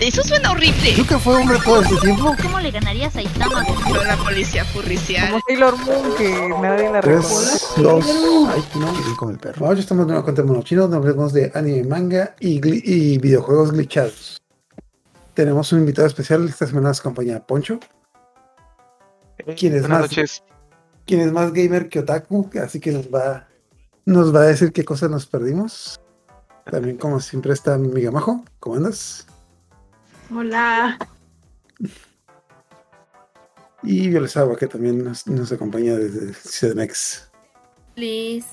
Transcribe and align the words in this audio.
Eso 0.00 0.22
suena 0.22 0.52
horrible. 0.52 0.92
¿Tú 0.96 1.04
que 1.06 1.18
fue 1.18 1.34
hombre 1.34 1.58
todo 1.64 1.82
este 1.82 1.96
tiempo? 1.96 2.34
¿Cómo 2.40 2.60
le 2.60 2.70
ganarías 2.70 3.16
a 3.16 3.22
Itama? 3.22 3.64
Pero 3.84 4.04
la 4.04 4.16
policía 4.16 4.64
furricial. 4.64 5.28
Como 5.30 5.42
Sailor 5.48 5.76
Moon, 5.78 6.16
que 6.16 6.48
nadie 6.62 6.90
la 6.92 7.00
recuerda. 7.00 7.24
3, 7.30 7.68
2, 7.78 8.04
ay, 8.48 8.64
no, 8.76 9.12
y 9.12 9.16
con 9.16 9.30
el 9.30 9.38
perro. 9.38 9.66
Hoy 9.66 9.80
estamos 9.80 10.06
de 10.06 10.12
nuevo 10.12 10.24
con 10.24 10.46
Monochino, 10.46 10.82
donde 10.82 10.96
hablamos 10.98 11.32
de 11.32 11.50
anime, 11.54 11.82
manga 11.84 12.36
y, 12.38 12.60
y 12.64 13.18
videojuegos 13.18 13.72
glitchados. 13.72 14.40
Tenemos 15.34 15.72
un 15.72 15.80
invitado 15.80 16.06
especial 16.06 16.48
esta 16.48 16.66
semana, 16.66 16.88
nos 16.88 17.00
acompaña 17.00 17.40
Poncho, 17.40 17.80
¿Quién 19.56 19.74
es 19.74 19.82
Buenas 19.82 19.88
más? 19.88 20.00
noches. 20.02 20.42
quien 21.06 21.20
es 21.20 21.32
más 21.32 21.52
gamer 21.52 21.88
que 21.88 22.00
Otaku, 22.00 22.50
así 22.62 22.78
que 22.80 22.92
nos 22.92 23.06
va, 23.08 23.48
nos 24.04 24.34
va 24.34 24.40
a 24.40 24.44
decir 24.46 24.72
qué 24.72 24.84
cosas 24.84 25.10
nos 25.10 25.26
perdimos. 25.26 26.00
También, 26.70 26.98
como 26.98 27.18
siempre, 27.20 27.52
está 27.52 27.78
mi 27.78 27.88
amiga 27.88 28.10
Majo. 28.10 28.44
¿Cómo 28.60 28.76
andas? 28.76 29.26
Hola. 30.34 30.98
Y 33.82 34.08
Violesagua, 34.08 34.56
que 34.56 34.66
también 34.66 35.02
nos, 35.04 35.26
nos 35.26 35.52
acompaña 35.52 35.94
desde 35.96 36.32
CDMX. 36.32 37.30
Please. 37.94 38.46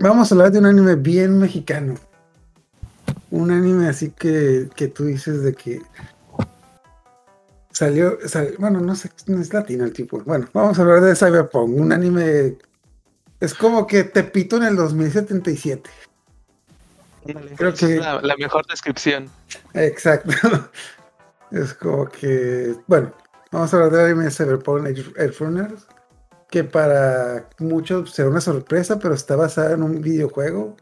Vamos 0.00 0.30
a 0.30 0.34
hablar 0.34 0.50
de 0.52 0.58
un 0.58 0.66
anime 0.66 0.96
bien 0.96 1.38
mexicano. 1.38 1.94
Un 3.30 3.50
anime 3.50 3.88
así 3.88 4.10
que, 4.10 4.68
que 4.74 4.88
tú 4.88 5.04
dices 5.04 5.42
de 5.42 5.54
que 5.54 5.80
salió, 7.70 8.18
sal- 8.28 8.54
bueno, 8.58 8.80
no 8.80 8.94
sé, 8.94 9.10
no 9.26 9.40
es 9.40 9.54
latino 9.54 9.84
el 9.84 9.92
tipo. 9.92 10.20
Bueno, 10.24 10.48
vamos 10.52 10.78
a 10.78 10.82
hablar 10.82 11.00
de 11.00 11.16
Cyberpunk, 11.16 11.74
un 11.78 11.92
anime 11.92 12.58
es 13.40 13.54
como 13.54 13.86
que 13.86 14.04
te 14.04 14.24
pito 14.24 14.56
en 14.56 14.64
el 14.64 14.76
2077. 14.76 15.88
Creo 17.56 17.72
que- 17.74 17.94
es 17.96 18.00
la, 18.00 18.20
la 18.20 18.36
mejor 18.36 18.66
descripción. 18.66 19.28
Exacto. 19.74 20.32
Es 21.50 21.74
como 21.74 22.06
que, 22.08 22.74
bueno, 22.86 23.12
vamos 23.50 23.74
a 23.74 23.76
hablar 23.76 23.92
del 23.92 24.06
anime 24.06 24.24
de 24.24 24.30
Cyberpunk 24.30 24.86
Edge 24.86 25.04
Edge 25.18 25.36
Runners, 25.38 25.86
que 26.50 26.64
para 26.64 27.46
muchos 27.58 28.10
será 28.12 28.30
una 28.30 28.40
sorpresa, 28.40 28.98
pero 28.98 29.12
está 29.12 29.36
basada 29.36 29.74
en 29.74 29.82
un 29.82 30.00
videojuego 30.00 30.78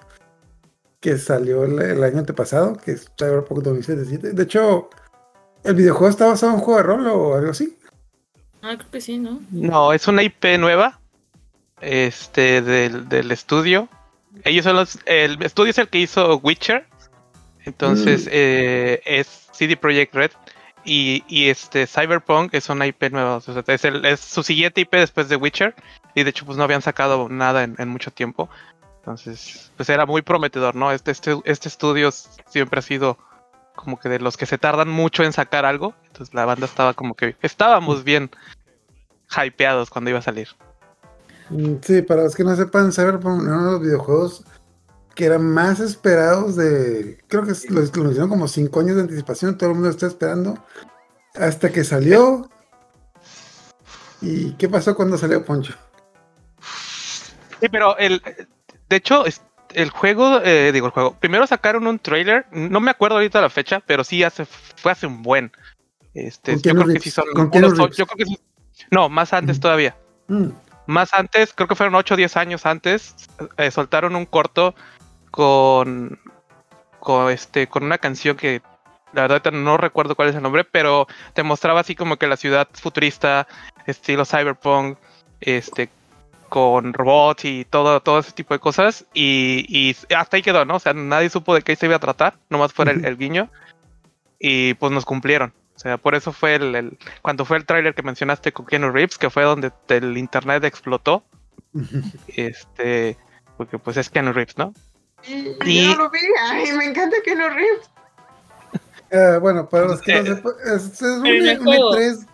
que 1.00 1.18
salió 1.18 1.64
el, 1.64 1.80
el 1.82 2.04
año 2.04 2.20
antepasado, 2.20 2.76
que 2.76 2.92
es 2.92 3.10
Cyberpunk 3.18 3.64
2077. 3.64 4.32
De 4.32 4.42
hecho, 4.44 4.90
el 5.64 5.74
videojuego 5.74 6.08
está 6.08 6.26
basado 6.26 6.52
en 6.52 6.58
un 6.60 6.64
juego 6.64 6.78
de 6.78 6.84
rol 6.84 7.06
o 7.08 7.34
algo 7.34 7.50
así. 7.50 7.76
Ah, 8.62 8.76
creo 8.76 8.90
que 8.92 9.00
sí, 9.00 9.18
¿no? 9.18 9.40
No, 9.50 9.92
es 9.92 10.06
una 10.06 10.22
IP 10.22 10.56
nueva. 10.60 11.00
Este, 11.80 12.62
del, 12.62 13.08
del 13.08 13.32
estudio. 13.32 13.88
Ellos 14.44 14.64
son 14.64 14.76
los. 14.76 14.98
El 15.06 15.42
estudio 15.42 15.70
es 15.70 15.78
el 15.78 15.88
que 15.88 15.98
hizo 15.98 16.36
Witcher. 16.38 16.86
Entonces, 17.64 18.26
Mm. 18.26 18.30
eh, 18.32 19.02
es 19.04 19.48
CD 19.52 19.76
Projekt 19.76 20.14
Red. 20.14 20.30
Y, 20.82 21.24
y 21.28 21.48
este 21.50 21.86
Cyberpunk 21.86 22.54
es 22.54 22.68
una 22.70 22.86
IP 22.86 23.10
nueva. 23.10 23.36
o 23.36 23.40
sea, 23.42 23.62
es, 23.66 23.84
el- 23.84 24.04
es 24.06 24.18
su 24.20 24.42
siguiente 24.42 24.80
IP 24.80 24.96
después 24.96 25.28
de 25.28 25.36
Witcher. 25.36 25.74
Y 26.14 26.22
de 26.22 26.30
hecho, 26.30 26.46
pues 26.46 26.56
no 26.56 26.64
habían 26.64 26.80
sacado 26.82 27.28
nada 27.28 27.64
en, 27.64 27.74
en 27.78 27.88
mucho 27.88 28.10
tiempo. 28.10 28.48
Entonces, 29.00 29.70
pues 29.76 29.88
era 29.90 30.06
muy 30.06 30.22
prometedor, 30.22 30.74
¿no? 30.74 30.90
Este, 30.92 31.10
este, 31.10 31.36
este 31.44 31.68
estudio 31.68 32.10
siempre 32.10 32.78
ha 32.78 32.82
sido 32.82 33.18
como 33.74 33.98
que 33.98 34.08
de 34.10 34.18
los 34.20 34.36
que 34.36 34.46
se 34.46 34.58
tardan 34.58 34.88
mucho 34.88 35.22
en 35.22 35.32
sacar 35.32 35.64
algo. 35.64 35.94
Entonces 36.06 36.34
la 36.34 36.44
banda 36.46 36.66
estaba 36.66 36.94
como 36.94 37.14
que 37.14 37.36
estábamos 37.42 38.04
bien 38.04 38.30
hypeados 39.30 39.90
cuando 39.90 40.10
iba 40.10 40.18
a 40.18 40.22
salir. 40.22 40.48
Mm, 41.50 41.74
Sí, 41.82 42.02
para 42.02 42.24
los 42.24 42.34
que 42.34 42.44
no 42.44 42.54
sepan, 42.56 42.92
Cyberpunk 42.92 43.42
era 43.44 43.54
uno 43.56 43.66
de 43.66 43.72
los 43.72 43.80
videojuegos 43.82 44.44
que 45.14 45.26
eran 45.26 45.44
más 45.44 45.80
esperados 45.80 46.56
de. 46.56 47.18
Creo 47.28 47.42
que 47.44 47.52
lo, 47.68 47.80
lo 47.80 48.10
hicieron 48.10 48.28
como 48.28 48.46
5 48.48 48.80
años 48.80 48.96
de 48.96 49.02
anticipación, 49.02 49.58
todo 49.58 49.70
el 49.70 49.74
mundo 49.74 49.88
lo 49.88 49.94
está 49.94 50.06
esperando. 50.06 50.58
Hasta 51.34 51.70
que 51.70 51.84
salió. 51.84 52.48
¿Y 54.22 54.52
qué 54.52 54.68
pasó 54.68 54.94
cuando 54.94 55.16
salió 55.18 55.44
Poncho? 55.44 55.74
Sí, 57.60 57.68
pero 57.70 57.96
el, 57.98 58.22
de 58.88 58.96
hecho, 58.96 59.24
el 59.74 59.90
juego, 59.90 60.40
eh, 60.42 60.72
digo 60.72 60.86
el 60.86 60.92
juego, 60.92 61.16
primero 61.18 61.46
sacaron 61.46 61.86
un 61.86 61.98
trailer, 61.98 62.46
no 62.52 62.80
me 62.80 62.90
acuerdo 62.90 63.16
ahorita 63.16 63.40
la 63.40 63.50
fecha, 63.50 63.80
pero 63.86 64.04
sí 64.04 64.22
hace, 64.22 64.44
fue 64.46 64.92
hace 64.92 65.06
un 65.06 65.22
buen. 65.22 65.52
Este, 66.14 66.52
¿Con 66.54 66.62
yo 66.62 66.74
creo 66.74 66.86
que 66.94 67.00
sí 67.00 67.10
son 67.10 67.24
¿Con 67.34 67.50
Keanu 67.50 67.68
unos 67.68 67.96
yo 67.96 68.06
creo 68.06 68.16
que 68.16 68.24
sí- 68.24 68.40
no, 68.90 69.08
más 69.08 69.32
antes 69.32 69.56
Ujú. 69.56 69.62
todavía. 69.62 69.96
Mm, 70.28 70.48
Más 70.90 71.14
antes, 71.14 71.52
creo 71.54 71.68
que 71.68 71.76
fueron 71.76 71.94
8 71.94 72.14
o 72.14 72.16
10 72.16 72.36
años 72.36 72.66
antes, 72.66 73.14
eh, 73.58 73.70
soltaron 73.70 74.16
un 74.16 74.26
corto 74.26 74.74
con, 75.30 76.18
con, 76.98 77.30
este, 77.30 77.68
con 77.68 77.84
una 77.84 77.98
canción 77.98 78.36
que 78.36 78.60
la 79.12 79.28
verdad 79.28 79.52
no 79.52 79.76
recuerdo 79.76 80.16
cuál 80.16 80.30
es 80.30 80.34
el 80.34 80.42
nombre, 80.42 80.64
pero 80.64 81.06
te 81.32 81.44
mostraba 81.44 81.78
así 81.78 81.94
como 81.94 82.16
que 82.16 82.26
la 82.26 82.36
ciudad 82.36 82.66
futurista, 82.72 83.46
estilo 83.86 84.24
cyberpunk, 84.24 84.98
este, 85.40 85.90
con 86.48 86.92
robots 86.92 87.44
y 87.44 87.64
todo, 87.66 88.00
todo 88.00 88.18
ese 88.18 88.32
tipo 88.32 88.52
de 88.52 88.58
cosas. 88.58 89.06
Y, 89.14 89.64
y 89.68 89.96
hasta 90.12 90.38
ahí 90.38 90.42
quedó, 90.42 90.64
¿no? 90.64 90.74
O 90.74 90.80
sea, 90.80 90.92
nadie 90.92 91.30
supo 91.30 91.54
de 91.54 91.62
qué 91.62 91.76
se 91.76 91.86
iba 91.86 91.94
a 91.94 92.00
tratar, 92.00 92.34
nomás 92.48 92.72
fuera 92.72 92.90
el, 92.90 93.04
el 93.04 93.16
guiño. 93.16 93.48
Y 94.40 94.74
pues 94.74 94.90
nos 94.90 95.04
cumplieron. 95.04 95.54
O 95.80 95.82
sea, 95.82 95.96
por 95.96 96.14
eso 96.14 96.30
fue 96.30 96.56
el, 96.56 96.74
el- 96.74 96.98
cuando 97.22 97.46
fue 97.46 97.56
el 97.56 97.64
tráiler 97.64 97.94
que 97.94 98.02
mencionaste 98.02 98.52
con 98.52 98.66
Keanu 98.66 98.90
Reeves, 98.90 99.16
que 99.16 99.30
fue 99.30 99.44
donde 99.44 99.72
el 99.88 100.18
internet 100.18 100.62
explotó. 100.64 101.24
Este, 102.36 103.16
porque 103.56 103.78
pues 103.78 103.96
es 103.96 104.10
Keanu 104.10 104.34
Reeves, 104.34 104.58
¿no? 104.58 104.74
Y, 105.26 105.56
Y- 105.64 105.84
yo 105.86 105.96
no 105.96 106.04
lo 106.04 106.10
vi. 106.10 106.18
Ay, 106.50 106.72
me 106.72 106.84
encanta 106.84 107.16
no 107.34 107.48
Reeves. 107.48 107.90
eh, 109.10 109.38
bueno, 109.40 109.70
para 109.70 109.86
los 109.86 110.02
que 110.02 110.22
no 110.22 110.36
sepan, 110.36 110.52
es, 110.66 110.84
es 110.84 111.00
un, 111.02 111.26
en 111.26 111.46
el 111.48 111.58
un 111.60 111.64
juego. 111.64 111.94
E3. 111.96 112.26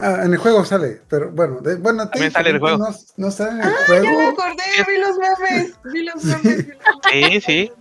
Ah, 0.00 0.22
en 0.24 0.32
el 0.32 0.38
juego 0.38 0.64
sale, 0.64 1.02
pero 1.08 1.30
bueno, 1.30 1.60
de, 1.60 1.76
bueno, 1.76 2.08
También 2.08 2.32
sale 2.32 2.48
en 2.50 2.56
el 2.56 2.60
juego. 2.60 2.78
No, 2.78 2.88
no 3.16 3.30
sale 3.30 3.50
en 3.52 3.60
el 3.60 3.66
Ah, 3.68 3.72
ya 3.86 3.94
me 3.94 4.00
juego, 4.00 4.28
acordé. 4.30 4.62
Vi 4.88 4.98
los 4.98 5.18
memes. 5.18 5.78
Vi 5.84 6.02
los 6.02 6.24
memes. 6.24 6.66
vi 6.66 6.72
los 6.72 7.00
Sí, 7.12 7.40
sí. 7.40 7.72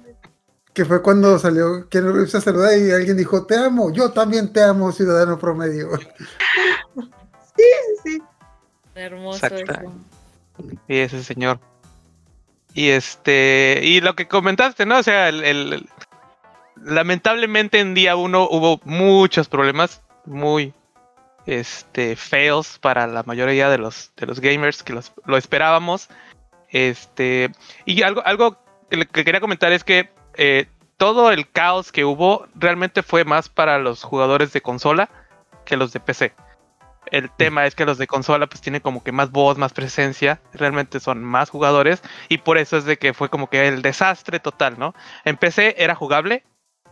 Que 0.73 0.85
fue 0.85 1.01
cuando 1.01 1.37
salió 1.37 1.87
Keanu 1.89 2.13
Reeves 2.13 2.35
a 2.35 2.41
saludar 2.41 2.77
y 2.77 2.91
alguien 2.91 3.17
dijo, 3.17 3.45
te 3.45 3.57
amo, 3.57 3.91
yo 3.91 4.11
también 4.11 4.53
te 4.53 4.63
amo, 4.63 4.91
ciudadano 4.91 5.37
promedio. 5.37 5.89
Sí, 7.53 7.63
sí. 8.03 8.21
Hermoso 8.95 9.45
Exacto. 9.45 9.73
eso. 9.73 10.71
Y 10.87 10.97
ese 10.97 11.21
señor. 11.21 11.59
Y 12.73 12.89
este, 12.89 13.81
y 13.83 13.99
lo 13.99 14.15
que 14.15 14.29
comentaste, 14.29 14.85
¿no? 14.85 14.99
O 14.99 15.03
sea, 15.03 15.27
el, 15.27 15.85
lamentablemente 16.77 17.79
en 17.79 17.93
día 17.93 18.15
uno 18.15 18.47
hubo 18.49 18.79
muchos 18.85 19.49
problemas 19.49 20.01
muy 20.25 20.73
este 21.45 22.15
fails 22.15 22.79
para 22.79 23.05
la 23.05 23.23
mayoría 23.23 23.69
de 23.69 23.77
los 23.77 24.11
de 24.15 24.25
los 24.27 24.39
gamers 24.39 24.81
que 24.81 24.93
los, 24.93 25.11
lo 25.25 25.37
esperábamos. 25.37 26.07
Este, 26.69 27.51
y 27.85 28.01
algo 28.03 28.25
algo 28.25 28.57
que 28.89 29.25
quería 29.25 29.41
comentar 29.41 29.73
es 29.73 29.83
que 29.83 30.09
eh, 30.43 30.65
todo 30.97 31.31
el 31.31 31.47
caos 31.51 31.91
que 31.91 32.03
hubo 32.03 32.47
realmente 32.55 33.03
fue 33.03 33.25
más 33.25 33.47
para 33.47 33.77
los 33.77 34.01
jugadores 34.01 34.51
de 34.53 34.61
consola 34.61 35.07
que 35.65 35.77
los 35.77 35.93
de 35.93 35.99
PC. 35.99 36.33
El 37.05 37.29
tema 37.29 37.67
es 37.67 37.75
que 37.75 37.85
los 37.85 37.99
de 37.99 38.07
consola 38.07 38.47
pues 38.47 38.59
tienen 38.59 38.81
como 38.81 39.03
que 39.03 39.11
más 39.11 39.29
voz, 39.29 39.59
más 39.59 39.71
presencia, 39.71 40.41
realmente 40.51 40.99
son 40.99 41.23
más 41.23 41.51
jugadores 41.51 42.01
y 42.27 42.39
por 42.39 42.57
eso 42.57 42.75
es 42.75 42.85
de 42.85 42.97
que 42.97 43.13
fue 43.13 43.29
como 43.29 43.51
que 43.51 43.67
el 43.67 43.83
desastre 43.83 44.39
total, 44.39 44.79
¿no? 44.79 44.95
En 45.25 45.37
PC 45.37 45.75
era 45.77 45.93
jugable, 45.93 46.43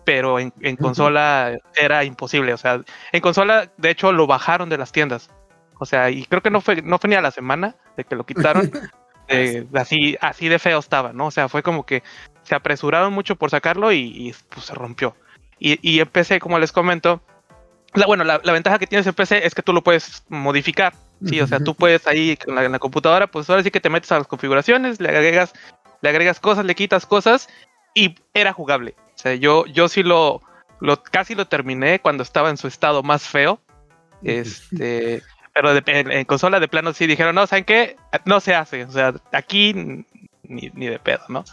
pero 0.06 0.38
en, 0.38 0.54
en 0.62 0.76
consola 0.76 1.58
era 1.76 2.04
imposible, 2.04 2.54
o 2.54 2.58
sea, 2.58 2.84
en 3.12 3.22
consola 3.22 3.72
de 3.78 3.90
hecho 3.90 4.12
lo 4.12 4.28
bajaron 4.28 4.70
de 4.70 4.78
las 4.78 4.92
tiendas, 4.92 5.32
o 5.80 5.88
sea, 5.88 6.12
y 6.12 6.24
creo 6.26 6.44
que 6.44 6.52
no 6.52 6.62
fue, 6.62 6.84
no 6.84 7.00
fue 7.00 7.10
ni 7.10 7.16
a 7.16 7.22
la 7.22 7.32
semana 7.32 7.76
de 7.98 8.04
que 8.04 8.16
lo 8.16 8.28
quitaron, 8.28 8.70
eh, 9.30 9.66
así, 9.74 10.18
así 10.22 10.48
de 10.48 10.60
feo 10.60 10.80
estaba, 10.80 11.14
¿no? 11.14 11.28
O 11.28 11.32
sea, 11.32 11.50
fue 11.50 11.64
como 11.64 11.86
que 11.86 12.04
se 12.44 12.56
apresuraron 12.56 13.14
mucho 13.14 13.36
por 13.36 13.50
sacarlo 13.50 13.92
y, 13.92 14.00
y, 14.00 14.36
pues 14.50 14.66
se 14.66 14.74
rompió. 14.74 15.16
Y, 15.60 15.80
y 15.88 16.00
en 16.00 16.08
PC, 16.08 16.40
como 16.40 16.58
les 16.60 16.72
comento, 16.72 17.22
la, 17.94 18.06
bueno, 18.06 18.24
la, 18.24 18.40
la 18.44 18.54
ventaja 18.54 18.80
que 18.80 18.88
tienes 18.88 19.08
en 19.08 19.14
PC 19.14 19.46
es 19.46 19.56
que 19.56 19.62
tú 19.62 19.74
lo 19.74 19.84
puedes 19.84 20.24
modificar. 20.30 20.94
Sí, 21.26 21.42
o 21.42 21.48
sea, 21.48 21.60
tú 21.60 21.76
puedes 21.76 22.08
ahí 22.08 22.38
en 22.48 22.56
la, 22.56 22.64
en 22.64 22.72
la 22.72 22.80
computadora, 22.80 23.28
pues 23.28 23.50
ahora 23.50 23.62
sí 23.62 23.72
que 23.72 23.82
te 23.82 23.90
metes 23.90 24.10
a 24.14 24.18
las 24.20 24.28
configuraciones, 24.28 25.02
le 25.02 25.10
agregas, 25.10 25.54
le 26.02 26.10
agregas 26.10 26.40
cosas, 26.40 26.64
le 26.64 26.76
quitas 26.76 27.06
cosas 27.06 27.50
y 27.94 28.16
era 28.34 28.54
jugable. 28.54 28.96
O 29.16 29.18
sea, 29.18 29.36
yo, 29.36 29.66
yo 29.66 29.90
sí 29.90 30.02
lo, 30.02 30.42
lo 30.80 31.04
casi 31.04 31.36
lo 31.36 31.46
terminé 31.46 32.00
cuando 32.00 32.24
estaba 32.24 32.50
en 32.50 32.56
su 32.56 32.68
estado 32.68 33.04
más 33.04 33.24
feo. 33.24 33.60
Este, 34.24 35.22
pero 35.62 35.74
de- 35.74 35.84
en, 35.88 36.10
en 36.12 36.24
consola 36.26 36.60
de 36.62 36.68
plano 36.70 36.94
sí 36.94 37.06
dijeron, 37.06 37.36
no, 37.36 37.46
¿saben 37.48 37.66
qué? 37.66 37.98
No 38.24 38.40
se 38.40 38.56
hace. 38.56 38.86
O 38.86 38.92
sea, 38.92 39.14
aquí 39.34 39.74
ni, 40.44 40.72
ni 40.74 40.88
de 40.88 41.00
pedo, 41.00 41.24
¿no? 41.28 41.44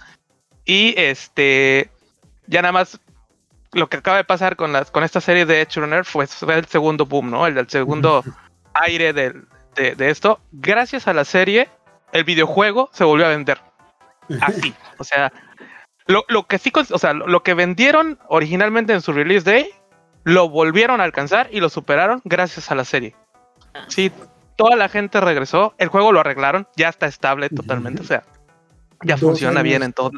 Y 0.64 0.94
este, 0.96 1.90
ya 2.46 2.62
nada 2.62 2.70
más 2.72 3.00
lo 3.72 3.88
que 3.88 3.96
acaba 3.96 4.16
de 4.16 4.24
pasar 4.24 4.54
con 4.56 4.72
las 4.72 4.90
con 4.92 5.02
esta 5.02 5.20
serie 5.20 5.44
de 5.44 5.60
Edge 5.60 5.80
Runner 5.80 6.04
fue, 6.04 6.26
fue 6.28 6.54
el 6.58 6.66
segundo 6.66 7.04
boom, 7.04 7.30
¿no? 7.30 7.46
El, 7.48 7.58
el 7.58 7.68
segundo 7.68 8.22
aire 8.74 9.12
del- 9.12 9.46
de, 9.74 9.96
de 9.96 10.10
esto. 10.10 10.40
Gracias 10.52 11.08
a 11.08 11.12
la 11.12 11.24
serie, 11.24 11.68
el 12.12 12.22
videojuego 12.24 12.88
se 12.92 13.02
volvió 13.04 13.26
a 13.26 13.30
vender. 13.30 13.60
Así. 14.40 14.72
O 14.98 15.04
sea, 15.04 15.32
Lo, 16.06 16.24
lo 16.28 16.46
que 16.46 16.58
sí, 16.58 16.72
o 16.92 16.98
sea, 16.98 17.12
lo, 17.12 17.26
lo 17.26 17.42
que 17.42 17.54
vendieron 17.54 18.18
originalmente 18.28 18.92
en 18.92 19.00
su 19.02 19.12
release 19.12 19.44
day, 19.50 19.70
lo 20.24 20.48
volvieron 20.48 21.00
a 21.00 21.04
alcanzar 21.04 21.48
y 21.52 21.60
lo 21.60 21.68
superaron 21.68 22.20
gracias 22.24 22.70
a 22.70 22.74
la 22.74 22.84
serie. 22.84 23.14
Sí, 23.88 24.12
toda 24.56 24.76
la 24.76 24.88
gente 24.88 25.20
regresó, 25.20 25.74
el 25.78 25.88
juego 25.88 26.12
lo 26.12 26.20
arreglaron, 26.20 26.68
ya 26.76 26.88
está 26.88 27.06
estable 27.06 27.48
totalmente, 27.50 28.02
o 28.02 28.06
sea, 28.06 28.22
ya 29.02 29.16
funciona 29.16 29.62
bien 29.62 29.82
en 29.82 29.92
todo, 29.92 30.10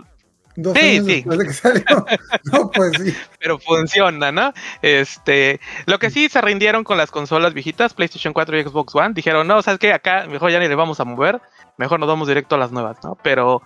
Dos 0.60 0.76
Sí, 0.76 0.96
años 0.96 1.06
sí. 1.06 1.24
de 1.24 1.44
que 1.46 1.52
salió. 1.52 1.84
No, 2.52 2.68
pues 2.72 2.92
sí. 3.00 3.16
pero 3.38 3.60
funciona, 3.60 4.32
¿no? 4.32 4.52
Este, 4.82 5.60
lo 5.86 6.00
que 6.00 6.10
sí 6.10 6.28
se 6.28 6.40
rindieron 6.40 6.82
con 6.82 6.98
las 6.98 7.12
consolas 7.12 7.54
viejitas, 7.54 7.94
PlayStation 7.94 8.32
4 8.34 8.58
y 8.58 8.64
Xbox 8.64 8.92
One, 8.96 9.14
dijeron, 9.14 9.46
no, 9.46 9.62
sabes 9.62 9.78
que 9.78 9.92
acá 9.92 10.26
mejor 10.28 10.50
ya 10.50 10.58
ni 10.58 10.66
le 10.66 10.74
vamos 10.74 10.98
a 10.98 11.04
mover, 11.04 11.40
mejor 11.76 12.00
nos 12.00 12.08
vamos 12.08 12.26
directo 12.26 12.56
a 12.56 12.58
las 12.58 12.72
nuevas, 12.72 12.96
¿no? 13.04 13.16
Pero 13.22 13.62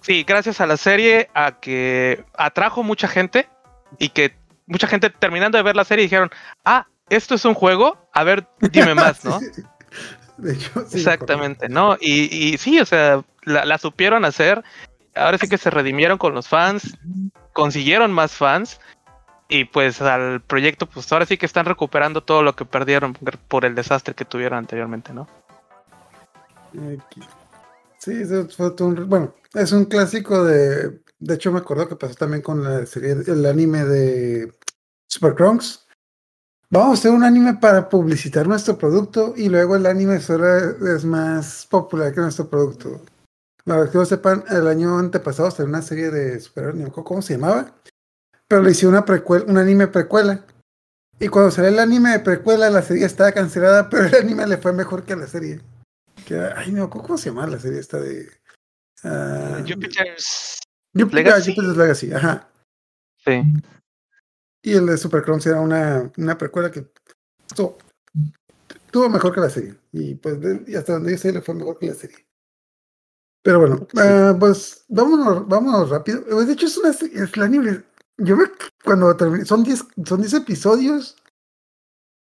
sí, 0.00 0.24
gracias 0.24 0.60
a 0.60 0.66
la 0.66 0.76
serie, 0.76 1.30
a 1.34 1.60
que 1.60 2.24
atrajo 2.36 2.82
mucha 2.82 3.06
gente 3.06 3.48
y 4.00 4.08
que 4.08 4.34
mucha 4.66 4.88
gente 4.88 5.08
terminando 5.08 5.56
de 5.56 5.62
ver 5.62 5.76
la 5.76 5.84
serie 5.84 6.02
dijeron, 6.02 6.32
ah, 6.64 6.88
esto 7.08 7.34
es 7.34 7.44
un 7.44 7.54
juego, 7.54 7.96
a 8.12 8.24
ver, 8.24 8.46
dime 8.60 8.94
más, 8.94 9.24
¿no? 9.24 9.38
Sí, 9.40 9.46
sí. 9.54 9.62
De 10.38 10.54
hecho, 10.54 10.86
sí. 10.88 10.96
Exactamente, 10.96 11.68
¿no? 11.68 11.96
Y, 12.00 12.22
y 12.34 12.58
sí, 12.58 12.80
o 12.80 12.86
sea, 12.86 13.22
la, 13.44 13.64
la 13.64 13.78
supieron 13.78 14.24
hacer. 14.24 14.62
Ahora 15.14 15.36
sí 15.38 15.46
que 15.48 15.58
se 15.58 15.68
redimieron 15.70 16.16
con 16.18 16.32
los 16.34 16.48
fans, 16.48 16.96
consiguieron 17.52 18.12
más 18.12 18.32
fans. 18.32 18.80
Y 19.48 19.66
pues 19.66 20.00
al 20.00 20.40
proyecto, 20.40 20.86
pues 20.86 21.12
ahora 21.12 21.26
sí 21.26 21.36
que 21.36 21.44
están 21.44 21.66
recuperando 21.66 22.22
todo 22.22 22.42
lo 22.42 22.56
que 22.56 22.64
perdieron 22.64 23.12
por 23.12 23.66
el 23.66 23.74
desastre 23.74 24.14
que 24.14 24.24
tuvieron 24.24 24.58
anteriormente, 24.58 25.12
¿no? 25.12 25.28
Sí, 27.98 28.12
eso 28.22 28.48
fue 28.48 28.74
un- 28.80 29.08
bueno, 29.08 29.34
es 29.54 29.72
un 29.72 29.84
clásico 29.84 30.42
de. 30.44 31.02
De 31.18 31.34
hecho, 31.34 31.52
me 31.52 31.58
acuerdo 31.58 31.88
que 31.88 31.96
pasó 31.96 32.14
también 32.14 32.42
con 32.42 32.64
la 32.64 32.84
serie, 32.86 33.12
el 33.26 33.46
anime 33.46 33.84
de 33.84 34.52
Super 35.06 35.34
Crunks. 35.34 35.81
Vamos 36.72 36.90
a 36.90 36.92
hacer 37.00 37.10
un 37.10 37.22
anime 37.22 37.52
para 37.54 37.86
publicitar 37.86 38.48
nuestro 38.48 38.78
producto 38.78 39.34
y 39.36 39.50
luego 39.50 39.76
el 39.76 39.84
anime 39.84 40.20
solo 40.20 40.46
es 40.94 41.04
más 41.04 41.66
popular 41.68 42.14
que 42.14 42.22
nuestro 42.22 42.48
producto. 42.48 43.02
Para 43.62 43.90
que 43.90 43.98
no 43.98 44.06
sepan, 44.06 44.42
el 44.48 44.66
año 44.66 44.98
antepasado 44.98 45.50
salió 45.50 45.68
una 45.68 45.82
serie 45.82 46.10
de 46.10 46.40
superhéroes, 46.40 46.76
no 46.76 46.82
me 46.84 46.88
acuerdo 46.88 47.04
cómo 47.08 47.20
se 47.20 47.34
llamaba, 47.34 47.74
pero 48.48 48.62
le 48.62 48.70
hicieron 48.70 48.94
una 48.94 49.04
precuela, 49.04 49.44
un 49.48 49.58
anime 49.58 49.86
precuela. 49.88 50.46
Y 51.20 51.28
cuando 51.28 51.50
salió 51.50 51.68
el 51.68 51.78
anime 51.78 52.12
de 52.12 52.20
precuela, 52.20 52.70
la 52.70 52.80
serie 52.80 53.04
estaba 53.04 53.32
cancelada, 53.32 53.88
pero 53.90 54.06
el 54.06 54.14
anime 54.14 54.46
le 54.46 54.56
fue 54.56 54.72
mejor 54.72 55.04
que 55.04 55.14
la 55.14 55.26
serie. 55.26 55.60
Que 56.26 56.36
era- 56.36 56.58
ay, 56.58 56.72
no, 56.72 56.88
¿cómo 56.88 57.18
se 57.18 57.28
llama 57.28 57.46
la 57.46 57.58
serie 57.58 57.80
esta 57.80 58.00
de. 58.00 58.30
ah, 59.04 59.62
Jupiter's 59.68 60.58
Jupiter 60.96 61.24
Legacy. 61.26 61.54
Jupiter's 61.54 61.76
Legacy, 61.76 62.12
ajá. 62.14 62.48
Sí. 63.24 63.42
Y 64.62 64.74
el 64.74 64.86
de 64.86 64.96
Super 64.96 65.22
Crumbs 65.22 65.46
era 65.46 65.60
una, 65.60 66.10
una 66.16 66.38
precuela 66.38 66.70
que 66.70 66.86
estuvo, 67.48 67.78
estuvo 68.86 69.08
mejor 69.08 69.34
que 69.34 69.40
la 69.40 69.50
serie. 69.50 69.74
Y 69.92 70.14
pues 70.14 70.40
de- 70.40 70.64
y 70.66 70.76
hasta 70.76 70.94
donde 70.94 71.12
yo 71.12 71.18
sé 71.18 71.32
le 71.32 71.42
fue 71.42 71.54
mejor 71.54 71.78
que 71.78 71.86
la 71.88 71.94
serie. 71.94 72.26
Pero 73.44 73.58
bueno, 73.58 73.86
ah, 73.96 74.36
pues 74.38 74.84
vámonos, 74.88 75.48
vámonos 75.48 75.90
rápido. 75.90 76.24
Pues, 76.24 76.46
De 76.46 76.52
hecho, 76.52 76.66
es 76.66 76.78
una 76.78 76.90
es 76.90 77.36
la 77.36 77.44
anime. 77.46 77.82
Yo 78.18 78.36
me, 78.36 78.44
cuando 78.84 79.16
terminé, 79.16 79.44
son 79.44 79.64
10 79.64 79.84
son 80.06 80.20
10 80.20 80.34
episodios, 80.34 81.16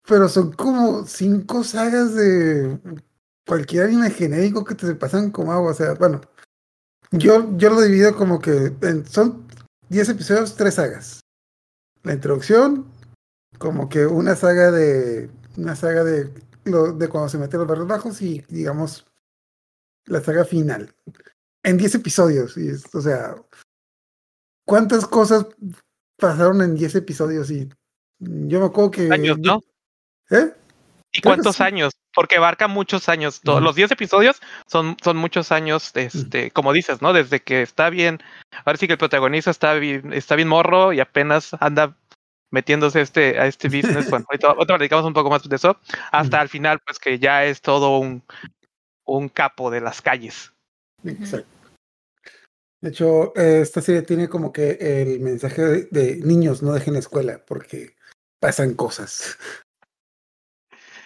pero 0.08 0.28
son 0.28 0.52
como 0.54 1.06
5 1.06 1.64
sagas 1.64 2.16
de 2.16 2.80
cualquier 3.46 3.86
anime 3.86 4.10
genérico 4.10 4.64
que 4.64 4.74
te 4.74 4.96
pasan 4.96 5.30
como 5.30 5.52
agua. 5.52 5.72
O 5.72 5.76
sea, 5.76 5.94
bueno, 5.94 6.22
yo, 7.12 7.56
yo 7.58 7.70
lo 7.70 7.82
divido 7.82 8.16
como 8.16 8.40
que 8.40 8.74
en- 8.82 9.06
son 9.06 9.46
10 9.90 10.10
episodios, 10.10 10.56
3 10.56 10.74
sagas. 10.74 11.20
La 12.06 12.14
introducción, 12.14 12.86
como 13.58 13.90
que 13.90 14.06
una 14.06 14.36
saga 14.36 14.72
de. 14.72 15.30
Una 15.58 15.76
saga 15.76 16.04
de. 16.04 16.32
Lo, 16.64 16.94
de 16.94 17.10
cuando 17.10 17.30
se 17.30 17.38
mete 17.38 17.56
a 17.58 17.60
los 17.60 17.68
barrios 17.68 17.88
bajos 17.88 18.22
y, 18.22 18.44
digamos, 18.48 19.06
la 20.06 20.22
saga 20.22 20.46
final. 20.46 20.96
En 21.64 21.78
10 21.78 21.96
episodios. 21.96 22.58
Y, 22.58 22.70
es- 22.70 22.94
o 22.94 23.02
sea, 23.02 23.36
¿cuántas 24.66 25.08
cosas 25.08 25.48
pasaron 26.18 26.62
en 26.62 26.76
10 26.76 26.96
episodios? 26.96 27.50
Y 27.52 27.70
yo 28.20 28.60
me 28.60 28.66
acuerdo 28.68 28.92
que. 28.92 29.12
Años, 29.12 29.40
¿no? 29.40 29.62
¿Eh? 30.30 30.54
¿Y 31.12 31.22
cuántos 31.22 31.56
sí. 31.58 31.64
años? 31.64 31.94
Porque 32.16 32.38
abarca 32.38 32.68
muchos 32.68 33.10
años. 33.10 33.42
Los 33.44 33.76
10 33.76 33.92
episodios 33.92 34.42
son, 34.68 34.96
son 35.04 35.18
muchos 35.18 35.52
años, 35.52 35.92
este, 35.96 36.50
como 36.52 36.72
dices, 36.74 37.02
¿no? 37.02 37.12
Desde 37.14 37.42
que 37.42 37.62
está 37.62 37.90
bien. 37.90 38.20
Ahora 38.64 38.78
sí 38.78 38.88
que 38.88 38.94
el 38.94 39.00
protagonista 39.00 39.52
está 39.52 39.74
bien, 39.74 40.14
está 40.14 40.36
bien 40.36 40.48
morro 40.48 40.94
y 40.94 41.00
apenas 41.02 41.52
anda 41.60 41.98
metiéndose 42.52 43.00
a 43.00 43.02
este, 43.02 43.40
a 43.40 43.48
este 43.48 43.68
business. 43.68 44.06
Bueno, 44.10 44.26
ahorita, 44.30 44.48
ahorita 44.48 44.78
platicamos 44.78 45.06
un 45.06 45.14
poco 45.14 45.30
más 45.30 45.48
de 45.48 45.56
eso. 45.56 45.78
Hasta 46.12 46.40
al 46.40 46.50
final, 46.50 46.80
pues 46.86 47.00
que 47.00 47.20
ya 47.20 47.44
es 47.46 47.62
todo 47.62 48.00
un, 48.00 48.24
un 49.06 49.28
capo 49.30 49.70
de 49.70 49.82
las 49.82 50.02
calles. 50.02 50.54
Exacto. 51.04 51.50
De 52.82 52.90
hecho, 52.92 53.36
esta 53.36 53.82
serie 53.82 54.04
tiene 54.04 54.30
como 54.30 54.54
que 54.54 54.78
el 54.80 55.20
mensaje 55.20 55.62
de, 55.62 55.84
de 55.92 56.16
niños 56.18 56.62
no 56.62 56.72
dejen 56.74 56.94
la 56.94 57.00
escuela 57.00 57.44
porque 57.46 57.96
pasan 58.40 58.76
cosas. 58.76 59.38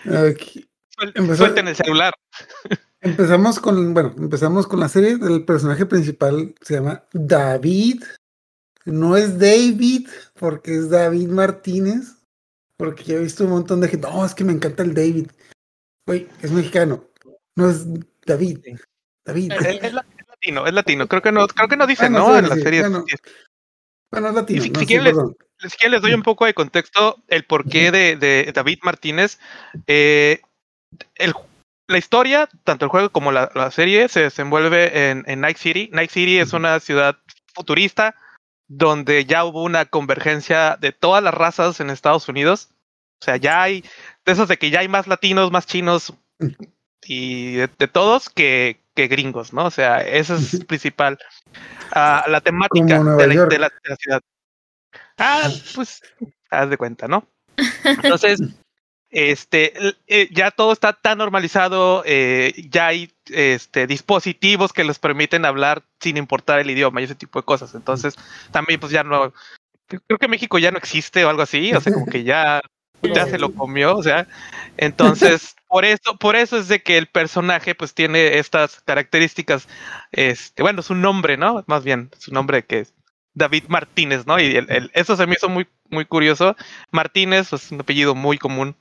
Aquí- 0.05 0.65
Empezó- 1.15 1.37
Suelten 1.37 1.67
el 1.67 1.75
celular. 1.75 2.13
Empezamos 3.01 3.59
con, 3.59 3.93
bueno, 3.93 4.13
empezamos 4.17 4.67
con 4.67 4.79
la 4.81 4.89
serie. 4.89 5.11
El 5.21 5.45
personaje 5.45 5.85
principal 5.85 6.53
se 6.61 6.73
llama 6.75 7.03
David. 7.13 8.03
No 8.85 9.15
es 9.15 9.39
David, 9.39 10.09
porque 10.37 10.75
es 10.75 10.89
David 10.89 11.29
Martínez. 11.29 12.15
Porque 12.75 13.03
ya 13.03 13.15
he 13.15 13.19
visto 13.19 13.43
un 13.45 13.51
montón 13.51 13.79
de 13.81 13.87
gente. 13.87 14.07
No, 14.09 14.25
es 14.25 14.35
que 14.35 14.43
me 14.43 14.51
encanta 14.53 14.83
el 14.83 14.93
David. 14.93 15.27
Güey, 16.05 16.27
es 16.41 16.51
mexicano. 16.51 17.05
No 17.55 17.69
es 17.69 17.85
David. 18.25 18.59
David. 19.25 19.51
Es, 19.53 19.65
es 19.83 19.93
la- 19.93 20.05
es 20.17 20.27
latino, 20.27 20.65
es 20.67 20.73
latino. 20.73 21.07
Creo 21.07 21.21
que 21.21 21.31
no, 21.31 21.47
creo 21.47 21.67
que 21.69 21.77
no 21.77 21.87
dicen, 21.87 22.15
Ah, 22.15 22.19
no, 22.19 22.37
en 22.37 22.49
la 22.49 22.55
serie. 22.55 22.81
bueno. 22.81 23.05
Bueno, 24.11 24.27
es 24.29 24.33
latino. 24.35 24.61
Si- 24.63 24.69
no, 24.71 24.79
si 24.79 24.85
sí, 24.85 24.87
quieren 24.87 25.03
les- 25.05 25.13
perdón. 25.13 25.37
Si 25.59 25.69
quieren 25.77 25.91
les 25.91 26.01
doy 26.01 26.13
un 26.13 26.23
poco 26.23 26.45
de 26.45 26.53
contexto, 26.53 27.17
el 27.27 27.43
porqué 27.45 27.91
de, 27.91 28.15
de 28.15 28.49
David 28.53 28.79
Martínez. 28.83 29.39
Eh, 29.87 30.41
el, 31.15 31.33
la 31.87 31.97
historia, 31.97 32.49
tanto 32.63 32.85
el 32.85 32.91
juego 32.91 33.09
como 33.11 33.31
la, 33.31 33.51
la 33.55 33.71
serie, 33.71 34.07
se 34.09 34.21
desenvuelve 34.21 35.09
en, 35.09 35.23
en 35.27 35.41
Night 35.41 35.57
City. 35.57 35.89
Night 35.93 36.11
City 36.11 36.39
es 36.39 36.53
una 36.53 36.79
ciudad 36.79 37.17
futurista 37.53 38.15
donde 38.67 39.25
ya 39.25 39.45
hubo 39.45 39.63
una 39.63 39.85
convergencia 39.85 40.77
de 40.79 40.91
todas 40.91 41.23
las 41.23 41.33
razas 41.33 41.79
en 41.79 41.89
Estados 41.89 42.29
Unidos. 42.29 42.69
O 43.21 43.25
sea, 43.25 43.37
ya 43.37 43.61
hay 43.63 43.81
de 44.25 44.31
esos 44.31 44.47
de 44.47 44.57
que 44.57 44.69
ya 44.69 44.79
hay 44.79 44.87
más 44.87 45.07
latinos, 45.07 45.51
más 45.51 45.65
chinos 45.65 46.13
y 47.03 47.55
de, 47.55 47.67
de 47.77 47.87
todos 47.87 48.29
que, 48.29 48.79
que 48.95 49.07
gringos, 49.07 49.51
¿no? 49.53 49.65
O 49.65 49.71
sea, 49.71 50.01
eso 50.01 50.35
es 50.35 50.63
principal. 50.65 51.17
Ah, 51.91 52.23
la 52.27 52.39
temática 52.41 52.97
Como 52.97 53.03
Nueva 53.03 53.21
de 53.23 53.27
la, 53.27 53.33
York. 53.33 53.51
de 53.51 53.59
la- 53.59 53.69
de 53.69 53.89
la 53.89 53.95
ciudad. 53.95 54.21
Ah, 55.17 55.49
pues, 55.75 56.01
haz 56.49 56.69
de 56.69 56.77
cuenta, 56.77 57.07
¿no? 57.07 57.25
Entonces, 57.83 58.39
este, 59.11 59.73
eh, 60.07 60.29
ya 60.31 60.51
todo 60.51 60.71
está 60.71 60.93
tan 60.93 61.17
normalizado, 61.17 62.03
eh, 62.05 62.53
ya 62.69 62.87
hay 62.87 63.11
este, 63.27 63.87
dispositivos 63.87 64.73
que 64.73 64.83
les 64.83 64.99
permiten 64.99 65.45
hablar 65.45 65.83
sin 65.99 66.17
importar 66.17 66.59
el 66.59 66.69
idioma 66.69 67.01
y 67.01 67.05
ese 67.05 67.15
tipo 67.15 67.39
de 67.39 67.45
cosas. 67.45 67.73
Entonces, 67.75 68.15
también, 68.51 68.79
pues 68.79 68.91
ya 68.91 69.03
no, 69.03 69.33
creo 69.87 70.17
que 70.19 70.27
México 70.27 70.59
ya 70.59 70.71
no 70.71 70.77
existe 70.77 71.25
o 71.25 71.29
algo 71.29 71.41
así, 71.41 71.73
o 71.73 71.81
sea, 71.81 71.91
como 71.93 72.05
que 72.05 72.23
ya, 72.23 72.61
ya 73.01 73.25
se 73.25 73.39
lo 73.39 73.51
comió, 73.53 73.95
o 73.97 74.03
sea, 74.03 74.27
entonces, 74.77 75.55
por 75.67 75.85
eso, 75.85 76.17
por 76.19 76.35
eso 76.35 76.57
es 76.57 76.67
de 76.67 76.81
que 76.83 76.97
el 76.97 77.07
personaje, 77.07 77.75
pues 77.75 77.93
tiene 77.93 78.37
estas 78.37 78.81
características, 78.81 79.67
este, 80.11 80.61
bueno, 80.63 80.81
su 80.81 80.95
nombre, 80.95 81.37
¿no? 81.37 81.63
Más 81.67 81.83
bien, 81.83 82.11
su 82.17 82.31
nombre 82.33 82.63
que 82.65 82.79
es 82.79 82.93
David 83.33 83.63
Martínez, 83.69 84.25
¿no? 84.27 84.39
Y 84.39 84.55
el- 84.55 84.69
el- 84.71 84.91
eso 84.93 85.15
se 85.15 85.25
me 85.27 85.33
hizo 85.33 85.49
muy, 85.49 85.67
muy 85.89 86.05
curioso. 86.05 86.55
Martínez, 86.91 87.49
pues 87.49 87.65
es 87.65 87.71
un 87.71 87.81
apellido 87.81 88.13
muy 88.15 88.37
común 88.37 88.75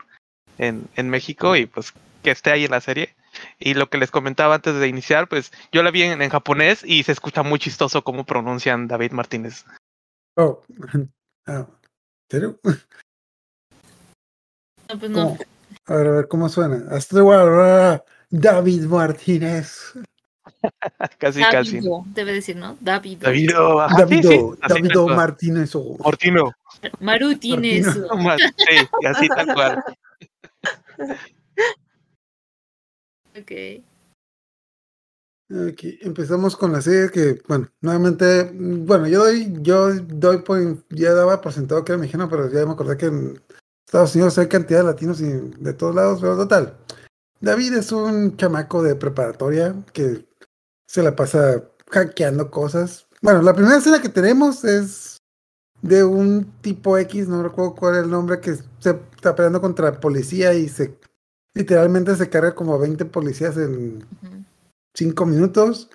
en, 0.58 0.88
en 0.96 1.08
México 1.08 1.56
y 1.56 1.66
pues 1.66 1.92
que 2.22 2.30
esté 2.30 2.50
ahí 2.50 2.64
en 2.64 2.70
la 2.70 2.80
serie. 2.80 3.14
Y 3.58 3.74
lo 3.74 3.88
que 3.88 3.98
les 3.98 4.10
comentaba 4.10 4.56
antes 4.56 4.74
de 4.74 4.88
iniciar, 4.88 5.28
pues 5.28 5.52
yo 5.72 5.82
la 5.82 5.90
vi 5.90 6.02
en, 6.02 6.20
en 6.20 6.30
japonés 6.30 6.82
y 6.84 7.02
se 7.04 7.12
escucha 7.12 7.42
muy 7.42 7.58
chistoso 7.58 8.02
cómo 8.02 8.24
pronuncian 8.24 8.88
David 8.88 9.12
Martínez. 9.12 9.64
Oh. 10.36 10.62
Ah, 11.46 11.66
¿En 12.30 12.30
serio? 12.30 12.60
No, 14.88 14.98
pues 14.98 15.10
no. 15.10 15.38
A 15.86 15.94
ver, 15.94 16.06
a 16.06 16.10
ver, 16.10 16.28
¿cómo 16.28 16.48
suena? 16.48 16.84
Hasta 16.90 17.18
igual, 17.18 18.02
David 18.30 18.84
Martínez. 18.84 19.94
casi, 21.18 21.40
casi. 21.40 21.80
Debe 22.06 22.32
decir, 22.32 22.56
¿no? 22.56 22.72
Sí, 22.72 22.78
sí, 22.78 23.16
Davido, 23.16 23.86
Davido. 23.86 25.08
Martínez. 25.08 25.74
oh. 25.74 25.96
Martino. 26.04 26.52
Marutines. 27.00 27.86
Martino. 27.86 28.48
Sí, 28.56 29.06
así 29.06 29.28
tal 29.28 29.54
cual. 29.54 29.84
Ok. 33.38 33.52
Aquí 35.68 35.98
empezamos 36.02 36.56
con 36.56 36.72
la 36.72 36.82
serie 36.82 37.10
que, 37.10 37.40
bueno, 37.48 37.68
nuevamente, 37.80 38.50
bueno, 38.52 39.06
yo 39.08 39.24
doy, 39.24 39.56
yo 39.62 39.94
doy 39.94 40.42
por, 40.42 40.84
ya 40.90 41.14
daba 41.14 41.40
por 41.40 41.52
sentado 41.54 41.84
que 41.84 41.92
era 41.92 41.98
mexicano, 41.98 42.28
pero 42.28 42.50
ya 42.50 42.66
me 42.66 42.72
acordé 42.72 42.98
que 42.98 43.06
en 43.06 43.40
Estados 43.86 44.14
Unidos 44.14 44.36
hay 44.36 44.48
cantidad 44.48 44.80
de 44.80 44.86
latinos 44.86 45.22
y 45.22 45.30
de 45.30 45.72
todos 45.72 45.94
lados, 45.94 46.20
pero 46.20 46.36
total. 46.36 46.76
David 47.40 47.74
es 47.74 47.92
un 47.92 48.36
chamaco 48.36 48.82
de 48.82 48.96
preparatoria 48.96 49.74
que 49.94 50.26
se 50.86 51.02
la 51.02 51.16
pasa 51.16 51.64
hackeando 51.90 52.50
cosas. 52.50 53.06
Bueno, 53.22 53.40
la 53.40 53.54
primera 53.54 53.78
escena 53.78 54.02
que 54.02 54.10
tenemos 54.10 54.64
es 54.64 55.17
de 55.82 56.04
un 56.04 56.52
tipo 56.60 56.98
X, 56.98 57.28
no 57.28 57.42
recuerdo 57.42 57.74
cuál 57.74 57.96
es 57.96 58.04
el 58.04 58.10
nombre, 58.10 58.40
que 58.40 58.54
se 58.54 58.90
está 59.14 59.34
peleando 59.34 59.60
contra 59.60 60.00
policía 60.00 60.54
y 60.54 60.68
se 60.68 60.94
literalmente 61.54 62.14
se 62.16 62.28
carga 62.28 62.54
como 62.54 62.74
a 62.74 62.78
20 62.78 63.04
policías 63.04 63.56
en 63.56 63.96
Ujú. 64.22 64.44
5 64.94 65.26
minutos. 65.26 65.90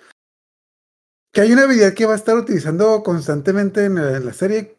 Que 1.32 1.40
hay 1.42 1.52
una 1.52 1.64
habilidad 1.64 1.94
que 1.94 2.06
va 2.06 2.12
a 2.12 2.16
estar 2.16 2.36
utilizando 2.36 3.02
constantemente 3.02 3.84
en 3.86 3.96
la, 3.96 4.16
en 4.16 4.24
la 4.24 4.32
serie, 4.32 4.78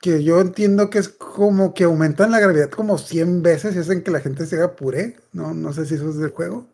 que 0.00 0.24
yo 0.24 0.40
entiendo 0.40 0.88
que 0.90 0.98
es 0.98 1.08
como 1.08 1.74
que 1.74 1.84
aumentan 1.84 2.30
la 2.30 2.40
gravedad 2.40 2.70
como 2.70 2.96
100 2.98 3.42
veces 3.42 3.76
y 3.76 3.78
hacen 3.78 4.02
que 4.02 4.10
la 4.10 4.20
gente 4.20 4.46
se 4.46 4.56
haga 4.56 4.74
puré. 4.74 5.16
No, 5.32 5.52
no 5.54 5.72
sé 5.72 5.84
si 5.86 5.94
eso 5.96 6.08
es 6.08 6.16
del 6.18 6.30
juego. 6.30 6.66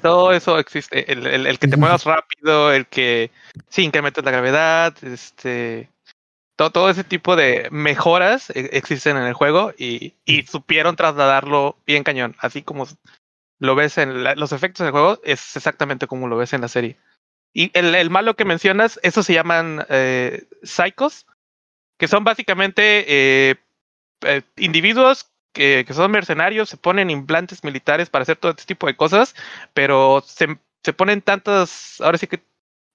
Todo 0.00 0.32
eso 0.32 0.58
existe. 0.58 1.12
El, 1.12 1.26
el- 1.26 1.46
el 1.46 1.58
que 1.58 1.68
te 1.68 1.76
muevas 1.76 2.04
rápido, 2.04 2.72
el 2.72 2.86
que 2.86 3.30
sí 3.68 3.82
incrementas 3.82 4.24
la 4.24 4.30
gravedad, 4.32 4.94
este. 5.02 5.88
Todo, 6.70 6.90
ese 6.90 7.04
tipo 7.04 7.36
de 7.36 7.68
mejoras 7.70 8.50
eh, 8.50 8.70
existen 8.72 9.16
en 9.16 9.24
el 9.24 9.34
juego 9.34 9.72
y, 9.76 10.14
y 10.24 10.42
supieron 10.42 10.96
trasladarlo 10.96 11.76
bien 11.86 12.04
cañón. 12.04 12.36
Así 12.38 12.62
como 12.62 12.86
lo 13.62 13.76
ves 13.76 13.96
en 13.96 14.24
los 14.24 14.50
efectos 14.50 14.84
del 14.84 14.90
juego, 14.90 15.20
es 15.22 15.56
exactamente 15.56 16.08
como 16.08 16.26
lo 16.26 16.36
ves 16.36 16.52
en 16.52 16.62
la 16.62 16.68
serie. 16.68 16.96
Y 17.54 17.70
el, 17.74 18.10
malo 18.10 18.34
que 18.34 18.44
mencionas, 18.44 18.98
eso 19.04 19.22
se 19.22 19.34
llaman 19.34 19.86
eh, 19.88 20.48
psychos, 20.64 21.26
que 21.96 22.08
son 22.08 22.24
básicamente 22.24 23.04
eh, 23.06 23.56
eh, 24.22 24.42
individuos 24.56 25.30
que, 25.52 25.84
que 25.86 25.94
son 25.94 26.10
mercenarios, 26.10 26.70
se 26.70 26.76
ponen 26.76 27.08
implantes 27.08 27.62
militares 27.62 28.10
para 28.10 28.22
hacer 28.22 28.36
todo 28.36 28.50
este 28.50 28.64
tipo 28.64 28.88
de 28.88 28.96
cosas, 28.96 29.36
pero 29.74 30.24
se, 30.26 30.58
se 30.82 30.92
ponen 30.92 31.22
tantos, 31.22 32.00
ahora 32.00 32.18
sí 32.18 32.26
que 32.26 32.42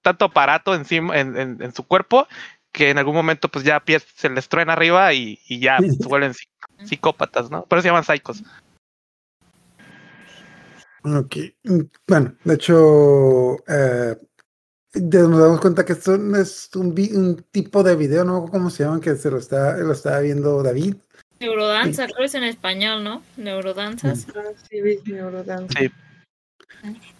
tanto 0.02 0.26
aparato 0.26 0.74
encima 0.74 1.18
en, 1.18 1.34
en, 1.38 1.62
en 1.62 1.74
su 1.74 1.84
cuerpo 1.86 2.28
que 2.72 2.90
en 2.90 2.98
algún 2.98 3.14
momento 3.14 3.48
pues 3.48 3.64
ya 3.64 3.80
pies- 3.84 4.06
se 4.16 4.28
les 4.30 4.48
truena 4.48 4.72
arriba 4.74 5.12
y, 5.12 5.40
y 5.48 5.60
ya 5.60 5.78
se 5.78 5.86
vuelven 6.08 6.32
psi- 6.32 6.48
psicópatas, 6.84 7.50
¿no? 7.50 7.64
Por 7.64 7.78
eso 7.78 7.82
se 7.84 7.88
llaman 7.88 8.04
psicos. 8.04 8.42
Ok. 11.04 11.36
mm, 11.64 11.80
Bueno, 12.06 12.34
de 12.44 12.54
hecho, 12.54 13.56
eh, 13.68 14.16
nos 14.94 15.38
damos 15.38 15.60
cuenta 15.60 15.84
que 15.84 15.92
esto 15.92 16.16
no 16.18 16.38
es 16.38 16.70
un, 16.74 16.94
tipo 17.50 17.82
de 17.82 17.96
video, 17.96 18.24
no 18.24 18.46
cómo 18.46 18.70
se 18.70 18.84
llaman, 18.84 19.00
que 19.00 19.16
se 19.16 19.30
lo 19.30 19.38
está, 19.38 19.76
lo 19.76 19.92
estaba 19.92 20.20
viendo 20.20 20.62
David. 20.62 20.96
Neurodanza, 21.40 22.06
creo 22.06 22.18
que 22.18 22.24
es 22.24 22.34
en 22.34 22.44
español, 22.44 23.04
¿no? 23.04 23.22
Neurodanzas. 23.36 24.26
Ah, 24.34 24.42
sí, 24.68 24.80
neurodanza. 25.06 25.78
Sí. 25.78 25.88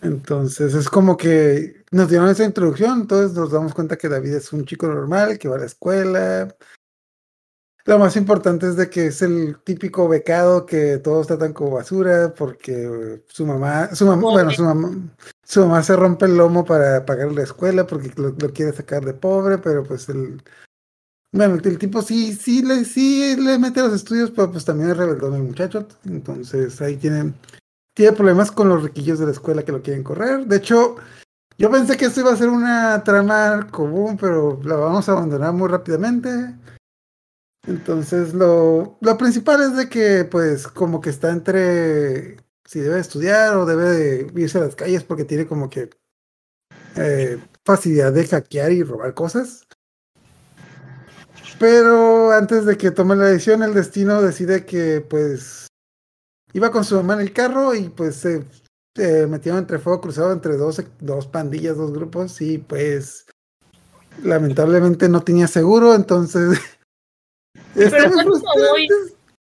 Entonces 0.03 0.75
es 0.75 0.89
como 0.89 1.17
que 1.17 1.85
nos 1.91 2.09
dieron 2.09 2.29
esa 2.29 2.45
introducción, 2.45 3.01
entonces 3.03 3.37
nos 3.37 3.51
damos 3.51 3.75
cuenta 3.75 3.97
que 3.97 4.09
David 4.09 4.35
es 4.35 4.53
un 4.53 4.65
chico 4.65 4.87
normal, 4.87 5.39
que 5.39 5.49
va 5.49 5.57
a 5.57 5.61
la 5.61 5.67
escuela. 5.67 6.55
Lo 7.85 7.99
más 7.99 8.17
importante 8.17 8.69
es 8.69 8.77
de 8.77 8.91
que 8.91 9.07
es 9.07 9.23
el 9.23 9.57
típico 9.65 10.09
becado 10.09 10.67
que 10.67 10.99
todos 10.99 11.27
tratan 11.27 11.55
como 11.55 11.71
basura 11.71 12.35
porque 12.35 13.23
su 13.27 13.47
mamá, 13.47 13.95
su 13.95 14.05
mamá, 14.05 14.23
bueno, 14.23 14.51
su 14.51 14.63
mamá, 14.63 14.91
su 15.43 15.61
mamá 15.61 15.83
se 15.83 15.97
rompe 15.97 16.27
el 16.27 16.37
lomo 16.37 16.65
para 16.65 17.07
pagar 17.07 17.33
la 17.33 17.43
escuela 17.45 17.87
porque 17.87 18.13
lo, 18.17 18.31
lo 18.31 18.53
quiere 18.53 18.73
sacar 18.73 19.05
de 19.07 19.15
pobre, 19.15 19.57
pero 19.57 19.85
pues 19.85 20.07
el, 20.11 20.43
bueno, 21.33 21.55
el, 21.55 21.67
el 21.67 21.79
tipo 21.79 22.03
sí, 22.03 22.35
sí 22.35 22.63
le, 22.63 22.85
sí 22.85 23.37
le 23.37 23.59
mete 23.59 23.81
a 23.81 23.85
los 23.85 23.95
estudios, 23.95 24.31
pero 24.31 24.53
pues 24.53 24.67
también 24.67 24.91
es 24.91 24.97
rebeldón 24.97 25.35
el 25.35 25.43
muchacho, 25.45 25.89
entonces 26.05 26.81
ahí 26.83 26.97
tienen 26.99 27.35
tiene 27.99 28.13
problemas 28.13 28.53
con 28.53 28.69
los 28.69 28.85
riquillos 28.85 29.19
de 29.19 29.27
la 29.27 29.33
escuela 29.33 29.65
que 29.65 29.73
lo 29.73 29.83
quieren 29.83 30.05
correr. 30.05 30.47
De 30.47 30.59
hecho, 30.59 30.95
yo 31.59 31.69
pensé 31.69 31.97
que 31.97 32.05
esto 32.05 32.21
iba 32.21 32.33
a 32.33 32.37
ser 32.37 32.49
una 32.49 33.03
trama 33.03 33.67
común, 33.73 34.17
pero 34.17 34.61
la 34.63 34.77
vamos 34.77 35.09
a 35.09 35.13
abandonar 35.13 35.53
muy 35.53 35.67
rápidamente. 35.67 36.31
Entonces, 37.67 38.35
lo, 38.35 38.99
lo 39.01 39.19
principal 39.19 39.63
es 39.63 39.77
de 39.77 39.89
que, 39.89 40.25
pues, 40.25 40.69
como 40.69 41.01
que 41.01 41.11
está 41.11 41.31
entre 41.31 42.37
si 42.65 42.79
debe 42.79 43.01
estudiar 43.01 43.57
o 43.57 43.67
debe 43.67 43.91
de 43.91 44.33
irse 44.41 44.59
a 44.59 44.61
las 44.61 44.77
calles 44.77 45.03
porque 45.03 45.25
tiene 45.25 45.49
como 45.49 45.69
que 45.69 45.91
eh, 46.95 47.43
facilidad 47.65 48.13
de 48.13 48.29
hackear 48.29 48.71
y 48.71 48.85
robar 48.85 49.15
cosas. 49.15 49.67
Pero 51.59 52.31
antes 52.31 52.65
de 52.65 52.77
que 52.77 52.93
tome 52.93 53.17
la 53.17 53.25
decisión, 53.25 53.65
el 53.65 53.75
destino 53.75 54.23
decide 54.23 54.65
que, 54.65 55.01
pues, 55.01 55.68
iba 56.53 56.71
con 56.71 56.85
su 56.85 56.97
mamá 56.97 57.15
en 57.15 57.21
el 57.21 57.33
carro 57.33 57.75
y 57.75 57.89
pues 57.89 58.17
se 58.17 58.45
eh, 58.97 59.27
metieron 59.27 59.61
entre 59.61 59.79
fuego 59.79 60.01
cruzado 60.01 60.33
entre 60.33 60.57
dos, 60.57 60.83
dos 61.01 61.27
pandillas, 61.27 61.77
dos 61.77 61.93
grupos 61.93 62.41
y 62.41 62.59
pues 62.59 63.27
lamentablemente 64.23 65.09
no 65.09 65.21
tenía 65.23 65.47
seguro, 65.47 65.95
entonces... 65.95 66.59
Pero 67.75 68.11
muy 68.11 68.25
muy-. 68.25 68.89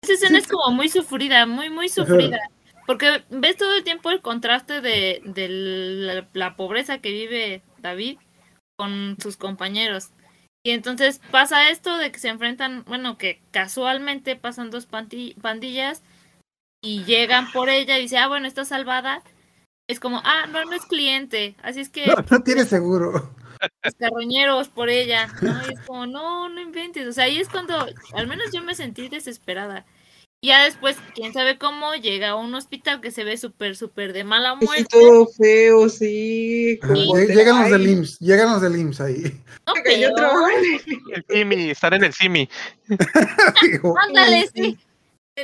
Esa 0.03 0.13
escena 0.13 0.39
Sí. 0.39 0.45
es 0.45 0.49
como 0.49 0.75
muy 0.75 0.89
sufrida, 0.89 1.47
muy, 1.47 1.71
muy 1.71 1.89
sufrida. 1.89 2.39
Porque 2.87 3.25
ves 3.31 3.57
todo 3.57 3.75
el 3.75 3.85
tiempo 3.85 4.11
el 4.11 4.21
contraste 4.21 4.81
de, 4.81 5.23
de 5.25 5.49
la, 5.49 6.29
la 6.33 6.57
pobreza 6.57 6.99
que 6.99 7.13
vive 7.13 7.63
David 7.79 8.19
con 8.77 9.17
sus 9.21 9.37
compañeros. 9.37 10.11
Y 10.65 10.71
entonces 10.71 11.21
pasa 11.31 11.71
esto 11.71 11.97
de 11.99 12.13
que 12.13 12.19
se 12.19 12.29
enfrentan, 12.29 12.85
bueno, 12.87 13.19
que 13.19 13.41
casualmente 13.51 14.37
pasan 14.37 14.71
dos 14.71 14.87
pandillas 14.87 16.03
y 16.83 17.05
llegan 17.05 17.51
por 17.53 17.69
ella 17.71 17.99
y 17.99 18.03
dice, 18.03 18.19
ah, 18.19 18.29
bueno, 18.29 18.47
está 18.47 18.65
salvada. 18.65 19.23
Es 19.89 20.01
como, 20.01 20.21
ah, 20.25 20.47
no, 20.51 20.65
no 20.65 20.73
es 20.75 20.85
cliente. 20.85 21.55
Así 21.63 21.81
es 21.81 21.89
que 21.89 22.07
No, 22.07 22.15
no 22.31 22.43
tiene 22.43 22.65
seguro. 22.65 23.35
los 23.85 23.95
carroñeros 23.95 24.69
por 24.69 24.89
ella, 24.91 25.29
¿no? 25.41 25.53
Y 25.69 25.75
es 25.75 25.81
como, 25.87 26.07
no, 26.07 26.49
no 26.49 26.61
inventes. 26.61 27.07
O 27.07 27.13
sea, 27.13 27.25
ahí 27.25 27.39
es 27.39 27.49
cuando, 27.49 27.87
al 28.15 28.27
menos 28.27 28.51
yo 28.53 28.63
me 28.63 28.75
sentí 28.75 29.09
desesperada. 29.09 29.87
Y 30.45 30.49
ya 30.49 30.65
después, 30.65 30.97
quién 31.15 31.33
sabe 31.33 31.57
cómo, 31.57 31.95
llega 31.95 32.31
a 32.31 32.35
un 32.35 32.53
hospital 32.57 33.01
que 33.01 33.13
se 33.13 33.23
ve 33.23 33.37
súper, 33.37 33.77
súper 33.77 34.13
de 34.13 34.25
mala 34.25 34.57
muerte. 34.57 34.87
todo 34.91 35.29
feo, 35.29 35.89
sí. 35.89 36.81
Como 36.83 37.17
Llegan 37.17 37.61
los 37.63 37.71
del 37.71 37.87
IMSS, 37.89 38.19
llegan 38.19 38.51
los 38.51 38.61
del 38.63 38.77
IMSS 38.77 39.01
ahí. 39.03 39.41
No, 39.69 39.75
que 39.85 40.01
yo 40.01 40.13
trabajo 40.15 40.49
en 40.49 40.65
el- 41.15 41.25
Simi, 41.29 41.71
estar 41.71 41.95
en 41.95 42.03
el 42.05 42.13
Simi. 42.13 42.49
Digo, 43.63 43.95
Ándale, 43.97 44.49
Sí, 44.53 44.63
sí. 44.65 44.79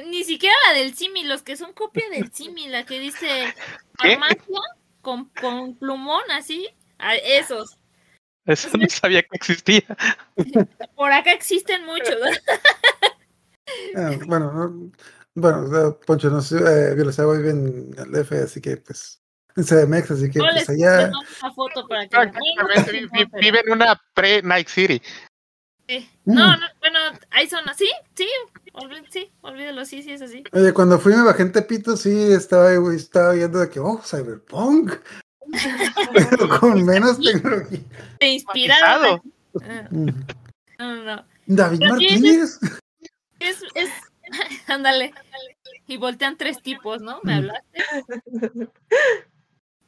Ni 0.07 0.23
siquiera 0.25 0.55
la 0.69 0.79
del 0.79 0.95
Simi, 0.95 1.25
los 1.25 1.43
que 1.43 1.57
son 1.57 1.73
copia 1.73 2.09
del 2.11 2.31
Simi, 2.33 2.69
la 2.69 2.85
que 2.85 2.99
dice 3.01 3.55
farmacia 3.99 4.61
con, 5.01 5.31
con 5.31 5.77
plumón 5.79 6.23
así, 6.31 6.69
a 6.99 7.15
esos. 7.17 7.77
Eso 8.45 8.71
no 8.79 8.87
sabía 8.89 9.23
que 9.23 9.29
existía. 9.37 9.85
Por 10.97 11.13
acá 11.13 11.33
existen 11.33 11.85
muchos. 11.85 12.17
ah, 13.97 14.11
bueno, 14.27 14.53
no- 14.53 14.93
bueno, 15.35 15.89
eh, 15.91 15.95
Poncho, 16.05 16.31
no 16.31 16.41
sé, 16.41 16.57
eh, 16.57 16.95
Violesagua 16.95 17.37
vive 17.37 17.51
en 17.51 17.95
el 17.97 18.11
DF, 18.11 18.33
así 18.43 18.61
que 18.61 18.77
pues 18.79 19.23
en 19.55 19.65
CDMX, 19.65 20.11
así 20.11 20.31
que 20.31 20.39
No 20.41 20.47
pues 20.51 20.69
allá... 20.69 21.11
una 21.43 21.55
foto 21.55 21.87
para 21.87 22.09
que 22.09 22.17
Vive 23.41 23.61
en 23.65 23.73
una 23.73 24.01
pre-Night 24.15 24.69
City. 24.69 25.01
Sí. 25.89 26.09
No, 26.27 26.57
no, 26.57 26.67
bueno, 26.81 26.99
hay 27.31 27.49
zonas, 27.49 27.77
sí, 27.79 27.89
sí, 28.15 28.29
olví- 28.75 29.07
sí, 29.11 29.33
olvídalo, 29.41 29.85
sí, 29.87 30.03
sí, 30.03 30.13
es 30.13 30.21
así. 30.21 30.45
Oye, 30.53 30.73
cuando 30.75 30.99
fui 30.99 31.15
me 31.15 31.23
bajé 31.23 31.43
en 31.43 31.53
Tepito, 31.53 31.97
sí, 31.97 32.31
estaba, 32.33 32.71
estaba 32.95 33.33
viendo 33.33 33.59
de 33.61 33.71
que, 33.71 33.81
oh, 33.81 33.99
Cyberpunk. 34.05 34.93
Pero 36.13 36.61
con 36.61 36.85
menos 36.85 37.19
tecnología. 37.19 37.81
Te 38.19 38.29
inspiraron. 38.29 39.23
Matizado. 39.55 39.83
Ah. 39.83 39.89
No, 40.79 40.95
no, 40.97 41.05
no. 41.05 41.25
David 41.47 41.79
Pero 41.79 41.91
Martínez. 41.93 42.59
Es, 43.41 43.63
es, 43.75 43.91
ándale. 44.69 45.15
Y 45.87 45.97
voltean 45.97 46.37
tres 46.37 46.61
tipos, 46.63 47.01
¿no? 47.01 47.21
Me 47.23 47.33
Mm. 47.33 47.39
hablaste. 47.39 47.85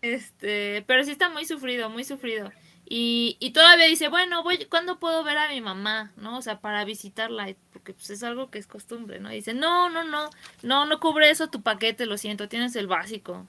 Este, 0.03 0.83
pero 0.87 1.05
sí 1.05 1.11
está 1.11 1.29
muy 1.29 1.45
sufrido, 1.45 1.91
muy 1.91 2.05
sufrido. 2.05 2.51
Y, 2.93 3.37
y 3.39 3.53
todavía 3.53 3.87
dice, 3.87 4.09
bueno, 4.09 4.43
voy, 4.43 4.65
¿cuándo 4.65 4.99
puedo 4.99 5.23
ver 5.23 5.39
a 5.39 5.49
mi 5.49 5.61
mamá? 5.61 6.13
¿No? 6.17 6.39
O 6.39 6.43
sea, 6.43 6.61
para 6.61 6.85
visitarla, 6.85 7.55
porque 7.73 7.95
pues 7.95 8.11
es 8.11 8.25
algo 8.25 8.51
que 8.51 8.59
es 8.59 8.67
costumbre, 8.67 9.21
¿no? 9.21 9.31
Y 9.31 9.37
dice, 9.37 9.55
no, 9.55 9.89
no, 9.89 10.03
no, 10.03 10.29
no, 10.65 10.87
no 10.87 10.99
cubre 10.99 11.31
eso 11.31 11.49
tu 11.51 11.63
paquete, 11.63 12.05
lo 12.05 12.19
siento, 12.19 12.49
tienes 12.49 12.75
el 12.75 12.89
básico. 12.89 13.47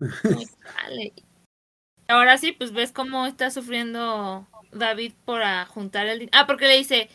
No, 0.22 0.40
chale. 0.82 1.12
Ahora 2.06 2.38
sí, 2.38 2.52
pues 2.52 2.72
ves 2.72 2.92
cómo 2.92 3.26
está 3.26 3.50
sufriendo 3.50 4.46
David 4.70 5.14
por 5.24 5.42
juntar 5.66 6.06
el 6.06 6.20
dinero. 6.20 6.38
Ah, 6.38 6.46
porque 6.46 6.68
le 6.68 6.76
dice, 6.76 7.08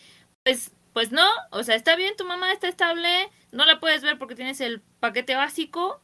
pues, 0.44 0.74
pues 0.92 1.13
no, 1.13 1.25
o 1.51 1.63
sea, 1.63 1.75
está 1.75 1.96
bien, 1.96 2.18
tu 2.18 2.25
mamá 2.25 2.51
está 2.51 2.68
estable, 2.68 3.30
no 3.54 3.66
la 3.66 3.80
puedes 3.80 4.01
ver 4.04 4.18
porque 4.18 4.36
tienes 4.36 4.60
el 4.60 4.82
paquete 5.00 5.36
básico, 5.36 6.01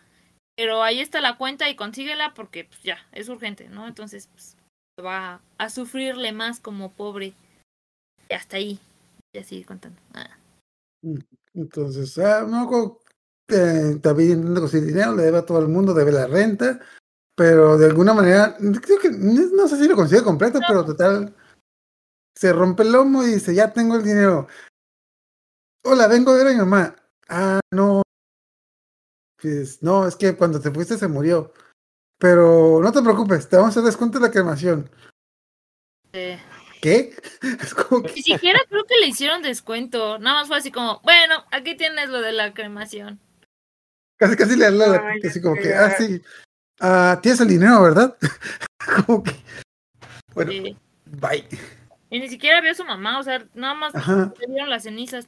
pero 0.55 0.81
ahí 0.83 1.01
está 1.01 1.19
la 1.19 1.35
cuenta 1.37 1.69
y 1.69 1.75
consíguela 1.75 2.33
porque 2.33 2.63
pues 2.65 2.81
ya, 2.83 3.05
es 3.11 3.27
urgente, 3.27 3.67
¿no? 3.69 3.87
Entonces, 3.87 4.27
pues, 4.31 4.56
va 5.03 5.41
a 5.57 5.69
sufrirle 5.69 6.31
más 6.31 6.59
como 6.59 6.91
pobre. 6.91 7.33
Y 8.29 8.33
hasta 8.33 8.57
ahí. 8.57 8.79
Y 9.33 9.39
así 9.39 9.63
contando. 9.63 9.99
Ah. 10.13 10.37
Entonces, 11.53 12.17
ah, 12.19 12.45
no, 12.47 12.99
eh, 13.49 13.91
intenta 13.93 14.13
conseguir 14.59 14.87
dinero, 14.87 15.15
le 15.15 15.23
debe 15.23 15.37
a 15.39 15.45
todo 15.45 15.59
el 15.59 15.67
mundo, 15.67 15.93
debe 15.93 16.11
la 16.11 16.27
renta, 16.27 16.79
pero 17.35 17.77
de 17.77 17.85
alguna 17.85 18.13
manera, 18.13 18.57
creo 18.57 18.99
que, 18.99 19.09
no 19.11 19.67
sé 19.67 19.77
si 19.77 19.87
lo 19.87 19.95
consigue 19.95 20.23
completo, 20.23 20.59
pero 20.67 20.83
total, 20.83 21.33
se 22.35 22.51
rompe 22.51 22.83
el 22.83 22.91
lomo 22.91 23.23
y 23.23 23.33
dice, 23.33 23.55
ya 23.55 23.71
tengo 23.71 23.95
el 23.95 24.03
dinero. 24.03 24.47
Hola, 25.83 26.07
vengo 26.07 26.31
a 26.31 26.35
ver 26.35 26.47
a 26.47 26.51
mi 26.51 26.57
mamá. 26.57 26.95
Ah, 27.29 27.59
no. 27.71 28.01
Pues, 29.41 29.81
no, 29.81 30.07
es 30.07 30.15
que 30.15 30.35
cuando 30.35 30.59
te 30.59 30.71
fuiste 30.71 30.97
se 30.97 31.07
murió. 31.07 31.53
Pero 32.19 32.79
no 32.81 32.91
te 32.91 33.01
preocupes, 33.01 33.47
te 33.47 33.55
vamos 33.57 33.69
a 33.69 33.71
hacer 33.71 33.83
descuento 33.83 34.19
de 34.19 34.25
la 34.25 34.31
cremación. 34.31 34.89
Eh, 36.13 36.39
¿Qué? 36.81 37.15
Es 37.61 37.73
como 37.73 38.01
que, 38.03 38.13
Ni 38.13 38.21
siquiera 38.23 38.59
creo 38.67 38.85
que 38.85 38.95
le 38.99 39.07
hicieron 39.07 39.41
descuento. 39.41 40.17
Nada 40.19 40.39
más 40.39 40.47
fue 40.47 40.57
así 40.57 40.71
como, 40.71 40.99
bueno, 41.01 41.43
aquí 41.51 41.75
tienes 41.75 42.09
lo 42.09 42.21
de 42.21 42.31
la 42.31 42.53
cremación. 42.53 43.19
casi 44.17 44.35
casi 44.35 44.55
le 44.55 44.65
gente, 44.71 45.27
así 45.27 45.41
como 45.41 45.55
que, 45.55 45.73
ah, 45.75 45.91
sí, 45.97 46.21
ah, 46.79 47.19
tienes 47.21 47.39
el 47.41 47.47
dinero, 47.49 47.83
¿verdad? 47.83 48.17
como 49.05 49.23
que, 49.23 49.31
bueno, 50.33 50.51
Sí. 50.51 50.77
bye. 51.05 51.47
Y 52.09 52.19
ni 52.19 52.29
siquiera 52.29 52.61
vio 52.61 52.71
a 52.71 52.75
su 52.75 52.85
mamá, 52.85 53.19
o 53.19 53.23
sea, 53.23 53.45
nada 53.53 53.73
más 53.75 53.93
Ajá. 53.93 54.33
le 54.39 54.47
dieron 54.47 54.69
las 54.69 54.83
cenizas, 54.83 55.27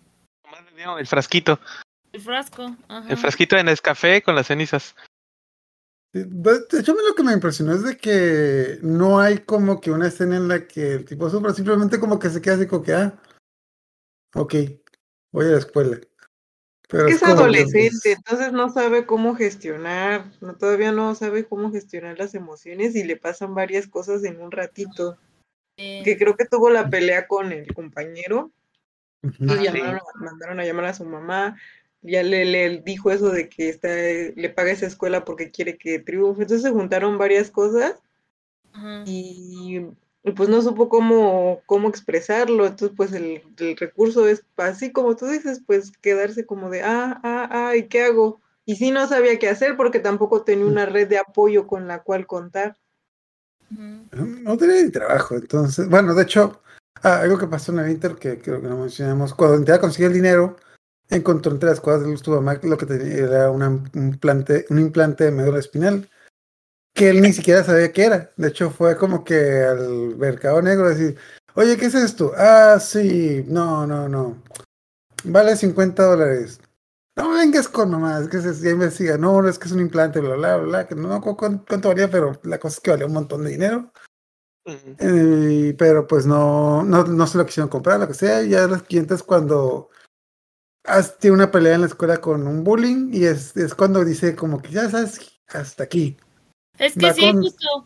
El 0.97 1.05
frasquito. 1.07 1.59
el 2.13 2.21
frasco. 2.21 2.75
Ajá. 2.87 3.07
El 3.09 3.17
frasquito 3.17 3.55
de 3.55 3.63
Nescafé 3.63 4.21
con 4.23 4.33
las 4.35 4.47
cenizas. 4.47 4.95
De 6.11 6.79
hecho, 6.79 6.91
a 6.91 6.95
mí 6.95 7.01
lo 7.07 7.13
que 7.13 7.23
me 7.23 7.33
impresionó 7.33 7.73
es 7.73 7.83
de 7.83 7.97
que 7.97 8.79
no 8.81 9.19
hay 9.19 9.39
como 9.39 9.79
que 9.79 9.91
una 9.91 10.07
escena 10.07 10.37
en 10.37 10.47
la 10.47 10.67
que 10.67 10.93
el 10.93 11.05
tipo 11.05 11.29
sufra, 11.29 11.53
simplemente 11.53 11.99
como 11.99 12.17
que 12.17 12.29
se 12.29 12.41
queda 12.41 12.55
así 12.55 12.65
como 12.65 12.83
que, 12.83 12.93
ah, 12.93 13.21
ok, 14.33 14.55
voy 15.31 15.45
a 15.45 15.49
la 15.49 15.57
escuela. 15.59 15.99
Pero 16.87 17.07
Es 17.07 17.19
que, 17.19 17.25
adolescente, 17.29 18.13
entonces 18.13 18.51
no 18.51 18.71
sabe 18.71 19.05
cómo 19.05 19.35
gestionar, 19.35 20.31
no, 20.41 20.55
todavía 20.55 20.91
no 20.91 21.13
sabe 21.13 21.45
cómo 21.45 21.71
gestionar 21.71 22.17
las 22.17 22.33
emociones 22.33 22.95
y 22.95 23.03
le 23.03 23.15
pasan 23.15 23.53
varias 23.53 23.87
cosas 23.87 24.23
en 24.23 24.41
un 24.41 24.51
ratito. 24.51 25.19
Eh, 25.77 26.01
Que 26.03 26.17
creo 26.17 26.35
que 26.35 26.45
tuvo 26.45 26.71
la 26.71 26.89
pelea 26.89 27.27
con 27.27 27.51
el 27.51 27.71
compañero 27.75 28.51
ujú. 29.21 29.43
y 29.43 29.51
Ah, 29.51 29.57
sí. 29.57 29.63
llamaron, 29.63 30.01
mandaron 30.15 30.59
a 30.59 30.65
llamar 30.65 30.85
a 30.85 30.93
su 30.95 31.05
mamá. 31.05 31.57
Ya 32.01 32.23
le, 32.23 32.45
le 32.45 32.79
dijo 32.79 33.11
eso 33.11 33.29
de 33.29 33.49
que 33.49 33.69
está, 33.69 33.89
le 33.89 34.49
paga 34.49 34.71
esa 34.71 34.85
escuela 34.85 35.25
porque 35.25 35.51
quiere 35.51 35.77
que 35.77 35.99
triunfe. 35.99 36.43
Entonces 36.43 36.63
se 36.63 36.71
juntaron 36.71 37.17
varias 37.17 37.51
cosas 37.51 37.95
ajá. 38.71 39.03
y, 39.05 39.81
y 40.23 40.31
pues 40.31 40.47
no 40.47 40.61
supo 40.61 40.87
cómo, 40.87 41.61
cómo 41.65 41.89
expresarlo. 41.89 42.65
Entonces, 42.65 42.95
pues 42.95 43.11
el, 43.13 43.43
el 43.57 43.75
recurso 43.77 44.27
es 44.27 44.45
así 44.57 44.91
como 44.91 45.15
tú 45.15 45.27
dices, 45.27 45.61
pues 45.65 45.91
quedarse 46.01 46.45
como 46.45 46.69
de, 46.69 46.83
ah, 46.83 47.19
ah, 47.23 47.49
ah, 47.51 47.75
¿y 47.75 47.87
qué 47.87 48.03
hago? 48.03 48.41
Y 48.65 48.75
sí 48.75 48.91
no 48.91 49.07
sabía 49.07 49.39
qué 49.39 49.49
hacer 49.49 49.75
porque 49.75 49.99
tampoco 49.99 50.43
tenía 50.43 50.65
una 50.65 50.85
red 50.85 51.07
de 51.07 51.17
apoyo 51.17 51.67
con 51.67 51.87
la 51.87 52.03
cual 52.03 52.27
contar. 52.27 52.77
Ujú. 53.71 54.25
No 54.43 54.57
tenía 54.57 54.83
ni 54.83 54.91
trabajo, 54.91 55.35
entonces, 55.35 55.89
bueno, 55.89 56.13
de 56.13 56.23
hecho, 56.23 56.61
ah, 57.03 57.21
algo 57.21 57.37
que 57.37 57.47
pasó 57.47 57.71
en 57.71 57.79
el 57.79 57.91
Inter 57.91 58.15
que 58.15 58.39
creo 58.39 58.61
que 58.61 58.67
no 58.67 58.77
mencionamos, 58.77 59.33
cuando 59.33 59.55
intentaba 59.57 59.81
conseguir 59.81 60.07
el 60.07 60.13
dinero, 60.13 60.57
encontró 61.09 61.51
entre 61.51 61.69
las 61.69 61.81
cosas 61.81 62.01
de 62.01 62.09
luz 62.09 62.21
tu 62.21 62.31
mamá 62.31 62.59
lo 62.63 62.77
que 62.77 62.85
tenía 62.85 63.15
era 63.15 63.51
una- 63.51 63.69
un, 63.69 63.89
implante, 63.95 64.65
un 64.69 64.79
implante 64.79 65.25
de 65.25 65.31
médula 65.31 65.59
espinal, 65.59 66.09
que 66.93 67.09
él 67.09 67.21
ni 67.21 67.33
siquiera 67.33 67.63
sabía 67.63 67.91
qué 67.91 68.05
era. 68.05 68.31
De 68.37 68.49
hecho, 68.49 68.69
fue 68.71 68.95
como 68.97 69.23
que 69.23 69.63
al 69.63 70.15
mercado 70.17 70.61
negro 70.61 70.89
decir, 70.89 71.17
oye, 71.55 71.77
¿qué 71.77 71.85
es 71.87 71.95
esto? 71.95 72.33
Ah, 72.37 72.77
sí, 72.79 73.43
no, 73.47 73.87
no, 73.87 74.07
no. 74.07 74.41
Vale 75.23 75.55
50 75.55 76.03
dólares. 76.03 76.59
No 77.15 77.31
vengas 77.31 77.67
con 77.67 77.91
mamás, 77.91 78.29
que 78.29 78.39
se 78.39 78.53
ya 78.63 78.69
investiga. 78.71 79.17
No, 79.17 79.45
es 79.47 79.59
que 79.59 79.67
es 79.67 79.73
un 79.73 79.81
implante, 79.81 80.21
bla, 80.21 80.35
bla, 80.35 80.57
bla, 80.57 80.87
que 80.87 80.95
no 80.95 81.09
me 81.09 81.15
acuerdo 81.15 81.37
cuánto, 81.37 81.65
cuánto 81.67 81.89
valía, 81.89 82.09
pero 82.09 82.39
la 82.43 82.59
cosa 82.59 82.75
es 82.75 82.79
que 82.79 82.91
valía 82.91 83.07
un 83.07 83.13
montón 83.13 83.43
de 83.43 83.49
dinero. 83.51 83.91
Eh, 84.99 85.75
pero 85.77 86.05
pues 86.07 86.25
no, 86.25 86.83
no, 86.83 87.03
no 87.03 87.27
se 87.27 87.37
lo 87.37 87.45
quisieron 87.45 87.69
comprar, 87.69 87.99
lo 87.99 88.07
que 88.07 88.13
sea. 88.13 88.41
Y 88.43 88.49
ya 88.49 88.67
los 88.67 88.83
clientes 88.83 89.23
cuando 89.23 89.89
tiene 91.19 91.35
una 91.35 91.51
pelea 91.51 91.75
en 91.75 91.81
la 91.81 91.87
escuela 91.87 92.17
con 92.17 92.47
un 92.47 92.63
bullying 92.63 93.09
y 93.13 93.25
es, 93.25 93.55
es 93.57 93.75
cuando 93.75 94.03
dice 94.03 94.35
como 94.35 94.61
que 94.61 94.69
ya 94.71 94.89
sabes, 94.89 95.39
hasta 95.47 95.83
aquí. 95.83 96.17
Es 96.77 96.93
que 96.93 97.07
Va 97.07 97.13
sí, 97.13 97.21
con- 97.21 97.41
justo. 97.41 97.85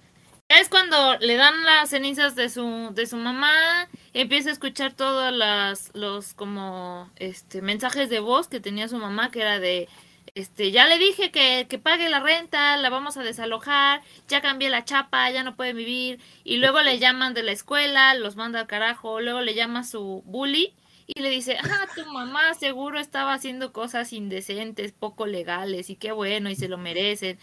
Es 0.50 0.70
cuando 0.70 1.18
le 1.18 1.36
dan 1.36 1.64
las 1.64 1.90
cenizas 1.90 2.36
de 2.36 2.50
su, 2.50 2.92
de 2.94 3.08
su 3.08 3.18
mamá, 3.18 3.88
empieza 4.14 4.50
a 4.50 4.54
escuchar 4.54 4.94
todos 4.94 5.34
las, 5.34 5.90
los 5.96 6.34
como 6.34 7.10
este 7.16 7.62
mensajes 7.62 8.10
de 8.10 8.20
voz 8.20 8.48
que 8.50 8.60
tenía 8.60 8.88
su 8.88 8.98
mamá, 8.98 9.32
que 9.32 9.42
era 9.42 9.60
de 9.60 9.90
este, 10.36 10.72
ya 10.72 10.86
le 10.88 10.98
dije 11.00 11.32
que, 11.32 11.66
que 11.70 11.80
pague 11.80 12.10
la 12.10 12.20
renta, 12.20 12.78
la 12.78 12.90
vamos 12.90 13.18
a 13.18 13.24
desalojar, 13.24 14.02
ya 14.28 14.42
cambié 14.42 14.70
la 14.70 14.84
chapa, 14.86 15.30
ya 15.32 15.44
no 15.44 15.56
puede 15.56 15.74
vivir, 15.74 16.20
y 16.44 16.58
luego 16.58 16.82
le 16.82 17.00
llaman 17.00 17.34
de 17.34 17.44
la 17.44 17.52
escuela, 17.52 18.14
los 18.16 18.36
manda 18.36 18.60
al 18.62 18.68
carajo, 18.68 19.22
luego 19.22 19.42
le 19.42 19.56
llama 19.56 19.84
su 19.84 20.24
bully 20.26 20.74
y 21.08 21.22
le 21.22 21.30
dice, 21.30 21.58
ah, 21.62 21.88
tu 21.96 22.06
mamá 22.12 22.54
seguro 22.54 23.00
estaba 23.00 23.34
haciendo 23.34 23.74
cosas 23.74 24.14
indecentes, 24.14 24.92
poco 24.92 25.26
legales, 25.26 25.90
y 25.90 25.96
qué 25.96 26.12
bueno, 26.12 26.50
y 26.50 26.56
se 26.56 26.68
lo 26.68 26.78
merecen. 26.78 27.38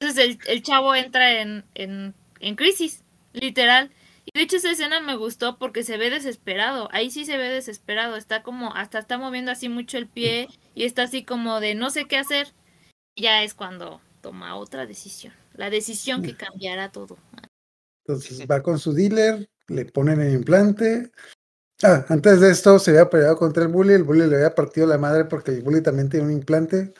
Entonces 0.00 0.24
el, 0.24 0.38
el 0.46 0.62
chavo 0.62 0.94
entra 0.94 1.40
en, 1.40 1.64
en, 1.74 2.14
en 2.40 2.56
crisis, 2.56 3.04
literal. 3.32 3.90
Y 4.24 4.38
de 4.38 4.44
hecho 4.44 4.56
esa 4.56 4.70
escena 4.70 5.00
me 5.00 5.16
gustó 5.16 5.58
porque 5.58 5.82
se 5.82 5.96
ve 5.96 6.10
desesperado. 6.10 6.88
Ahí 6.92 7.10
sí 7.10 7.24
se 7.24 7.36
ve 7.36 7.48
desesperado. 7.48 8.16
Está 8.16 8.42
como, 8.42 8.74
hasta 8.74 8.98
está 8.98 9.18
moviendo 9.18 9.50
así 9.50 9.68
mucho 9.68 9.98
el 9.98 10.06
pie 10.06 10.48
y 10.74 10.84
está 10.84 11.04
así 11.04 11.24
como 11.24 11.60
de 11.60 11.74
no 11.74 11.90
sé 11.90 12.06
qué 12.06 12.18
hacer. 12.18 12.48
Y 13.14 13.22
ya 13.22 13.42
es 13.42 13.54
cuando 13.54 14.00
toma 14.20 14.56
otra 14.56 14.86
decisión. 14.86 15.34
La 15.54 15.70
decisión 15.70 16.22
que 16.22 16.36
cambiará 16.36 16.90
todo. 16.90 17.18
Entonces 18.06 18.46
va 18.50 18.62
con 18.62 18.78
su 18.78 18.92
dealer, 18.92 19.48
le 19.68 19.84
ponen 19.86 20.20
el 20.20 20.32
implante. 20.34 21.10
Ah, 21.84 22.04
antes 22.08 22.40
de 22.40 22.50
esto 22.50 22.78
se 22.78 22.92
había 22.92 23.10
peleado 23.10 23.36
contra 23.36 23.64
el 23.64 23.68
bully, 23.68 23.94
el 23.94 24.04
bully 24.04 24.28
le 24.28 24.36
había 24.36 24.54
partido 24.54 24.86
la 24.86 24.98
madre 24.98 25.24
porque 25.24 25.50
el 25.50 25.62
bully 25.62 25.80
también 25.80 26.08
tiene 26.08 26.26
un 26.26 26.32
implante. 26.32 26.94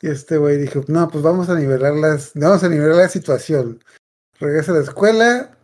Y 0.00 0.08
este 0.08 0.36
güey 0.38 0.58
dijo, 0.58 0.82
no, 0.88 1.08
pues 1.08 1.22
vamos 1.22 1.48
a 1.48 1.58
nivelar 1.58 1.94
las, 1.94 2.32
vamos 2.34 2.64
a 2.64 2.68
nivelar 2.68 2.96
la 2.96 3.08
situación. 3.08 3.82
Regresa 4.38 4.72
a 4.72 4.76
la 4.76 4.82
escuela. 4.82 5.56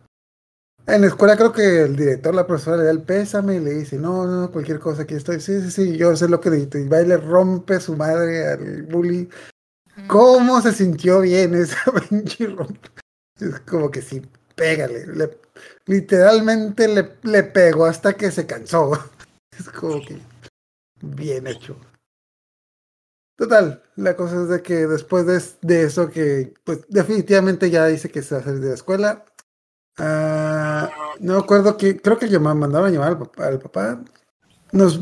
En 0.87 1.01
la 1.01 1.07
escuela 1.07 1.35
creo 1.35 1.51
que 1.51 1.83
el 1.83 1.95
director, 1.95 2.33
la 2.33 2.47
profesora 2.47 2.77
le 2.77 2.85
da 2.85 2.91
el 2.91 3.03
pésame 3.03 3.55
y 3.55 3.59
le 3.59 3.71
dice, 3.71 3.97
no, 3.97 4.25
no, 4.25 4.51
cualquier 4.51 4.79
cosa, 4.79 5.03
aquí 5.03 5.15
estoy. 5.15 5.41
Sí, 5.41 5.61
sí, 5.61 5.69
sí, 5.69 5.97
yo 5.97 6.15
sé 6.15 6.29
lo 6.29 6.39
que 6.39 6.49
necesito. 6.49 6.77
Y 6.77 6.87
va 6.87 7.01
y 7.01 7.07
le 7.07 7.17
rompe 7.17 7.79
su 7.79 7.95
madre 7.97 8.47
al 8.47 8.83
bully. 8.83 9.29
¿Cómo 10.07 10.61
se 10.61 10.71
sintió 10.71 11.21
bien 11.21 11.53
esa 11.55 11.77
pinche 12.09 12.47
rompe? 12.47 12.89
Es 13.39 13.59
como 13.61 13.91
que 13.91 14.01
sí, 14.01 14.21
pégale. 14.61 15.07
le- 15.07 15.37
literalmente 15.87 16.87
le, 16.87 17.17
le 17.23 17.43
pegó 17.43 17.85
hasta 17.85 18.13
que 18.13 18.31
se 18.31 18.45
cansó. 18.45 18.91
Es 19.59 19.67
como 19.69 20.01
que 20.01 20.17
bien 21.01 21.45
hecho. 21.45 21.75
Total, 23.37 23.83
la 23.95 24.15
cosa 24.15 24.43
es 24.43 24.49
de 24.49 24.61
que 24.61 24.87
después 24.87 25.25
de, 25.25 25.41
de 25.61 25.83
eso 25.83 26.09
que 26.09 26.53
pues 26.63 26.81
definitivamente 26.87 27.69
ya 27.69 27.85
dice 27.87 28.09
que 28.09 28.21
se 28.21 28.35
va 28.35 28.41
a 28.41 28.43
salir 28.43 28.59
de 28.61 28.69
la 28.69 28.75
escuela. 28.75 29.25
Ah, 29.97 30.89
no 31.19 31.37
acuerdo 31.39 31.75
que 31.75 31.99
creo 31.99 32.17
que 32.17 32.39
mandaron 32.39 32.87
a 32.87 32.89
llamar 32.91 33.09
al 33.09 33.19
papá. 33.19 33.47
Al 33.47 33.59
papá. 33.59 34.03
Nos 34.71 35.01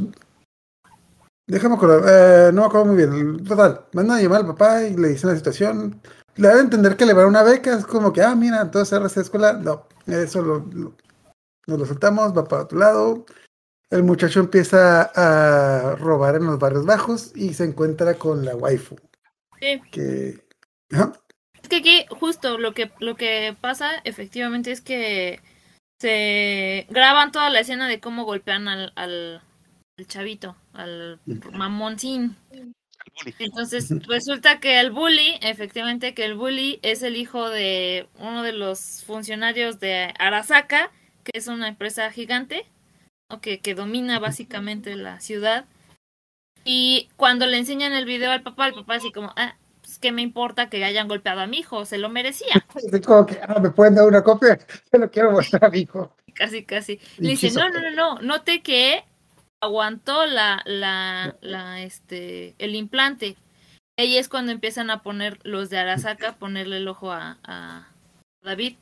Déjame 1.47 1.75
acordar, 1.75 2.01
eh, 2.07 2.51
no 2.53 2.61
me 2.61 2.67
acuerdo 2.67 2.85
muy 2.85 2.97
bien. 2.97 3.43
Total, 3.43 3.85
mandan 3.93 4.17
a 4.17 4.21
llamar 4.21 4.41
al 4.41 4.47
papá 4.47 4.83
y 4.83 4.95
le 4.95 5.09
dicen 5.09 5.29
la 5.31 5.35
situación. 5.35 6.01
Le 6.35 6.47
a 6.47 6.59
entender 6.59 6.95
que 6.95 7.05
le 7.05 7.13
va 7.13 7.19
a 7.19 7.23
dar 7.23 7.29
una 7.29 7.43
beca. 7.43 7.77
Es 7.77 7.85
como 7.85 8.13
que, 8.13 8.21
ah, 8.21 8.35
mira, 8.35 8.61
entonces 8.61 8.99
la 8.99 9.07
escuela. 9.21 9.53
No, 9.53 9.85
eso 10.07 10.41
lo, 10.41 10.59
lo- 10.71 10.95
nos 11.67 11.79
lo 11.79 11.85
soltamos, 11.85 12.35
va 12.37 12.45
para 12.45 12.63
otro 12.63 12.79
lado. 12.79 13.25
El 13.91 14.03
muchacho 14.03 14.39
empieza 14.39 15.01
a 15.15 15.95
robar 15.95 16.35
en 16.35 16.45
los 16.45 16.59
barrios 16.59 16.85
bajos 16.85 17.31
y 17.35 17.53
se 17.53 17.65
encuentra 17.65 18.13
con 18.15 18.45
la 18.45 18.55
waifu. 18.55 18.95
Sí. 19.59 19.81
Que. 19.91 20.43
Es 21.61 21.69
que 21.69 21.75
aquí 21.77 22.05
justo 22.09 22.57
lo 22.57 22.73
que 22.73 22.91
lo 22.99 23.15
que 23.15 23.55
pasa 23.59 23.91
efectivamente 24.03 24.71
es 24.71 24.81
que 24.81 25.41
se 25.99 26.87
graban 26.89 27.31
toda 27.31 27.49
la 27.49 27.59
escena 27.59 27.87
de 27.87 27.99
cómo 27.99 28.23
golpean 28.23 28.67
al, 28.67 28.93
al, 28.95 29.41
al 29.97 30.07
chavito, 30.07 30.55
al 30.73 31.19
mamoncín. 31.51 32.37
Entonces 33.39 33.89
resulta 34.07 34.59
que 34.59 34.79
el 34.79 34.91
bully, 34.91 35.37
efectivamente 35.41 36.13
que 36.13 36.25
el 36.25 36.35
bully 36.35 36.79
es 36.81 37.03
el 37.03 37.17
hijo 37.17 37.49
de 37.49 38.07
uno 38.17 38.43
de 38.43 38.53
los 38.53 39.03
funcionarios 39.05 39.79
de 39.79 40.13
Arasaka, 40.19 40.91
que 41.23 41.37
es 41.37 41.47
una 41.47 41.67
empresa 41.67 42.11
gigante, 42.11 42.65
¿no? 43.29 43.41
que, 43.41 43.59
que 43.59 43.75
domina 43.75 44.19
básicamente 44.19 44.95
la 44.95 45.19
ciudad. 45.19 45.65
Y 46.63 47.09
cuando 47.15 47.45
le 47.45 47.57
enseñan 47.57 47.93
el 47.93 48.05
video 48.05 48.31
al 48.31 48.43
papá, 48.43 48.67
el 48.67 48.73
papá 48.73 48.95
así 48.95 49.11
como, 49.11 49.33
ah, 49.35 49.55
pues, 49.81 49.97
¿qué 49.97 50.11
me 50.11 50.21
importa 50.21 50.69
que 50.69 50.83
hayan 50.83 51.07
golpeado 51.07 51.41
a 51.41 51.47
mi 51.47 51.57
hijo? 51.59 51.83
Se 51.85 51.97
lo 51.97 52.09
merecía. 52.09 52.63
Como 53.05 53.25
que, 53.25 53.39
ah, 53.41 53.59
me 53.59 53.71
pueden 53.71 53.95
dar 53.95 54.05
una 54.05 54.23
copia, 54.23 54.59
se 54.91 54.97
lo 54.99 55.09
quiero 55.09 55.31
mostrar 55.31 55.65
a 55.65 55.69
mi 55.69 55.79
hijo. 55.79 56.15
Casi, 56.35 56.63
casi. 56.63 56.99
Y 57.17 57.23
Le 57.23 57.29
dice, 57.31 57.51
no, 57.51 57.69
no, 57.69 57.81
no, 57.81 57.91
no, 57.91 58.21
note 58.21 58.61
que 58.61 59.03
aguantó 59.61 60.25
la, 60.25 60.61
la, 60.65 61.35
la, 61.41 61.81
este, 61.81 62.55
el 62.59 62.75
implante. 62.75 63.35
Ahí 63.97 64.17
es 64.17 64.29
cuando 64.29 64.51
empiezan 64.51 64.89
a 64.89 65.03
poner 65.03 65.39
los 65.43 65.69
de 65.69 65.77
Arasaka, 65.77 66.35
ponerle 66.35 66.77
el 66.77 66.87
ojo 66.87 67.11
a, 67.11 67.37
a 67.43 67.87
David. 68.41 68.75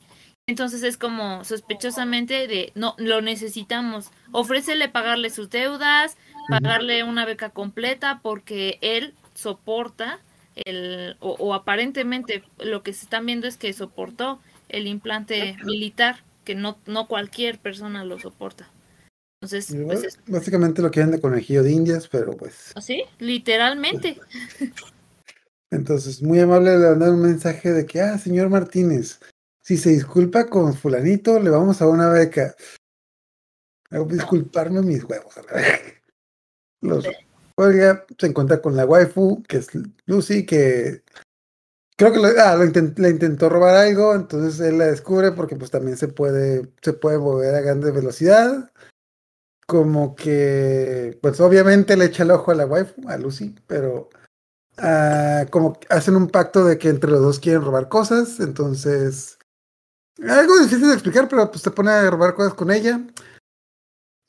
Entonces 0.47 0.83
es 0.83 0.97
como 0.97 1.43
sospechosamente 1.43 2.47
de, 2.47 2.71
no, 2.75 2.95
lo 2.97 3.21
necesitamos. 3.21 4.11
Ofrécele 4.31 4.87
pagarle 4.87 5.29
sus 5.29 5.49
deudas, 5.49 6.17
pagarle 6.49 7.03
una 7.03 7.25
beca 7.25 7.49
completa 7.49 8.19
porque 8.21 8.77
él 8.81 9.13
soporta 9.33 10.19
el, 10.55 11.17
o, 11.19 11.31
o 11.31 11.53
aparentemente 11.53 12.43
lo 12.59 12.81
que 12.81 12.93
se 12.93 13.03
están 13.03 13.25
viendo 13.25 13.47
es 13.47 13.57
que 13.57 13.73
soportó 13.73 14.39
el 14.69 14.87
implante 14.87 15.57
militar, 15.63 16.23
que 16.45 16.55
no, 16.55 16.77
no 16.85 17.07
cualquier 17.07 17.59
persona 17.59 18.05
lo 18.05 18.19
soporta. 18.19 18.69
Entonces, 19.41 19.75
pues 19.85 20.03
es 20.03 20.19
Básicamente 20.27 20.81
lo 20.81 20.89
quieren 20.89 21.11
de 21.11 21.21
conejillo 21.21 21.61
de 21.61 21.71
indias, 21.71 22.07
pero 22.07 22.35
pues. 22.35 22.71
así, 22.75 23.03
literalmente. 23.19 24.19
Entonces, 25.71 26.21
muy 26.23 26.39
amable 26.39 26.77
le 26.77 26.87
mandar 26.87 27.09
un 27.11 27.21
mensaje 27.21 27.71
de 27.71 27.85
que, 27.85 28.01
ah, 28.01 28.17
señor 28.17 28.49
Martínez, 28.49 29.19
si 29.61 29.77
se 29.77 29.89
disculpa 29.89 30.47
con 30.47 30.73
fulanito, 30.73 31.39
le 31.39 31.49
vamos 31.49 31.81
a 31.81 31.87
una 31.87 32.09
beca. 32.09 32.55
Hago 33.91 34.05
disculparme 34.05 34.81
mis 34.81 35.03
huevos. 35.03 35.37
a 35.37 35.43
la 35.43 35.53
verga. 35.53 35.93
Los, 36.81 37.05
oiga, 37.55 38.05
se 38.17 38.27
encuentra 38.27 38.61
con 38.61 38.75
la 38.75 38.85
waifu, 38.85 39.43
que 39.43 39.57
es 39.57 39.69
Lucy, 40.05 40.45
que 40.45 41.03
creo 41.97 42.13
que 42.13 42.19
le, 42.19 42.39
ah, 42.39 42.55
lo 42.55 42.63
intent- 42.63 42.97
le 42.97 43.09
intentó 43.09 43.49
robar 43.49 43.75
algo, 43.75 44.15
entonces 44.15 44.59
él 44.61 44.77
la 44.77 44.85
descubre 44.85 45.31
porque 45.31 45.55
pues 45.55 45.69
también 45.69 45.97
se 45.97 46.07
puede, 46.07 46.71
se 46.81 46.93
puede 46.93 47.17
mover 47.17 47.55
a 47.55 47.61
grande 47.61 47.91
velocidad. 47.91 48.71
Como 49.67 50.15
que, 50.15 51.19
pues 51.21 51.41
obviamente 51.41 51.97
le 51.97 52.05
echa 52.05 52.23
el 52.23 52.31
ojo 52.31 52.51
a 52.51 52.55
la 52.55 52.65
waifu, 52.65 53.09
a 53.09 53.17
Lucy, 53.17 53.53
pero 53.67 54.09
ah, 54.77 55.45
como 55.51 55.77
que 55.77 55.85
hacen 55.89 56.15
un 56.15 56.29
pacto 56.29 56.63
de 56.63 56.77
que 56.77 56.87
entre 56.87 57.11
los 57.11 57.21
dos 57.21 57.39
quieren 57.39 57.63
robar 57.63 57.89
cosas, 57.89 58.39
entonces 58.39 59.37
algo 60.25 60.57
difícil 60.59 60.87
de 60.87 60.93
explicar, 60.93 61.27
pero 61.27 61.51
pues 61.51 61.61
se 61.63 61.71
pone 61.71 61.91
a 61.91 62.09
robar 62.09 62.33
cosas 62.33 62.53
con 62.53 62.71
ella 62.71 63.01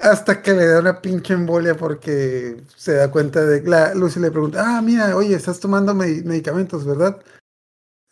hasta 0.00 0.42
que 0.42 0.52
le 0.54 0.66
da 0.66 0.80
una 0.80 1.00
pinche 1.00 1.34
embolia 1.34 1.76
porque 1.76 2.62
se 2.76 2.94
da 2.94 3.10
cuenta 3.10 3.44
de 3.44 3.62
la 3.62 3.94
Lucy 3.94 4.18
le 4.20 4.30
pregunta, 4.32 4.62
ah, 4.78 4.82
mira, 4.82 5.16
oye, 5.16 5.36
estás 5.36 5.60
tomando 5.60 5.94
medi- 5.94 6.24
medicamentos, 6.24 6.84
¿verdad? 6.84 7.22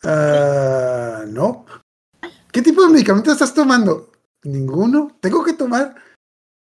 Ah, 0.04 1.24
no. 1.26 1.66
¿Qué 2.52 2.62
tipo 2.62 2.82
de 2.82 2.92
medicamentos 2.92 3.32
estás 3.32 3.52
tomando? 3.54 4.12
Ninguno. 4.44 5.16
Tengo 5.20 5.42
que 5.44 5.52
tomar. 5.54 5.94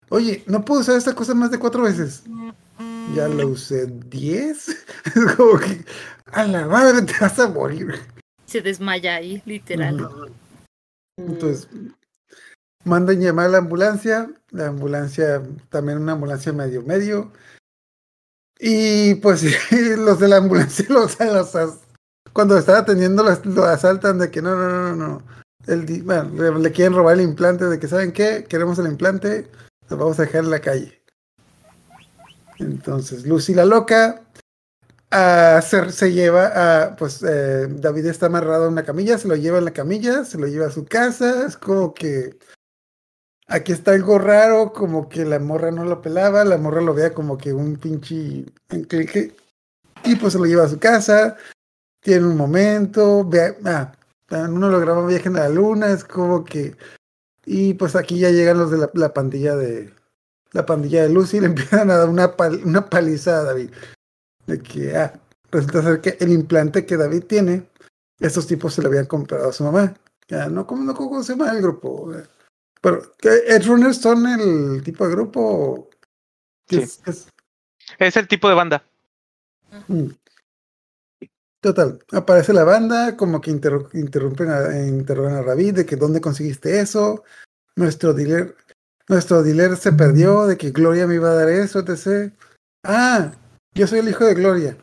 Oye, 0.10 0.44
no 0.48 0.64
puedo 0.64 0.82
usar 0.82 0.96
esta 0.96 1.16
cosa 1.16 1.34
más 1.34 1.52
de 1.52 1.60
cuatro 1.60 1.84
veces. 1.84 2.24
Ya 3.16 3.28
lo 3.28 3.50
usé 3.50 3.88
diez. 4.10 4.68
Es 5.06 5.36
como 5.36 5.60
que, 5.60 5.86
a 6.32 6.46
la 6.46 6.68
madre, 6.68 7.02
te 7.02 7.14
vas 7.20 7.38
a 7.40 7.48
morir. 7.48 8.00
Se 8.46 8.62
desmaya 8.62 9.16
ahí, 9.16 9.42
literal. 9.46 10.10
Entonces, 11.18 11.68
mandan 12.84 13.20
llamar 13.20 13.48
a 13.48 13.50
la 13.50 13.58
ambulancia. 13.60 14.32
La 14.52 14.68
ambulancia, 14.68 15.42
también 15.70 16.00
una 16.00 16.14
ambulancia 16.14 16.54
medio 16.54 16.82
medio. 16.84 17.32
Y 18.60 19.16
pues 19.16 19.44
los 19.98 20.20
de 20.20 20.28
la 20.28 20.38
ambulancia 20.38 20.86
los, 20.90 21.20
los 21.20 21.80
cuando 22.32 22.58
están 22.58 22.78
atendiendo 22.78 23.24
los, 23.24 23.46
lo 23.46 23.66
asaltan 23.66 24.18
de 24.20 24.32
que 24.32 24.42
no, 24.42 24.56
no, 24.56 24.70
no, 24.70 24.96
no, 24.96 24.96
no. 24.96 25.24
El, 25.68 26.04
bueno, 26.04 26.30
le, 26.36 26.60
le 26.60 26.72
quieren 26.72 26.94
robar 26.94 27.16
el 27.16 27.22
implante 27.22 27.66
de 27.66 27.80
que, 27.80 27.88
¿saben 27.88 28.12
qué? 28.12 28.46
Queremos 28.48 28.80
el 28.80 28.88
implante, 28.88 29.48
lo 29.90 29.98
vamos 29.98 30.20
a 30.20 30.24
dejar 30.24 30.44
en 30.44 30.50
la 30.50 30.60
calle. 30.60 31.02
Entonces, 32.60 33.26
Lucy 33.26 33.54
la 33.54 33.66
loca 33.66 34.24
se, 35.62 36.12
lleva 36.12 36.86
a, 36.86 36.96
pues 36.96 37.24
eh, 37.24 37.68
David 37.70 38.08
está 38.08 38.28
amarrado 38.28 38.66
en 38.66 38.74
una 38.74 38.84
camilla, 38.84 39.18
se 39.18 39.28
lo 39.28 39.36
lleva 39.36 39.60
en 39.60 39.66
la 39.66 39.74
camilla, 39.74 40.26
se 40.26 40.38
lo 40.38 40.48
lleva 40.48 40.68
a 40.68 40.72
su 40.72 40.86
casa, 40.86 41.46
es 41.46 41.58
como 41.58 41.94
que 41.94 42.38
aquí 43.48 43.72
está 43.72 43.92
algo 43.92 44.18
raro, 44.18 44.74
como 44.74 45.10
que 45.10 45.26
la 45.26 45.40
morra 45.40 45.72
no 45.72 45.86
lo 45.86 46.02
pelaba, 46.02 46.44
la 46.44 46.58
morra 46.58 46.82
lo 46.82 46.94
vea 46.94 47.14
como 47.14 47.38
que 47.38 47.54
un 47.54 47.76
pinche 47.78 48.46
enclenque, 48.70 49.36
y 50.04 50.16
pues 50.16 50.34
se 50.34 50.40
lo 50.40 50.46
lleva 50.46 50.64
a 50.64 50.70
su 50.70 50.80
casa, 50.80 51.38
tiene 52.00 52.26
un 52.26 52.38
momento, 52.38 53.24
vea, 53.24 53.56
ah, 53.66 53.92
uno 54.32 54.70
lo 54.70 54.80
graba 54.80 55.06
viaje 55.06 55.30
a 55.30 55.32
la 55.32 55.50
luna, 55.50 55.92
es 55.92 56.04
como 56.04 56.44
que, 56.44 56.76
y 57.46 57.74
pues 57.76 57.96
aquí 57.96 58.20
ya 58.20 58.30
llegan 58.32 58.58
los 58.58 58.72
de 58.72 58.78
la, 58.78 58.90
la 58.94 59.14
pandilla 59.14 59.56
de, 59.56 59.94
la 60.52 60.66
pandilla 60.66 61.04
de 61.04 61.10
Lucy, 61.10 61.38
y 61.38 61.40
le 61.42 61.46
empiezan 61.48 61.90
a 61.92 61.98
dar 61.98 62.10
una, 62.10 62.36
pal- 62.36 62.64
una 62.64 62.90
paliza 62.90 63.40
a 63.40 63.44
David 63.44 63.70
de 64.48 64.60
que 64.62 64.96
ah, 64.96 65.14
resulta 65.52 65.82
ser 65.84 66.02
que 66.02 66.18
el 66.20 66.32
implante 66.32 66.86
que 66.86 66.98
David 66.98 67.24
tiene, 67.26 67.68
estos 68.20 68.48
tipos 68.48 68.74
se 68.74 68.82
lo 68.82 68.90
habían 68.90 69.06
comprado 69.06 69.50
a 69.50 69.54
su 69.54 69.64
mamá. 69.64 69.94
Ya, 70.28 70.48
no, 70.48 70.66
¿cómo, 70.66 70.84
no, 70.84 70.94
¿cómo 70.96 71.22
se 71.24 71.34
llama 71.34 71.52
el 71.52 71.62
grupo? 71.62 72.12
Pero, 72.82 73.02
¿qué, 73.18 73.30
¿Edrunners 73.48 73.98
son 73.98 74.26
el 74.28 74.84
tipo 74.84 75.06
de 75.08 75.14
grupo? 75.14 75.90
¿Qué 76.68 76.78
Sí. 76.78 76.82
es- 76.84 76.98
qué 77.04 77.12
es? 77.12 77.28
Es 78.00 78.18
el 78.18 78.28
tipo 78.28 78.48
de 78.48 78.56
banda. 78.56 78.84
Mm. 79.88 80.08
Total, 81.64 81.98
aparece 82.12 82.52
la 82.52 82.66
banda, 82.66 83.16
como 83.16 83.40
que 83.40 83.50
interru- 83.50 83.90
interrumpen 83.94 84.50
a, 84.50 84.86
interrogan 84.86 85.36
a 85.36 85.44
David 85.44 85.76
de 85.76 85.86
que 85.86 85.96
dónde 85.96 86.20
conseguiste 86.20 86.82
eso. 86.82 87.24
Nuestro 87.78 88.14
dealer, 88.14 88.58
nuestro 89.08 89.42
dealer 89.42 89.78
se 89.78 89.94
perdió, 89.94 90.46
de 90.46 90.58
que 90.58 90.72
Gloria 90.72 91.08
me 91.08 91.16
iba 91.16 91.30
a 91.30 91.36
dar 91.36 91.48
eso, 91.48 91.80
etc. 91.80 92.34
Ah, 92.84 93.32
yo 93.74 93.88
soy 93.88 94.00
el 94.00 94.10
hijo 94.10 94.26
de 94.26 94.34
Gloria. 94.34 94.78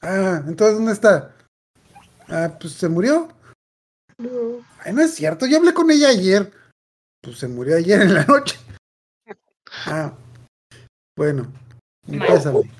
Ah, 0.00 0.42
entonces 0.48 0.78
¿dónde 0.78 0.94
está? 0.94 1.32
Ah, 2.26 2.58
pues 2.60 2.72
se 2.72 2.88
murió. 2.88 3.28
No. 4.18 4.66
Ay, 4.80 4.92
no 4.92 5.02
es 5.02 5.14
cierto, 5.14 5.46
yo 5.46 5.58
hablé 5.58 5.72
con 5.72 5.88
ella 5.92 6.08
ayer. 6.08 6.50
Pues 7.22 7.38
se 7.38 7.46
murió 7.46 7.76
ayer 7.76 8.02
en 8.02 8.14
la 8.14 8.24
noche. 8.24 8.58
Ah, 9.86 10.12
bueno, 11.16 11.50
pésame. 12.26 12.70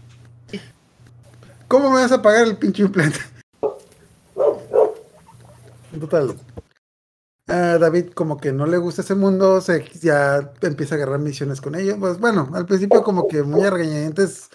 ¿Cómo 1.72 1.88
me 1.88 2.02
vas 2.02 2.12
a 2.12 2.20
pagar 2.20 2.46
el 2.46 2.58
pinche 2.58 2.82
implante? 2.82 3.18
Total. 5.98 6.36
A 7.48 7.78
David 7.78 8.10
como 8.10 8.36
que 8.36 8.52
no 8.52 8.66
le 8.66 8.76
gusta 8.76 9.00
ese 9.00 9.14
mundo, 9.14 9.58
se 9.62 9.82
ya 9.98 10.52
empieza 10.60 10.94
a 10.94 10.98
agarrar 10.98 11.20
misiones 11.20 11.62
con 11.62 11.74
ellos. 11.74 11.96
Pues 11.98 12.20
bueno, 12.20 12.50
al 12.52 12.66
principio 12.66 13.02
como 13.02 13.26
que 13.26 13.42
muy 13.42 13.62
a 13.62 13.70
regañadientes 13.70 14.50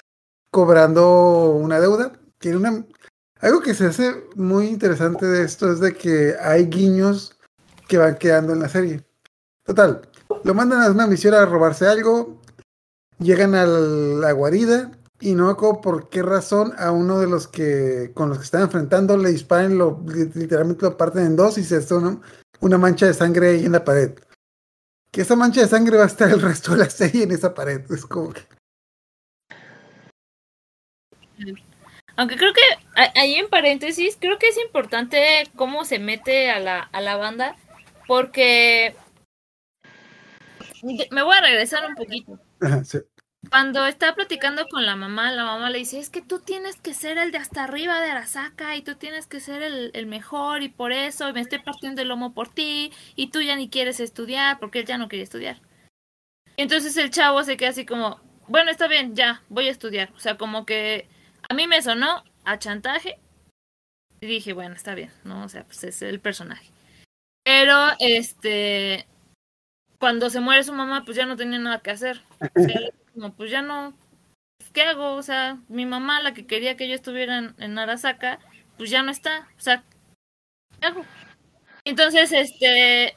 cobrando 0.52 1.54
una 1.60 1.80
deuda. 1.80 2.12
Tiene 2.38 2.58
una 2.58 2.86
algo 3.40 3.62
que 3.62 3.74
se 3.74 3.88
hace 3.88 4.24
muy 4.36 4.68
interesante 4.68 5.26
de 5.26 5.44
esto 5.44 5.72
es 5.72 5.80
de 5.80 5.96
que 5.96 6.36
hay 6.40 6.68
guiños 6.68 7.36
que 7.88 7.98
van 7.98 8.20
quedando 8.20 8.54
en 8.54 8.60
la 8.60 8.70
serie. 8.70 9.04
Total, 9.64 10.08
lo 10.44 10.54
mandan 10.54 10.84
a 10.84 10.92
una 10.92 11.08
misión 11.08 11.34
a 11.34 11.48
robarse 11.48 11.88
algo, 11.88 12.40
llegan 13.18 13.56
a 13.56 13.66
la 13.66 14.32
guarida 14.34 14.92
y 15.20 15.34
no 15.34 15.46
me 15.46 15.52
acuerdo 15.52 15.82
por 15.82 16.10
qué 16.10 16.22
razón 16.22 16.74
a 16.78 16.92
uno 16.92 17.20
de 17.20 17.28
los 17.28 17.48
que 17.48 18.12
con 18.14 18.30
los 18.30 18.38
que 18.38 18.44
están 18.46 18.62
enfrentando 18.62 19.18
le 19.18 19.30
disparan, 19.30 19.78
lo, 19.78 20.04
li- 20.08 20.32
literalmente 20.36 20.86
lo 20.86 20.96
parten 20.98 21.26
en 21.26 21.36
dos 21.36 21.58
y 21.58 21.64
se 21.64 21.78
hace 21.78 21.94
una, 21.94 22.22
una 22.60 22.78
mancha 22.78 23.08
de 23.08 23.14
sangre 23.14 23.50
ahí 23.50 23.66
en 23.66 23.72
la 23.72 23.84
pared. 23.84 24.18
Que 25.12 25.22
esa 25.22 25.36
mancha 25.36 25.62
de 25.62 25.68
sangre 25.68 25.98
va 25.98 26.04
a 26.04 26.08
estar 26.08 26.30
el 26.30 26.42
resto 26.42 26.74
de 26.74 26.78
la 26.78 26.90
serie 26.90 27.24
en 27.24 27.32
esa 27.32 27.54
pared. 27.54 27.82
Es 27.92 28.06
como 28.06 28.34
que... 28.34 28.42
Aunque 32.16 32.36
creo 32.36 32.52
que 32.52 32.62
ahí 33.16 33.36
en 33.36 33.48
paréntesis, 33.48 34.18
creo 34.20 34.38
que 34.38 34.50
es 34.50 34.58
importante 34.58 35.44
cómo 35.56 35.86
se 35.86 36.00
mete 36.00 36.50
a 36.50 36.60
la, 36.60 36.80
a 36.80 37.00
la 37.02 37.16
banda, 37.16 37.56
porque 38.08 38.96
me 41.12 41.22
voy 41.22 41.36
a 41.38 41.42
regresar 41.42 41.88
un 41.88 41.96
poquito. 41.96 42.40
Ajá, 42.60 42.84
sí. 42.84 43.00
Cuando 43.50 43.86
está 43.86 44.14
platicando 44.16 44.68
con 44.68 44.86
la 44.86 44.96
mamá, 44.96 45.32
la 45.32 45.46
mamá 45.46 45.70
le 45.70 45.80
dice, 45.80 46.00
es 46.00 46.10
que 46.10 46.22
tú 46.22 46.40
tienes 46.40 46.76
que 46.78 46.94
ser 46.94 47.18
el 47.18 47.32
de 47.32 47.38
hasta 47.38 47.64
arriba 47.64 48.02
de 48.02 48.12
Arasaka 48.12 48.76
y 48.76 48.82
tú 48.82 48.96
tienes 48.96 49.26
que 49.28 49.40
ser 49.40 49.62
el, 49.62 50.06
mejor 50.06 50.64
y 50.64 50.70
por 50.70 50.92
eso 50.92 51.32
me 51.34 51.42
estoy 51.42 51.60
partiendo 51.60 52.02
el 52.02 52.10
lomo 52.10 52.34
por 52.34 52.50
ti 52.50 52.92
y 53.16 53.28
tú 53.28 53.42
ya 53.42 53.56
ni 53.56 53.70
quieres 53.70 54.00
estudiar 54.00 54.60
porque 54.60 54.80
él 54.80 54.86
ya 54.86 54.98
no 54.98 55.08
quería 55.08 55.24
estudiar. 55.24 55.62
Entonces 56.58 56.98
el 56.98 57.12
chavo 57.12 57.44
se 57.44 57.56
queda 57.56 57.70
así 57.70 57.86
como, 57.86 58.20
bueno, 58.48 58.72
está 58.72 58.88
bien, 58.88 59.16
ya, 59.16 59.42
voy 59.50 59.68
a 59.68 59.72
estudiar. 59.72 60.12
O 60.16 60.20
sea, 60.20 60.38
como 60.38 60.66
que 60.66 61.08
a 61.48 61.54
mí 61.54 61.68
me 61.68 61.82
sonó 61.82 62.24
a 62.44 62.60
chantaje 62.60 63.20
y 64.20 64.28
dije, 64.28 64.54
bueno, 64.54 64.76
está 64.76 64.96
bien, 64.96 65.12
¿no? 65.24 65.44
O 65.44 65.50
sea, 65.50 65.64
pues 65.64 65.84
es 65.84 66.02
el 66.02 66.20
personaje. 66.20 66.72
Pero, 67.44 67.76
este, 68.00 69.08
cuando 70.00 70.30
se 70.30 70.40
muere 70.40 70.64
su 70.64 70.74
mamá, 70.74 71.04
pues 71.06 71.16
ya 71.16 71.26
no 71.26 71.38
tenía 71.38 71.60
nada 71.60 71.80
que 71.80 71.92
hacer. 71.92 72.22
Como, 73.18 73.36
pues 73.36 73.52
ya 73.52 73.62
no, 73.64 73.98
pues, 74.60 74.72
¿qué 74.72 74.84
hago? 74.84 75.16
O 75.16 75.24
sea, 75.24 75.60
mi 75.70 75.86
mamá, 75.88 76.22
la 76.22 76.34
que 76.34 76.48
quería 76.48 76.78
que 76.78 76.90
yo 76.90 76.96
estuviera 76.96 77.40
en, 77.40 77.56
en 77.60 77.80
Arasaka, 77.80 78.40
pues 78.78 78.90
ya 78.92 79.04
no 79.04 79.12
está. 79.12 79.50
O 79.58 79.62
sea, 79.62 79.84
¿qué 80.82 80.88
hago? 80.88 81.06
Entonces, 81.86 82.32
este, 82.34 83.16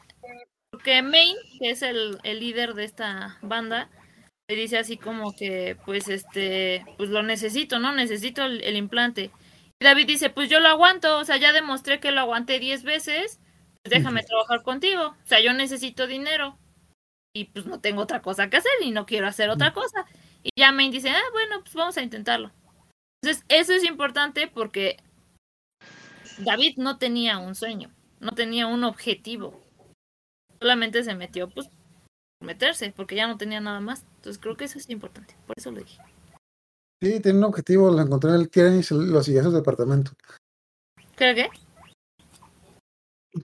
porque 0.70 1.02
Main, 1.02 1.36
que 1.60 1.70
es 1.72 1.82
el, 1.82 2.20
el 2.24 2.40
líder 2.40 2.74
de 2.74 2.84
esta 2.84 3.38
banda, 3.42 3.90
le 4.48 4.56
dice 4.56 4.78
así 4.78 4.98
como 4.98 5.34
que, 5.36 5.78
pues, 5.86 6.08
este, 6.08 6.86
pues 6.98 7.10
lo 7.10 7.24
necesito, 7.24 7.80
¿no? 7.80 7.92
Necesito 7.94 8.44
el, 8.44 8.62
el 8.64 8.76
implante. 8.76 9.32
Y 9.80 9.86
David 9.86 10.08
dice, 10.08 10.30
pues 10.30 10.50
yo 10.50 10.60
lo 10.60 10.68
aguanto, 10.70 11.18
o 11.18 11.26
sea, 11.26 11.38
ya 11.38 11.52
demostré 11.54 12.00
que 12.00 12.12
lo 12.12 12.22
aguanté 12.22 12.60
10 12.60 12.84
veces, 12.84 13.40
pues 13.84 13.92
déjame 13.92 14.24
trabajar 14.24 14.62
contigo. 14.64 15.16
O 15.24 15.28
sea, 15.28 15.40
yo 15.42 15.54
necesito 15.54 16.08
dinero 16.08 16.58
y 17.32 17.46
pues 17.46 17.66
no 17.66 17.80
tengo 17.80 18.02
otra 18.02 18.22
cosa 18.22 18.50
que 18.50 18.56
hacer 18.56 18.72
y 18.82 18.90
no 18.90 19.06
quiero 19.06 19.26
hacer 19.26 19.50
otra 19.50 19.72
cosa. 19.72 20.06
Y 20.42 20.50
ya 20.56 20.72
Main 20.72 20.90
dice, 20.90 21.10
ah, 21.10 21.22
bueno, 21.32 21.60
pues 21.62 21.74
vamos 21.74 21.96
a 21.96 22.02
intentarlo. 22.02 22.50
Entonces, 23.22 23.44
eso 23.48 23.72
es 23.72 23.84
importante 23.84 24.50
porque 24.52 24.96
David 26.38 26.76
no 26.78 26.98
tenía 26.98 27.38
un 27.38 27.54
sueño, 27.54 27.90
no 28.18 28.32
tenía 28.32 28.66
un 28.66 28.84
objetivo. 28.84 29.60
Solamente 30.60 31.04
se 31.04 31.14
metió, 31.14 31.48
pues, 31.48 31.68
por 31.68 32.46
meterse, 32.46 32.92
porque 32.96 33.16
ya 33.16 33.26
no 33.26 33.36
tenía 33.36 33.60
nada 33.60 33.80
más. 33.80 34.04
Entonces, 34.16 34.40
creo 34.40 34.56
que 34.56 34.64
eso 34.64 34.78
es 34.78 34.88
importante. 34.88 35.36
Por 35.46 35.58
eso 35.58 35.70
lo 35.70 35.78
dije. 35.78 36.00
Sí, 37.02 37.20
tiene 37.20 37.38
un 37.38 37.44
objetivo, 37.44 37.90
lo 37.90 38.00
encontró 38.00 38.30
en 38.30 38.40
el 38.40 38.50
Tiran 38.50 38.78
y 38.78 38.82
lo 38.90 39.22
siguió 39.22 39.40
a 39.40 39.44
su 39.44 39.52
departamento. 39.52 40.12
¿Creo 41.16 41.34
que? 41.34 41.50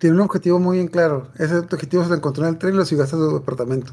Tiene 0.01 0.17
un 0.17 0.23
objetivo 0.23 0.59
muy 0.59 0.79
bien 0.79 0.89
claro. 0.89 1.31
Ese 1.39 1.59
objetivo 1.59 2.03
se 2.03 2.11
lo 2.11 2.17
encontró 2.17 2.45
en 2.45 2.55
el 2.55 2.59
tren 2.59 2.75
y 2.75 2.81
hasta 2.81 3.07
su 3.07 3.39
departamento. 3.39 3.93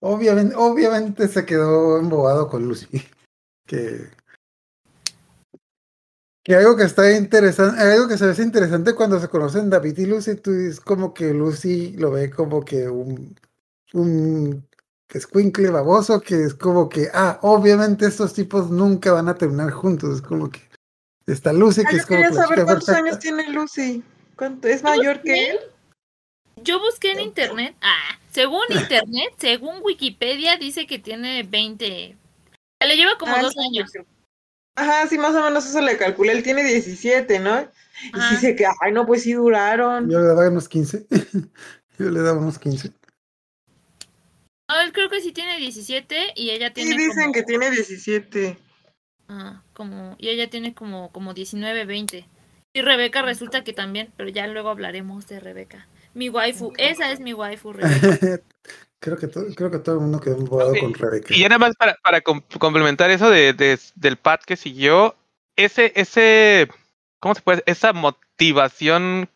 Obviamente, 0.00 0.54
obviamente 0.56 1.28
se 1.28 1.46
quedó 1.46 1.98
embobado 1.98 2.48
con 2.48 2.66
Lucy. 2.66 2.88
Que, 3.66 4.10
que 6.44 6.54
algo 6.54 6.76
que 6.76 6.82
está 6.82 7.10
interesante, 7.16 7.80
algo 7.80 8.06
que 8.06 8.18
se 8.18 8.26
ve 8.26 8.42
interesante 8.42 8.94
cuando 8.94 9.18
se 9.18 9.28
conocen 9.28 9.70
David 9.70 9.96
y 9.96 10.04
Lucy, 10.04 10.34
tú 10.34 10.50
es 10.50 10.80
como 10.80 11.14
que 11.14 11.32
Lucy 11.32 11.92
lo 11.96 12.10
ve 12.10 12.28
como 12.28 12.62
que 12.62 12.86
un, 12.90 13.34
un 13.94 14.68
escuincle 15.08 15.70
baboso, 15.70 16.20
que 16.20 16.44
es 16.44 16.54
como 16.54 16.88
que, 16.88 17.08
ah, 17.14 17.38
obviamente 17.42 18.06
estos 18.06 18.34
tipos 18.34 18.70
nunca 18.70 19.12
van 19.12 19.28
a 19.28 19.34
terminar 19.34 19.70
juntos. 19.70 20.16
Es 20.16 20.22
como 20.22 20.50
que 20.50 20.60
está 21.26 21.52
Lucy, 21.52 21.82
Ah, 21.84 21.88
que 21.90 21.96
yo 21.96 22.00
es 22.02 22.06
como 22.06 22.22
quería 22.22 22.36
saber 22.36 22.64
cuántos 22.64 22.86
perfecta. 22.86 22.98
años 22.98 23.18
tiene 23.18 23.50
Lucy. 23.50 24.02
¿Cuánto? 24.36 24.68
¿Es 24.68 24.82
mayor 24.82 25.22
que 25.22 25.50
él? 25.50 25.58
Yo 26.62 26.78
busqué 26.80 27.12
en 27.12 27.20
internet, 27.20 27.76
ah, 27.82 28.18
según 28.30 28.62
internet, 28.70 29.34
según 29.38 29.80
Wikipedia, 29.82 30.56
dice 30.56 30.86
que 30.86 30.98
tiene 30.98 31.42
20. 31.42 32.16
Le 32.86 32.96
lleva 32.96 33.16
como 33.18 33.34
Ah, 33.34 33.42
dos 33.42 33.54
sí, 33.54 33.60
años. 33.60 33.90
Ajá, 34.76 35.06
sí, 35.06 35.18
más 35.18 35.34
o 35.34 35.42
menos 35.42 35.64
eso 35.66 35.80
le 35.80 35.96
calculé. 35.96 36.32
Él 36.32 36.42
tiene 36.42 36.64
17, 36.64 37.38
¿no? 37.38 37.60
Y 38.02 38.18
Ajá. 38.18 38.34
dice 38.34 38.56
que, 38.56 38.66
ay, 38.80 38.92
no, 38.92 39.06
pues 39.06 39.22
sí 39.22 39.32
duraron. 39.32 40.10
Yo 40.10 40.18
le 40.18 40.26
daba 40.26 40.48
unos 40.48 40.68
15. 40.68 41.06
Yo 41.98 42.10
le 42.10 42.20
daba 42.20 42.40
unos 42.40 42.58
15. 42.58 42.90
No, 44.68 44.80
él 44.80 44.92
creo 44.92 45.08
que 45.08 45.20
sí 45.20 45.32
tiene 45.32 45.58
17 45.58 46.32
y 46.34 46.50
ella 46.50 46.72
tiene 46.72 46.90
Sí, 46.92 46.96
dicen 46.96 47.20
como, 47.22 47.32
que 47.34 47.42
tiene 47.44 47.70
17. 47.70 48.58
Ah, 49.28 49.62
como 49.72 50.16
y 50.18 50.28
ella 50.28 50.48
tiene 50.50 50.74
como 50.74 51.10
como 51.12 51.34
19, 51.34 51.84
20. 51.84 52.26
Y 52.72 52.82
Rebeca 52.82 53.22
resulta 53.22 53.62
que 53.64 53.72
también, 53.72 54.12
pero 54.16 54.28
ya 54.30 54.46
luego 54.48 54.68
hablaremos 54.70 55.28
de 55.28 55.38
Rebeca. 55.40 55.86
Mi 56.12 56.28
waifu, 56.28 56.72
esa 56.76 57.10
es 57.12 57.20
mi 57.20 57.32
waifu, 57.32 57.72
Rebeca. 57.72 58.40
creo, 59.00 59.16
que 59.16 59.28
to- 59.28 59.46
creo 59.54 59.70
que 59.70 59.78
todo 59.78 59.96
el 59.96 60.00
mundo 60.00 60.20
quedó 60.20 60.36
embobado 60.36 60.74
con 60.80 60.92
Rebeca. 60.94 61.34
Y 61.34 61.40
ya 61.40 61.48
nada 61.48 61.58
más 61.58 61.76
para, 61.76 61.94
para 62.02 62.20
com- 62.20 62.42
complementar 62.58 63.10
eso 63.10 63.30
de, 63.30 63.52
de- 63.52 63.78
del 63.94 64.16
pad 64.16 64.40
que 64.40 64.56
siguió, 64.56 65.14
ese, 65.56 65.92
ese, 65.94 66.68
¿cómo 67.20 67.34
se 67.34 67.42
puede? 67.42 67.62
Esa 67.66 67.92
motivación 67.92 69.28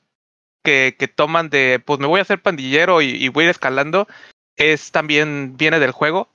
que, 0.65 0.97
que 0.99 1.07
toman 1.09 1.49
de, 1.51 1.81
pues 1.85 2.01
me 2.01 2.07
voy 2.07 2.19
a 2.19 2.23
hacer 2.23 2.43
pandillero 2.43 3.03
y, 3.03 3.11
y 3.11 3.29
voy 3.29 3.43
a 3.43 3.47
ir 3.47 3.51
escalando, 3.51 4.09
es 4.57 4.91
también, 4.91 5.57
viene 5.57 5.79
del 5.79 5.93
juego. 5.93 6.29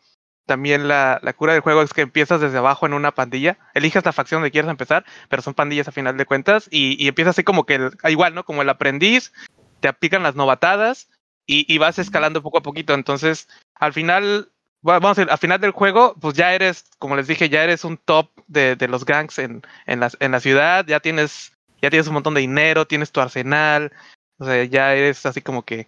También 0.46 0.88
la, 0.90 1.20
la 1.24 1.34
cura 1.34 1.54
del 1.54 1.62
juego 1.62 1.82
es 1.82 1.94
que 1.94 2.02
empiezas 2.02 2.42
desde 2.42 2.58
abajo 2.58 2.86
en 2.86 2.94
una 2.94 3.12
pandilla, 3.14 3.58
eliges 3.74 4.04
la 4.04 4.12
facción 4.12 4.42
donde 4.42 4.52
quieres 4.52 4.70
empezar, 4.70 5.06
pero 5.30 5.42
son 5.42 5.54
pandillas 5.54 5.88
a 5.88 5.92
final 5.94 6.18
de 6.18 6.26
cuentas, 6.26 6.68
y, 6.70 7.02
y 7.04 7.08
empiezas 7.08 7.36
así 7.36 7.44
como 7.44 7.66
que, 7.66 7.76
el- 7.76 7.92
igual, 8.10 8.34
¿no? 8.36 8.44
Como 8.44 8.62
el 8.62 8.70
aprendiz, 8.70 9.32
te 9.80 9.88
aplican 9.88 10.24
las 10.24 10.36
novatadas 10.36 11.10
y, 11.46 11.66
y 11.74 11.78
vas 11.78 11.98
escalando 12.00 12.42
poco 12.44 12.58
a 12.58 12.64
poquito. 12.64 12.94
Entonces, 12.94 13.48
al 13.76 13.94
final, 13.94 14.50
va- 14.88 15.00
vamos 15.00 15.18
a 15.18 15.22
decir, 15.22 15.32
al 15.32 15.38
final 15.40 15.62
del 15.62 15.72
juego, 15.72 16.16
pues 16.20 16.36
ya 16.36 16.54
eres, 16.54 16.86
como 17.00 17.16
les 17.16 17.28
dije, 17.28 17.48
ya 17.50 17.64
eres 17.64 17.86
un 17.86 17.98
top 17.98 18.30
de, 18.48 18.76
de 18.76 18.88
los 18.90 19.06
gangs 19.06 19.40
en, 19.40 19.62
en, 19.86 20.00
la, 20.02 20.12
en 20.20 20.32
la 20.32 20.40
ciudad, 20.42 20.86
ya 20.86 21.00
tienes, 21.00 21.54
ya 21.82 21.90
tienes 21.90 22.08
un 22.08 22.14
montón 22.16 22.34
de 22.34 22.42
dinero, 22.42 22.86
tienes 22.86 23.12
tu 23.14 23.22
arsenal, 23.22 23.92
o 24.40 24.46
sea, 24.46 24.64
ya 24.66 24.94
eres 24.94 25.26
así 25.26 25.42
como 25.42 25.64
que 25.64 25.88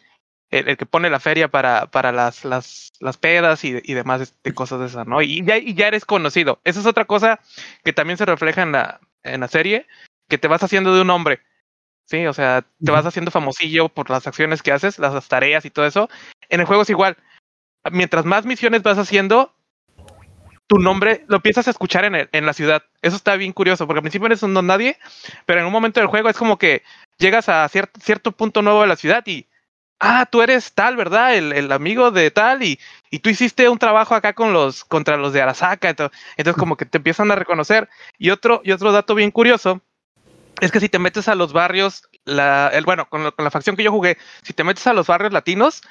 el, 0.51 0.69
el 0.69 0.77
que 0.77 0.85
pone 0.85 1.09
la 1.09 1.19
feria 1.19 1.47
para, 1.47 1.87
para 1.87 2.11
las, 2.11 2.45
las, 2.45 2.91
las 2.99 3.17
pedas 3.17 3.63
y, 3.63 3.79
y 3.83 3.93
demás 3.93 4.21
este, 4.21 4.53
cosas 4.53 4.79
de 4.79 4.85
esas, 4.87 5.07
¿no? 5.07 5.21
Y 5.21 5.43
ya, 5.43 5.57
y 5.57 5.73
ya 5.73 5.87
eres 5.87 6.05
conocido. 6.05 6.59
Esa 6.63 6.79
es 6.79 6.85
otra 6.85 7.05
cosa 7.05 7.39
que 7.83 7.93
también 7.93 8.17
se 8.17 8.25
refleja 8.25 8.61
en 8.61 8.71
la, 8.71 8.99
en 9.23 9.41
la 9.41 9.47
serie, 9.47 9.87
que 10.29 10.37
te 10.37 10.47
vas 10.47 10.63
haciendo 10.63 10.93
de 10.95 11.01
un 11.01 11.09
hombre. 11.09 11.41
Sí, 12.05 12.25
o 12.27 12.33
sea, 12.33 12.63
te 12.83 12.91
vas 12.91 13.05
haciendo 13.05 13.31
famosillo 13.31 13.89
por 13.89 14.09
las 14.11 14.27
acciones 14.27 14.61
que 14.61 14.71
haces, 14.71 14.99
las, 14.99 15.13
las 15.13 15.27
tareas 15.27 15.65
y 15.65 15.71
todo 15.71 15.87
eso. 15.87 16.09
En 16.49 16.59
el 16.59 16.67
juego 16.67 16.83
es 16.83 16.89
igual. 16.91 17.17
Mientras 17.91 18.25
más 18.25 18.45
misiones 18.45 18.83
vas 18.83 18.99
haciendo, 18.99 19.55
tu 20.67 20.77
nombre 20.79 21.23
lo 21.27 21.37
empiezas 21.37 21.67
a 21.67 21.71
escuchar 21.71 22.05
en, 22.05 22.15
el- 22.15 22.29
en 22.31 22.45
la 22.45 22.53
ciudad. 22.53 22.83
Eso 23.01 23.15
está 23.15 23.35
bien 23.35 23.53
curioso, 23.53 23.85
porque 23.87 23.99
al 23.99 24.03
principio 24.03 24.27
eres 24.27 24.43
un 24.43 24.53
don 24.53 24.67
nadie, 24.67 24.97
pero 25.45 25.59
en 25.59 25.65
un 25.65 25.71
momento 25.71 25.99
del 25.99 26.07
juego 26.09 26.29
es 26.29 26.37
como 26.37 26.57
que 26.57 26.83
llegas 27.17 27.49
a 27.49 27.67
cier- 27.69 27.89
cierto 28.01 28.31
punto 28.31 28.61
nuevo 28.61 28.81
de 28.81 28.87
la 28.87 28.95
ciudad 28.95 29.23
y, 29.25 29.47
ah, 29.99 30.25
tú 30.31 30.41
eres 30.41 30.73
tal, 30.73 30.95
¿verdad? 30.95 31.35
El, 31.35 31.53
el 31.53 31.71
amigo 31.71 32.11
de 32.11 32.31
tal 32.31 32.63
y, 32.63 32.79
y 33.09 33.19
tú 33.19 33.29
hiciste 33.29 33.69
un 33.69 33.77
trabajo 33.79 34.15
acá 34.15 34.33
con 34.33 34.53
los, 34.53 34.83
contra 34.85 35.17
los 35.17 35.33
de 35.33 35.41
Arasaka. 35.41 35.89
ento- 35.95 36.11
Entonces 36.37 36.59
como 36.59 36.77
que 36.77 36.85
te 36.85 36.97
empiezan 36.97 37.31
a 37.31 37.35
reconocer. 37.35 37.89
Y 38.17 38.29
otro, 38.29 38.61
y 38.63 38.71
otro 38.71 38.91
dato 38.91 39.15
bien 39.15 39.31
curioso 39.31 39.81
es 40.61 40.71
que 40.71 40.79
si 40.79 40.89
te 40.89 40.99
metes 40.99 41.27
a 41.27 41.35
los 41.35 41.51
barrios, 41.53 42.03
la, 42.23 42.69
el, 42.73 42.85
bueno, 42.85 43.07
con, 43.09 43.23
lo- 43.23 43.35
con 43.35 43.43
la 43.45 43.51
facción 43.51 43.75
que 43.75 43.83
yo 43.83 43.91
jugué, 43.91 44.17
si 44.43 44.53
te 44.53 44.63
metes 44.63 44.85
a 44.87 44.93
los 44.93 45.07
barrios 45.07 45.33
latinos, 45.33 45.81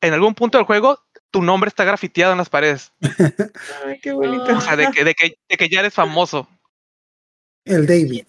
en 0.00 0.12
algún 0.14 0.34
punto 0.34 0.58
del 0.58 0.66
juego, 0.66 1.02
tu 1.30 1.42
nombre 1.42 1.68
está 1.68 1.84
grafiteado 1.84 2.32
en 2.32 2.38
las 2.38 2.48
paredes. 2.48 2.92
Ay, 3.84 3.98
qué 4.00 4.12
bonito. 4.12 4.56
O 4.56 4.60
sea, 4.60 4.76
de 4.76 4.90
que, 4.90 5.04
de 5.04 5.14
que, 5.14 5.34
de 5.48 5.56
que 5.56 5.68
ya 5.68 5.80
eres 5.80 5.94
famoso. 5.94 6.48
El 7.64 7.86
David. 7.86 8.26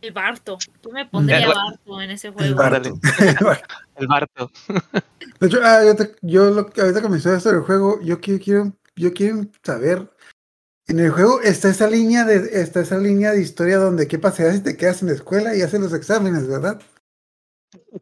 El 0.00 0.12
Barto. 0.12 0.58
Yo 0.82 0.90
me 0.90 1.06
pondría 1.06 1.40
El- 1.40 1.48
Barto 1.48 2.00
en 2.00 2.10
ese 2.10 2.28
El 2.28 2.34
juego. 2.34 2.56
Barto. 2.56 2.98
Barto. 3.40 3.64
El 3.96 4.06
Barto. 4.06 4.50
De 5.40 5.46
hecho, 5.46 5.58
ah, 5.62 5.84
yo, 5.84 5.96
te- 5.96 6.14
yo 6.22 6.50
lo, 6.50 6.66
que- 6.70 6.80
ahorita 6.80 7.02
que 7.02 7.08
me 7.08 7.16
estoy 7.16 7.40
sobre 7.40 7.58
el 7.58 7.62
juego, 7.64 8.00
yo 8.00 8.20
quiero, 8.20 8.42
quiero, 8.42 8.72
yo 8.96 9.12
quiero 9.12 9.46
saber. 9.62 10.10
En 10.86 11.00
el 11.00 11.10
juego 11.10 11.40
está 11.42 11.68
esa 11.68 11.88
línea 11.88 12.24
de, 12.24 12.60
está 12.62 12.80
esa 12.80 12.96
línea 12.96 13.32
de 13.32 13.42
historia 13.42 13.76
donde 13.78 14.08
qué 14.08 14.18
pasaría 14.18 14.52
si 14.54 14.60
te 14.62 14.76
quedas 14.76 15.02
en 15.02 15.08
la 15.08 15.14
escuela 15.14 15.54
y 15.54 15.62
haces 15.62 15.80
los 15.80 15.92
exámenes, 15.92 16.46
¿verdad? 16.48 16.80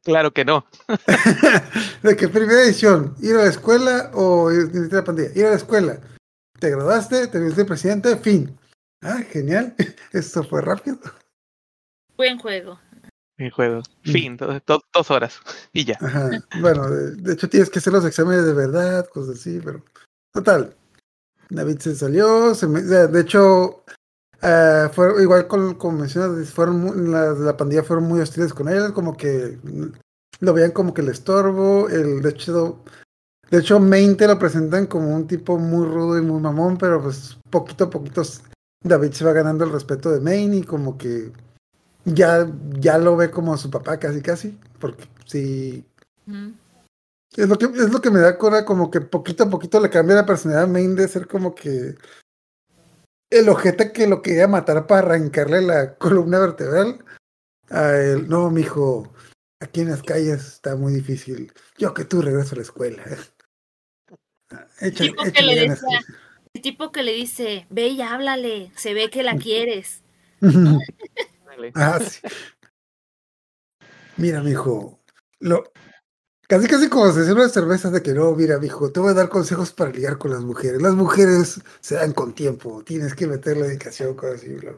Claro 0.04 0.32
que 0.32 0.44
no. 0.44 0.64
de 2.02 2.16
que 2.16 2.28
primera 2.28 2.62
edición, 2.62 3.16
ir 3.20 3.34
a 3.36 3.44
la 3.44 3.50
escuela 3.50 4.10
o 4.14 4.52
ir 4.52 4.70
ir 4.72 4.92
a 4.92 4.96
la 4.96 5.04
pandilla, 5.04 5.30
ir 5.34 5.46
a 5.46 5.50
la 5.50 5.56
escuela. 5.56 5.98
Te 6.60 6.70
graduaste, 6.70 7.26
te 7.26 7.40
viste 7.40 7.64
presidente, 7.64 8.16
fin. 8.16 8.56
Ah, 9.02 9.18
genial. 9.30 9.74
Esto 10.12 10.44
fue 10.44 10.62
rápido. 10.62 10.98
Buen 12.16 12.38
juego. 12.38 12.78
El 13.38 13.50
juego. 13.50 13.82
Mm. 14.04 14.10
Fin. 14.12 14.36
do- 14.36 14.60
do- 14.66 14.82
dos 14.94 15.10
horas. 15.10 15.38
Y 15.72 15.84
ya. 15.84 15.98
Ajá. 16.00 16.30
Bueno, 16.60 16.88
de, 16.90 17.16
de 17.16 17.32
hecho 17.34 17.48
tienes 17.48 17.68
que 17.70 17.78
hacer 17.80 17.92
los 17.92 18.04
exámenes 18.04 18.44
de 18.46 18.54
verdad, 18.54 19.06
cosas 19.12 19.36
así, 19.38 19.60
pero 19.62 19.82
total. 20.32 20.74
David 21.50 21.78
se 21.78 21.94
salió, 21.94 22.54
se 22.54 22.66
me- 22.66 22.82
de 22.82 23.06
de 23.08 23.20
hecho, 23.20 23.84
eh, 24.42 24.88
fue 24.92 25.22
igual 25.22 25.46
con, 25.46 25.74
como 25.74 25.98
mencionas, 25.98 26.50
fueron 26.50 26.80
muy- 26.80 27.08
las 27.10 27.38
de 27.38 27.44
la 27.44 27.56
pandilla 27.56 27.82
fueron 27.84 28.04
muy 28.06 28.20
hostiles 28.20 28.52
con 28.54 28.68
él, 28.68 28.92
como 28.92 29.16
que 29.16 29.58
mm, 29.62 29.84
lo 30.40 30.52
veían 30.54 30.72
como 30.72 30.92
que 30.94 31.02
el 31.02 31.08
estorbo, 31.10 31.88
el 31.88 32.20
de 32.22 32.30
hecho, 32.30 32.82
de 33.50 33.58
hecho 33.58 33.78
Main 33.78 34.16
te 34.16 34.26
lo 34.26 34.38
presentan 34.38 34.86
como 34.86 35.14
un 35.14 35.26
tipo 35.26 35.56
muy 35.58 35.86
rudo 35.86 36.18
y 36.18 36.22
muy 36.22 36.40
mamón, 36.40 36.78
pero 36.78 37.02
pues 37.02 37.36
poquito 37.50 37.84
a 37.84 37.90
poquito 37.90 38.22
David 38.82 39.12
se 39.12 39.24
va 39.24 39.32
ganando 39.32 39.64
el 39.64 39.72
respeto 39.72 40.10
de 40.10 40.20
Main 40.20 40.52
y 40.54 40.62
como 40.64 40.96
que 40.98 41.30
ya, 42.06 42.50
ya 42.78 42.98
lo 42.98 43.16
ve 43.16 43.30
como 43.30 43.56
su 43.56 43.70
papá 43.70 43.98
casi 43.98 44.22
casi, 44.22 44.58
porque 44.78 45.04
sí, 45.26 45.84
es 47.36 47.48
lo 47.48 47.58
que, 47.58 47.66
es 47.66 47.90
lo 47.90 48.00
que 48.00 48.10
me 48.10 48.20
da 48.20 48.38
cora, 48.38 48.64
como 48.64 48.90
que 48.90 49.00
poquito 49.00 49.44
a 49.44 49.50
poquito 49.50 49.80
le 49.80 49.90
cambia 49.90 50.16
la 50.16 50.26
personalidad 50.26 50.64
a 50.64 50.72
Main 50.72 50.96
de 50.96 51.08
ser 51.08 51.26
como 51.26 51.54
que 51.54 51.96
el 53.30 53.48
ojete 53.48 53.92
que 53.92 54.06
lo 54.06 54.22
quería 54.22 54.48
matar 54.48 54.86
para 54.86 55.00
arrancarle 55.00 55.60
la 55.60 55.96
columna 55.96 56.38
vertebral. 56.38 57.04
A 57.68 57.96
él, 57.96 58.28
no, 58.28 58.50
mijo, 58.50 59.12
aquí 59.60 59.80
en 59.80 59.90
las 59.90 60.02
calles 60.02 60.46
está 60.46 60.76
muy 60.76 60.92
difícil. 60.92 61.52
Yo 61.76 61.92
que 61.92 62.04
tú 62.04 62.22
regreso 62.22 62.54
a 62.54 62.56
la 62.56 62.62
escuela. 62.62 63.02
Échale, 64.80 65.10
Tipo 65.10 65.24
que 65.32 65.42
le 65.42 65.68
decía, 65.68 66.00
El 66.54 66.62
tipo 66.62 66.92
que 66.92 67.02
le 67.02 67.12
dice, 67.12 67.66
ve 67.68 67.88
y 67.88 68.00
háblale, 68.00 68.70
se 68.76 68.94
ve 68.94 69.10
que 69.10 69.24
la 69.24 69.36
quieres. 69.36 70.04
Ah. 71.74 71.98
Mira, 74.16 74.42
mijo. 74.42 75.00
Lo, 75.40 75.64
casi 76.48 76.66
casi 76.68 76.88
como 76.88 77.12
se 77.12 77.22
hacen 77.22 77.38
las 77.38 77.52
cervezas 77.52 77.92
de 77.92 78.02
que 78.02 78.12
no, 78.14 78.32
mira, 78.34 78.58
mijo, 78.58 78.90
te 78.92 79.00
voy 79.00 79.10
a 79.10 79.14
dar 79.14 79.28
consejos 79.28 79.72
para 79.72 79.90
ligar 79.92 80.18
con 80.18 80.30
las 80.32 80.42
mujeres. 80.42 80.82
Las 80.82 80.94
mujeres 80.94 81.60
se 81.80 81.96
dan 81.96 82.12
con 82.12 82.34
tiempo, 82.34 82.82
tienes 82.84 83.14
que 83.14 83.26
meterle 83.26 83.68
dedicación, 83.68 84.14
cosas 84.14 84.36
así, 84.36 84.54
bla. 84.54 84.74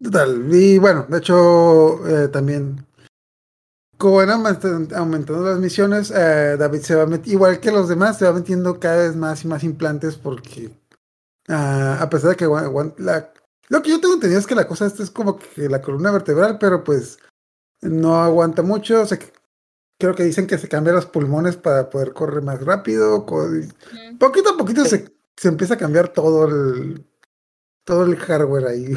Total, 0.00 0.48
y 0.54 0.78
bueno, 0.78 1.06
de 1.08 1.18
hecho, 1.18 2.06
eh, 2.08 2.28
también 2.28 2.86
como 3.96 4.16
van 4.16 4.28
aument- 4.28 4.92
aumentando 4.94 5.42
las 5.42 5.58
misiones, 5.58 6.12
eh, 6.14 6.56
David 6.56 6.82
se 6.82 6.94
va 6.94 7.04
met- 7.06 7.26
igual 7.26 7.58
que 7.58 7.72
los 7.72 7.88
demás, 7.88 8.16
se 8.18 8.24
va 8.26 8.32
metiendo 8.32 8.78
cada 8.78 8.98
vez 8.98 9.16
más 9.16 9.44
y 9.44 9.48
más 9.48 9.64
implantes 9.64 10.16
porque 10.16 10.70
ah, 11.48 11.98
a 12.00 12.08
pesar 12.10 12.30
de 12.30 12.36
que 12.36 12.46
la, 12.98 13.32
lo 13.68 13.82
que 13.82 13.90
yo 13.90 14.00
tengo 14.00 14.14
entendido 14.14 14.40
es 14.40 14.46
que 14.46 14.54
la 14.54 14.66
cosa 14.66 14.86
esta 14.86 15.02
es 15.02 15.10
como 15.10 15.38
que 15.38 15.68
la 15.68 15.80
columna 15.82 16.10
vertebral, 16.10 16.58
pero 16.58 16.84
pues 16.84 17.18
no 17.82 18.16
aguanta 18.16 18.62
mucho, 18.62 19.02
o 19.02 19.06
sea, 19.06 19.18
que- 19.18 19.32
creo 20.00 20.14
que 20.14 20.24
dicen 20.24 20.46
que 20.46 20.58
se 20.58 20.68
cambian 20.68 20.96
los 20.96 21.06
pulmones 21.06 21.56
para 21.56 21.90
poder 21.90 22.12
correr 22.12 22.42
más 22.42 22.64
rápido, 22.64 23.26
poquito 24.18 24.50
a 24.50 24.56
poquito 24.56 24.84
se, 24.84 25.12
se 25.36 25.48
empieza 25.48 25.74
a 25.74 25.78
cambiar 25.78 26.12
todo 26.12 26.46
el 26.46 27.04
todo 27.84 28.04
el 28.04 28.16
hardware 28.16 28.66
ahí. 28.66 28.94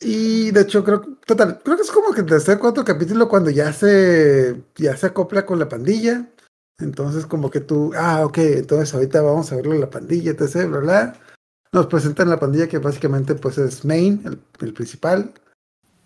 Y 0.00 0.50
de 0.50 0.60
hecho 0.60 0.84
creo 0.84 1.00
total, 1.26 1.60
creo 1.64 1.76
que 1.76 1.82
es 1.82 1.90
como 1.90 2.12
que 2.12 2.20
el 2.20 2.26
tercer 2.26 2.58
cuarto 2.58 2.84
capítulo 2.84 3.28
cuando 3.28 3.50
ya 3.50 3.72
se 3.72 4.62
ya 4.76 4.96
se 4.96 5.06
acopla 5.06 5.46
con 5.46 5.58
la 5.58 5.68
pandilla. 5.68 6.30
Entonces 6.78 7.24
como 7.26 7.50
que 7.50 7.60
tú, 7.60 7.92
ah, 7.96 8.24
ok, 8.26 8.38
entonces 8.38 8.92
ahorita 8.94 9.22
vamos 9.22 9.50
a 9.50 9.56
verlo 9.56 9.74
en 9.74 9.80
la 9.80 9.90
pandilla, 9.90 10.32
etc, 10.32 10.66
bla, 10.68 10.78
bla. 10.80 11.20
Nos 11.72 11.86
presentan 11.86 12.30
la 12.30 12.38
pandilla 12.38 12.68
que 12.68 12.78
básicamente 12.78 13.34
pues 13.34 13.58
es 13.58 13.84
Main, 13.84 14.22
el, 14.24 14.40
el 14.66 14.72
principal. 14.72 15.32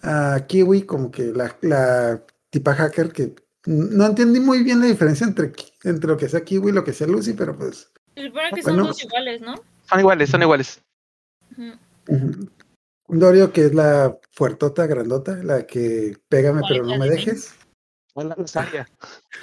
A 0.03 0.41
Kiwi 0.47 0.83
como 0.83 1.11
que 1.11 1.25
la, 1.27 1.55
la 1.61 2.23
tipa 2.51 2.75
hacker 2.75 3.13
que 3.13 3.35
no 3.67 4.07
entendí 4.07 4.41
muy 4.41 4.63
bien 4.63 4.81
la 4.81 4.87
diferencia 4.87 5.27
entre, 5.27 5.53
entre 5.85 6.09
lo 6.09 6.17
que 6.17 6.29
sea 6.29 6.45
Kiwi 6.45 6.71
y 6.71 6.75
lo 6.75 6.85
que 6.85 6.93
sea 6.93 7.07
Lucy, 7.07 7.35
pero 7.35 7.57
pues 7.57 7.91
Se 8.15 8.27
supone 8.27 8.51
que 8.55 8.63
son 8.63 8.77
dos 8.79 9.03
iguales, 9.05 9.41
¿no? 9.41 9.55
Son 9.89 10.01
iguales, 10.01 10.31
son 10.31 10.43
iguales. 10.43 10.83
Ujú. 12.09 12.49
Dorio, 13.09 13.53
que 13.53 13.67
es 13.67 13.75
la 13.75 14.17
fuertota, 14.31 14.87
grandota, 14.87 15.37
la 15.43 15.67
que 15.67 16.17
pégame 16.29 16.63
pero 16.69 16.85
no 16.85 16.97
me 16.97 17.07
Hola, 17.07 17.07
dejes. 17.07 17.55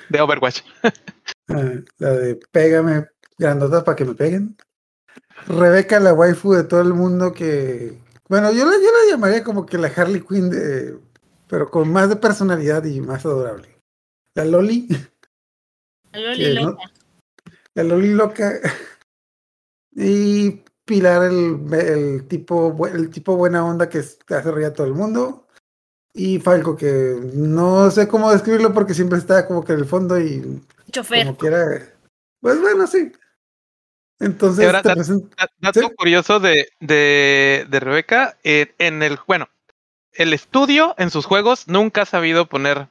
De 0.10 0.22
Overwatch. 0.22 0.62
Ah, 1.50 1.74
la 2.00 2.12
de 2.12 2.36
pégame, 2.52 3.08
grandota 3.38 3.84
para 3.84 3.96
que 3.96 4.06
me 4.06 4.16
peguen. 4.16 4.58
Rebeca, 5.46 6.00
la 6.00 6.14
waifu 6.14 6.54
de 6.54 6.64
todo 6.64 6.82
el 6.82 6.94
mundo 6.94 7.32
que... 7.34 7.98
Bueno, 8.30 8.52
yo 8.52 8.66
la, 8.66 8.72
yo 8.78 8.84
la 8.92 9.12
llamaría 9.12 9.44
como 9.44 9.66
que 9.66 9.78
la 9.78 9.88
Harley 9.88 10.22
Quinn 10.22 10.50
de... 10.50 10.98
Pero 11.48 11.70
con 11.72 11.92
más 11.92 12.10
de 12.10 12.18
personalidad 12.18 12.84
y 12.84 13.00
más 13.00 13.26
adorable. 13.26 13.80
La 14.34 14.44
Loli, 14.44 14.88
La 16.12 16.20
Loli 16.20 16.54
no- 16.62 16.72
loca. 16.72 16.92
la 17.76 17.84
Loli 17.84 18.14
loca. 18.14 18.60
Y 19.96 20.64
Pilar, 20.86 21.24
el, 21.26 21.74
el 21.74 22.28
tipo 22.28 22.88
el 22.88 23.10
tipo 23.10 23.36
buena 23.36 23.66
onda 23.66 23.90
que 23.90 24.00
hace 24.00 24.52
reír 24.52 24.68
a 24.68 24.74
todo 24.74 24.88
el 24.88 24.94
mundo. 24.94 25.48
Y 26.14 26.40
Falco, 26.40 26.76
que 26.76 27.18
no 27.34 27.92
sé 27.92 28.08
cómo 28.08 28.32
describirlo 28.32 28.74
porque 28.74 28.94
siempre 28.94 29.18
está 29.20 29.46
como 29.48 29.64
que 29.64 29.74
en 29.74 29.80
el 29.80 29.86
fondo 29.86 30.20
y 30.20 30.62
Chofer. 30.92 31.26
como 31.26 31.38
quiera. 31.38 31.94
Pues 32.42 32.60
bueno, 32.62 32.88
sí. 32.88 33.12
Entonces, 34.20 34.66
ahora, 34.66 34.82
te 34.82 34.96
Dato 35.60 35.80
Sí. 35.80 35.88
curioso 35.96 36.40
de, 36.40 36.70
de, 36.80 37.66
de 37.70 37.80
Rebeca, 37.80 38.38
eh, 38.44 38.74
en 38.80 39.04
el, 39.04 39.20
bueno, 39.28 39.48
el 40.14 40.34
estudio 40.34 40.96
en 40.98 41.12
sus 41.12 41.26
juegos 41.26 41.68
nunca 41.68 42.02
ha 42.02 42.06
sabido 42.06 42.48
poner 42.48 42.88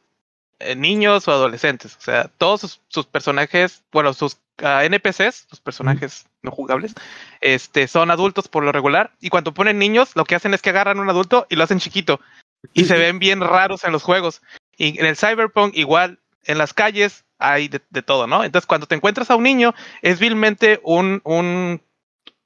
eh, 0.60 0.76
niños 0.76 1.26
o 1.28 1.32
adolescentes. 1.32 1.96
O 1.96 2.00
sea, 2.00 2.30
todos 2.38 2.60
sus, 2.62 2.80
sus 2.88 3.06
personajes, 3.06 3.82
bueno, 3.92 4.14
sus 4.14 4.38
ah, 4.62 4.84
NPCs, 4.84 5.46
sus 5.50 5.60
personajes 5.60 6.26
no 6.42 6.50
jugables, 6.52 6.94
este, 7.40 7.88
son 7.88 8.10
adultos 8.10 8.48
por 8.48 8.62
lo 8.62 8.72
regular. 8.72 9.12
Y 9.20 9.28
cuando 9.28 9.52
ponen 9.52 9.78
niños, 9.78 10.12
lo 10.14 10.24
que 10.24 10.36
hacen 10.36 10.54
es 10.54 10.62
que 10.62 10.70
agarran 10.70 11.00
un 11.00 11.10
adulto 11.10 11.46
y 11.50 11.56
lo 11.56 11.64
hacen 11.64 11.80
chiquito. 11.80 12.20
Y 12.72 12.84
se 12.84 12.94
ven 12.98 13.18
bien 13.18 13.40
raros 13.40 13.84
en 13.84 13.92
los 13.92 14.02
juegos. 14.02 14.40
Y 14.78 14.98
en 14.98 15.06
el 15.06 15.16
Cyberpunk, 15.16 15.76
igual, 15.76 16.20
en 16.44 16.58
las 16.58 16.72
calles 16.72 17.25
hay 17.38 17.68
de, 17.68 17.80
de 17.90 18.02
todo, 18.02 18.26
¿no? 18.26 18.44
Entonces, 18.44 18.66
cuando 18.66 18.86
te 18.86 18.94
encuentras 18.94 19.30
a 19.30 19.36
un 19.36 19.44
niño, 19.44 19.74
es 20.02 20.18
vilmente 20.18 20.80
un, 20.82 21.20
un, 21.24 21.82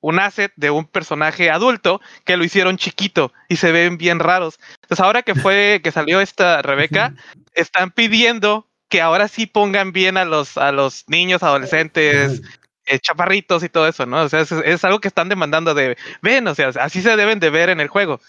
un 0.00 0.18
asset 0.18 0.52
de 0.56 0.70
un 0.70 0.86
personaje 0.86 1.50
adulto 1.50 2.00
que 2.24 2.36
lo 2.36 2.44
hicieron 2.44 2.76
chiquito 2.76 3.32
y 3.48 3.56
se 3.56 3.72
ven 3.72 3.98
bien 3.98 4.18
raros. 4.18 4.58
Entonces, 4.82 5.04
ahora 5.04 5.22
que 5.22 5.34
fue, 5.34 5.80
que 5.84 5.92
salió 5.92 6.20
esta 6.20 6.62
Rebeca, 6.62 7.14
están 7.54 7.90
pidiendo 7.90 8.66
que 8.88 9.00
ahora 9.00 9.28
sí 9.28 9.46
pongan 9.46 9.92
bien 9.92 10.16
a 10.16 10.24
los, 10.24 10.58
a 10.58 10.72
los 10.72 11.04
niños, 11.06 11.42
adolescentes, 11.42 12.42
eh, 12.86 12.98
chaparritos 12.98 13.62
y 13.62 13.68
todo 13.68 13.86
eso, 13.86 14.04
¿no? 14.04 14.22
O 14.22 14.28
sea, 14.28 14.40
es, 14.40 14.50
es 14.50 14.84
algo 14.84 15.00
que 15.00 15.08
están 15.08 15.28
demandando 15.28 15.74
de, 15.74 15.96
ven, 16.22 16.48
o 16.48 16.54
sea, 16.54 16.70
así 16.80 17.00
se 17.00 17.16
deben 17.16 17.38
de 17.38 17.50
ver 17.50 17.70
en 17.70 17.80
el 17.80 17.88
juego. 17.88 18.20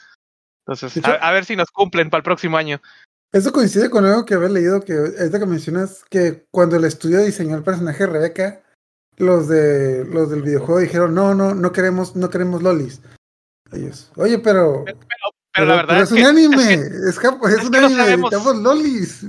Entonces, 0.68 1.04
a 1.04 1.32
ver 1.32 1.46
si 1.46 1.56
nos 1.56 1.72
cumplen 1.72 2.10
para 2.10 2.20
el 2.20 2.24
próximo 2.24 2.58
año. 2.58 2.80
Eso 3.34 3.52
coincide 3.54 3.90
con 3.90 4.06
algo 4.06 4.26
que 4.26 4.34
había 4.34 4.50
leído, 4.50 4.82
que 4.82 4.94
es 4.94 5.32
de 5.32 5.40
que 5.40 5.46
mencionas 5.46 6.04
que 6.10 6.46
cuando 6.52 6.76
el 6.76 6.84
estudio 6.86 7.20
diseñó 7.24 7.56
el 7.56 7.64
personaje 7.64 8.06
de 8.06 8.12
Rebeca, 8.12 8.62
los 9.18 9.48
de 9.48 10.04
los 10.06 10.30
del 10.30 10.42
videojuego 10.42 10.80
dijeron, 10.80 11.14
no, 11.16 11.34
no, 11.34 11.54
no 11.56 11.72
queremos, 11.72 12.16
no 12.16 12.30
queremos 12.30 12.62
lolis. 12.62 13.02
Ellos, 13.72 14.12
oye, 14.18 14.38
pero, 14.40 14.84
Pero, 15.54 15.66
la 15.68 15.76
verdad 15.78 15.88
pero 15.88 16.04
es 16.04 16.12
es 16.12 16.16
que, 16.16 16.22
un 16.22 16.28
anime, 16.28 16.68
que- 16.68 17.10
es, 17.10 17.20
japo- 17.22 17.48
es 17.48 17.60
es 17.60 17.64
un 17.66 17.72
no 17.72 17.78
anime, 17.86 18.04
necesitamos 18.18 18.56
lolis. 18.58 19.26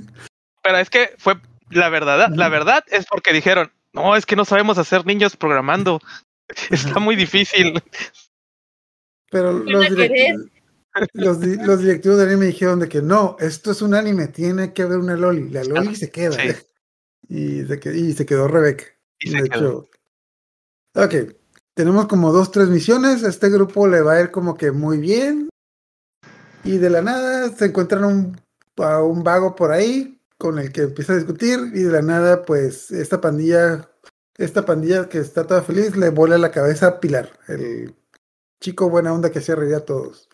pero 0.65 0.79
es 0.79 0.91
que 0.91 1.15
fue 1.19 1.35
la 1.71 1.89
verdad, 1.89 2.29
la 2.35 2.49
verdad 2.49 2.83
es 2.89 3.07
porque 3.07 3.33
dijeron, 3.33 3.71
no, 3.93 4.17
es 4.17 4.27
que 4.27 4.35
no 4.37 4.45
sabemos 4.45 4.79
hacer 4.79 5.07
niños 5.07 5.37
programando. 5.37 6.01
Está 6.71 6.99
muy 6.99 7.15
difícil. 7.15 7.81
Pero 9.31 9.53
los, 9.53 9.85
direct- 9.87 10.51
los, 11.15 11.41
di- 11.41 11.57
los 11.57 11.81
directivos 11.81 12.19
de 12.19 12.25
anime 12.25 12.47
dijeron 12.47 12.81
de 12.81 12.89
que 12.89 13.01
no, 13.03 13.37
esto 13.41 13.71
es 13.71 13.83
un 13.83 13.95
anime, 13.95 14.29
tiene 14.29 14.73
que 14.73 14.83
haber 14.83 14.99
una 14.99 15.17
loli. 15.17 15.49
La 15.51 15.65
loli 15.65 15.95
se 15.97 16.11
queda. 16.11 16.33
Sí. 16.33 16.49
Y, 17.29 17.65
se 17.65 17.81
y 17.97 18.13
se 18.13 18.27
quedó 18.27 18.47
Rebeca. 18.47 18.85
Y 19.19 19.31
se 19.31 19.43
de 19.43 19.49
quedó. 19.49 19.89
hecho. 20.95 21.03
Ok. 21.03 21.33
Tenemos 21.73 22.07
como 22.07 22.31
dos, 22.31 22.51
tres 22.51 22.69
misiones. 22.69 23.25
A 23.25 23.29
este 23.29 23.49
grupo 23.49 23.87
le 23.87 24.03
va 24.03 24.15
a 24.15 24.21
ir 24.21 24.31
como 24.31 24.55
que 24.55 24.71
muy 24.71 24.99
bien. 24.99 25.49
Y 26.65 26.77
de 26.77 26.91
la 26.91 27.01
nada 27.01 27.49
se 27.57 27.67
encuentran 27.67 28.05
un, 28.05 28.41
a 28.77 29.03
un 29.03 29.23
vago 29.23 29.55
por 29.55 29.71
ahí 29.73 30.21
con 30.37 30.59
el 30.59 30.73
que 30.73 30.83
empieza 30.83 31.15
a 31.15 31.17
discutir. 31.17 31.59
Y 31.73 31.85
de 31.85 31.93
la 31.93 32.03
nada, 32.03 32.43
pues, 32.43 32.91
esta 32.91 33.21
pandilla, 33.21 33.89
esta 34.37 34.67
pandilla 34.67 35.09
que 35.09 35.19
está 35.19 35.47
toda 35.47 35.63
feliz, 35.63 35.97
le 35.97 36.11
vuela 36.11 36.37
la 36.37 36.51
cabeza 36.51 36.87
a 36.89 37.01
Pilar, 37.01 37.31
el 37.49 37.95
chico 38.61 38.91
buena 38.91 39.15
onda 39.15 39.31
que 39.31 39.39
hacía 39.39 39.55
reír 39.55 39.77
a 39.77 39.85
todos. 39.87 40.29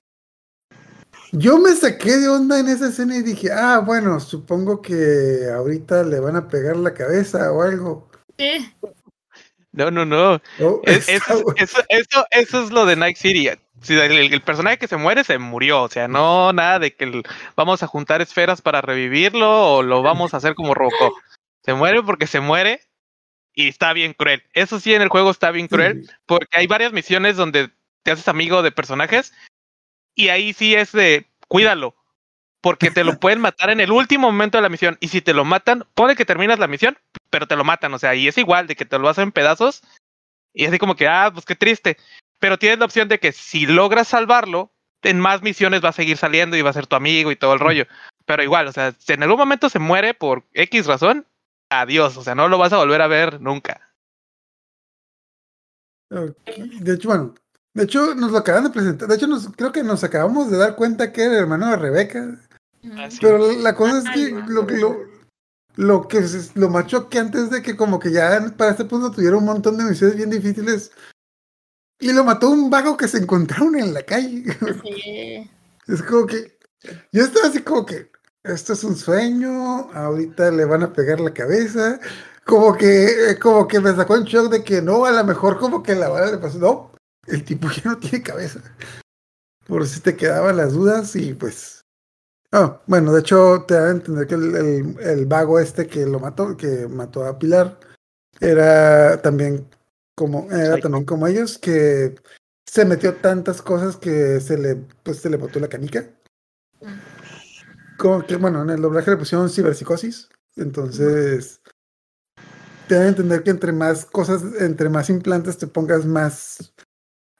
Yo 1.32 1.58
me 1.58 1.74
saqué 1.74 2.16
de 2.16 2.28
onda 2.28 2.58
en 2.58 2.68
esa 2.68 2.88
escena 2.88 3.16
y 3.16 3.22
dije, 3.22 3.50
ah, 3.52 3.82
bueno, 3.84 4.18
supongo 4.20 4.80
que 4.80 5.48
ahorita 5.54 6.02
le 6.04 6.20
van 6.20 6.36
a 6.36 6.48
pegar 6.48 6.76
la 6.76 6.94
cabeza 6.94 7.52
o 7.52 7.62
algo. 7.62 8.10
Sí. 8.38 8.72
No, 9.72 9.90
no, 9.90 10.04
no. 10.04 10.40
Oh, 10.60 10.80
Es- 10.84 11.08
eso, 11.08 11.44
eso, 11.56 11.80
eso, 11.88 12.26
eso 12.30 12.64
es 12.64 12.70
lo 12.70 12.86
de 12.86 12.96
Night 12.96 13.16
City. 13.16 13.50
Si 13.82 13.94
el, 13.94 14.42
personaje 14.42 14.78
que 14.78 14.88
se 14.88 14.96
muere 14.96 15.22
se 15.22 15.38
murió, 15.38 15.82
o 15.82 15.88
sea, 15.88 16.08
no 16.08 16.52
nada 16.52 16.78
de 16.78 16.94
que 16.96 17.04
el- 17.04 17.22
vamos 17.54 17.82
a 17.82 17.86
juntar 17.86 18.20
esferas 18.20 18.60
para 18.62 18.80
revivirlo 18.80 19.74
o 19.74 19.82
lo 19.82 20.02
vamos 20.02 20.34
a 20.34 20.38
hacer 20.38 20.54
como 20.54 20.74
Robocop. 20.74 21.12
Se 21.64 21.74
muere 21.74 22.02
porque 22.02 22.26
se 22.26 22.40
muere 22.40 22.80
y 23.54 23.68
está 23.68 23.92
bien 23.92 24.14
cruel. 24.14 24.42
Eso 24.52 24.80
sí, 24.80 24.94
en 24.94 25.02
el 25.02 25.08
juego 25.10 25.30
está 25.30 25.50
bien 25.50 25.68
cruel 25.68 26.04
Sí. 26.06 26.12
porque 26.26 26.56
hay 26.56 26.66
varias 26.66 26.92
misiones 26.92 27.36
donde 27.36 27.70
te 28.02 28.10
haces 28.10 28.26
amigo 28.28 28.62
de 28.62 28.72
personajes 28.72 29.32
y 30.18 30.30
ahí 30.30 30.52
sí 30.52 30.74
es 30.74 30.90
de 30.92 31.26
cuídalo. 31.46 31.94
Porque 32.60 32.90
te 32.90 33.04
lo 33.04 33.18
pueden 33.20 33.40
matar 33.40 33.70
en 33.70 33.80
el 33.80 33.92
último 33.92 34.30
momento 34.30 34.58
de 34.58 34.62
la 34.62 34.68
misión. 34.68 34.98
Y 35.00 35.08
si 35.08 35.22
te 35.22 35.32
lo 35.32 35.44
matan, 35.44 35.86
puede 35.94 36.16
que 36.16 36.24
terminas 36.24 36.58
la 36.58 36.66
misión, 36.66 36.98
pero 37.30 37.46
te 37.46 37.54
lo 37.54 37.62
matan. 37.62 37.94
O 37.94 37.98
sea, 37.98 38.16
y 38.16 38.26
es 38.26 38.36
igual 38.36 38.66
de 38.66 38.74
que 38.74 38.84
te 38.84 38.98
lo 38.98 39.08
hacen 39.08 39.24
en 39.24 39.32
pedazos. 39.32 39.82
Y 40.52 40.66
así 40.66 40.78
como 40.78 40.96
que, 40.96 41.06
ah, 41.06 41.30
pues 41.32 41.46
qué 41.46 41.54
triste. 41.54 41.96
Pero 42.40 42.58
tienes 42.58 42.80
la 42.80 42.86
opción 42.86 43.08
de 43.08 43.20
que 43.20 43.30
si 43.30 43.66
logras 43.66 44.08
salvarlo, 44.08 44.72
en 45.02 45.20
más 45.20 45.42
misiones 45.42 45.84
va 45.84 45.90
a 45.90 45.92
seguir 45.92 46.16
saliendo 46.16 46.56
y 46.56 46.62
va 46.62 46.70
a 46.70 46.74
ser 46.74 46.88
tu 46.88 46.96
amigo 46.96 47.30
y 47.30 47.36
todo 47.36 47.52
el 47.52 47.60
rollo. 47.60 47.86
Pero 48.26 48.42
igual, 48.42 48.66
o 48.66 48.72
sea, 48.72 48.92
si 48.98 49.12
en 49.12 49.22
algún 49.22 49.38
momento 49.38 49.68
se 49.68 49.78
muere 49.78 50.14
por 50.14 50.44
X 50.52 50.86
razón, 50.86 51.26
adiós. 51.70 52.16
O 52.16 52.24
sea, 52.24 52.34
no 52.34 52.48
lo 52.48 52.58
vas 52.58 52.72
a 52.72 52.78
volver 52.78 53.02
a 53.02 53.06
ver 53.06 53.40
nunca. 53.40 53.88
De 56.10 56.94
hecho, 56.94 57.08
bueno, 57.08 57.34
de 57.78 57.84
hecho 57.84 58.14
nos 58.14 58.32
lo 58.32 58.38
acaban 58.38 58.64
de 58.64 58.70
presentar. 58.70 59.08
De 59.08 59.14
hecho, 59.14 59.26
nos, 59.26 59.48
creo 59.56 59.72
que 59.72 59.82
nos 59.82 60.04
acabamos 60.04 60.50
de 60.50 60.58
dar 60.58 60.76
cuenta 60.76 61.12
que 61.12 61.22
era 61.22 61.32
el 61.34 61.38
hermano 61.38 61.70
de 61.70 61.76
Rebeca. 61.76 62.38
Así. 62.98 63.18
Pero 63.20 63.52
la 63.52 63.74
cosa 63.74 63.98
es 63.98 64.04
que 64.14 64.34
Ay, 64.36 64.44
lo, 64.48 64.66
que- 64.66 64.76
lo, 64.78 64.96
lo 65.76 66.08
que 66.08 66.18
es 66.18 66.54
lo 66.56 66.68
más 66.68 66.86
choqueante 66.86 67.38
es 67.38 67.50
de 67.50 67.62
que 67.62 67.76
como 67.76 67.98
que 67.98 68.10
ya 68.12 68.52
para 68.56 68.72
este 68.72 68.84
punto 68.84 69.10
tuvieron 69.10 69.40
un 69.40 69.46
montón 69.46 69.76
de 69.78 69.84
misiones 69.84 70.16
bien 70.16 70.30
difíciles. 70.30 70.90
Y 72.00 72.12
lo 72.12 72.22
mató 72.24 72.50
un 72.50 72.70
vago 72.70 72.96
que 72.96 73.08
se 73.08 73.18
encontraron 73.18 73.76
en 73.76 73.92
la 73.94 74.02
calle. 74.02 74.44
Sí. 74.82 75.50
Es 75.88 76.02
como 76.02 76.26
que. 76.26 76.58
Yo 77.12 77.24
estaba 77.24 77.48
así 77.48 77.62
como 77.62 77.86
que. 77.86 78.10
Esto 78.44 78.74
es 78.74 78.84
un 78.84 78.94
sueño. 78.94 79.90
Ahorita 79.92 80.50
le 80.50 80.64
van 80.66 80.82
a 80.82 80.92
pegar 80.92 81.18
la 81.18 81.32
cabeza. 81.32 81.98
Como 82.44 82.76
que. 82.76 83.30
eh, 83.30 83.38
Como 83.38 83.66
que 83.66 83.80
me 83.80 83.94
sacó 83.96 84.16
en 84.16 84.24
shock 84.24 84.50
de 84.52 84.62
que 84.62 84.82
no, 84.82 85.06
a 85.06 85.10
lo 85.12 85.24
mejor 85.24 85.58
como 85.58 85.82
que 85.82 85.94
la 85.94 86.08
bala 86.10 86.30
le 86.30 86.38
pasó. 86.38 86.58
No, 86.58 86.92
el 87.30 87.44
tipo 87.44 87.68
ya 87.70 87.82
no 87.92 87.98
tiene 87.98 88.22
cabeza. 88.22 88.60
Por 89.66 89.86
si 89.86 90.00
te 90.00 90.16
quedaban 90.16 90.56
las 90.56 90.72
dudas 90.72 91.14
y 91.16 91.34
pues. 91.34 91.82
Ah, 92.52 92.80
bueno, 92.86 93.12
de 93.12 93.20
hecho 93.20 93.64
te 93.68 93.74
da 93.74 93.88
a 93.88 93.90
entender 93.90 94.26
que 94.26 94.34
el, 94.34 94.56
el- 94.56 95.00
el 95.00 95.26
vago 95.26 95.58
este 95.60 95.86
que 95.86 96.06
lo 96.06 96.18
mató, 96.18 96.56
que 96.56 96.88
mató 96.88 97.24
a 97.26 97.38
Pilar, 97.38 97.78
era 98.40 99.20
también 99.20 99.68
como, 100.16 100.50
era 100.50 100.78
también 100.78 101.04
como 101.04 101.26
ellos, 101.26 101.58
que 101.58 102.14
se 102.66 102.84
metió 102.86 103.16
tantas 103.16 103.60
cosas 103.60 103.96
que 103.96 104.40
se 104.40 104.56
le, 104.56 104.76
pues 105.02 105.18
se 105.18 105.28
le 105.30 105.36
botó 105.36 105.60
la 105.60 105.68
canica. 105.68 106.08
Como 107.98 108.24
que, 108.24 108.36
bueno, 108.36 108.62
en 108.62 108.70
el 108.70 108.80
doblaje 108.80 109.10
le 109.10 109.16
pusieron 109.16 109.50
ciberpsicosis. 109.50 110.28
Entonces, 110.56 111.60
te 112.88 112.94
da 112.94 113.02
a 113.02 113.08
entender 113.08 113.42
que 113.42 113.50
entre 113.50 113.72
más 113.72 114.06
cosas, 114.06 114.42
entre 114.60 114.88
más 114.88 115.10
implantes 115.10 115.58
te 115.58 115.66
pongas, 115.66 116.04
más, 116.06 116.72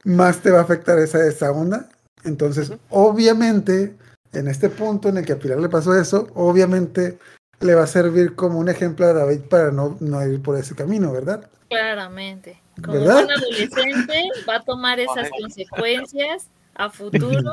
más 0.09 0.40
te 0.40 0.50
va 0.50 0.61
a 0.61 0.62
afectar 0.62 0.98
esa, 0.98 1.24
esa 1.26 1.50
onda. 1.52 1.88
Entonces, 2.24 2.72
obviamente, 2.90 3.94
en 4.32 4.48
este 4.48 4.68
punto 4.68 5.09
en 5.09 5.18
el 5.18 5.24
que 5.24 5.32
a 5.32 5.38
Pilar 5.38 5.61
le 5.61 5.68
pasó 5.68 5.94
eso, 5.94 6.28
obviamente 6.34 7.18
le 7.61 7.74
va 7.74 7.84
a 7.84 7.88
servir 7.88 8.34
como 8.34 8.59
un 8.59 8.68
ejemplo 8.68 9.06
a 9.06 9.12
David 9.12 9.40
para 9.50 9.70
no, 9.70 9.96
no 10.00 10.26
ir 10.26 10.42
por 10.42 10.56
ese 10.56 10.74
camino, 10.74 11.12
¿verdad? 11.12 11.48
Claramente. 11.68 12.61
Como 12.82 12.98
¿Verdad? 12.98 13.24
un 13.24 13.30
adolescente 13.32 14.22
va 14.48 14.56
a 14.56 14.62
tomar 14.62 15.00
esas 15.00 15.28
consecuencias 15.30 16.48
a 16.74 16.90
futuro. 16.90 17.52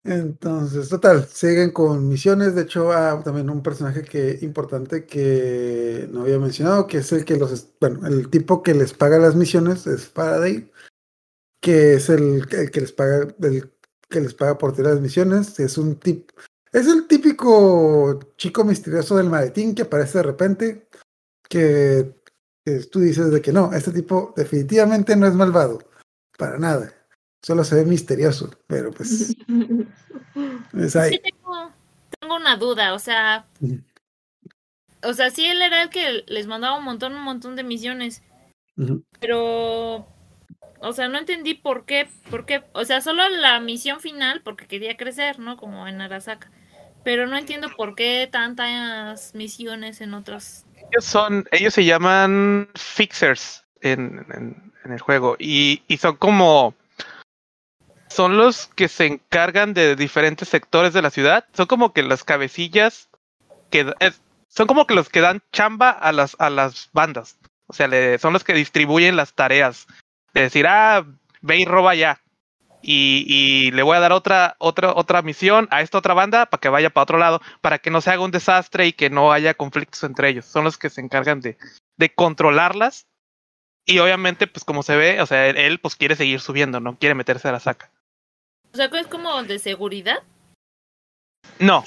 Entonces, 0.06 0.90
total, 0.90 1.26
siguen 1.28 1.72
con 1.72 2.08
misiones. 2.10 2.56
De 2.56 2.64
hecho, 2.64 2.92
ah, 2.92 3.22
también 3.24 3.50
un 3.50 3.64
personaje 3.64 4.02
que 4.04 4.38
importante 4.42 5.06
que 5.06 6.10
no 6.12 6.24
había 6.24 6.40
mencionado, 6.40 6.88
que 6.88 6.98
es 6.98 7.12
el 7.14 7.24
que 7.24 7.38
los, 7.38 7.70
bueno, 7.80 8.06
el 8.08 8.30
tipo 8.30 8.64
que 8.64 8.74
les 8.74 8.94
paga 8.94 9.18
las 9.18 9.36
misiones 9.36 9.88
es 9.88 10.08
Faraday, 10.10 10.70
que 11.62 11.96
es 11.96 12.10
el, 12.10 12.46
el 12.52 12.72
que 12.72 12.82
les 12.82 12.92
paga, 12.92 13.34
el 13.42 13.72
que 14.10 14.22
les 14.22 14.34
paga 14.34 14.58
por 14.58 14.76
tirar 14.76 14.94
las 14.94 15.02
misiones. 15.02 15.58
Es 15.60 15.78
un 15.78 15.96
tip, 15.96 16.32
es 16.74 16.88
el 16.88 17.08
típico 17.08 18.20
chico 18.38 18.66
misterioso 18.66 19.16
del 19.16 19.30
maletín 19.30 19.74
que 19.74 19.84
aparece 19.84 20.18
de 20.18 20.24
repente, 20.24 20.88
que, 21.50 22.14
que 22.66 22.80
tú 22.92 23.00
dices 23.00 23.32
de 23.32 23.42
que 23.42 23.54
no, 23.54 23.72
este 23.74 23.92
tipo 23.92 24.34
definitivamente 24.36 25.16
no 25.16 25.28
es 25.28 25.34
malvado, 25.34 25.80
para 26.38 26.58
nada. 26.60 26.94
Solo 27.44 27.64
se 27.66 27.76
ve 27.76 27.84
misterioso, 27.86 28.50
pero 28.68 28.92
pues 28.92 29.36
es 30.74 30.96
ahí. 30.96 31.12
Sí 31.12 31.20
tengo, 31.22 31.72
tengo 32.20 32.36
una 32.38 32.56
duda, 32.56 32.94
o 32.94 33.00
sea, 33.00 33.46
o 35.04 35.14
sea, 35.14 35.30
sí 35.30 35.46
él 35.46 35.62
era 35.62 35.84
el 35.84 35.90
que 35.90 36.24
les 36.28 36.48
mandaba 36.48 36.78
un 36.78 36.86
montón, 36.86 37.14
un 37.14 37.22
montón 37.24 37.56
de 37.58 37.64
misiones, 37.64 38.24
pero, 39.20 40.08
o 40.80 40.94
sea, 40.94 41.10
no 41.10 41.18
entendí 41.20 41.54
por 41.54 41.86
qué, 41.86 42.08
por 42.30 42.46
qué, 42.46 42.64
o 42.74 42.86
sea, 42.86 43.02
solo 43.02 43.28
la 43.30 43.60
misión 43.60 44.00
final, 44.00 44.42
porque 44.42 44.66
quería 44.68 44.96
crecer, 44.96 45.40
¿no? 45.40 45.58
Como 45.58 45.88
en 45.88 46.00
Arasaka, 46.02 46.50
pero 47.04 47.28
no 47.28 47.38
entiendo 47.38 47.68
por 47.76 47.96
qué 47.96 48.30
tantas 48.32 49.36
misiones 49.36 50.00
en 50.00 50.14
otros. 50.14 50.64
Ellos 50.92 51.04
son, 51.06 51.46
ellos 51.52 51.74
se 51.74 51.84
llaman 51.84 52.70
fixers 52.76 53.66
en, 53.82 54.26
en- 54.34 54.72
en 54.86 54.92
el 54.94 55.00
juego 55.00 55.36
y, 55.40 55.82
y 55.88 55.98
son 55.98 56.16
como 56.18 56.74
son 58.14 58.38
los 58.38 58.68
que 58.76 58.88
se 58.88 59.06
encargan 59.08 59.74
de 59.74 59.96
diferentes 59.96 60.48
sectores 60.50 60.94
de 60.94 61.02
la 61.02 61.10
ciudad. 61.10 61.46
Son 61.54 61.66
como 61.68 61.94
que 61.94 62.04
las 62.04 62.24
cabecillas 62.24 63.10
que 63.70 63.92
son 64.48 64.68
como 64.68 64.86
que 64.86 64.94
los 64.94 65.10
que 65.10 65.22
dan 65.22 65.42
chamba 65.52 65.90
a 65.90 66.12
las 66.12 66.36
a 66.40 66.50
las 66.50 66.90
bandas. 66.94 67.38
O 67.68 67.74
sea, 67.74 67.88
le- 67.88 68.20
son 68.20 68.34
los 68.34 68.44
que 68.44 68.54
distribuyen 68.54 69.16
las 69.16 69.34
tareas. 69.34 69.88
De 70.34 70.42
decir, 70.42 70.66
ah, 70.68 71.06
ve 71.42 71.58
y 71.58 71.66
roba 71.66 71.96
ya. 71.96 72.20
Y, 72.86 73.24
y 73.28 73.72
le 73.72 73.82
voy 73.82 73.96
a 73.96 74.02
dar 74.02 74.12
otra, 74.12 74.56
otra, 74.60 74.92
otra 74.94 75.22
misión 75.22 75.68
a 75.72 75.82
esta 75.82 75.98
otra 75.98 76.14
banda 76.14 76.46
para 76.48 76.60
que 76.60 76.68
vaya 76.70 76.90
para 76.90 77.04
otro 77.04 77.18
lado, 77.18 77.42
para 77.62 77.80
que 77.80 77.90
no 77.90 78.02
se 78.02 78.12
haga 78.12 78.22
un 78.24 78.32
desastre 78.32 78.88
y 78.88 78.94
que 78.94 79.10
no 79.10 79.32
haya 79.32 79.54
conflictos 79.54 80.04
entre 80.04 80.28
ellos. 80.30 80.46
Son 80.46 80.66
los 80.66 80.78
que 80.78 80.90
se 80.90 81.00
encargan 81.00 81.40
de, 81.40 81.58
de 81.98 82.14
controlarlas. 82.14 83.08
Y 83.86 84.00
obviamente, 84.00 84.48
pues 84.48 84.64
como 84.66 84.84
se 84.84 84.96
ve, 84.98 85.22
o 85.22 85.26
sea, 85.26 85.48
él, 85.48 85.80
pues 85.80 85.96
quiere 85.96 86.16
seguir 86.16 86.40
subiendo, 86.42 86.80
no 86.80 86.98
quiere 86.98 87.16
meterse 87.16 87.48
a 87.48 87.54
la 87.54 87.60
saca. 87.60 87.90
O 88.74 88.78
sea, 88.78 88.86
es 88.86 89.08
como 89.08 89.44
de 89.44 89.60
seguridad, 89.60 90.24
No, 91.60 91.84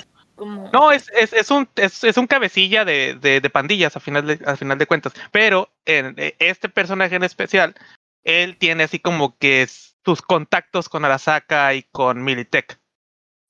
no, 0.73 0.93
es, 0.93 1.11
es, 1.15 1.33
es 1.33 1.51
un, 1.51 1.69
es, 1.77 2.05
es 2.05 2.17
un 2.17 2.27
cabecilla 2.27 2.85
de, 2.85 3.15
de, 3.15 3.41
de 3.41 3.51
pandillas 3.51 3.97
a 3.97 4.01
final 4.01 4.27
de, 4.27 4.39
al 4.47 4.57
final 4.57 4.79
de 4.79 4.87
cuentas. 4.87 5.13
Pero 5.33 5.71
en 5.85 6.15
eh, 6.19 6.37
este 6.39 6.69
personaje 6.69 7.17
en 7.17 7.25
especial, 7.25 7.75
él 8.23 8.57
tiene 8.57 8.85
así 8.85 8.99
como 9.01 9.37
que 9.39 9.67
sus 10.05 10.23
contactos 10.23 10.89
con 10.89 11.05
Arasaka 11.05 11.75
y 11.75 11.83
con 11.85 12.23
Militech. 12.23 12.79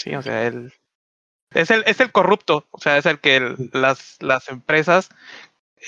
Sí, 0.01 0.15
o 0.15 0.23
sea, 0.23 0.47
él 0.47 0.73
es 1.53 1.71
el, 1.71 1.83
es 1.87 2.01
el 2.01 2.13
corrupto, 2.13 2.67
o 2.71 2.79
sea, 2.81 2.97
es 2.97 3.07
el 3.07 3.19
que 3.19 3.37
el- 3.37 3.71
las, 3.73 4.17
las 4.21 4.49
empresas 4.49 5.11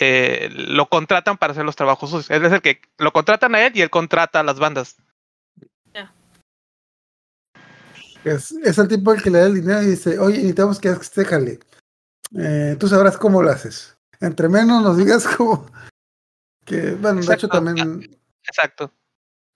eh, 0.00 0.50
lo 0.52 0.88
contratan 0.88 1.38
para 1.38 1.52
hacer 1.52 1.64
los 1.64 1.76
trabajos 1.76 2.10
sucios. 2.10 2.30
Él 2.30 2.44
es 2.44 2.52
el 2.52 2.60
que 2.60 2.82
lo 2.98 3.12
contratan 3.12 3.54
a 3.54 3.64
él 3.64 3.72
y 3.74 3.82
él 3.82 3.90
contrata 3.90 4.40
a 4.40 4.44
las 4.44 4.58
bandas. 4.58 4.96
Es, 8.30 8.52
es 8.52 8.78
el 8.78 8.88
tipo 8.88 9.12
el 9.12 9.22
que 9.22 9.30
le 9.30 9.38
da 9.38 9.46
el 9.46 9.54
dinero 9.54 9.82
y 9.82 9.86
dice, 9.86 10.18
oye, 10.18 10.36
necesitamos 10.36 10.78
que 10.78 10.88
hagas 10.88 11.06
este. 11.16 11.60
Eh, 12.36 12.76
tú 12.78 12.88
sabrás 12.88 13.16
cómo 13.16 13.42
lo 13.42 13.50
haces. 13.50 13.96
Entre 14.20 14.48
menos 14.48 14.82
nos 14.82 14.96
digas 14.96 15.26
cómo. 15.36 15.66
Que, 16.64 16.92
bueno, 16.92 17.22
de 17.22 17.34
hecho 17.34 17.48
también, 17.48 18.20
Exacto. 18.46 18.92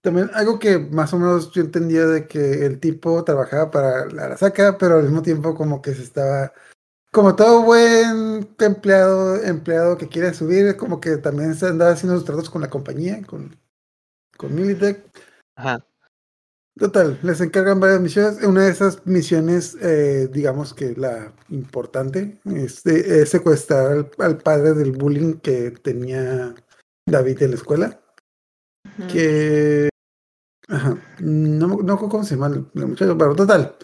también 0.00 0.30
algo 0.32 0.58
que 0.58 0.78
más 0.78 1.12
o 1.12 1.18
menos 1.18 1.52
yo 1.52 1.60
entendía 1.60 2.06
de 2.06 2.26
que 2.26 2.64
el 2.64 2.80
tipo 2.80 3.22
trabajaba 3.22 3.70
para 3.70 4.06
la 4.06 4.24
Arasaka, 4.24 4.78
pero 4.78 4.96
al 4.96 5.04
mismo 5.04 5.20
tiempo 5.20 5.54
como 5.54 5.82
que 5.82 5.94
se 5.94 6.02
estaba, 6.02 6.54
como 7.10 7.36
todo 7.36 7.62
buen 7.64 8.48
empleado, 8.58 9.36
empleado 9.42 9.98
que 9.98 10.08
quiere 10.08 10.32
subir, 10.32 10.74
como 10.78 11.00
que 11.00 11.18
también 11.18 11.54
se 11.54 11.66
andaba 11.66 11.90
haciendo 11.90 12.16
sus 12.16 12.24
tratos 12.24 12.48
con 12.48 12.62
la 12.62 12.70
compañía, 12.70 13.22
con, 13.26 13.58
con 14.38 14.54
Militech. 14.54 15.04
Ajá. 15.56 15.84
Total, 16.78 17.18
les 17.22 17.40
encargan 17.42 17.80
varias 17.80 18.00
misiones. 18.00 18.42
Una 18.42 18.64
de 18.64 18.70
esas 18.70 19.06
misiones, 19.06 19.76
eh, 19.82 20.28
digamos 20.32 20.72
que 20.72 20.94
la 20.96 21.34
importante, 21.50 22.40
es, 22.46 22.82
de- 22.82 23.22
es 23.22 23.28
secuestrar 23.28 23.92
al, 23.92 24.10
al 24.18 24.38
padre 24.38 24.72
del 24.72 24.92
bullying 24.92 25.34
que 25.34 25.70
tenía 25.72 26.54
David 27.06 27.42
en 27.42 27.50
la 27.50 27.56
escuela. 27.56 28.00
Que. 29.10 29.88
Ajá, 30.68 30.98
no, 31.20 31.68
no 31.82 31.98
cómo 31.98 32.24
se 32.24 32.36
llama 32.36 32.46
el, 32.48 32.66
el 32.74 32.86
muchacho, 32.86 33.18
pero 33.18 33.34
total. 33.34 33.76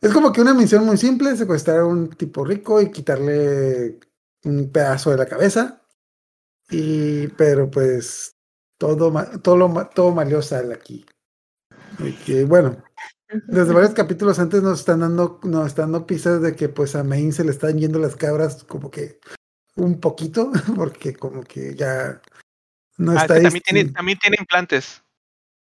Es 0.00 0.12
como 0.12 0.32
que 0.32 0.40
una 0.40 0.54
misión 0.54 0.86
muy 0.86 0.96
simple: 0.98 1.36
secuestrar 1.36 1.80
a 1.80 1.86
un 1.86 2.08
tipo 2.10 2.44
rico 2.44 2.80
y 2.80 2.90
quitarle 2.92 3.98
un 4.44 4.70
pedazo 4.70 5.10
de 5.10 5.16
la 5.16 5.26
cabeza. 5.26 5.82
Y, 6.70 7.28
pero 7.28 7.70
pues, 7.70 8.36
todo, 8.78 9.12
todo, 9.42 9.88
todo 9.94 10.14
valió 10.14 10.40
sal 10.40 10.72
aquí. 10.72 11.04
Que 12.24 12.44
bueno, 12.44 12.76
desde 13.46 13.72
varios 13.72 13.92
capítulos 13.94 14.38
antes 14.38 14.62
nos 14.62 14.80
están 14.80 15.00
dando, 15.00 15.40
nos 15.44 15.66
están 15.66 15.92
dando 15.92 16.06
pistas 16.06 16.40
de 16.42 16.54
que 16.56 16.68
pues 16.68 16.94
a 16.96 17.04
Main 17.04 17.32
se 17.32 17.44
le 17.44 17.50
están 17.50 17.78
yendo 17.78 17.98
las 17.98 18.16
cabras 18.16 18.64
como 18.64 18.90
que 18.90 19.18
un 19.76 20.00
poquito, 20.00 20.50
porque 20.76 21.14
como 21.14 21.42
que 21.42 21.74
ya 21.74 22.20
no 22.98 23.12
Ah, 23.12 23.16
es 23.16 23.22
está 23.22 23.34
ahí. 23.34 23.42
también, 23.44 23.62
tiene, 23.64 23.84
también 23.90 24.18
tiene 24.18 24.36
implantes. 24.38 25.02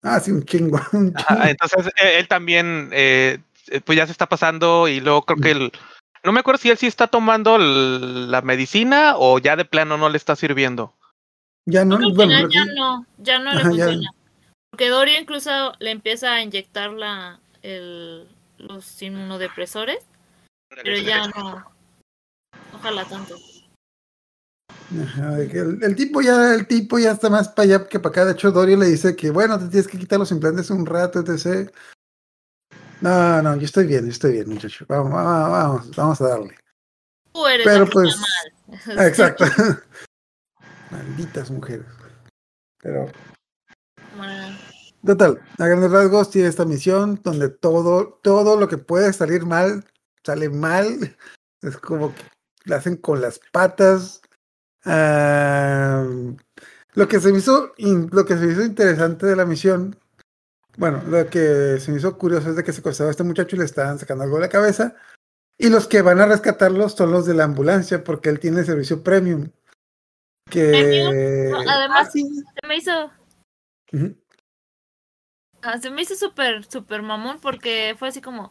Ah, 0.03 0.21
sí, 0.21 0.31
un 0.31 0.45
chingo. 0.45 0.81
un 0.93 1.13
Ajá, 1.15 1.35
chingo. 1.35 1.45
entonces 1.49 1.87
eh, 2.03 2.19
él 2.19 2.29
también, 2.29 2.91
eh, 2.93 3.39
eh, 3.69 3.81
pues 3.81 3.97
ya 3.97 4.07
se 4.07 4.13
está 4.13 4.27
pasando 4.29 4.89
y 4.89 5.01
luego 5.01 5.23
creo 5.23 5.39
que 5.39 5.51
él, 5.51 5.73
no 6.25 6.33
me 6.33 6.41
acuerdo 6.41 6.59
si 6.61 6.71
él 6.71 6.79
sí 6.79 6.87
está 6.87 7.07
tomando 7.07 7.57
el- 7.57 8.31
la 8.31 8.43
medicina 8.43 9.15
o 9.17 9.39
ya 9.39 9.57
de 9.57 9.65
plano 9.65 9.97
no 9.99 10.09
le 10.09 10.17
está 10.17 10.37
sirviendo. 10.37 10.95
Ya 11.67 11.85
no, 11.85 11.99
bueno, 12.15 12.49
ya, 12.49 12.65
no, 12.75 13.07
ya 13.19 13.39
no 13.41 13.53
le 13.53 13.61
Ajá, 13.61 13.69
funciona. 13.71 14.11
Porque 14.79 14.91
Doria 14.91 15.21
incluso 15.21 15.73
le 15.81 15.91
empieza 15.91 16.35
a 16.35 16.41
inyectar 16.41 16.93
la, 16.93 17.41
el, 17.63 18.29
los 18.59 19.03
inmunodepresores, 19.03 19.99
pero 20.69 20.97
ya 20.99 21.27
no. 21.27 21.69
Ojalá 22.73 23.05
tanto. 23.05 23.35
Ajá, 25.03 25.37
que 25.49 25.59
el, 25.59 25.83
el 25.83 25.97
tipo 25.97 26.21
ya, 26.21 26.55
el 26.55 26.69
tipo 26.69 27.01
ya 27.01 27.11
está 27.11 27.29
más 27.29 27.49
para 27.49 27.65
allá 27.65 27.89
que 27.89 27.99
para 27.99 28.11
acá. 28.11 28.25
De 28.25 28.33
hecho, 28.35 28.53
Dorio 28.53 28.77
le 28.77 28.87
dice 28.87 29.17
que 29.17 29.31
bueno, 29.31 29.59
te 29.59 29.67
tienes 29.67 29.89
que 29.89 29.99
quitar 29.99 30.21
los 30.21 30.31
implantes 30.31 30.71
un 30.71 30.87
rato, 30.87 31.19
etc. 31.19 31.73
No, 33.01 33.43
no, 33.43 33.57
yo 33.57 33.65
estoy 33.65 33.89
bien, 33.89 34.05
yo 34.05 34.13
estoy 34.13 34.35
bien, 34.35 34.49
muchacho. 34.49 34.85
Vamos, 34.89 35.11
vamos, 35.11 35.51
vamos, 35.51 35.97
vamos 35.97 36.21
a 36.21 36.29
darle. 36.29 36.57
Tú 37.33 37.45
eres 37.49 37.67
Pero 37.67 37.81
la 37.81 37.85
que 37.87 37.93
pues, 37.95 38.17
mal. 38.87 38.99
Exacto. 39.09 39.45
Malditas 40.93 41.51
mujeres. 41.51 41.87
Pero, 42.81 43.11
total, 45.05 45.41
a 45.59 45.67
grandes 45.67 45.91
rasgos 45.91 46.31
tiene 46.31 46.49
esta 46.49 46.65
misión 46.65 47.21
donde 47.23 47.49
todo, 47.49 48.21
todo 48.23 48.59
lo 48.59 48.69
que 48.69 48.79
puede 48.79 49.13
salir 49.13 49.45
mal, 49.47 49.85
sale 50.25 50.49
mal. 50.49 51.17
Es 51.63 51.77
como 51.79 52.15
que 52.15 52.23
la 52.65 52.77
hacen 52.77 52.97
con 52.97 53.21
las 53.21 53.41
patas. 53.53 54.21
Lo 56.95 57.09
que 57.09 57.21
se 57.21 57.33
me 57.33 57.39
hizo, 57.39 57.73
in- 57.77 58.09
lo 58.13 58.25
que 58.25 58.35
se 58.37 58.47
me 58.47 58.53
hizo 58.53 58.63
interesante 58.63 59.27
de 59.27 59.37
la 59.37 59.45
misión, 59.45 59.97
bueno, 60.77 61.03
lo 61.09 61.27
que 61.29 61.79
se 61.81 61.91
me 61.91 61.99
hizo 61.99 62.17
curioso 62.19 62.51
es 62.51 62.57
de 62.57 62.65
que 62.65 62.73
secuestraba 62.73 63.11
a 63.11 63.13
este 63.13 63.25
muchacho 63.25 63.57
y 63.57 63.59
le 63.61 63.65
estaban 63.65 63.99
sacando 63.99 64.25
algo 64.25 64.37
de 64.37 64.43
la 64.43 64.49
cabeza. 64.49 64.95
Y 65.59 65.71
los 65.71 65.89
que 65.89 66.03
van 66.03 66.21
a 66.21 66.27
rescatarlos 66.27 66.93
son 66.93 67.11
los 67.11 67.27
de 67.27 67.35
la 67.35 67.45
ambulancia, 67.45 68.05
porque 68.05 68.29
él 68.29 68.39
tiene 68.39 68.65
servicio 68.65 69.03
premium. 69.03 69.51
Que. 70.49 71.49
no, 71.51 71.59
además 71.69 72.07
Ah, 72.07 72.11
sí. 72.13 72.23
se 72.61 72.67
me 72.69 72.77
hizo, 72.77 73.11
Ah, 75.63 75.79
se 75.79 75.91
me 75.91 76.03
hizo 76.03 76.15
súper, 76.15 76.65
súper 76.65 77.03
mamón 77.03 77.41
porque 77.41 77.97
fue 77.99 78.09
así 78.09 78.21
como 78.21 78.51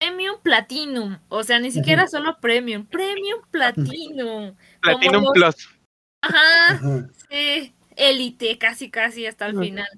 Premium 0.00 0.40
Platinum, 0.40 1.18
o 1.28 1.42
sea, 1.42 1.58
ni 1.58 1.72
siquiera 1.72 2.06
solo 2.06 2.38
Premium, 2.40 2.86
Premium 2.86 3.40
Platinum. 3.50 4.54
Platinum 4.80 5.24
los- 5.24 5.32
Plus. 5.32 5.80
Ajá, 6.22 6.70
Ajá. 6.74 7.08
sí, 7.28 7.74
élite, 7.96 8.58
casi, 8.58 8.90
casi 8.90 9.26
hasta 9.26 9.46
el 9.46 9.58
final. 9.58 9.88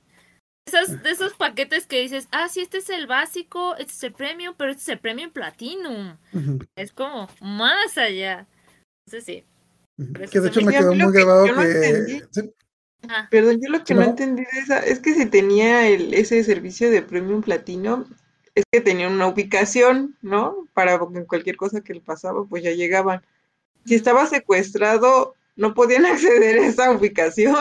Esos, 0.67 1.03
de 1.03 1.11
esos 1.11 1.35
paquetes 1.35 1.87
que 1.87 2.01
dices, 2.01 2.29
ah, 2.33 2.49
sí, 2.49 2.61
este 2.61 2.79
es 2.79 2.89
el 2.91 3.07
básico, 3.07 3.75
este 3.77 3.93
es 3.93 4.03
el 4.05 4.13
Premium, 4.13 4.55
pero 4.57 4.71
este 4.71 4.83
es 4.83 4.89
el 4.91 5.01
Premium 5.01 5.31
Platinum. 5.31 6.17
Es 6.77 6.93
como 6.93 7.29
más 7.41 7.99
allá. 7.99 8.47
Entonces 9.07 9.25
sí. 9.25 9.45
Que 10.31 10.41
de 10.41 10.49
hecho 10.49 10.63
me 10.63 10.73
quedó 10.73 10.95
muy 10.95 11.13
que- 11.13 11.19
grabado 11.19 11.47
no 11.49 11.61
que. 11.63 12.29
Ajá. 13.09 13.29
Perdón, 13.31 13.61
yo 13.63 13.71
lo 13.71 13.83
que 13.85 13.95
no 13.95 14.01
No. 14.03 14.07
entendí 14.09 14.43
de 14.43 14.61
esa 14.61 14.79
es 14.81 15.01
que 15.01 15.15
si 15.15 15.27
tenía 15.27 15.89
el, 15.89 16.15
ese 16.15 16.43
servicio 16.45 16.91
de 16.91 17.03
Premium 17.03 17.43
Platino, 17.43 18.07
es 18.55 18.65
que 18.71 18.81
tenía 18.81 19.09
una 19.09 19.27
ubicación, 19.27 20.17
¿no? 20.23 20.67
Para 20.75 20.99
cualquier 20.99 21.57
cosa 21.57 21.81
que 21.81 21.95
le 21.95 22.01
pasaba, 22.01 22.45
pues 22.45 22.63
ya 22.63 22.73
llegaban. 22.73 23.23
Si 23.87 23.95
estaba 23.95 24.27
secuestrado, 24.27 25.35
no 25.57 25.75
podían 25.75 26.05
acceder 26.07 26.59
a 26.59 26.67
esa 26.67 26.91
ubicación. 26.91 27.57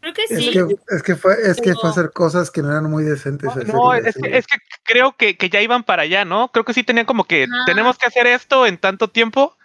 Creo 0.00 0.14
que 0.14 0.22
Es 0.22 0.38
sí. 0.38 0.52
que, 0.52 0.76
es 0.94 1.02
que 1.02 1.16
fue, 1.16 1.34
es 1.42 1.60
que 1.60 1.74
fue 1.74 1.90
hacer 1.90 2.12
cosas 2.12 2.50
que 2.50 2.62
no 2.62 2.70
eran 2.70 2.88
muy 2.88 3.02
decentes. 3.02 3.50
No, 3.66 3.92
es 3.94 4.14
sí. 4.14 4.22
que, 4.22 4.36
es 4.38 4.46
que 4.46 4.56
creo 4.84 5.16
que, 5.16 5.36
que 5.36 5.50
ya 5.50 5.60
iban 5.60 5.82
para 5.82 6.02
allá, 6.02 6.24
¿no? 6.24 6.52
Creo 6.52 6.64
que 6.64 6.74
sí 6.74 6.84
tenían 6.84 7.06
como 7.06 7.24
que 7.24 7.44
Ajá. 7.44 7.64
tenemos 7.66 7.98
que 7.98 8.06
hacer 8.06 8.26
esto 8.28 8.66
en 8.66 8.78
tanto 8.78 9.08
tiempo. 9.08 9.56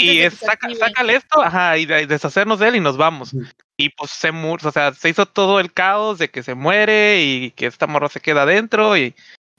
Y 0.00 0.20
es 0.22 0.34
saca, 0.34 0.68
sácale 0.78 1.16
esto, 1.16 1.42
ajá, 1.42 1.76
y 1.78 1.86
de- 1.86 2.06
deshacernos 2.06 2.58
de 2.58 2.68
él 2.68 2.76
y 2.76 2.80
nos 2.80 2.96
vamos. 2.96 3.34
Y 3.76 3.90
pues 3.90 4.10
se 4.10 4.32
mu- 4.32 4.56
o 4.62 4.72
sea, 4.72 4.92
se 4.94 5.08
hizo 5.08 5.26
todo 5.26 5.60
el 5.60 5.72
caos 5.72 6.18
de 6.18 6.30
que 6.30 6.42
se 6.42 6.54
muere 6.54 7.22
y 7.22 7.50
que 7.52 7.66
esta 7.66 7.86
morra 7.86 8.08
se 8.08 8.20
queda 8.20 8.42
adentro 8.42 8.96
y 8.96 9.14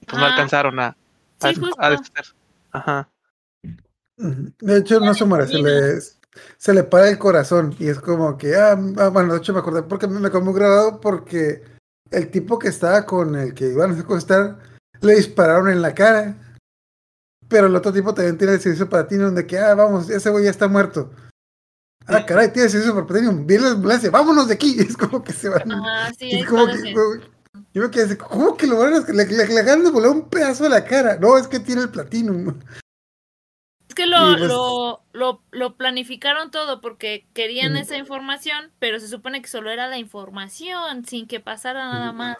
pues 0.05 0.13
no 0.19 0.25
Ajá. 0.25 0.27
alcanzaron 0.33 0.79
a, 0.79 0.95
a, 1.41 1.53
Sí, 1.53 1.61
a. 1.79 1.97
Ajá. 2.71 3.09
De 4.17 4.77
hecho, 4.77 4.99
no 4.99 5.13
se 5.13 5.25
muere, 5.25 5.47
se 5.47 5.57
le, 5.59 5.99
se 6.57 6.73
le 6.73 6.83
para 6.83 7.09
el 7.09 7.17
corazón 7.17 7.75
y 7.79 7.87
es 7.87 7.99
como 7.99 8.37
que, 8.37 8.55
ah, 8.55 8.77
ah, 8.97 9.07
bueno, 9.09 9.33
de 9.33 9.39
hecho 9.39 9.53
me 9.53 9.59
acordé 9.59 9.83
porque 9.83 10.07
me, 10.07 10.19
me 10.19 10.29
quedó 10.29 10.41
muy 10.41 10.53
grabado 10.53 11.01
porque 11.01 11.63
el 12.11 12.29
tipo 12.29 12.59
que 12.59 12.67
estaba 12.67 13.05
con 13.05 13.35
el 13.35 13.53
que 13.53 13.69
iban 13.69 13.91
a 13.91 13.95
secuestrar 13.95 14.57
le 15.01 15.15
dispararon 15.15 15.69
en 15.69 15.81
la 15.81 15.95
cara, 15.95 16.35
pero 17.51 17.67
el 17.67 17.75
otro 17.75 17.91
tipo 17.91 18.13
también 18.13 18.37
tiene 18.37 18.53
el 18.53 18.61
servicio 18.61 18.89
platino 18.89 19.29
de 19.29 19.45
que, 19.45 19.59
ah, 19.59 19.75
vamos, 19.75 20.09
ese 20.09 20.29
güey 20.29 20.45
ya 20.45 20.51
está 20.51 20.69
muerto. 20.69 21.11
Ah, 22.07 22.25
caray, 22.25 22.51
tiene 22.51 22.69
servicio 22.69 22.95
para 22.95 23.05
platino, 23.05 23.33
viene 23.45 23.65
la 23.65 23.71
ambulancia, 23.71 24.09
vámonos 24.09 24.47
de 24.47 24.53
aquí. 24.55 24.77
Es 24.79 24.95
como 24.95 25.21
que 25.21 25.33
se 25.33 25.49
van. 25.49 25.69
Ajá, 25.71 26.13
sí, 26.17 26.31
es 26.31 26.47
como 26.47 26.65
que, 26.65 26.93
yo 27.73 27.81
me 27.83 27.91
quedé 27.91 28.03
así, 28.05 28.15
¿cómo 28.15 28.55
que 28.55 28.67
lo 28.67 28.77
van 28.77 28.93
a, 28.93 28.99
le, 28.99 29.25
le, 29.25 29.47
le 29.47 29.63
de 29.63 29.91
volar 29.91 30.11
un 30.11 30.29
pedazo 30.29 30.63
de 30.63 30.69
la 30.69 30.85
cara? 30.85 31.17
No, 31.17 31.37
es 31.37 31.47
que 31.47 31.59
tiene 31.59 31.81
el 31.81 31.89
platino. 31.89 32.57
Es 33.87 33.95
que 33.95 34.07
lo, 34.07 34.37
pues- 34.37 34.41
lo, 34.47 35.03
lo, 35.11 35.43
lo 35.51 35.75
planificaron 35.75 36.51
todo 36.51 36.79
porque 36.79 37.27
querían 37.33 37.75
esa 37.75 37.97
información, 37.97 38.71
pero 38.79 38.99
se 38.99 39.09
supone 39.09 39.41
que 39.41 39.49
solo 39.49 39.69
era 39.69 39.89
la 39.89 39.97
información, 39.97 41.05
sin 41.05 41.27
que 41.27 41.41
pasara 41.41 41.91
nada 41.91 42.13
más. 42.13 42.37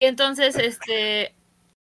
Y 0.00 0.06
entonces, 0.06 0.56
este, 0.56 1.34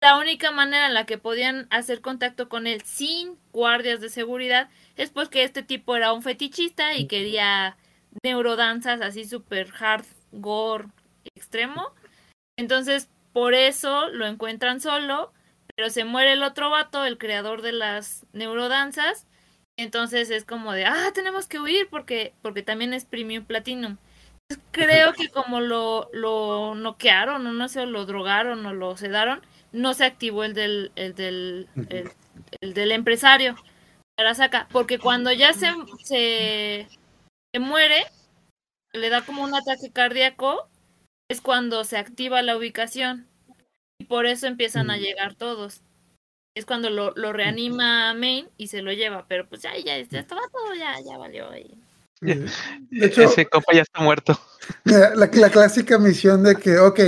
la 0.02 0.18
única 0.18 0.52
manera 0.52 0.88
en 0.88 0.96
la 0.96 1.06
que 1.06 1.20
podían 1.20 1.68
hacer 1.70 2.02
contacto 2.02 2.50
con 2.50 2.66
él 2.66 2.82
sin 2.82 3.38
guardias 3.52 4.02
de 4.02 4.10
seguridad 4.10 4.70
es 4.96 5.12
porque 5.12 5.44
este 5.44 5.62
tipo 5.64 5.96
era 5.96 6.12
un 6.12 6.24
fetichista 6.24 6.96
y 6.96 7.08
quería 7.08 7.78
neurodanzas 8.24 9.02
así 9.02 9.26
super 9.26 9.72
hard, 9.80 10.06
gore, 10.32 10.88
extremo. 11.36 11.94
Entonces, 12.58 13.10
por 13.32 13.54
eso 13.54 14.10
lo 14.10 14.26
encuentran 14.26 14.82
solo, 14.82 15.32
pero 15.76 15.90
se 15.90 16.04
muere 16.04 16.34
el 16.34 16.44
otro 16.44 16.70
vato, 16.72 17.06
el 17.06 17.18
creador 17.20 17.62
de 17.62 17.72
las 17.72 18.26
neurodanzas. 18.34 19.28
Entonces 19.78 20.30
es 20.32 20.46
como 20.46 20.74
de, 20.74 20.86
ah, 20.86 21.12
tenemos 21.14 21.48
que 21.48 21.60
huir 21.60 21.88
porque, 21.90 22.34
porque 22.42 22.64
también 22.64 22.94
es 22.94 23.06
Premium 23.06 23.46
Platinum. 23.46 23.98
Entonces, 24.50 24.68
creo 24.72 25.14
que 25.14 25.30
como 25.30 25.62
lo, 25.62 26.10
lo 26.12 26.76
noquearon, 26.76 27.46
o 27.48 27.54
no 27.54 27.70
sé, 27.70 27.82
o 27.82 27.86
lo 27.86 28.06
drogaron 28.06 28.66
o 28.66 28.74
lo 28.74 28.98
sedaron, 28.98 29.42
no 29.72 29.94
se 29.94 30.06
activó 30.06 30.44
el 30.44 30.54
del, 30.54 30.92
el 30.96 31.16
del, 31.16 31.68
el, 31.90 32.12
el 32.62 32.74
del 32.74 32.92
empresario. 32.92 33.56
Arasaka, 34.18 34.68
porque 34.72 35.00
cuando 35.00 35.32
ya 35.32 35.54
se, 35.54 35.68
se, 36.04 36.88
se 37.54 37.60
muere, 37.60 38.06
le 38.94 39.10
da 39.10 39.26
como 39.26 39.44
un 39.44 39.56
ataque 39.56 39.90
cardíaco, 39.92 40.68
es 41.30 41.42
cuando 41.42 41.84
se 41.86 41.98
activa 41.98 42.42
la 42.42 42.58
ubicación. 42.58 43.28
Y 44.00 44.06
por 44.06 44.26
eso 44.26 44.48
empiezan 44.48 44.92
a 44.92 44.98
Mm. 44.98 45.00
llegar 45.00 45.36
todos. 45.36 45.82
Es 46.56 46.66
cuando 46.66 46.90
lo, 46.90 47.14
lo 47.16 47.32
reanima 47.32 48.10
a 48.10 48.14
Main 48.14 48.50
y 48.58 48.68
se 48.68 48.82
lo 48.82 48.92
lleva, 48.92 49.26
pero 49.28 49.48
pues 49.48 49.62
ya, 49.62 49.72
ya, 49.78 49.98
ya 49.98 50.20
estaba 50.20 50.42
todo, 50.52 50.74
ya, 50.76 50.96
ya 51.00 51.18
valió 51.18 51.50
ahí. 51.50 51.74
De 52.20 53.06
hecho, 53.06 53.24
Ese 53.24 53.46
compa 53.48 53.74
ya 53.74 53.82
está 53.84 54.02
muerto. 54.02 54.38
La, 54.84 55.16
la 55.16 55.50
clásica 55.50 55.98
misión 55.98 56.44
de 56.44 56.56
que, 56.56 56.78
ok, 56.78 57.00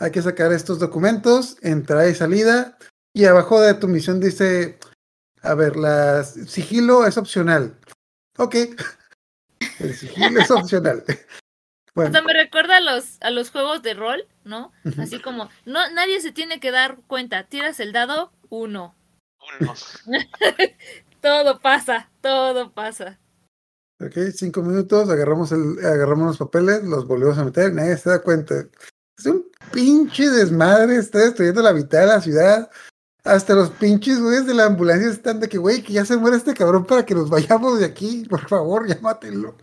hay 0.00 0.10
que 0.10 0.22
sacar 0.22 0.52
estos 0.52 0.78
documentos, 0.78 1.56
entrada 1.60 2.08
y 2.08 2.14
salida, 2.14 2.76
y 3.14 3.26
abajo 3.26 3.60
de 3.60 3.74
tu 3.74 3.86
misión 3.86 4.18
dice, 4.18 4.78
a 5.42 5.54
ver, 5.54 5.76
la 5.76 6.24
sigilo 6.24 7.06
es 7.06 7.16
opcional. 7.18 7.78
Ok, 8.38 8.54
el 9.78 9.94
sigilo 9.94 10.40
es 10.40 10.50
opcional. 10.50 11.04
O 11.90 11.92
Bueno, 12.02 12.12
sea, 12.12 12.22
me 12.22 12.32
recuerda 12.32 12.76
a 12.76 12.80
los, 12.80 13.20
a 13.20 13.30
los 13.30 13.50
juegos 13.50 13.82
de 13.82 13.94
rol, 13.94 14.24
¿no? 14.44 14.70
Así 14.96 15.20
como, 15.20 15.50
no, 15.66 15.90
nadie 15.90 16.20
se 16.20 16.30
tiene 16.30 16.60
que 16.60 16.70
dar 16.70 16.98
cuenta, 17.08 17.48
tiras 17.48 17.80
el 17.80 17.92
dado, 17.92 18.32
uno. 18.48 18.94
Uno. 19.60 19.74
Todo 21.20 21.58
pasa, 21.60 22.08
todo 22.22 22.72
pasa. 22.72 23.18
ok, 24.00 24.12
cinco 24.32 24.62
minutos, 24.62 25.10
agarramos, 25.10 25.50
el, 25.50 25.84
agarramos 25.84 26.28
los 26.28 26.38
papeles, 26.38 26.84
los 26.84 27.08
volvemos 27.08 27.36
a 27.38 27.44
meter, 27.44 27.74
nadie 27.74 27.96
se 27.96 28.08
da 28.08 28.22
cuenta. 28.22 28.54
Es 29.20 29.26
un 29.26 29.44
pinche 29.70 30.30
desmadre, 30.30 30.96
está 30.96 31.18
destruyendo 31.18 31.60
la 31.60 31.74
mitad 31.74 32.00
de 32.00 32.06
la 32.06 32.20
ciudad. 32.22 32.70
Hasta 33.22 33.54
los 33.54 33.68
pinches 33.68 34.18
güeyes 34.18 34.46
de 34.46 34.54
la 34.54 34.64
ambulancia 34.64 35.10
están 35.10 35.40
de 35.40 35.48
que, 35.48 35.58
güey, 35.58 35.82
que 35.82 35.92
ya 35.92 36.06
se 36.06 36.16
muere 36.16 36.38
este 36.38 36.54
cabrón 36.54 36.86
para 36.86 37.04
que 37.04 37.14
nos 37.14 37.28
vayamos 37.28 37.78
de 37.78 37.84
aquí, 37.84 38.24
por 38.30 38.48
favor, 38.48 38.86
mátenlo. 39.02 39.56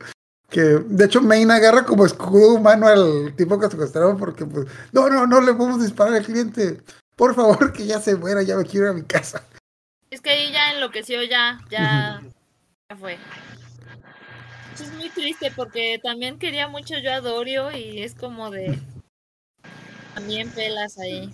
Que 0.47 0.61
de 0.61 1.05
hecho 1.05 1.21
Main 1.21 1.49
agarra 1.49 1.85
como 1.85 2.05
escudo 2.05 2.53
humano 2.53 2.87
al 2.87 3.35
tipo 3.35 3.59
que 3.59 3.67
secuestraron 3.67 4.15
porque, 4.17 4.45
pues, 4.45 4.67
no, 4.91 5.09
no, 5.09 5.25
no 5.25 5.41
le 5.41 5.55
podemos 5.55 5.81
disparar 5.81 6.13
al 6.13 6.23
cliente. 6.23 6.79
Por 7.15 7.33
favor, 7.33 7.73
que 7.73 7.87
ya 7.87 7.99
se 7.99 8.15
muera, 8.15 8.43
ya 8.43 8.57
me 8.57 8.63
quiero 8.63 8.85
ir 8.85 8.91
a 8.91 8.93
mi 8.93 9.01
casa. 9.01 9.43
Es 10.11 10.21
que 10.21 10.29
ahí 10.29 10.51
ya 10.51 10.73
enloqueció, 10.73 11.23
ya, 11.23 11.59
ya, 11.71 12.21
ya 12.91 12.95
fue. 12.95 13.17
Eso 14.75 14.83
es 14.83 14.93
muy 14.93 15.09
triste 15.09 15.51
porque 15.55 15.99
también 16.03 16.37
quería 16.37 16.67
mucho 16.67 16.93
yo 16.99 17.11
a 17.11 17.21
Dorio 17.21 17.71
y 17.75 18.03
es 18.03 18.13
como 18.13 18.51
de... 18.51 18.79
También 20.17 20.49
pelas 20.49 20.97
ahí. 20.97 21.29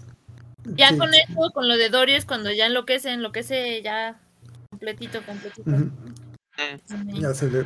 Ya 0.66 0.90
Sí. 0.90 0.98
con 0.98 1.14
eso, 1.14 1.52
con 1.54 1.70
lo 1.70 1.78
de 1.78 1.88
Dorio 1.90 2.18
es 2.18 2.26
cuando 2.26 2.52
ya 2.52 2.66
enloquece, 2.66 3.14
enloquece 3.14 3.82
ya 3.82 4.20
completito, 4.70 5.26
completito. 5.26 5.72
Sí. 6.86 6.98
Ya 7.22 7.34
se 7.34 7.50
le, 7.50 7.66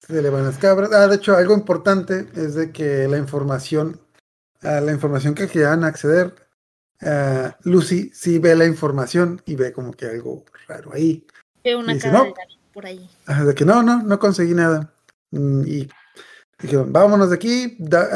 se 0.00 0.20
le 0.20 0.30
van 0.30 0.44
las 0.44 0.58
cabras. 0.58 0.90
Ah, 0.92 1.06
de 1.06 1.14
hecho, 1.16 1.36
algo 1.36 1.54
importante 1.54 2.26
es 2.34 2.56
de 2.56 2.72
que 2.72 3.06
la 3.06 3.18
información, 3.18 4.00
a 4.62 4.80
la 4.80 4.90
información 4.90 5.34
que 5.36 5.46
quieran 5.46 5.84
acceder, 5.84 6.34
ah, 7.02 7.56
Lucy 7.62 8.10
sí 8.12 8.40
ve 8.40 8.56
la 8.56 8.66
información 8.66 9.40
y 9.46 9.54
ve 9.54 9.72
como 9.72 9.92
que 9.92 10.06
algo 10.06 10.44
raro 10.66 10.92
ahí. 10.92 11.24
Veo 11.62 11.78
una 11.78 11.94
Dice, 11.94 12.08
cara 12.10 12.18
"No". 12.18 12.24
de 12.24 12.32
por 12.72 12.84
ahí. 12.86 13.08
Ah, 13.26 13.44
de 13.44 13.54
que 13.54 13.64
no, 13.64 13.82
no, 13.84 14.02
no 14.02 14.18
conseguí 14.18 14.54
nada. 14.54 14.92
Mm, 15.30 15.62
Y 15.68 15.88
dijeron, 16.60 16.92
vámonos 16.92 17.30
de 17.30 17.36
aquí. 17.36 17.76
Da- 17.78 18.08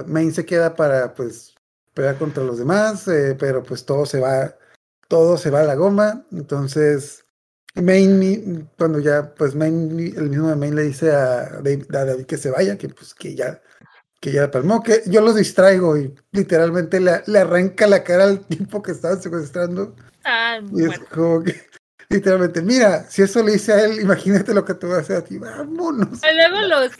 ah, 0.00 0.04
Main 0.06 0.32
se 0.32 0.44
queda 0.46 0.74
para 0.74 1.14
pues 1.14 1.54
pelear 1.98 2.16
contra 2.16 2.44
los 2.44 2.58
demás, 2.58 3.08
eh, 3.08 3.34
pero 3.36 3.64
pues 3.64 3.84
todo 3.84 4.06
se 4.06 4.20
va, 4.20 4.54
todo 5.08 5.36
se 5.36 5.50
va 5.50 5.62
a 5.62 5.64
la 5.64 5.74
goma. 5.74 6.24
Entonces 6.30 7.24
Main, 7.74 8.70
cuando 8.78 9.00
ya, 9.00 9.34
pues 9.34 9.56
Main, 9.56 9.98
el 9.98 10.30
mismo 10.30 10.48
de 10.48 10.54
Main 10.54 10.76
le 10.76 10.82
dice 10.84 11.10
a 11.10 11.60
David, 11.60 11.92
a 11.92 12.04
David 12.04 12.26
que 12.26 12.36
se 12.36 12.50
vaya, 12.50 12.78
que 12.78 12.88
pues 12.88 13.14
que 13.14 13.34
ya, 13.34 13.60
que 14.20 14.30
ya 14.30 14.48
palmó, 14.48 14.80
que 14.80 15.02
yo 15.06 15.20
los 15.22 15.34
distraigo 15.34 15.98
y 15.98 16.14
literalmente 16.30 17.00
le, 17.00 17.20
le 17.26 17.40
arranca 17.40 17.88
la 17.88 18.04
cara 18.04 18.24
al 18.24 18.46
tipo 18.46 18.80
que 18.80 18.92
estaba 18.92 19.16
secuestrando. 19.16 19.96
Ah, 20.22 20.60
Y 20.72 20.84
es 20.84 21.00
como 21.12 21.42
que, 21.42 21.66
literalmente, 22.10 22.62
mira, 22.62 23.10
si 23.10 23.22
eso 23.22 23.42
le 23.42 23.56
hice 23.56 23.72
a 23.72 23.84
él, 23.86 24.00
imagínate 24.00 24.54
lo 24.54 24.64
que 24.64 24.74
te 24.74 24.86
voy 24.86 24.98
a 24.98 25.00
hacer 25.00 25.16
a 25.16 25.24
ti, 25.24 25.36
vámonos. 25.36 26.20
Y 26.22 26.36
luego 26.36 26.60
los, 26.60 26.92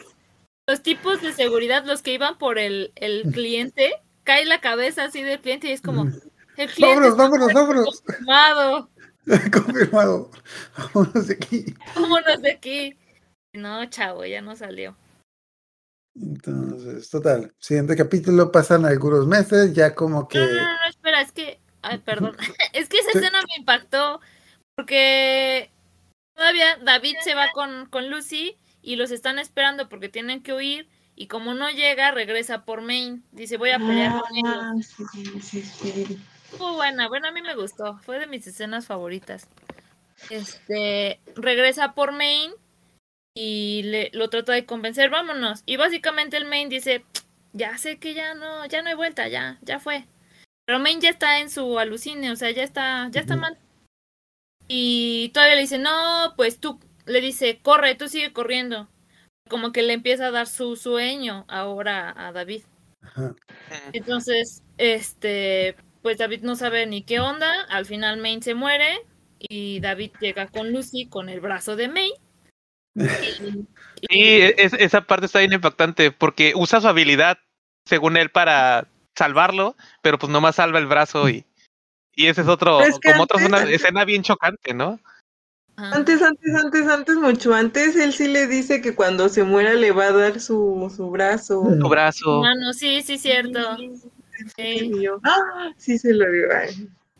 los 0.67 0.83
tipos 0.83 1.21
de 1.21 1.31
seguridad, 1.31 1.85
los 1.85 2.01
que 2.01 2.11
iban 2.11 2.37
por 2.37 2.59
el, 2.59 2.91
el 2.95 3.23
cliente, 3.33 3.93
cae 4.29 4.45
la 4.45 4.61
cabeza 4.61 5.05
así 5.05 5.23
del 5.23 5.41
cliente 5.41 5.67
y 5.67 5.71
es 5.71 5.81
como, 5.81 6.03
el 6.03 6.69
cliente 6.69 6.81
Vámonos, 6.85 7.09
está 7.09 7.23
vámonos, 7.23 7.53
vámonos. 7.53 8.01
confirmado, 8.01 8.89
Confirmado. 9.51 10.31
Vámonos 10.77 11.27
de 11.27 11.33
aquí. 11.33 11.73
vámonos 11.95 12.41
de 12.43 12.51
aquí. 12.51 12.97
No, 13.53 13.83
chavo, 13.89 14.23
ya 14.25 14.41
no 14.41 14.55
salió. 14.55 14.95
Entonces, 16.15 17.09
total. 17.09 17.55
Siguiente 17.57 17.95
capítulo, 17.95 18.51
pasan 18.51 18.85
algunos 18.85 19.25
meses, 19.25 19.73
ya 19.73 19.95
como 19.95 20.27
que. 20.27 20.37
No, 20.37 20.45
no, 20.45 20.53
no, 20.53 20.61
no, 20.61 20.89
espera, 20.89 21.21
es 21.21 21.31
que, 21.31 21.59
ay, 21.81 21.97
perdón, 21.97 22.37
es 22.73 22.87
que 22.87 22.99
esa 22.99 23.17
escena 23.17 23.41
me 23.41 23.55
impactó 23.57 24.21
porque 24.75 25.71
todavía 26.35 26.77
David 26.83 27.15
se 27.23 27.33
va 27.33 27.51
con, 27.51 27.87
con 27.87 28.11
Lucy 28.11 28.57
y 28.83 28.95
los 28.95 29.09
están 29.09 29.39
esperando 29.39 29.89
porque 29.89 30.07
tienen 30.07 30.43
que 30.43 30.53
huir 30.53 30.87
y 31.19 31.27
como 31.27 31.53
no 31.53 31.69
llega, 31.69 32.11
regresa 32.11 32.63
por 32.63 32.79
Maine. 32.81 33.19
Dice, 33.33 33.57
voy 33.57 33.71
a 33.71 33.77
pelear 33.77 34.21
con 34.21 34.37
ellos. 34.37 34.55
Ah, 34.55 34.73
sí, 34.81 35.03
sí, 35.41 35.61
sí. 35.61 36.17
Estuvo 36.45 36.75
buena, 36.75 37.09
bueno, 37.09 37.27
a 37.27 37.31
mí 37.33 37.41
me 37.41 37.55
gustó, 37.55 37.97
fue 37.97 38.19
de 38.19 38.25
mis 38.25 38.47
escenas 38.47 38.85
favoritas. 38.85 39.45
Este, 40.29 41.19
regresa 41.35 41.91
por 41.93 42.13
Maine 42.13 42.53
y 43.33 43.81
le, 43.83 44.11
lo 44.13 44.29
trata 44.29 44.53
de 44.53 44.65
convencer, 44.65 45.09
vámonos. 45.09 45.63
Y 45.65 45.75
básicamente 45.75 46.37
el 46.37 46.45
Maine 46.45 46.69
dice, 46.69 47.03
ya 47.51 47.77
sé 47.77 47.99
que 47.99 48.13
ya 48.13 48.33
no, 48.33 48.65
ya 48.67 48.81
no 48.81 48.87
hay 48.87 48.95
vuelta, 48.95 49.27
ya, 49.27 49.57
ya 49.61 49.81
fue. 49.81 50.05
Pero 50.63 50.79
Maine 50.79 51.01
ya 51.01 51.09
está 51.09 51.41
en 51.41 51.49
su 51.49 51.79
alucine, 51.79 52.31
o 52.31 52.37
sea, 52.37 52.51
ya 52.51 52.63
está, 52.63 53.09
ya 53.11 53.19
está 53.19 53.35
mal. 53.35 53.57
Y 54.69 55.31
todavía 55.33 55.55
le 55.55 55.63
dice, 55.63 55.79
no, 55.79 56.33
pues 56.37 56.61
tú, 56.61 56.79
le 57.05 57.19
dice, 57.19 57.59
corre, 57.61 57.95
tú 57.95 58.07
sigue 58.07 58.31
corriendo. 58.31 58.87
Como 59.49 59.71
que 59.71 59.81
le 59.81 59.93
empieza 59.93 60.27
a 60.27 60.31
dar 60.31 60.47
su 60.47 60.75
sueño 60.75 61.45
ahora 61.47 62.13
a 62.15 62.31
David. 62.31 62.61
Ajá. 63.01 63.35
Entonces, 63.93 64.63
este, 64.77 65.75
pues 66.01 66.17
David 66.17 66.41
no 66.43 66.55
sabe 66.55 66.85
ni 66.85 67.01
qué 67.03 67.19
onda. 67.19 67.63
Al 67.69 67.85
final 67.85 68.17
Maine 68.19 68.41
se 68.43 68.53
muere 68.53 69.01
y 69.39 69.79
David 69.79 70.11
llega 70.21 70.47
con 70.47 70.71
Lucy 70.71 71.07
con 71.07 71.29
el 71.29 71.39
brazo 71.41 71.75
de 71.75 71.87
Maine. 71.89 72.15
Y, 74.09 74.23
Y 74.23 74.41
es- 74.57 74.73
esa 74.73 75.01
parte 75.01 75.25
está 75.25 75.39
bien 75.39 75.51
impactante 75.53 76.11
porque 76.11 76.53
usa 76.55 76.79
su 76.79 76.87
habilidad, 76.87 77.37
según 77.85 78.15
él, 78.15 78.29
para 78.31 78.87
salvarlo, 79.17 79.75
pero 80.01 80.17
pues 80.17 80.31
nomás 80.31 80.55
salva 80.55 80.79
el 80.79 80.85
brazo 80.87 81.27
y, 81.29 81.43
y 82.15 82.27
ese 82.27 82.41
es 82.41 82.47
otro, 82.47 82.77
Pero 82.79 82.89
es 82.91 82.99
que 82.99 83.11
como 83.11 83.23
otra 83.23 83.43
antes- 83.43 83.69
escena 83.75 84.05
bien 84.05 84.23
chocante, 84.23 84.73
¿no? 84.73 84.99
Antes, 85.79 86.21
antes, 86.21 86.55
antes, 86.55 86.87
antes, 86.87 87.15
mucho 87.15 87.53
antes, 87.53 87.95
él 87.95 88.13
sí 88.13 88.27
le 88.27 88.47
dice 88.47 88.81
que 88.81 88.95
cuando 88.95 89.29
se 89.29 89.43
muera 89.43 89.73
le 89.73 89.91
va 89.91 90.07
a 90.07 90.11
dar 90.11 90.39
su, 90.41 90.91
su 90.95 91.09
brazo. 91.09 91.63
Su 91.63 91.89
brazo. 91.89 92.41
Mano, 92.41 92.73
sí, 92.73 93.01
sí, 93.01 93.17
cierto. 93.17 93.77
Sí. 93.77 94.91
Y 94.93 95.03
yo, 95.03 95.19
¡ah! 95.23 95.71
Sí 95.77 95.97
se 95.97 96.13
lo 96.13 96.29
dio. 96.31 96.47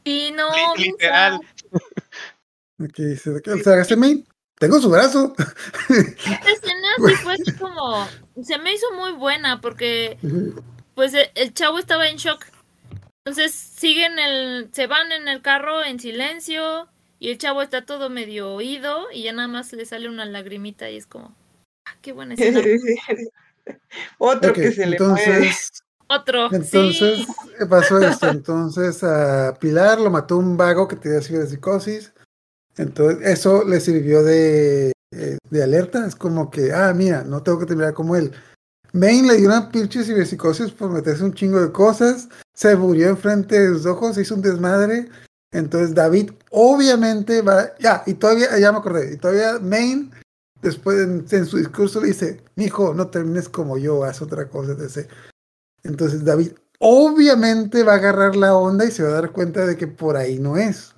Y 0.04 0.32
no, 0.32 0.50
literal. 0.76 1.40
Aquí 2.84 3.04
dice, 3.04 3.30
o 3.30 3.58
sea, 3.64 3.82
ese 3.82 3.96
main, 3.96 4.26
tengo 4.58 4.80
su 4.80 4.90
brazo. 4.90 5.34
Esta 5.90 6.52
escena 6.52 6.90
sí 7.08 7.16
fue 7.16 7.34
así 7.34 7.52
como, 7.54 8.08
se 8.44 8.58
me 8.58 8.74
hizo 8.74 8.92
muy 8.94 9.14
buena 9.14 9.60
porque 9.62 10.18
pues 10.96 11.14
el, 11.14 11.28
el 11.36 11.54
chavo 11.54 11.80
estaba 11.80 12.08
en 12.08 12.18
shock. 12.18 12.46
Entonces 13.26 13.54
siguen 13.54 14.18
el, 14.18 14.70
se 14.74 14.88
van 14.88 15.12
en 15.12 15.28
el 15.28 15.42
carro 15.42 15.84
en 15.84 16.00
silencio 16.00 16.90
y 17.20 17.30
el 17.30 17.38
chavo 17.38 17.62
está 17.62 17.86
todo 17.86 18.10
medio 18.10 18.54
oído 18.54 19.12
y 19.14 19.24
ya 19.24 19.34
nada 19.34 19.48
más 19.48 19.72
le 19.74 19.86
sale 19.86 20.08
una 20.10 20.26
lagrimita 20.26 20.90
y 20.90 20.98
es 20.98 21.06
como, 21.06 21.36
ah, 21.86 21.96
qué 22.02 22.14
buena 22.14 22.34
escena. 22.38 22.62
Otro 24.18 24.54
que 24.54 24.72
se 24.72 24.88
le 24.88 24.98
muere. 25.00 25.24
entonces, 25.24 25.70
Otro, 26.12 26.52
entonces 26.52 27.20
sí. 27.20 27.28
eh, 27.60 27.66
pasó 27.70 28.00
esto. 28.00 28.30
Entonces 28.30 29.04
a 29.04 29.54
Pilar 29.60 30.00
lo 30.00 30.10
mató 30.10 30.38
un 30.38 30.58
vago 30.58 30.88
que 30.88 30.96
tenía 30.96 31.22
ciberpsicosis. 31.22 32.14
Entonces 32.78 33.28
eso 33.28 33.64
le 33.64 33.80
sirvió 33.80 34.24
de, 34.24 34.92
eh, 35.12 35.38
de 35.50 35.64
alerta. 35.64 36.08
Es 36.08 36.16
como 36.16 36.50
que, 36.50 36.74
ah, 36.74 36.94
mira, 36.96 37.24
no 37.24 37.44
tengo 37.44 37.60
que 37.60 37.68
terminar 37.68 37.94
como 37.94 38.16
él. 38.16 38.32
Main 38.92 39.28
le 39.28 39.38
dio 39.38 39.50
una 39.50 39.70
pinche 39.70 40.04
ciberpsicosis 40.04 40.72
por 40.72 40.90
meterse 40.90 41.24
un 41.24 41.34
chingo 41.34 41.62
de 41.62 41.72
cosas. 41.72 42.28
Se 42.56 42.76
murió 42.76 43.10
enfrente 43.10 43.60
de 43.60 43.68
sus 43.68 43.86
ojos, 43.86 44.18
hizo 44.18 44.34
un 44.34 44.42
desmadre. 44.42 45.10
Entonces 45.52 45.96
David 45.96 46.32
obviamente 46.52 47.42
va, 47.42 47.76
ya, 47.80 48.04
y 48.06 48.14
todavía, 48.14 48.58
ya 48.60 48.72
me 48.72 48.78
acordé, 48.78 49.14
y 49.14 49.18
todavía 49.18 49.60
Main 49.60 50.12
después 50.62 51.00
en, 51.00 51.26
en 51.30 51.46
su 51.46 51.58
discurso 51.58 52.02
le 52.02 52.08
dice, 52.08 52.44
mijo, 52.56 52.94
no 52.94 53.08
termines 53.08 53.50
como 53.50 53.78
yo, 53.78 54.04
haz 54.04 54.22
otra 54.22 54.48
cosa, 54.50 54.74
etc. 54.74 55.10
Entonces 55.84 56.24
David 56.24 56.52
obviamente 56.80 57.84
va 57.84 57.94
a 57.94 57.98
agarrar 57.98 58.36
la 58.36 58.56
onda 58.56 58.86
y 58.86 58.92
se 58.92 59.04
va 59.04 59.10
a 59.10 59.22
dar 59.22 59.32
cuenta 59.32 59.66
de 59.66 59.78
que 59.78 59.88
por 59.88 60.18
ahí 60.18 60.40
no 60.40 60.58
es. 60.58 60.96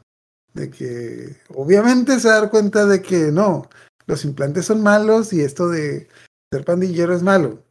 De 0.54 0.70
que 0.70 1.38
obviamente 1.56 2.20
se 2.20 2.28
va 2.28 2.36
a 2.36 2.42
dar 2.42 2.50
cuenta 2.50 2.86
de 2.86 3.02
que 3.02 3.32
no, 3.32 3.70
los 4.06 4.26
implantes 4.26 4.66
son 4.66 4.84
malos 4.84 5.32
y 5.34 5.42
esto 5.42 5.70
de 5.70 6.08
ser 6.52 6.66
pandillero 6.66 7.16
es 7.16 7.24
malo. 7.24 7.64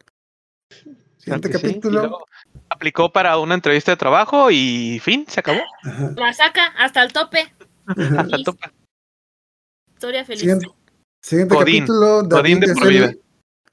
Siguiente 1.18 1.48
sí. 1.48 1.58
Y 1.58 1.60
capítulo. 1.60 2.00
luego 2.00 2.24
aplicó 2.70 3.12
para 3.12 3.36
una 3.38 3.54
entrevista 3.54 3.90
de 3.90 3.96
trabajo 3.96 4.50
y 4.50 5.00
fin, 5.02 5.26
se 5.28 5.40
acabó. 5.40 5.60
Ajá. 5.82 6.12
La 6.16 6.32
saca 6.32 6.66
hasta 6.78 7.02
el 7.02 7.12
tope. 7.12 7.52
Hasta 7.86 8.36
el 8.36 8.44
tope. 8.44 8.70
Historia 9.92 10.24
feliz. 10.24 10.40
Siguiente, 10.40 10.66
siguiente 11.20 11.54
Godín. 11.54 11.80
capítulo. 11.80 12.22
Godín 12.22 12.60
David 12.60 12.60
de 12.60 12.66
es, 12.66 12.78
por 12.78 12.88
vida. 12.88 13.06
el, 13.06 13.20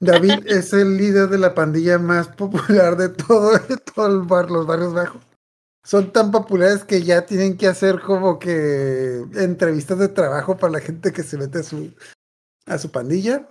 David 0.00 0.46
es 0.46 0.72
el 0.72 0.96
líder 0.96 1.28
de 1.28 1.38
la 1.38 1.54
pandilla 1.54 1.98
más 1.98 2.28
popular 2.28 2.96
de 2.96 3.08
todo, 3.08 3.52
de 3.58 3.76
todo 3.78 4.06
el 4.06 4.26
bar, 4.26 4.50
los 4.50 4.66
barrios 4.66 4.92
bajos. 4.92 5.22
Son 5.84 6.12
tan 6.12 6.30
populares 6.30 6.84
que 6.84 7.02
ya 7.02 7.24
tienen 7.24 7.56
que 7.56 7.66
hacer 7.66 8.00
como 8.00 8.38
que 8.38 9.24
entrevistas 9.36 9.98
de 9.98 10.08
trabajo 10.08 10.58
para 10.58 10.74
la 10.74 10.80
gente 10.80 11.12
que 11.12 11.22
se 11.22 11.38
mete 11.38 11.60
a 11.60 11.62
su, 11.62 11.94
a 12.66 12.76
su 12.76 12.90
pandilla. 12.90 13.48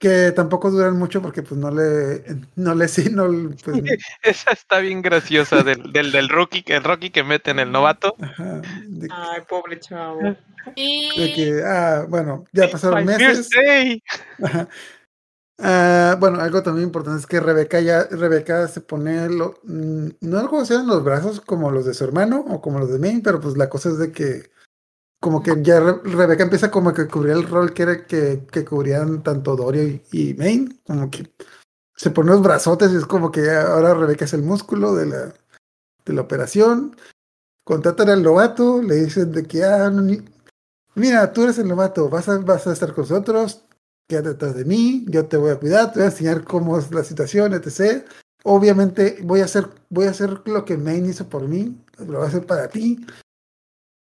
Que 0.00 0.32
tampoco 0.32 0.70
duran 0.70 0.98
mucho 0.98 1.20
porque 1.20 1.42
pues 1.42 1.60
no 1.60 1.70
le, 1.70 2.24
no 2.56 2.74
le, 2.74 2.88
sí, 2.88 3.10
no, 3.10 3.28
pues, 3.62 3.82
Esa 4.22 4.50
está 4.50 4.78
bien 4.78 5.02
graciosa 5.02 5.62
del, 5.62 5.92
del, 5.92 6.10
del 6.10 6.30
rookie, 6.30 6.64
el 6.68 6.82
Rocky 6.82 7.10
que 7.10 7.22
mete 7.22 7.50
en 7.50 7.58
el 7.58 7.70
novato. 7.70 8.16
ajá, 8.18 8.62
de, 8.88 9.08
Ay, 9.12 9.42
pobre 9.46 9.78
chavo. 9.78 10.22
de 10.22 10.36
Y 10.74 11.34
que, 11.34 11.62
ah, 11.64 12.06
bueno, 12.08 12.44
ya 12.52 12.68
pasaron 12.70 13.04
meses. 13.04 13.50
Ajá. 14.42 14.68
Ah, 15.62 16.16
bueno, 16.18 16.40
algo 16.40 16.62
también 16.62 16.86
importante 16.86 17.20
es 17.20 17.26
que 17.26 17.38
Rebeca 17.38 17.80
ya, 17.80 18.04
Rebeca 18.04 18.66
se 18.68 18.80
pone, 18.80 19.28
lo, 19.28 19.60
mm, 19.64 20.08
no 20.22 20.38
algo 20.38 20.60
así 20.62 20.72
en 20.72 20.86
los 20.86 21.04
brazos 21.04 21.42
como 21.42 21.70
los 21.70 21.84
de 21.84 21.92
su 21.92 22.02
hermano 22.04 22.42
o 22.48 22.62
como 22.62 22.78
los 22.78 22.90
de 22.90 22.98
Maine, 22.98 23.20
pero 23.22 23.40
pues 23.40 23.58
la 23.58 23.68
cosa 23.68 23.90
es 23.90 23.98
de 23.98 24.10
que 24.10 24.50
como 25.20 25.42
que 25.42 25.54
ya 25.62 25.80
Re- 25.80 26.00
Rebeca 26.04 26.42
empieza 26.44 26.70
como 26.70 26.92
que 26.94 27.06
cubrir 27.06 27.32
el 27.32 27.46
rol 27.48 27.72
que 27.74 27.82
era 27.82 28.06
que, 28.06 28.46
que 28.50 28.64
cubrían 28.64 29.22
tanto 29.22 29.54
Dorio 29.56 29.84
y, 29.84 30.02
y 30.12 30.34
Maine, 30.34 30.80
como 30.86 31.10
que 31.10 31.30
se 31.96 32.10
pone 32.10 32.30
los 32.30 32.42
brazotes 32.42 32.90
y 32.92 32.96
es 32.96 33.04
como 33.06 33.30
que 33.30 33.50
ahora 33.50 33.94
Rebeca 33.94 34.24
es 34.24 34.32
el 34.32 34.42
músculo 34.42 34.94
de 34.94 35.06
la, 35.06 35.34
de 36.06 36.12
la 36.14 36.22
operación. 36.22 36.96
Contratan 37.64 38.08
al 38.08 38.22
novato, 38.22 38.82
le 38.82 38.96
dicen 38.96 39.32
de 39.32 39.44
que, 39.44 39.62
ah, 39.64 39.90
ni- 39.90 40.22
mira, 40.94 41.32
tú 41.32 41.42
eres 41.44 41.58
el 41.58 41.68
novato, 41.68 42.08
vas 42.08 42.28
a, 42.28 42.38
vas 42.38 42.66
a 42.66 42.72
estar 42.72 42.94
con 42.94 43.02
nosotros, 43.02 43.62
quédate 44.08 44.30
detrás 44.30 44.54
de 44.56 44.64
mí, 44.64 45.04
yo 45.08 45.26
te 45.26 45.36
voy 45.36 45.50
a 45.50 45.56
cuidar, 45.60 45.92
te 45.92 46.00
voy 46.00 46.06
a 46.06 46.10
enseñar 46.10 46.42
cómo 46.44 46.78
es 46.78 46.90
la 46.90 47.04
situación, 47.04 47.52
etc. 47.52 48.04
Obviamente 48.44 49.18
voy 49.22 49.40
a 49.42 49.44
hacer, 49.44 49.68
voy 49.90 50.06
a 50.06 50.10
hacer 50.10 50.40
lo 50.46 50.64
que 50.64 50.78
Maine 50.78 51.10
hizo 51.10 51.28
por 51.28 51.46
mí, 51.46 51.76
lo 51.98 52.18
voy 52.18 52.24
a 52.24 52.28
hacer 52.28 52.46
para 52.46 52.68
ti. 52.68 52.98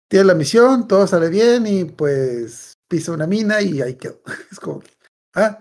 Tienes 0.09 0.27
la 0.27 0.35
misión, 0.35 0.87
todo 0.87 1.07
sale 1.07 1.29
bien 1.29 1.67
y 1.67 1.85
pues 1.85 2.75
pisa 2.89 3.13
una 3.13 3.27
mina 3.27 3.61
y 3.61 3.81
ahí 3.83 3.95
quedó. 3.97 4.21
Es 4.53 4.61
como 4.61 4.81
que, 4.81 4.91
ah, 5.35 5.59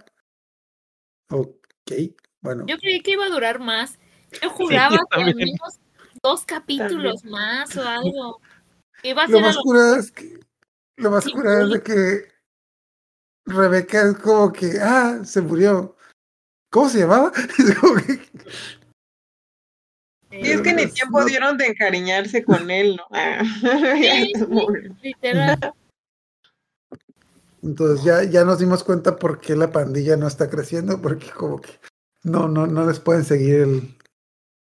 ok, 1.30 1.92
bueno. 2.42 2.66
yo 2.68 2.78
creí 2.78 3.02
que 3.02 3.12
iba 3.12 3.26
a 3.26 3.30
durar 3.30 3.60
más. 3.60 3.98
Yo 4.42 4.50
juraba 4.50 4.96
yo 4.98 5.02
que 5.12 5.24
al 5.24 5.36
menos 5.36 5.80
dos 6.22 6.46
capítulos 6.46 7.24
más 7.26 7.76
o 7.78 7.88
algo. 7.88 8.42
Iba 9.04 9.24
a 9.24 9.28
Lo 9.28 9.38
ser 9.38 9.46
más 9.46 9.56
lo- 9.56 9.62
cura 9.62 9.98
es 9.98 10.12
que, 10.12 10.40
lo 10.98 11.12
más 11.12 11.24
Sí, 11.24 11.32
cura 11.32 11.62
es 11.62 11.68
sí. 11.68 11.74
de 11.74 11.82
que 11.84 12.28
Rebeca 13.46 14.02
es 14.10 14.18
como 14.18 14.52
que, 14.52 14.80
ah, 14.82 15.22
se 15.24 15.42
murió. 15.42 15.96
¿Cómo 16.72 16.90
se 16.90 17.00
llamaba? 17.00 17.32
Es 17.60 17.76
como 17.80 17.96
que, 17.96 18.25
Y 20.42 20.50
es 20.52 20.62
que 20.62 20.74
ni 20.74 20.86
No. 20.86 20.92
tiempo 20.92 21.24
dieron 21.26 21.58
de 21.58 21.68
encariñarse 21.68 22.44
con 22.44 22.70
él, 22.70 22.96
¿no? 22.98 23.04
Ah, 23.12 23.42
Sí, 23.94 24.34
literal. 25.02 25.58
Entonces 27.64 28.04
ya, 28.06 28.24
ya 28.24 28.44
nos 28.44 28.60
dimos 28.60 28.84
cuenta 28.84 29.16
por 29.16 29.40
qué 29.40 29.56
la 29.56 29.72
pandilla 29.72 30.18
no 30.18 30.28
está 30.28 30.50
creciendo, 30.50 31.02
porque 31.02 31.30
como 31.32 31.60
que 31.62 31.72
no, 32.24 32.48
no, 32.48 32.68
no 32.68 32.86
les 32.86 33.00
pueden 33.00 33.24
seguir 33.24 33.56
el, 33.56 33.98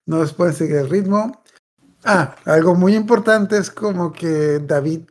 no 0.06 0.22
les 0.22 0.32
pueden 0.34 0.54
seguir 0.54 0.78
el 0.78 0.90
ritmo. 0.90 1.44
Ah, 2.06 2.36
algo 2.46 2.76
muy 2.76 2.96
importante 2.96 3.58
es 3.58 3.70
como 3.70 4.14
que 4.14 4.60
David, 4.60 5.02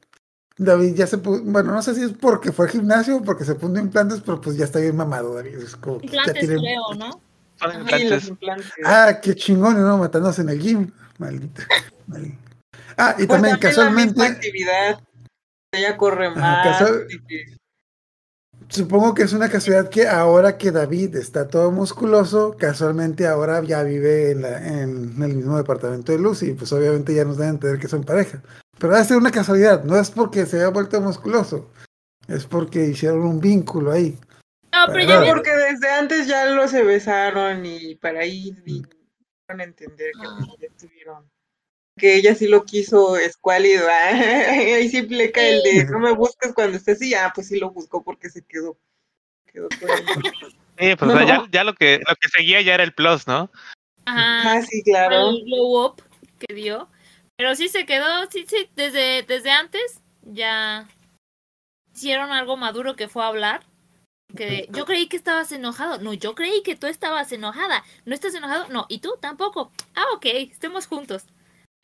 David 0.57 0.95
ya 0.95 1.07
se 1.07 1.19
puso, 1.19 1.43
bueno, 1.45 1.73
no 1.73 1.83
sé 1.83 1.95
si 1.95 2.03
es 2.03 2.13
porque 2.13 2.53
fue 2.53 2.67
al 2.67 2.73
gimnasio 2.73 3.17
o 3.19 3.23
porque 3.23 3.45
se 3.45 3.55
puso 3.57 3.79
implantes, 3.79 4.21
pero 4.25 4.41
pues 4.41 4.57
ya 4.57 4.65
está 4.65 4.79
bien 4.79 4.97
mamado, 4.97 5.35
David. 5.35 5.57
Es 5.59 5.77
como 5.77 5.99
que 5.99 6.07
ya 6.09 6.17
Implantes, 6.19 6.49
tiene- 6.49 6.63
creo, 6.63 6.95
¿no? 6.97 7.21
Implantes. 7.65 8.29
implantes. 8.29 8.73
Ah, 8.85 9.19
qué 9.23 9.35
chingón, 9.35 9.81
¿no? 9.81 9.99
Matándose 9.99 10.43
en 10.43 10.49
el 10.51 10.61
gym. 10.61 10.91
Maldito. 11.19 11.63
Maldito. 12.07 12.39
Ah, 12.97 13.13
y 13.19 13.27
Pues 13.27 13.29
también 13.29 13.55
la 13.55 13.61
casualmente, 13.61 14.13
misma 14.21 14.27
actividad. 14.27 15.01
Ella 15.75 15.97
corre 15.97 16.27
Ajá, 16.27 16.41
más. 16.41 16.67
casual- 16.79 17.07
supongo 18.69 19.15
que 19.15 19.23
es 19.23 19.33
una 19.33 19.49
casualidad 19.49 19.89
que 19.91 20.07
ahora 20.09 20.57
que 20.59 20.71
David 20.71 21.17
está 21.17 21.49
todo 21.49 21.71
musculoso, 21.71 22.57
casualmente 22.59 23.27
ahora 23.27 23.63
ya 23.63 23.83
vive 23.83 24.31
en, 24.33 24.43
la- 24.43 24.59
en 24.83 25.23
el 25.23 25.35
mismo 25.37 25.57
departamento 25.57 26.13
de 26.13 26.19
Lucy, 26.19 26.53
pues 26.53 26.73
obviamente 26.73 27.15
ya 27.15 27.25
nos 27.25 27.37
deben 27.39 27.55
entender 27.55 27.79
que 27.81 27.89
son 27.89 28.05
pareja. 28.05 28.43
Pero 28.79 28.93
debe 28.95 29.05
ser 29.07 29.17
una 29.17 29.31
casualidad, 29.31 29.85
no 29.85 29.97
es 29.99 30.11
porque 30.11 30.47
se 30.47 30.57
haya 30.57 30.69
vuelto 30.69 31.01
musculoso, 31.01 31.71
es 32.29 32.47
porque 32.47 32.87
hicieron 32.87 33.21
un 33.23 33.41
vínculo 33.41 33.93
ahí. 33.93 34.19
No, 34.73 34.87
pero 34.87 35.05
ya 35.05 35.25
Porque 35.25 35.51
desde 35.51 35.91
antes 35.91 36.27
ya 36.27 36.47
lo 36.47 36.67
se 36.67 36.83
besaron 36.83 37.65
y 37.67 37.95
para 37.97 38.21
ahí 38.21 38.53
di- 38.65 38.83
dieron 38.83 39.61
a 39.61 39.65
entender 39.65 40.13
que 40.21 40.27
Ah. 40.27 40.37
pues, 40.47 40.59
ya 40.61 40.67
estuvieron. 40.69 41.31
Que 41.99 42.17
ella 42.17 42.35
sí 42.35 42.49
lo 42.49 42.65
quiso 42.65 43.17
escuálido. 43.17 43.87
ah, 43.91 44.09
Ahí 44.79 44.89
sí 44.89 45.03
pleca 45.03 45.43
el 45.43 45.63
de 45.63 45.85
no 45.91 45.99
me 45.99 46.13
busques 46.13 46.53
cuando 46.55 46.79
estés 46.79 47.03
y 47.03 47.11
ya, 47.11 47.31
pues 47.35 47.49
sí 47.49 47.59
lo 47.59 47.71
buscó 47.71 48.03
porque 48.03 48.31
se 48.31 48.43
quedó. 48.47 48.79
quedó. 49.53 49.69
Sí, 50.79 50.97
pues 50.97 51.03
o 51.03 51.17
sea, 51.19 51.27
ya, 51.27 51.47
ya 51.51 51.65
lo 51.65 51.75
que 51.75 51.99
lo 52.09 52.15
que 52.17 52.29
seguía 52.31 52.63
ya 52.63 52.75
era 52.75 52.83
el 52.83 52.95
plus, 52.95 53.27
¿no? 53.27 53.51
Ajá, 54.07 54.55
Ah, 54.59 54.63
sí, 54.63 54.83
claro. 54.83 55.29
el 55.31 55.45
glow 55.45 55.85
up 55.85 56.03
que 56.39 56.55
dio. 56.55 56.89
Pero 57.37 57.55
sí 57.55 57.69
se 57.69 57.85
quedó, 57.85 58.07
sí, 58.31 58.47
sí, 58.49 58.71
desde, 58.75 59.23
desde 59.23 59.51
antes 59.51 60.01
ya 60.23 60.89
hicieron 61.95 62.33
algo 62.33 62.57
maduro 62.57 62.97
que 62.97 63.09
fue 63.09 63.23
a 63.23 63.29
hablar. 63.29 63.67
Que 64.37 64.69
yo 64.73 64.85
creí 64.85 65.09
que 65.09 65.17
estabas 65.17 65.53
enojado. 65.53 65.99
No, 65.99 66.13
yo 66.13 66.35
creí 66.35 66.63
que 66.63 66.77
tú 66.77 66.87
estabas 66.87 67.31
enojada. 67.33 67.83
¿No 68.05 68.15
estás 68.15 68.35
enojado? 68.35 68.69
No, 68.69 68.87
y 68.89 68.99
tú 68.99 69.15
tampoco. 69.21 69.71
Ah, 69.95 70.05
ok, 70.15 70.27
estemos 70.51 70.87
juntos. 70.87 71.25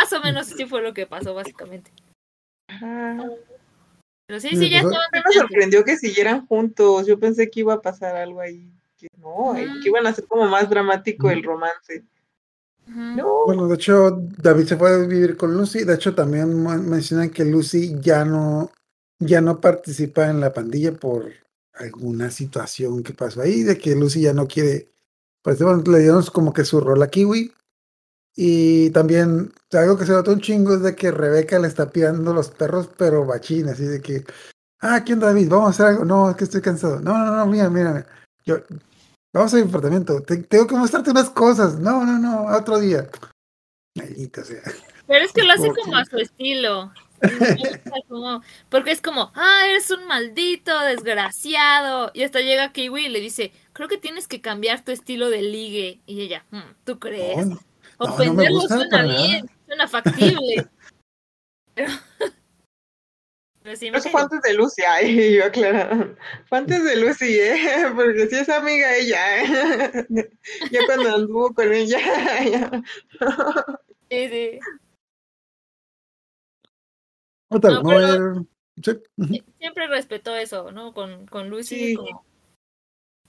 Más 0.01 0.13
o 0.13 0.21
menos 0.21 0.51
así 0.53 0.65
fue 0.67 0.83
lo 0.83 0.95
que 0.95 1.07
pasó, 1.07 1.35
básicamente. 1.35 1.91
Ajá. 2.69 3.25
Pero 4.27 4.41
sí, 4.41 4.51
Sí, 4.51 4.69
ya 4.71 4.79
estaban 4.79 5.07
Me 5.13 5.33
sorprendió 5.33 5.85
que 5.85 5.97
siguieran 5.97 6.47
juntos. 6.47 7.07
Yo 7.07 7.19
pensé 7.19 7.51
que 7.51 7.61
iba 7.61 7.75
a 7.75 7.81
pasar 7.83 8.15
algo 8.17 8.41
ahí. 8.41 8.71
Que 8.99 9.09
no, 9.19 9.55
Mm. 9.55 9.81
que 9.83 9.89
iban 9.89 10.07
a 10.07 10.13
ser 10.15 10.27
como 10.27 10.47
más 10.49 10.69
dramático 10.69 11.31
el 11.31 11.43
romance. 11.43 12.05
No, 12.87 13.45
Bueno, 13.47 13.69
de 13.69 13.75
hecho, 13.75 14.11
David 14.39 14.65
se 14.67 14.77
fue 14.77 14.91
a 14.91 14.97
vivir 14.99 15.37
con 15.37 15.55
Lucy. 15.55 15.85
De 15.85 15.95
hecho, 15.95 16.15
también 16.15 16.63
men- 16.63 16.89
mencionan 16.89 17.29
que 17.31 17.45
Lucy 17.45 17.95
ya 18.01 18.25
no, 18.25 18.71
ya 19.21 19.41
no 19.43 19.61
participa 19.61 20.29
en 20.31 20.41
la 20.41 20.53
pandilla 20.55 20.93
por 20.93 21.31
alguna 21.79 22.31
situación 22.31 23.03
que 23.03 23.15
pasó 23.15 23.41
ahí, 23.41 23.63
de 23.63 23.79
que 23.79 23.95
Lucy 23.95 24.23
ya 24.23 24.33
no 24.33 24.47
quiere. 24.47 24.91
Pues 25.43 25.59
bueno, 25.61 25.83
le 25.91 26.01
dieron 26.01 26.25
como 26.27 26.53
que 26.53 26.65
su 26.65 26.81
rol 26.81 27.03
a 27.03 27.09
Kiwi. 27.09 27.53
Y 28.41 28.91
también 28.91 29.53
algo 29.73 29.99
que 29.99 30.07
se 30.07 30.13
notó 30.13 30.33
un 30.33 30.41
chingo 30.41 30.75
es 30.75 30.83
de 30.83 30.95
que 30.95 31.11
Rebeca 31.11 31.59
le 31.59 31.67
está 31.67 31.91
pidiendo 31.91 32.33
los 32.33 32.51
perros, 32.51 32.89
pero 32.97 33.27
bachín, 33.27 33.69
así 33.69 33.85
de 33.85 34.01
que, 34.01 34.25
ah, 34.81 35.03
¿quién 35.05 35.19
David? 35.19 35.49
Vamos 35.49 35.67
a 35.67 35.71
hacer 35.71 35.87
algo. 35.87 36.05
No, 36.05 36.31
es 36.31 36.37
que 36.37 36.45
estoy 36.45 36.61
cansado. 36.61 37.01
No, 37.01 37.19
no, 37.19 37.35
no, 37.35 37.47
mira, 37.47 37.69
mira. 37.69 38.07
Yo, 38.45 38.59
vamos 39.33 39.53
a 39.55 39.57
mi 39.57 39.63
apartamento. 39.63 40.23
Te- 40.23 40.37
tengo 40.45 40.67
que 40.67 40.77
mostrarte 40.77 41.11
unas 41.11 41.31
cosas. 41.31 41.81
No, 41.81 42.05
no, 42.05 42.19
no, 42.19 42.57
otro 42.57 42.79
día. 42.79 43.09
Maldita 43.97 44.45
sea. 44.45 44.63
Pero 45.09 45.25
es 45.25 45.33
que 45.33 45.43
lo 45.47 45.53
hace 45.55 45.69
como 45.75 45.97
a 45.97 46.05
su 46.05 46.19
estilo. 46.19 46.93
Como- 48.09 48.43
porque 48.69 48.91
es 48.93 49.01
como, 49.03 49.33
ah, 49.35 49.63
eres 49.67 49.91
un 49.91 50.07
maldito 50.07 50.79
desgraciado. 50.81 52.11
Y 52.15 52.23
hasta 52.23 52.41
llega 52.41 52.73
Kiwi 52.73 53.07
y 53.07 53.09
le 53.09 53.21
dice, 53.21 53.53
creo 53.73 53.89
que 53.89 53.99
tienes 53.99 54.29
que 54.29 54.41
cambiar 54.41 54.85
tu 54.85 54.93
estilo 54.93 55.31
de 55.31 55.43
ligue. 55.43 56.01
Y 56.07 56.21
ella, 56.23 56.45
"Hmm, 56.51 56.61
¿tú 56.85 56.99
crees? 56.99 57.47
No, 57.47 57.59
no 58.01 58.35
me 58.35 58.49
gusta 58.51 58.77
suena 58.77 58.91
para 58.91 59.05
bien, 59.05 59.51
suena 59.67 59.89
factible. 59.89 60.67
pero, 61.75 61.93
pero 63.63 63.77
sí 63.77 63.91
me 63.91 63.99
eso 63.99 64.09
fue 64.11 64.21
cayó. 64.21 64.25
antes 64.33 64.43
de 64.43 64.55
Lucy, 64.55 64.83
ay, 64.89 65.35
yo 65.37 65.45
aclarando. 65.45 66.17
Fue 66.49 66.59
antes 66.59 66.85
de 66.85 66.97
Lucy, 66.97 67.39
¿eh? 67.39 67.57
Porque 67.97 68.27
sí 68.29 68.37
es 68.37 68.49
amiga 68.49 68.95
ella, 68.97 69.43
¿eh? 69.43 70.07
Ya 70.71 70.81
cuando 70.87 71.15
anduvo 71.15 71.53
con 71.55 71.73
ella, 71.73 71.99
ya. 72.45 72.83
Sí, 74.11 74.29
sí. 74.29 74.59
Total, 77.51 77.75
No, 77.75 77.83
no, 77.83 77.89
pero- 77.89 78.35
sí, 78.83 78.91
ujú. 79.17 79.33
Sie- 79.33 79.45
Siempre 79.59 79.87
respetó 79.89 80.35
eso, 80.37 80.71
¿no? 80.73 80.93
Con, 80.93 81.27
con 81.27 81.49
Lucy, 81.49 81.77
Sí. 81.77 81.95
como, 81.97 82.25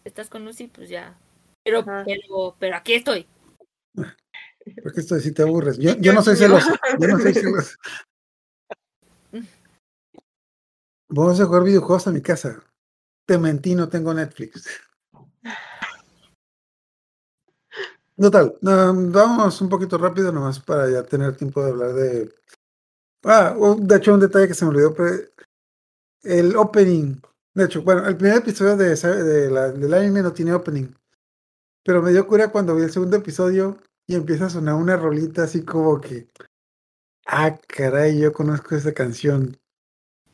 estás 0.04 0.30
con 0.30 0.46
Lucy, 0.46 0.68
pues 0.68 0.90
ya. 0.90 1.18
Pero, 1.64 1.80
Ajá. 1.80 2.04
pero, 2.06 2.56
pero 2.60 2.76
aquí 2.76 2.94
estoy. 2.96 3.28
porque 4.84 5.00
esto 5.00 5.18
si 5.20 5.34
te 5.34 5.42
aburres. 5.42 5.78
Yo, 5.78 5.96
yo 5.98 6.14
no 6.14 6.22
soy 6.22 6.36
celoso. 6.36 6.72
Yo 7.00 7.08
no 7.08 7.18
soy 7.20 7.34
celoso. 7.34 7.76
Vamos 11.10 11.40
a 11.40 11.46
jugar 11.46 11.64
videojuegos 11.64 12.08
a 12.08 12.12
mi 12.12 12.22
casa. 12.22 12.62
Te 13.26 13.38
mentí, 13.38 13.74
no 13.76 13.90
tengo 13.90 14.14
Netflix. 14.14 14.68
Total, 18.18 18.58
um, 18.62 19.12
vamos 19.12 19.62
un 19.62 19.70
poquito 19.70 19.98
rápido 19.98 20.32
nomás 20.32 20.60
para 20.60 20.90
ya 20.90 21.04
tener 21.04 21.36
tiempo 21.38 21.64
de 21.64 21.70
hablar 21.72 21.94
de... 21.94 22.36
Ah, 23.24 23.56
de 23.80 23.96
hecho 23.96 24.14
un 24.14 24.20
detalle 24.20 24.48
que 24.48 24.54
se 24.54 24.66
me 24.66 24.72
olvidó, 24.72 24.94
pero 24.94 25.16
el 26.24 26.56
opening. 26.56 27.16
De 27.54 27.66
hecho, 27.66 27.82
bueno, 27.82 28.08
el 28.08 28.16
primer 28.16 28.38
episodio 28.38 28.78
de, 28.78 28.96
de 28.96 29.52
la- 29.52 29.72
del 29.72 29.94
anime 29.94 30.22
no 30.22 30.32
tiene 30.34 30.54
opening. 30.54 30.88
Pero 31.84 32.02
me 32.02 32.12
dio 32.12 32.28
cura 32.28 32.50
cuando 32.52 32.76
vi 32.76 32.84
el 32.84 32.92
segundo 32.92 33.18
episodio 33.18 33.78
y 34.08 34.16
empieza 34.16 34.46
a 34.46 34.50
sonar 34.50 34.76
una 34.76 34.98
rolita 34.98 35.44
así 35.44 35.64
como 35.64 36.00
que... 36.00 36.28
Ah, 37.26 37.58
caray, 37.68 38.20
yo 38.20 38.32
conozco 38.34 38.76
esa 38.76 38.94
canción. 38.94 39.58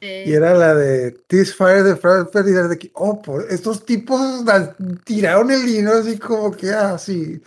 Eh, 0.01 0.25
Y 0.27 0.33
era 0.33 0.53
la 0.53 0.75
de 0.75 1.11
This 1.27 1.55
Fire 1.55 1.83
de 1.83 1.95
Fred 1.95 2.27
de 2.69 2.77
que, 2.77 2.91
oh, 2.93 3.21
por- 3.21 3.45
estos 3.49 3.85
tipos 3.85 4.43
la- 4.45 4.75
tiraron 5.03 5.51
el 5.51 5.65
dinero 5.65 5.97
así 5.97 6.17
como 6.19 6.51
que, 6.51 6.69
ah, 6.71 6.97
sí, 6.97 7.41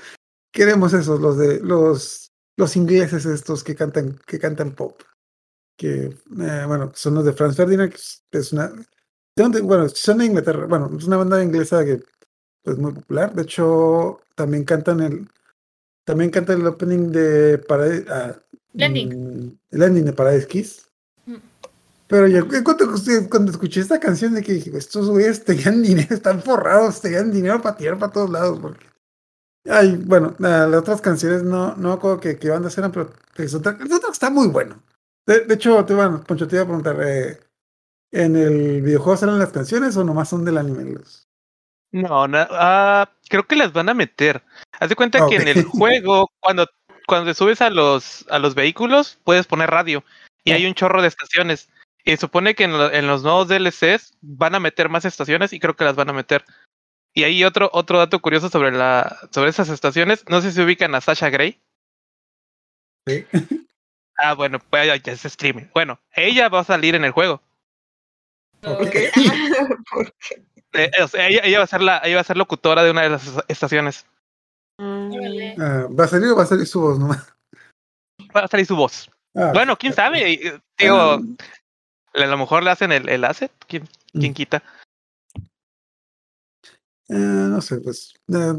queremos 0.53 0.93
esos, 0.93 1.21
los 1.21 1.39
de 1.39 1.61
los, 1.61 2.33
los 2.57 2.77
ingleses 2.77 3.27
estos 3.27 3.63
que 3.63 3.75
cantan, 3.75 4.19
que 4.27 4.39
cantan 4.39 4.75
pop. 4.75 5.01
Que, 5.79 6.07
eh, 6.07 6.65
bueno, 6.67 6.91
son 6.95 7.15
los 7.15 7.25
de 7.25 7.33
Franz 7.33 7.55
Ferdinand, 7.57 7.91
que 7.93 8.39
es- 8.39 8.53
una. 8.53 8.73
Bueno, 9.63 9.89
son 9.89 10.19
de 10.19 10.25
Inglaterra, 10.27 10.67
bueno, 10.67 10.91
es 10.99 11.05
una 11.05 11.17
banda 11.17 11.41
inglesa 11.41 11.85
que 11.85 12.03
es 12.65 12.77
muy 12.79 12.93
popular. 12.93 13.33
De 13.33 13.43
hecho, 13.43 14.21
también 14.35 14.65
cantan 14.65 14.99
el, 15.01 15.29
también 16.05 16.33
cantan 16.33 16.61
el 16.61 16.67
opening 16.67 17.13
de 17.13 17.59
Paradise, 17.59 18.05
ah, 18.11 18.35
El 18.75 18.83
ending. 18.83 19.09
mm, 19.47 19.59
el 19.71 19.83
ending 19.83 20.05
de 20.07 20.13
Paradise 20.13 20.49
Kiss. 20.49 20.83
Mm. 21.27 21.37
Pero 22.09 22.27
yo 22.27 22.49
cuando, 22.65 22.93
cuando 23.31 23.53
escuché 23.53 23.81
esta 23.81 24.01
canción 24.01 24.35
de 24.35 24.43
que 24.43 24.55
dije, 24.55 24.77
estos 24.77 25.09
güeyes 25.09 25.45
tenían 25.45 25.81
dinero, 25.83 26.13
están 26.13 26.43
forrados, 26.43 27.01
tenían 27.01 27.31
dinero 27.31 27.63
para 27.63 27.77
tirar 27.77 27.97
para 28.01 28.13
todos 28.13 28.31
lados. 28.31 28.59
Porque... 28.59 28.85
Ay, 29.71 30.03
bueno, 30.05 30.35
la- 30.41 30.67
las 30.67 30.81
otras 30.81 31.01
canciones 31.01 31.45
no, 31.45 31.77
no 31.77 31.93
acuerdo 31.93 32.19
qué, 32.19 32.37
qué 32.37 32.51
bandas 32.51 32.77
eran, 32.77 32.91
pero 32.91 33.13
el 33.37 33.49
soundtrack, 33.49 33.83
el 33.83 33.89
soundtrack 33.89 34.13
está 34.13 34.31
muy 34.31 34.49
bueno. 34.49 34.83
De, 35.29 35.41
de 35.45 35.55
hecho, 35.55 35.85
te, 35.85 35.93
bueno, 35.95 36.25
Poncho, 36.25 36.49
te 36.49 36.57
iba 36.57 36.63
a 36.63 36.67
preguntar, 36.67 36.97
eh, 37.07 37.39
¿en 38.13 38.35
el 38.35 38.81
videojuego 38.81 39.17
salen 39.19 39.39
las 39.39 39.53
canciones 39.53 39.95
o 39.99 40.03
nomás 40.03 40.31
son 40.31 40.43
del 40.45 40.57
anime? 40.57 40.85
Los... 40.95 41.27
No, 41.93 42.27
na- 42.27 42.49
ah, 42.51 43.13
creo 43.29 43.47
que 43.47 43.55
las 43.57 43.73
van 43.75 43.91
a 43.91 43.95
meter. 43.95 44.43
Haz 44.81 44.89
de 44.89 44.97
cuenta 44.97 45.19
Ah, 45.23 45.27
que 45.29 45.37
en 45.37 45.49
el 45.49 45.65
juego, 45.65 46.31
cuando, 46.41 46.67
cuando 47.07 47.31
te 47.31 47.35
subes 47.35 47.61
a 47.61 47.69
los, 47.71 48.27
a 48.31 48.39
los 48.39 48.55
vehículos, 48.55 49.19
puedes 49.23 49.47
poner 49.47 49.69
radio. 49.71 50.03
Y 50.45 50.53
Ah. 50.53 50.55
hay 50.55 50.65
un 50.67 50.75
chorro 50.75 51.03
de 51.03 51.09
estaciones. 51.09 51.69
Y 52.05 52.17
supone 52.17 52.55
que 52.55 52.65
en, 52.65 52.73
lo- 52.73 52.91
en 52.91 53.07
los 53.07 53.23
nuevos 53.23 53.49
DLCs 53.49 54.17
van 54.23 54.55
a 54.55 54.61
meter 54.61 54.89
más 54.89 55.05
estaciones 55.05 55.53
y 55.53 55.61
creo 55.61 55.77
que 55.77 55.85
las 55.85 55.95
van 55.97 56.09
a 56.09 56.15
meter. 56.15 56.45
Y 57.15 57.25
hay 57.25 57.45
otro, 57.45 57.69
otro 57.75 57.99
dato 57.99 58.19
curioso 58.21 58.49
sobre 58.49 58.73
la, 58.73 59.19
sobre 59.31 59.51
esas 59.51 59.69
estaciones. 59.69 60.25
No 60.31 60.41
sé 60.41 60.53
si 60.53 60.63
ubican 60.63 60.95
a 60.95 61.03
Sasha 61.03 61.29
Grey. 61.29 61.61
Sí. 63.07 63.27
Ah, 64.19 64.35
bueno, 64.35 64.59
pues 64.59 64.87
ya 65.03 65.13
es 65.13 65.25
streaming. 65.25 65.67
Bueno, 65.73 65.99
ella 66.13 66.49
va 66.49 66.61
a 66.61 66.65
salir 66.65 66.95
en 66.95 67.05
el 67.05 67.13
juego. 67.13 67.41
Ok. 68.65 68.91
¿Qué? 68.91 69.11
Eh, 70.75 70.91
o 71.03 71.09
sea, 71.09 71.27
ella, 71.29 71.41
ella 71.45 71.59
va 71.59 71.65
a 71.65 71.67
ser 71.67 71.81
la, 71.81 71.99
ella 72.05 72.17
va 72.17 72.21
a 72.21 72.25
ser 72.25 72.37
locutora 72.37 72.83
de 72.85 72.91
una 72.91 73.01
de 73.01 73.09
las 73.09 73.43
estaciones. 73.49 74.05
Órale. 74.79 75.57
Ah, 75.59 75.87
¿Va 75.99 76.05
a 76.05 76.09
salir 76.09 76.29
o 76.29 76.37
va 76.37 76.43
a 76.43 76.47
salir 76.47 76.67
su 76.67 76.81
voz 76.83 76.99
nomás? 76.99 77.27
Va 78.37 78.43
a 78.43 78.49
salir 78.49 78.67
su 78.67 78.77
voz. 78.77 79.11
Ah, 79.35 79.51
Bueno, 79.55 79.79
quién 79.79 79.95
sabe. 79.95 80.61
Digo, 80.79 80.97
ah, 80.97 81.19
a 82.15 82.27
lo 82.27 82.37
mejor 82.37 82.63
le 82.63 82.71
hacen 82.71 82.93
el, 82.93 83.09
el 83.09 83.25
asset. 83.25 83.51
¿Quién, 83.67 83.89
quién 84.13 84.33
Mm. 84.33 84.35
quita? 84.35 84.63
Eh, 87.11 87.15
no 87.15 87.61
sé, 87.63 87.81
pues. 87.81 88.13
eh, 88.29 88.53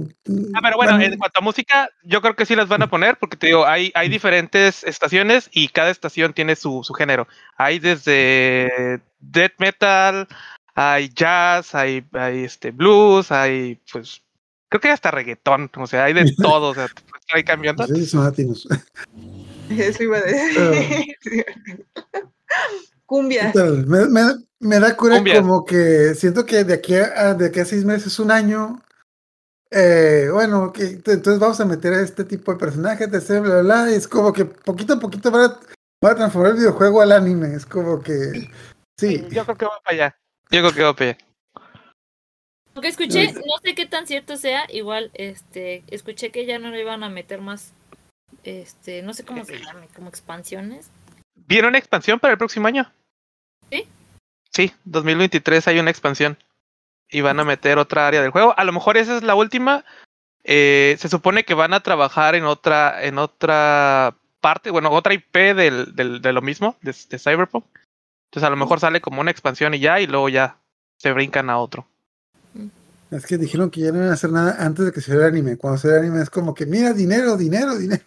Ah, 0.55 0.59
pero 0.63 0.77
bueno, 0.77 0.99
en 0.99 1.17
cuanto 1.17 1.39
a 1.39 1.43
música, 1.43 1.89
yo 2.03 2.19
creo 2.21 2.35
que 2.35 2.47
sí 2.47 2.55
las 2.55 2.67
van 2.67 2.81
a 2.81 2.89
poner, 2.89 3.17
porque 3.19 3.37
te 3.37 3.47
digo, 3.47 3.65
hay, 3.67 3.91
hay 3.93 4.09
diferentes 4.09 4.83
estaciones 4.83 5.49
y 5.51 5.67
cada 5.67 5.91
estación 5.91 6.33
tiene 6.33 6.55
su, 6.55 6.83
su 6.83 6.93
género. 6.93 7.27
Hay 7.57 7.77
desde 7.77 9.01
death 9.19 9.53
metal, 9.59 10.27
hay 10.73 11.09
jazz, 11.09 11.75
hay, 11.75 12.03
hay 12.13 12.43
este 12.43 12.71
blues, 12.71 13.31
hay 13.31 13.79
pues 13.91 14.23
creo 14.67 14.81
que 14.81 14.87
hay 14.87 14.93
hasta 14.93 15.11
reggaetón, 15.11 15.69
o 15.75 15.87
sea, 15.87 16.05
hay 16.05 16.13
de 16.13 16.33
todo, 16.37 16.69
o 16.69 16.73
sea, 16.73 16.87
hay 17.33 17.43
cambiando. 17.43 17.85
Sí, 17.85 18.05
son 18.05 18.23
latinos. 18.23 18.67
Eso 19.69 20.03
iba 20.03 20.17
a 20.17 20.21
decir. 20.21 21.15
Cumbia. 23.09 23.51
Me, 23.87 24.05
me- 24.05 24.35
me 24.59 24.79
da 24.79 24.95
cura 24.95 25.15
Cumbia. 25.15 25.41
como 25.41 25.65
que 25.65 26.13
siento 26.13 26.45
que 26.45 26.63
de 26.63 26.75
aquí 26.75 26.93
a, 26.93 27.33
de 27.33 27.47
aquí 27.47 27.59
a 27.59 27.65
seis 27.65 27.83
meses, 27.83 28.19
un 28.19 28.29
año, 28.29 28.79
eh, 29.71 30.27
bueno, 30.31 30.71
que 30.71 30.83
entonces 30.83 31.39
vamos 31.39 31.59
a 31.59 31.65
meter 31.65 31.91
a 31.95 32.01
este 32.01 32.23
tipo 32.23 32.51
de 32.53 32.59
personajes, 32.59 33.09
de 33.11 33.39
bla, 33.39 33.49
bla, 33.49 33.61
bla, 33.63 33.91
y 33.91 33.95
es 33.95 34.07
como 34.07 34.31
que 34.31 34.45
poquito 34.45 34.93
a 34.93 34.99
poquito 34.99 35.31
van 35.31 35.49
a, 35.49 35.59
van 36.03 36.11
a 36.13 36.15
transformar 36.17 36.51
el 36.51 36.57
videojuego 36.59 37.01
al 37.01 37.11
anime, 37.11 37.55
es 37.55 37.65
como 37.65 37.99
que, 37.99 38.47
sí, 38.99 39.25
Yo 39.31 39.43
creo 39.43 39.57
que 39.57 39.65
va 39.65 39.79
para 39.83 39.95
allá. 39.95 40.17
Yo 40.51 40.59
creo 40.61 40.71
que 40.73 40.83
va 40.83 40.93
para 40.95 41.09
allá. 41.09 41.17
Lo 42.75 42.81
que 42.83 42.89
escuché, 42.89 43.33
no 43.33 43.57
sé 43.63 43.73
qué 43.73 43.87
tan 43.87 44.05
cierto 44.05 44.37
sea, 44.37 44.65
igual, 44.71 45.09
este, 45.15 45.83
escuché 45.87 46.29
que 46.29 46.45
ya 46.45 46.59
no 46.59 46.69
le 46.69 46.81
iban 46.81 47.03
a 47.03 47.09
meter 47.09 47.41
más, 47.41 47.73
este, 48.43 49.01
no 49.01 49.15
sé 49.15 49.25
cómo 49.25 49.45
se 49.45 49.57
llame, 49.57 49.87
como 49.95 50.09
expansiones. 50.09 50.91
¿Viene 51.47 51.67
una 51.67 51.79
expansión 51.79 52.19
para 52.19 52.33
el 52.33 52.37
próximo 52.37 52.67
año? 52.67 52.91
¿Sí? 53.71 53.87
Sí, 54.51 54.73
2023 54.85 55.67
hay 55.67 55.79
una 55.79 55.91
expansión. 55.91 56.37
Y 57.11 57.21
van 57.21 57.39
a 57.39 57.43
meter 57.43 57.77
otra 57.77 58.07
área 58.07 58.21
del 58.21 58.31
juego. 58.31 58.53
A 58.57 58.63
lo 58.63 58.71
mejor 58.71 58.97
esa 58.97 59.17
es 59.17 59.23
la 59.23 59.35
última. 59.35 59.83
Eh, 60.43 60.95
se 60.99 61.09
supone 61.09 61.43
que 61.43 61.53
van 61.53 61.73
a 61.73 61.81
trabajar 61.81 62.35
en 62.35 62.45
otra, 62.45 63.03
en 63.03 63.17
otra 63.17 64.15
parte, 64.41 64.71
bueno, 64.71 64.91
otra 64.91 65.13
IP 65.13 65.35
del, 65.55 65.95
del, 65.95 66.21
de 66.21 66.33
lo 66.33 66.41
mismo, 66.41 66.75
de, 66.81 66.95
de 67.09 67.19
Cyberpunk. 67.19 67.65
Entonces 68.29 68.47
a 68.47 68.49
lo 68.51 68.57
mejor 68.57 68.79
sale 68.79 69.01
como 69.01 69.21
una 69.21 69.31
expansión 69.31 69.73
y 69.73 69.79
ya, 69.79 69.99
y 69.99 70.07
luego 70.07 70.29
ya 70.29 70.57
se 70.97 71.11
brincan 71.11 71.49
a 71.49 71.57
otro. 71.57 71.87
es 73.11 73.25
que 73.25 73.37
dijeron 73.37 73.71
que 73.71 73.81
ya 73.81 73.91
no 73.91 73.97
iban 73.97 74.09
a 74.09 74.13
hacer 74.13 74.31
nada 74.31 74.55
antes 74.59 74.85
de 74.85 74.91
que 74.91 75.01
se 75.01 75.15
vea 75.15 75.27
el 75.27 75.33
anime, 75.33 75.57
cuando 75.57 75.79
se 75.79 75.87
ve 75.87 75.95
el 75.95 75.99
anime 76.01 76.21
es 76.21 76.29
como 76.29 76.53
que, 76.53 76.65
mira, 76.65 76.93
dinero, 76.93 77.37
dinero, 77.37 77.75
dinero. 77.75 78.03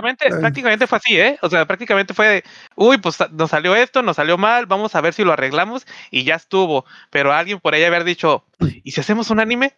Prácticamente, 0.00 0.34
Ay. 0.34 0.40
prácticamente 0.40 0.86
fue 0.86 0.98
así, 0.98 1.18
¿eh? 1.18 1.38
O 1.42 1.50
sea, 1.50 1.66
prácticamente 1.66 2.14
fue 2.14 2.28
de, 2.28 2.44
uy, 2.76 2.98
pues 2.98 3.18
nos 3.32 3.50
salió 3.50 3.74
esto, 3.74 4.02
nos 4.02 4.16
salió 4.16 4.38
mal, 4.38 4.66
vamos 4.66 4.94
a 4.94 5.00
ver 5.00 5.12
si 5.12 5.24
lo 5.24 5.32
arreglamos 5.32 5.86
y 6.10 6.24
ya 6.24 6.36
estuvo. 6.36 6.84
Pero 7.10 7.32
alguien 7.32 7.60
por 7.60 7.74
ahí 7.74 7.84
haber 7.84 8.04
dicho, 8.04 8.44
¿y 8.84 8.92
si 8.92 9.00
hacemos 9.00 9.30
un 9.30 9.40
anime? 9.40 9.76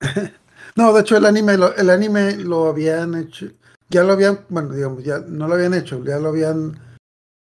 No, 0.74 0.92
de 0.92 1.00
hecho 1.00 1.16
el 1.16 1.24
anime, 1.24 1.56
lo, 1.56 1.74
el 1.74 1.88
anime 1.88 2.36
lo 2.36 2.66
habían 2.66 3.14
hecho, 3.14 3.46
ya 3.88 4.02
lo 4.02 4.12
habían, 4.12 4.40
bueno, 4.50 4.74
digamos, 4.74 5.02
ya 5.02 5.20
no 5.20 5.48
lo 5.48 5.54
habían 5.54 5.72
hecho, 5.72 6.04
ya 6.04 6.18
lo 6.18 6.28
habían 6.28 6.78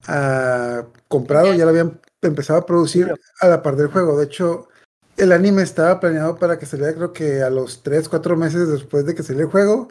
ah, 0.08 0.84
comprado, 1.10 1.54
ya 1.54 1.66
lo 1.66 1.72
habían 1.72 2.00
empezado 2.22 2.60
a 2.60 2.66
producir 2.66 3.14
a 3.42 3.48
la 3.48 3.62
par 3.62 3.76
del 3.76 3.88
juego. 3.88 4.18
De 4.18 4.26
hecho, 4.26 4.70
el 5.18 5.34
anime 5.34 5.64
estaba 5.64 6.00
planeado 6.00 6.38
para 6.38 6.58
que 6.58 6.66
saliera 6.66 6.94
creo 6.94 7.12
que 7.12 7.42
a 7.42 7.50
los 7.50 7.84
3, 7.84 8.08
4 8.08 8.38
meses 8.38 8.70
después 8.70 9.06
de 9.06 9.16
que 9.16 9.24
saliera 9.24 9.48
el 9.48 9.52
juego, 9.52 9.90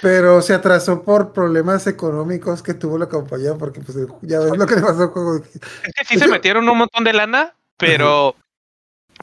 pero 0.00 0.42
se 0.42 0.54
atrasó 0.54 1.02
por 1.02 1.32
problemas 1.32 1.86
económicos 1.86 2.62
que 2.62 2.74
tuvo 2.74 2.98
la 2.98 3.06
compañía, 3.08 3.54
porque 3.54 3.80
pues 3.80 3.96
ya 4.22 4.38
ves 4.40 4.56
lo 4.56 4.66
que 4.66 4.76
le 4.76 4.82
pasó 4.82 5.02
al 5.02 5.08
juego. 5.08 5.36
Es 5.36 5.94
que 5.94 6.04
sí 6.04 6.18
se 6.18 6.28
metieron 6.28 6.68
un 6.68 6.78
montón 6.78 7.04
de 7.04 7.12
lana, 7.12 7.54
pero 7.76 8.34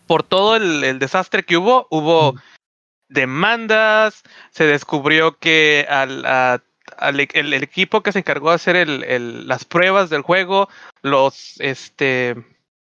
por 0.07 0.24
todo 0.24 0.55
el, 0.55 0.84
el 0.84 0.99
desastre 0.99 1.43
que 1.43 1.57
hubo, 1.57 1.88
hubo 1.89 2.36
demandas, 3.10 4.24
se 4.51 4.66
descubrió 4.66 5.38
que 5.38 5.86
al, 5.89 6.26
a- 6.26 6.62
al 6.97 7.20
e- 7.20 7.30
el, 7.34 7.53
el 7.53 7.64
equipo 7.64 8.01
que 8.03 8.12
se 8.12 8.20
encargó 8.20 8.49
de 8.49 8.55
hacer 8.55 8.76
el, 8.76 9.03
el- 9.03 9.47
las 9.47 9.66
pruebas 9.66 10.10
del 10.10 10.22
juego, 10.22 10.70
los, 11.01 11.55
este, 11.60 12.36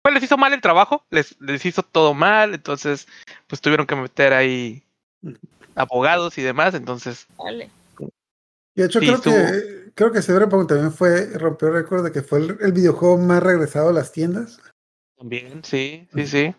pues 0.03 0.15
les 0.15 0.23
hizo 0.25 0.37
mal 0.37 0.53
el 0.53 0.61
trabajo, 0.61 1.05
les, 1.11 1.41
les 1.41 1.65
hizo 1.65 1.83
todo 1.83 2.15
mal, 2.15 2.55
entonces, 2.55 3.09
pues 3.47 3.61
tuvieron 3.61 3.87
que 3.87 3.97
meter 3.97 4.33
ahí 4.33 4.83
abogados 5.75 6.37
y 6.39 6.43
demás, 6.43 6.75
entonces, 6.75 7.27
Vale. 7.39 7.71
Y 8.77 8.81
de 8.83 8.87
hecho 8.87 9.01
Sí, 9.01 9.07
creo 9.07 9.19
estuvo- 9.19 9.35
que 9.35 9.93
creo 9.95 10.13
que 10.13 10.23
Cyberpunk 10.23 10.69
también 10.69 10.93
fue, 10.93 11.27
rompió 11.39 11.69
el 11.69 11.75
récord 11.75 12.05
de 12.05 12.13
que 12.13 12.23
fue 12.23 12.39
el, 12.39 12.57
el 12.61 12.73
videojuego 12.73 13.19
más 13.19 13.43
regresado 13.43 13.89
a 13.89 13.93
las 13.93 14.13
tiendas. 14.13 14.61
también, 15.19 15.63
sí, 15.65 16.09
sí, 16.15 16.27
sí. 16.27 16.55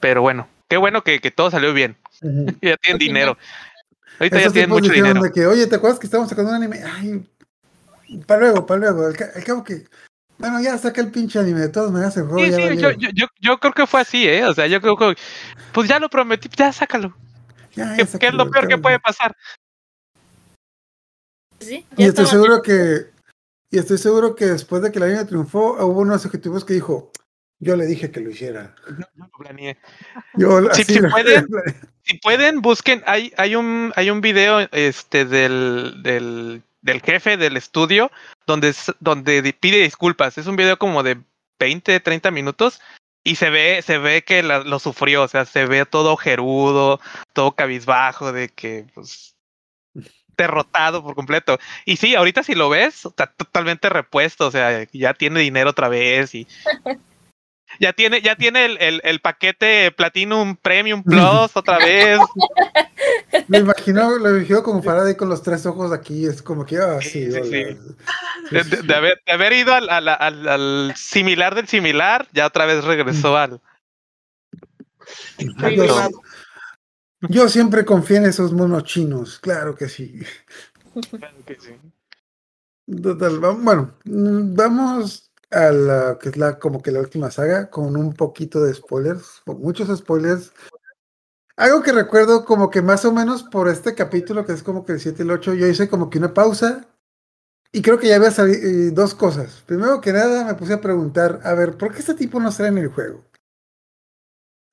Pero 0.00 0.22
bueno, 0.22 0.48
qué 0.68 0.76
bueno 0.76 1.02
que, 1.02 1.20
que 1.20 1.30
todo 1.30 1.50
salió 1.50 1.72
bien, 1.72 1.96
ya 2.62 2.76
tienen 2.76 2.98
dinero. 2.98 3.38
Ahorita 4.18 4.40
ya 4.40 4.50
tienen 4.50 4.70
mucho 4.70 4.92
dinero. 4.92 5.22
de 5.22 5.32
que, 5.32 5.46
oye, 5.46 5.66
¿te 5.66 5.76
acuerdas 5.76 5.98
que 5.98 6.06
estábamos 6.06 6.28
sacando 6.28 6.50
un 6.50 6.56
anime? 6.56 6.82
Ay, 6.84 7.26
para 8.26 8.40
luego, 8.40 8.66
para 8.66 8.80
luego. 8.80 9.06
Al, 9.06 9.16
ca- 9.16 9.30
al 9.34 9.44
cabo 9.44 9.64
que, 9.64 9.86
bueno, 10.38 10.60
ya 10.60 10.76
saca 10.76 11.00
el 11.00 11.10
pinche 11.10 11.38
anime. 11.38 11.60
De 11.60 11.68
todas 11.68 11.90
maneras, 11.92 12.16
el 12.16 12.24
juego 12.24 12.44
Sí, 12.44 12.50
ya 12.50 12.56
sí, 12.68 12.76
yo, 12.78 12.90
yo, 12.90 13.08
yo, 13.14 13.26
yo 13.40 13.58
creo 13.58 13.72
que 13.72 13.86
fue 13.86 14.00
así, 14.00 14.28
¿eh? 14.28 14.44
O 14.44 14.52
sea, 14.52 14.66
yo 14.66 14.80
creo 14.82 14.96
que, 14.96 15.14
pues 15.72 15.88
ya 15.88 15.98
lo 15.98 16.10
prometí, 16.10 16.48
ya 16.54 16.72
sácalo. 16.72 17.14
Ya, 17.74 17.96
ya 17.96 17.96
¿Qué, 17.96 18.18
qué 18.18 18.26
es 18.28 18.34
lo 18.34 18.50
peor 18.50 18.66
que 18.68 18.78
puede 18.78 18.98
pasar? 19.00 19.34
Sí, 21.60 21.86
Y 21.96 22.04
estoy 22.04 22.26
seguro 22.26 22.62
que, 22.62 23.10
y 23.70 23.78
estoy 23.78 23.98
seguro 23.98 24.34
que 24.34 24.46
después 24.46 24.82
de 24.82 24.90
que 24.90 24.98
el 24.98 25.04
anime 25.04 25.24
triunfó, 25.26 25.74
hubo 25.84 26.00
unos 26.00 26.24
ejecutivos 26.24 26.64
que 26.64 26.74
dijo, 26.74 27.12
yo 27.58 27.76
le 27.76 27.84
dije 27.86 28.10
que 28.10 28.20
lo 28.20 28.30
hiciera. 28.30 28.74
Yo 28.88 29.04
lo 29.16 29.28
planeé. 29.38 29.78
Yo, 30.34 30.70
así 30.70 30.84
sí 30.84 30.98
lo- 30.98 31.10
pueden. 31.10 31.46
Si 32.04 32.18
pueden, 32.18 32.62
busquen, 32.62 33.02
hay, 33.06 33.32
hay 33.36 33.54
un, 33.56 33.92
hay 33.94 34.10
un 34.10 34.20
video 34.22 34.60
este 34.72 35.26
del, 35.26 36.02
del, 36.02 36.62
del 36.80 37.02
jefe 37.02 37.36
del 37.36 37.56
estudio 37.58 38.10
donde, 38.46 38.74
donde 39.00 39.52
pide 39.52 39.82
disculpas. 39.82 40.38
Es 40.38 40.46
un 40.46 40.56
video 40.56 40.78
como 40.78 41.02
de 41.02 41.20
20, 41.58 42.00
30 42.00 42.30
minutos. 42.30 42.80
Y 43.22 43.36
se 43.36 43.50
ve, 43.50 43.82
se 43.82 43.98
ve 43.98 44.22
que 44.22 44.42
la- 44.42 44.60
lo 44.60 44.78
sufrió, 44.78 45.22
o 45.24 45.28
sea, 45.28 45.44
se 45.44 45.66
ve 45.66 45.84
todo 45.84 46.16
gerudo, 46.16 47.00
todo 47.32 47.52
cabizbajo, 47.52 48.32
de 48.32 48.48
que, 48.48 48.86
pues, 48.94 49.36
derrotado 50.36 51.02
por 51.02 51.14
completo. 51.14 51.58
Y 51.84 51.96
sí, 51.96 52.14
ahorita 52.14 52.42
si 52.42 52.54
lo 52.54 52.70
ves, 52.70 53.04
está 53.04 53.26
totalmente 53.26 53.90
repuesto, 53.90 54.46
o 54.46 54.50
sea, 54.50 54.86
ya 54.92 55.12
tiene 55.12 55.40
dinero 55.40 55.70
otra 55.70 55.88
vez 55.88 56.34
y 56.34 56.46
ya 57.80 57.92
tiene, 57.94 58.20
ya 58.20 58.36
tiene 58.36 58.66
el, 58.66 58.78
el, 58.80 59.00
el 59.02 59.20
paquete 59.20 59.90
Platinum 59.90 60.54
Premium 60.56 61.02
Plus 61.02 61.50
otra 61.56 61.78
vez. 61.78 62.20
Me 63.48 63.58
imagino, 63.58 64.16
lo 64.18 64.36
imagino 64.36 64.62
como 64.62 64.82
Faraday 64.82 65.16
con 65.16 65.28
los 65.28 65.42
tres 65.42 65.66
ojos 65.66 65.90
aquí, 65.92 66.26
es 66.26 66.42
como 66.42 66.64
que, 66.64 66.76
ah, 66.78 67.00
sí, 67.00 67.24
Sí, 67.24 67.32
sí, 67.32 67.42
sí. 67.42 67.50
De, 68.50 68.64
de- 68.64 68.82
de 68.82 68.94
haber, 68.94 69.20
de 69.26 69.32
haber 69.32 69.52
ido 69.54 69.74
al, 69.74 69.88
al, 69.88 70.08
al- 70.08 70.48
al 70.48 70.92
similar 70.96 71.54
del 71.54 71.66
similar, 71.66 72.28
ya 72.32 72.46
otra 72.46 72.66
vez 72.66 72.84
regresó 72.84 73.36
al. 73.36 73.60
Muy 75.56 75.76
Yo, 75.76 76.08
yo 77.22 77.48
siempre 77.48 77.84
confié 77.84 78.18
en 78.18 78.26
esos 78.26 78.52
monos 78.52 78.84
chinos, 78.84 79.38
claro 79.40 79.74
que 79.74 79.88
sí. 79.88 80.20
Total, 83.02 83.42
va- 83.44 83.50
bueno, 83.52 83.94
mm, 84.04 84.54
vamos 84.54 85.29
a 85.50 85.72
la 85.72 86.18
que 86.18 86.28
es 86.30 86.36
la 86.36 86.58
como 86.58 86.82
que 86.82 86.92
la 86.92 87.00
última 87.00 87.30
saga 87.30 87.70
con 87.70 87.96
un 87.96 88.14
poquito 88.14 88.62
de 88.62 88.74
spoilers, 88.74 89.42
muchos 89.46 89.96
spoilers. 89.96 90.52
Algo 91.56 91.82
que 91.82 91.92
recuerdo 91.92 92.44
como 92.44 92.70
que 92.70 92.82
más 92.82 93.04
o 93.04 93.12
menos 93.12 93.42
por 93.42 93.68
este 93.68 93.94
capítulo 93.94 94.46
que 94.46 94.52
es 94.52 94.62
como 94.62 94.84
que 94.84 94.92
el 94.92 95.00
7 95.00 95.22
y 95.22 95.26
el 95.26 95.30
8 95.32 95.54
yo 95.54 95.66
hice 95.66 95.88
como 95.88 96.08
que 96.08 96.18
una 96.18 96.32
pausa 96.32 96.86
y 97.72 97.82
creo 97.82 97.98
que 97.98 98.08
ya 98.08 98.16
había 98.16 98.30
salido 98.30 98.92
dos 98.92 99.14
cosas. 99.14 99.62
Primero 99.66 100.00
que 100.00 100.12
nada 100.12 100.44
me 100.44 100.54
puse 100.54 100.74
a 100.74 100.80
preguntar, 100.80 101.40
a 101.44 101.54
ver, 101.54 101.76
¿por 101.76 101.92
qué 101.92 102.00
este 102.00 102.14
tipo 102.14 102.40
no 102.40 102.50
sale 102.50 102.70
en 102.70 102.78
el 102.78 102.88
juego? 102.88 103.24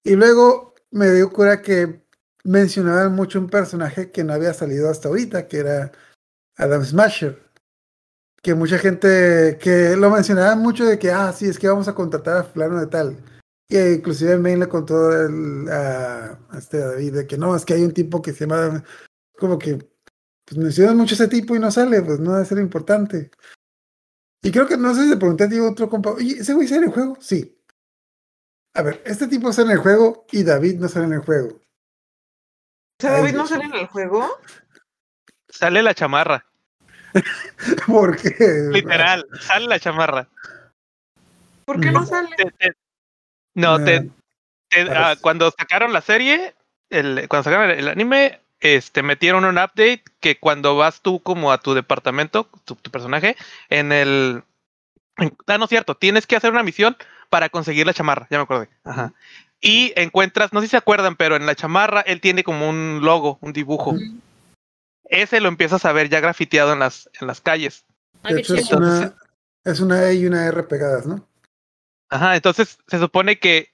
Y 0.04 0.16
luego 0.16 0.74
me 0.92 1.12
dio 1.12 1.32
cura 1.32 1.62
que 1.62 2.02
mencionaban 2.44 3.14
mucho 3.14 3.40
un 3.40 3.50
personaje 3.50 4.12
que 4.12 4.24
no 4.24 4.34
había 4.34 4.54
salido 4.54 4.90
hasta 4.90 5.10
ahorita, 5.10 5.48
que 5.48 5.58
era 5.58 5.92
Adam 6.56 6.84
Smasher 6.84 7.47
que 8.42 8.54
mucha 8.54 8.78
gente 8.78 9.58
que 9.62 9.96
lo 9.98 10.10
mencionaba 10.10 10.56
mucho 10.56 10.86
de 10.86 10.98
que, 11.00 11.12
ah, 11.12 11.34
sí, 11.34 11.48
es 11.48 11.58
que 11.60 11.68
vamos 11.68 11.88
a 11.88 11.96
contratar 11.96 12.38
a 12.38 12.44
fulano 12.44 12.80
de 12.80 12.88
tal. 12.88 13.18
Y 13.70 13.76
eh, 13.76 13.94
inclusive 13.96 14.38
Main 14.38 14.60
le 14.60 14.70
contó 14.70 15.12
el- 15.12 15.68
a, 15.70 16.40
a 16.50 16.58
este 16.58 16.78
David 16.80 17.14
de 17.14 17.28
que 17.28 17.38
no, 17.38 17.56
es 17.56 17.66
que 17.66 17.74
hay 17.74 17.84
un 17.84 17.94
tipo 17.94 18.22
que 18.22 18.32
se 18.34 18.46
llama, 18.48 18.84
como 19.38 19.60
que, 19.60 19.78
pues 20.46 20.58
mencionan 20.58 20.96
mucho 20.96 21.16
ese 21.16 21.28
tipo 21.28 21.56
y 21.56 21.60
no 21.60 21.70
sale, 21.72 22.02
pues 22.02 22.20
no 22.20 22.34
debe 22.34 22.46
ser 22.46 22.60
importante. 22.60 23.32
Y 24.42 24.52
creo 24.52 24.68
que, 24.68 24.78
no 24.78 24.94
sé 24.96 25.04
si 25.04 25.10
le 25.10 25.18
pregunté 25.18 25.44
a 25.46 25.50
ti 25.50 25.60
otro 25.60 25.90
compa, 25.90 26.12
oye, 26.12 26.38
¿ese 26.40 26.54
güey 26.54 26.68
sale 26.68 26.84
en 26.84 26.88
el 26.88 26.94
juego? 26.94 27.18
Sí. 27.20 27.60
A 28.76 28.82
ver, 28.84 29.02
este 29.06 29.28
tipo 29.28 29.52
sale 29.52 29.72
en 29.72 29.78
el 29.78 29.84
juego 29.84 30.26
y 30.32 30.44
David 30.44 30.80
no 30.80 30.88
sale 30.88 31.08
en 31.08 31.14
el 31.14 31.20
juego. 31.22 31.50
O 31.50 33.02
sea, 33.02 33.12
David 33.12 33.34
no 33.36 33.48
sale 33.48 33.66
en 33.66 33.74
el 33.76 33.88
juego. 33.88 34.26
Sale 35.50 35.84
la 35.84 35.94
chamarra, 35.94 36.46
Porque... 37.88 38.36
literal, 38.72 39.26
sale 39.40 39.68
la 39.68 39.80
chamarra. 39.80 40.28
¿Por 41.66 41.80
qué 41.82 41.92
no 41.92 42.06
sale? 42.06 42.36
Te- 42.36 42.52
te- 42.52 42.74
no, 43.56 43.84
te, 43.84 43.96
Eh, 44.72 44.88
ah, 44.90 45.16
cuando 45.22 45.52
sacaron 45.58 45.94
la 45.94 46.02
serie, 46.02 46.54
el, 46.90 47.28
cuando 47.30 47.44
sacaron 47.46 47.72
el, 47.72 47.80
el 47.80 47.88
anime, 47.88 48.40
este, 48.60 49.02
metieron 49.04 49.46
un 49.46 49.58
update 49.58 50.04
que 50.20 50.40
cuando 50.40 50.76
vas 50.76 51.02
tú 51.02 51.22
como 51.22 51.52
a 51.52 51.58
tu 51.60 51.74
departamento, 51.74 52.50
tu, 52.66 52.76
tu 52.76 52.92
personaje, 52.92 53.36
en 53.70 53.92
el... 53.92 54.44
en- 55.18 55.36
ah, 55.48 55.58
no 55.58 55.66
es 55.66 55.70
cierto, 55.70 55.96
tienes 55.96 56.28
que 56.28 56.36
hacer 56.36 56.52
una 56.52 56.64
misión 56.64 56.98
para 57.30 57.50
conseguir 57.50 57.86
la 57.86 57.94
chamarra, 57.94 58.28
ya 58.30 58.38
me 58.38 58.44
acordé. 58.44 58.70
Ajá. 58.84 59.14
Y 59.60 59.94
encuentras, 59.96 60.54
no 60.54 60.62
sé 60.62 60.68
si 60.68 60.72
se 60.72 60.78
acuerdan, 60.78 61.16
pero 61.16 61.36
en 61.36 61.46
la 61.46 61.56
chamarra 61.56 62.02
él 62.02 62.22
tiene 62.22 62.44
como 62.44 62.70
un 62.70 63.00
logo, 63.02 63.38
un 63.42 63.54
dibujo. 63.54 63.96
Ese 65.10 65.40
lo 65.42 65.48
empiezas 65.48 65.86
a 65.86 65.92
ver 65.94 66.10
ya 66.10 66.20
grafiteado 66.20 66.74
en 66.74 66.80
las, 66.80 67.10
en 67.20 67.28
las 67.28 67.42
calles. 67.42 67.86
Ah, 68.24 68.30
De 68.30 68.36
qué 68.36 68.42
hecho, 68.42 68.56
es 68.56 68.72
una, 68.72 69.16
es 69.64 69.80
una 69.80 70.04
E 70.10 70.16
y 70.16 70.26
una 70.28 70.46
R 70.48 70.64
pegadas, 70.64 71.06
¿no? 71.06 71.26
Ajá, 72.10 72.36
entonces 72.36 72.80
se 72.88 73.00
supone 73.00 73.40
que, 73.40 73.72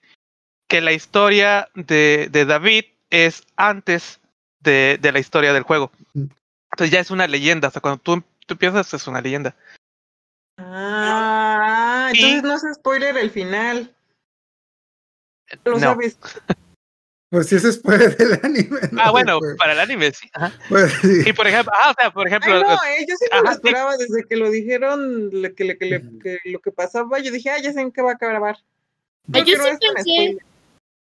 que 0.68 0.82
la 0.82 0.92
historia 0.92 1.70
de, 1.76 2.28
de 2.32 2.46
David 2.46 2.86
es 3.10 3.44
antes 3.56 4.20
de, 4.60 4.98
de 5.02 5.12
la 5.12 5.20
historia 5.20 5.54
del 5.54 5.64
juego. 5.64 5.92
Mm. 6.14 6.26
Entonces 6.72 6.92
ya 6.92 7.00
es 7.00 7.12
una 7.12 7.28
leyenda, 7.28 7.68
o 7.68 7.72
sea, 7.72 7.82
cuando 7.82 8.02
tú, 8.02 8.24
tú 8.48 8.54
empiezas 8.56 8.94
es 8.94 9.08
una 9.08 9.22
leyenda. 9.22 9.56
Ah, 10.58 12.10
Y- 12.14 12.24
entonces 12.24 12.44
no 12.44 12.56
es 12.72 12.76
spoiler 12.76 13.18
el 13.18 13.30
final. 13.32 13.96
Lo 15.66 15.74
No. 15.74 15.80
sabes. 15.80 16.18
Pues 17.34 17.48
si 17.48 17.56
ese 17.56 17.70
es 17.70 17.76
spoiler 17.78 18.16
del 18.16 18.40
anime. 18.44 18.80
no 18.92 19.02
Ah, 19.02 19.10
bueno, 19.10 19.40
juego. 19.40 19.58
para 19.58 19.74
el 19.74 19.80
anime, 19.80 20.12
sí. 20.12 20.30
Ajá. 20.34 20.54
Pues, 20.70 20.94
sí. 21.02 21.24
Y 21.26 21.34
por 21.34 21.48
ejemplo, 21.48 21.74
ah, 21.76 21.90
o 21.90 21.94
sea, 22.00 22.12
por 22.12 22.28
ejemplo, 22.28 22.54
Ay, 22.54 22.62
no, 22.62 22.74
eh, 22.76 23.06
yo 23.10 23.16
sí 23.18 23.26
me 23.32 23.38
lo 23.40 23.44
ajá, 23.44 23.54
sí. 23.54 23.56
esperaba 23.56 23.98
desde 23.98 24.24
que 24.26 24.36
lo 24.38 24.52
dijeron, 24.52 25.30
le- 25.32 25.56
que, 25.56 25.64
le- 25.64 25.78
que, 25.80 25.86
le- 25.86 25.98
Ujú. 25.98 26.20
que 26.20 26.38
lo 26.46 26.60
que 26.60 26.72
pasaba. 26.72 27.18
Yo 27.18 27.32
dije, 27.32 27.50
ah, 27.50 27.58
ya 27.60 27.74
sé 27.74 27.82
en 27.82 27.92
qué 27.92 28.04
va 28.04 28.12
a 28.12 28.14
acabar. 28.14 28.58
Yo 29.30 29.44
sí 29.46 29.56
pensé, 29.96 30.38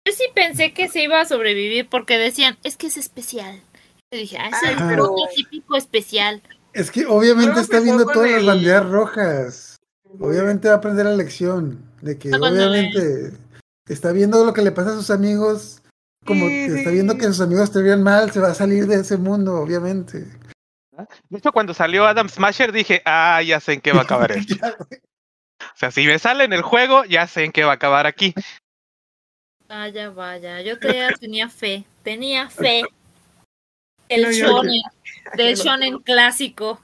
yo 0.07 0.13
sí 0.13 0.23
pensé 0.34 0.73
que 0.73 0.89
se 0.89 1.03
iba 1.03 1.21
a 1.21 1.26
sobrevivir 1.26 1.88
porque 1.89 2.17
decían, 2.17 2.57
es 2.63 2.76
que 2.76 2.88
es 2.88 2.97
especial. 2.97 3.61
Yo 4.11 4.17
dije, 4.17 4.39
ah, 4.39 4.49
es 4.49 4.55
Ay, 4.63 4.76
el 4.80 4.88
pero- 4.89 5.13
típico 5.36 5.78
especial. 5.78 6.41
Es 6.73 6.89
que 6.89 7.05
obviamente 7.05 7.59
está 7.61 7.80
viendo 7.82 8.03
todas 8.07 8.32
las 8.32 8.43
banderas 8.45 8.89
rojas. 8.89 9.78
Obviamente 10.19 10.69
va 10.69 10.73
a 10.73 10.78
aprender 10.78 11.05
la 11.05 11.15
lección. 11.15 11.86
De 12.01 12.17
que 12.17 12.34
obviamente 12.34 13.32
está 13.88 14.11
viendo 14.11 14.43
lo 14.43 14.53
que 14.53 14.63
le 14.63 14.71
pasa 14.71 14.89
a 14.89 14.95
sus 14.95 15.11
amigos. 15.11 15.84
Como 16.26 16.47
Sí, 16.47 16.51
que 16.65 16.65
está 16.65 16.89
sí. 16.89 16.95
viendo 16.95 17.17
que 17.17 17.26
sus 17.26 17.41
amigos 17.41 17.71
te 17.71 17.82
vean 17.82 18.01
mal, 18.03 18.32
se 18.32 18.39
va 18.39 18.49
a 18.49 18.53
salir 18.55 18.88
de 18.88 18.95
ese 18.95 19.17
mundo, 19.17 19.53
obviamente. 19.55 20.26
de 21.30 21.38
hecho, 21.38 21.51
cuando 21.51 21.73
salió 21.73 22.05
Adam 22.05 22.28
Smasher 22.30 22.71
dije, 22.71 23.01
ah, 23.05 23.41
ya 23.41 23.59
sé 23.59 23.73
en 23.73 23.82
qué 23.82 23.91
va 23.91 23.99
a 23.99 24.03
acabar 24.03 24.32
esto. 24.32 24.55
O 24.55 25.78
sea, 25.78 25.91
si 25.91 26.05
me 26.05 26.17
sale 26.19 26.43
en 26.45 26.53
el 26.53 26.61
juego, 26.63 27.05
ya 27.05 27.28
sé 27.28 27.43
en 27.45 27.51
qué 27.51 27.63
va 27.63 27.71
a 27.71 27.76
acabar 27.76 28.07
aquí. 28.07 28.34
Vaya, 29.67 30.09
vaya, 30.09 30.61
yo 30.61 30.80
todavía 30.80 31.11
tenía 31.13 31.49
fe, 31.49 31.86
tenía 32.03 32.49
fe. 32.49 32.84
El 34.09 34.21
No, 34.23 34.32
yo- 34.32 34.47
shonen, 34.47 34.82
del 35.36 35.55
shonen 35.55 35.99
clásico. 35.99 36.80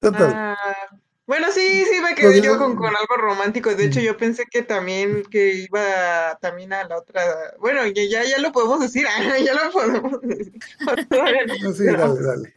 Total. 0.00 0.32
Ah, 0.34 0.88
bueno, 1.26 1.46
sí, 1.52 1.84
sí, 1.84 2.00
me 2.02 2.14
quedé 2.14 2.26
Pues 2.32 2.42
yo 2.42 2.52
yo- 2.54 2.58
con, 2.58 2.76
con 2.76 2.88
algo 2.94 3.16
romántico. 3.16 3.74
De 3.74 3.84
hecho, 3.84 4.00
Mm. 4.00 4.02
yo 4.02 4.16
pensé 4.16 4.44
que 4.50 4.62
también 4.62 5.22
que 5.30 5.54
iba 5.54 6.36
también 6.40 6.72
a 6.72 6.84
la 6.88 6.98
otra. 6.98 7.54
Bueno, 7.60 7.86
ya, 7.86 8.02
ya, 8.08 8.24
ya 8.24 8.38
lo 8.38 8.50
podemos 8.52 8.80
decir, 8.80 9.06
ah, 9.34 9.38
ya 9.38 9.54
lo 9.54 9.70
podemos 9.70 10.20
decir. 10.22 10.52
No, 11.62 11.72
sí, 11.72 11.84
dale, 11.84 12.20
dale. 12.22 12.54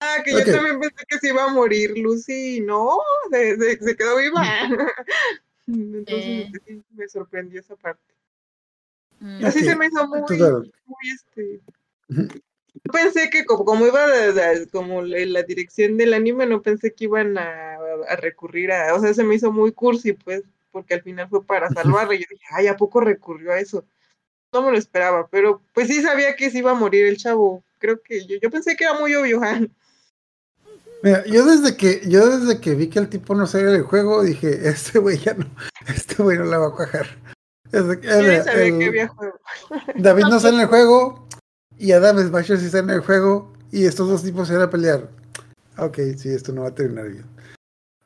Ah, 0.00 0.18
que 0.24 0.32
yo 0.32 0.44
también 0.44 0.78
pensé 0.78 1.04
que 1.08 1.18
se 1.18 1.28
iba 1.28 1.44
a 1.44 1.48
morir 1.48 1.96
Lucy 1.96 2.56
y 2.56 2.60
no, 2.60 2.98
se, 3.30 3.56
se- 3.56 3.78
se 3.78 3.96
quedó 3.96 4.16
viva. 4.18 4.42
Entonces 5.66 6.06
Eh. 6.24 6.50
sí, 6.66 6.84
me 6.94 7.08
sorprendió 7.08 7.60
esa 7.60 7.76
parte. 7.76 8.02
Mm. 9.20 9.44
Así 9.46 9.60
Ok, 9.60 9.64
se 9.64 9.76
me 9.76 9.86
hizo 9.86 10.06
muy, 10.06 10.20
muy 10.28 11.10
este. 11.14 11.60
Pensé 12.92 13.30
que 13.30 13.44
como, 13.46 13.64
como 13.64 13.86
iba 13.86 14.06
de- 14.06 14.32
de- 14.32 14.68
como 14.68 15.00
la, 15.02 15.18
la 15.24 15.42
dirección 15.42 15.96
del 15.96 16.12
anime, 16.14 16.46
no 16.46 16.60
pensé 16.62 16.92
que 16.92 17.04
iban 17.04 17.36
a, 17.38 17.75
a 18.08 18.16
recurrir 18.16 18.72
a, 18.72 18.94
o 18.94 19.00
sea, 19.00 19.12
se 19.14 19.24
me 19.24 19.34
hizo 19.34 19.50
muy 19.52 19.72
cursi, 19.72 20.12
pues, 20.12 20.42
porque 20.72 20.94
al 20.94 21.02
final 21.02 21.28
fue 21.28 21.44
para 21.44 21.68
salvarla. 21.70 22.14
Y 22.14 22.18
yo 22.20 22.26
dije, 22.30 22.44
ay, 22.50 22.66
¿a 22.66 22.76
poco 22.76 23.00
recurrió 23.00 23.52
a 23.52 23.58
eso? 23.60 23.84
No 24.52 24.62
me 24.62 24.70
lo 24.72 24.78
esperaba, 24.78 25.26
pero 25.28 25.60
pues 25.74 25.88
sí 25.88 26.02
sabía 26.02 26.36
que 26.36 26.50
se 26.50 26.58
iba 26.58 26.70
a 26.70 26.74
morir 26.74 27.06
el 27.06 27.16
chavo. 27.16 27.62
Creo 27.78 28.00
que 28.02 28.24
yo, 28.26 28.36
yo 28.40 28.50
pensé 28.50 28.76
que 28.76 28.84
era 28.84 28.98
muy 28.98 29.14
obvio, 29.14 29.40
ah, 29.42 29.60
Mira, 31.02 31.24
yo 31.26 31.44
desde 31.44 31.76
que, 31.76 32.00
yo 32.08 32.26
desde 32.38 32.60
que 32.60 32.74
vi 32.74 32.88
que 32.88 32.98
el 32.98 33.08
tipo 33.08 33.34
no 33.34 33.46
salía 33.46 33.68
del 33.68 33.82
juego, 33.82 34.22
dije, 34.22 34.68
este 34.68 34.98
güey 34.98 35.18
ya 35.18 35.34
no, 35.34 35.46
este 35.88 36.22
güey 36.22 36.38
no 36.38 36.44
la 36.44 36.58
va 36.58 36.68
a 36.68 36.72
cuajar. 36.72 37.06
Desde 37.70 38.00
que- 38.00 38.06
Yo 38.08 38.20
ya 38.22 38.36
el- 38.36 38.44
sabía 38.44 38.62
el- 38.64 38.78
que 38.78 38.84
había 38.86 39.08
juego. 39.08 39.38
David 39.96 40.24
no 40.24 40.40
sale 40.40 40.54
en 40.56 40.60
el 40.62 40.66
juego 40.68 41.28
y 41.76 41.92
Adam 41.92 42.18
Smasher 42.18 42.58
sí 42.58 42.70
sale 42.70 42.84
en 42.84 42.90
el 42.90 43.00
juego 43.00 43.52
y 43.70 43.84
estos 43.84 44.08
dos 44.08 44.22
tipos 44.22 44.48
se 44.48 44.54
van 44.54 44.62
a 44.62 44.70
pelear. 44.70 45.08
Ok, 45.78 45.98
sí, 46.16 46.30
esto 46.30 46.52
no 46.52 46.62
va 46.62 46.68
a 46.68 46.74
terminar 46.74 47.08
bien. 47.08 47.24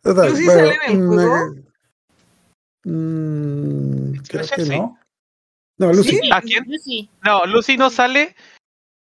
Total, 0.02 0.30
¿Lucy 0.30 0.44
bueno, 0.44 0.60
sale 0.60 0.78
en 0.86 0.92
el 0.92 0.98
me- 0.98 1.06
juego? 1.16 1.54
Mm, 2.84 4.12
creo 4.28 4.46
que 4.56 4.64
sí. 4.64 4.70
no. 4.70 4.98
No, 5.78 5.92
Lucy. 5.92 6.18
¿Sí? 6.18 6.30
¿A 6.32 6.40
quién? 6.42 6.66
No, 7.22 7.46
Lucy 7.46 7.76
no 7.76 7.88
sale, 7.90 8.36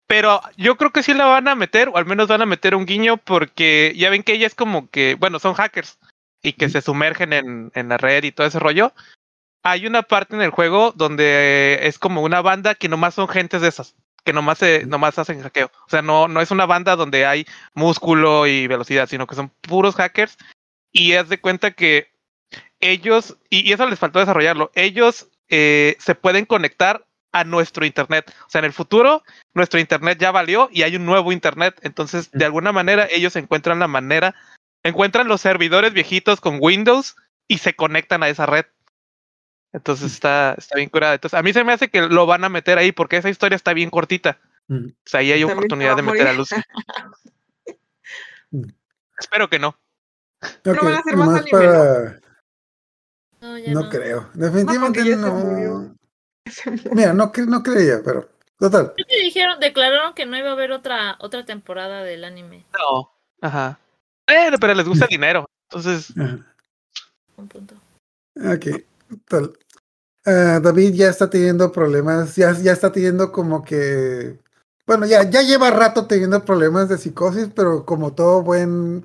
pero 0.07 0.41
yo 0.57 0.77
creo 0.77 0.91
que 0.91 1.03
sí 1.03 1.13
la 1.13 1.25
van 1.25 1.47
a 1.47 1.55
meter, 1.55 1.89
o 1.89 1.97
al 1.97 2.05
menos 2.05 2.27
van 2.27 2.41
a 2.41 2.45
meter 2.45 2.75
un 2.75 2.85
guiño, 2.85 3.17
porque 3.17 3.93
ya 3.97 4.09
ven 4.09 4.23
que 4.23 4.33
ella 4.33 4.47
es 4.47 4.55
como 4.55 4.89
que, 4.89 5.15
bueno, 5.15 5.39
son 5.39 5.53
hackers 5.53 5.99
y 6.41 6.53
que 6.53 6.69
se 6.69 6.81
sumergen 6.81 7.33
en, 7.33 7.71
en 7.75 7.89
la 7.89 7.97
red 7.97 8.23
y 8.23 8.31
todo 8.31 8.47
ese 8.47 8.59
rollo. 8.59 8.93
Hay 9.63 9.85
una 9.85 10.01
parte 10.03 10.35
en 10.35 10.41
el 10.41 10.49
juego 10.51 10.91
donde 10.95 11.79
es 11.83 11.99
como 11.99 12.23
una 12.23 12.41
banda 12.41 12.73
que 12.73 12.89
nomás 12.89 13.13
son 13.15 13.27
gentes 13.27 13.61
de 13.61 13.67
esas, 13.67 13.95
que 14.23 14.33
nomás, 14.33 14.57
se, 14.57 14.85
nomás 14.85 15.19
hacen 15.19 15.41
hackeo. 15.41 15.67
O 15.85 15.89
sea, 15.89 16.01
no, 16.01 16.27
no 16.29 16.41
es 16.41 16.51
una 16.51 16.65
banda 16.65 16.95
donde 16.95 17.25
hay 17.25 17.45
músculo 17.73 18.47
y 18.47 18.65
velocidad, 18.67 19.07
sino 19.07 19.27
que 19.27 19.35
son 19.35 19.49
puros 19.61 19.95
hackers. 19.95 20.37
Y 20.91 21.13
haz 21.13 21.29
de 21.29 21.39
cuenta 21.39 21.71
que 21.71 22.11
ellos, 22.79 23.37
y, 23.49 23.67
y 23.67 23.73
eso 23.73 23.87
les 23.87 23.99
faltó 23.99 24.19
desarrollarlo, 24.19 24.71
ellos 24.75 25.29
eh, 25.49 25.95
se 25.99 26.15
pueden 26.15 26.45
conectar 26.45 27.05
a 27.31 27.43
nuestro 27.43 27.85
internet. 27.85 28.33
O 28.47 28.49
sea, 28.49 28.59
en 28.59 28.65
el 28.65 28.73
futuro, 28.73 29.23
nuestro 29.53 29.79
internet 29.79 30.17
ya 30.19 30.31
valió 30.31 30.69
y 30.71 30.83
hay 30.83 30.95
un 30.95 31.05
nuevo 31.05 31.31
internet. 31.31 31.79
Entonces, 31.83 32.29
de 32.31 32.45
alguna 32.45 32.71
manera, 32.71 33.07
ellos 33.09 33.35
encuentran 33.35 33.79
la 33.79 33.87
manera, 33.87 34.35
encuentran 34.83 35.27
los 35.27 35.41
servidores 35.41 35.93
viejitos 35.93 36.41
con 36.41 36.57
Windows 36.59 37.15
y 37.47 37.59
se 37.59 37.75
conectan 37.75 38.23
a 38.23 38.29
esa 38.29 38.45
red. 38.45 38.65
Entonces 39.73 40.11
está, 40.11 40.55
está 40.57 40.75
bien 40.75 40.89
curada. 40.89 41.13
Entonces, 41.13 41.37
a 41.37 41.43
mí 41.43 41.53
se 41.53 41.63
me 41.63 41.73
hace 41.73 41.89
que 41.89 42.01
lo 42.01 42.25
van 42.25 42.43
a 42.43 42.49
meter 42.49 42.77
ahí 42.77 42.91
porque 42.91 43.17
esa 43.17 43.29
historia 43.29 43.55
está 43.55 43.73
bien 43.73 43.89
cortita. 43.89 44.39
O 44.69 44.75
sea, 45.05 45.19
ahí 45.19 45.31
hay 45.31 45.41
También 45.41 45.57
oportunidad 45.57 45.95
de 45.95 46.01
meter 46.01 46.27
a. 46.27 46.33
Lucy. 46.33 46.55
Espero 49.19 49.49
que 49.49 49.59
no. 49.59 49.77
Pero 50.63 50.77
Ok, 50.77 50.83
van 50.83 50.93
a 50.93 50.99
hacer 50.99 51.15
más 51.17 51.27
nomás 51.27 51.41
anime, 51.41 51.51
para... 51.51 52.19
No, 53.41 53.57
ya 53.57 53.73
No 53.73 53.81
no. 53.81 53.89
creo. 53.89 54.29
Definitivamente 54.33 55.15
no. 55.15 55.95
Mira, 56.93 57.13
no, 57.13 57.31
cre- 57.31 57.47
no 57.47 57.63
creía, 57.63 58.01
pero 58.03 58.27
total. 58.59 58.93
Creo 58.95 59.07
que 59.07 59.21
dijeron, 59.23 59.59
declararon 59.59 60.13
que 60.13 60.25
no 60.25 60.37
iba 60.37 60.49
a 60.49 60.53
haber 60.53 60.71
otra 60.71 61.15
otra 61.19 61.45
temporada 61.45 62.03
del 62.03 62.23
anime. 62.23 62.65
No. 62.77 63.11
Ajá. 63.41 63.79
Bueno, 64.27 64.57
pero 64.59 64.73
les 64.73 64.87
gusta 64.87 65.05
el 65.05 65.09
dinero. 65.09 65.45
Entonces, 65.69 66.13
Ajá. 66.17 66.37
Un 67.37 67.47
punto. 67.47 67.75
Ok, 68.35 68.83
tal. 69.27 69.57
Ah, 70.25 70.59
David 70.61 70.93
ya 70.93 71.09
está 71.09 71.29
teniendo 71.29 71.71
problemas, 71.71 72.35
ya, 72.35 72.51
ya 72.53 72.71
está 72.73 72.91
teniendo 72.91 73.31
como 73.31 73.63
que, 73.63 74.37
bueno, 74.85 75.07
ya, 75.07 75.27
ya 75.27 75.41
lleva 75.41 75.71
rato 75.71 76.05
teniendo 76.05 76.45
problemas 76.45 76.89
de 76.89 76.99
psicosis, 76.99 77.49
pero 77.55 77.85
como 77.85 78.13
todo 78.13 78.43
buen, 78.43 79.03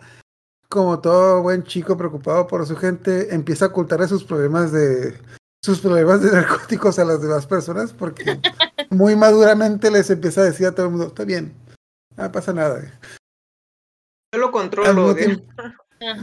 como 0.69 1.01
todo 1.01 1.43
buen 1.43 1.65
chico 1.65 1.97
preocupado 1.97 2.47
por 2.47 2.67
su 2.67 2.77
gente, 2.77 3.35
empieza 3.35 3.67
a 3.67 3.69
ocultarle 3.69 4.09
sus 4.09 4.25
problemas 4.25 4.73
de, 4.73 5.19
sus 5.65 5.81
problemas 5.81 6.23
de 6.23 6.31
narcóticos 6.33 6.99
a 6.99 7.05
las 7.05 7.21
demás 7.23 7.47
personas, 7.47 7.93
porque 7.93 8.41
muy 8.91 9.17
maduramente 9.17 9.91
les 9.91 10.11
empieza 10.11 10.41
a 10.43 10.45
decir 10.45 10.67
a 10.67 10.73
todo 10.75 10.87
el 10.87 10.93
mundo, 10.93 11.07
está 11.09 11.25
bien, 11.25 11.55
no 12.17 12.31
pasa 12.33 12.53
nada. 12.53 12.83
Yo 14.33 14.41
lo 14.41 14.51
controlo. 14.51 15.15
tiempo- 15.15 15.45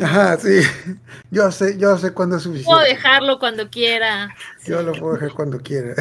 Ajá. 0.02 0.38
sí, 0.38 0.62
yo 1.32 1.52
sé, 1.52 1.78
yo 1.80 1.98
sé 1.98 2.14
cuándo 2.14 2.38
es 2.38 2.44
Puedo 2.44 2.58
suficiente. 2.58 2.90
dejarlo 2.90 3.40
cuando 3.40 3.70
quiera. 3.70 4.36
Yo 4.66 4.84
lo 4.84 4.92
puedo 4.94 5.14
dejar 5.14 5.34
cuando 5.34 5.60
quiera. 5.60 5.96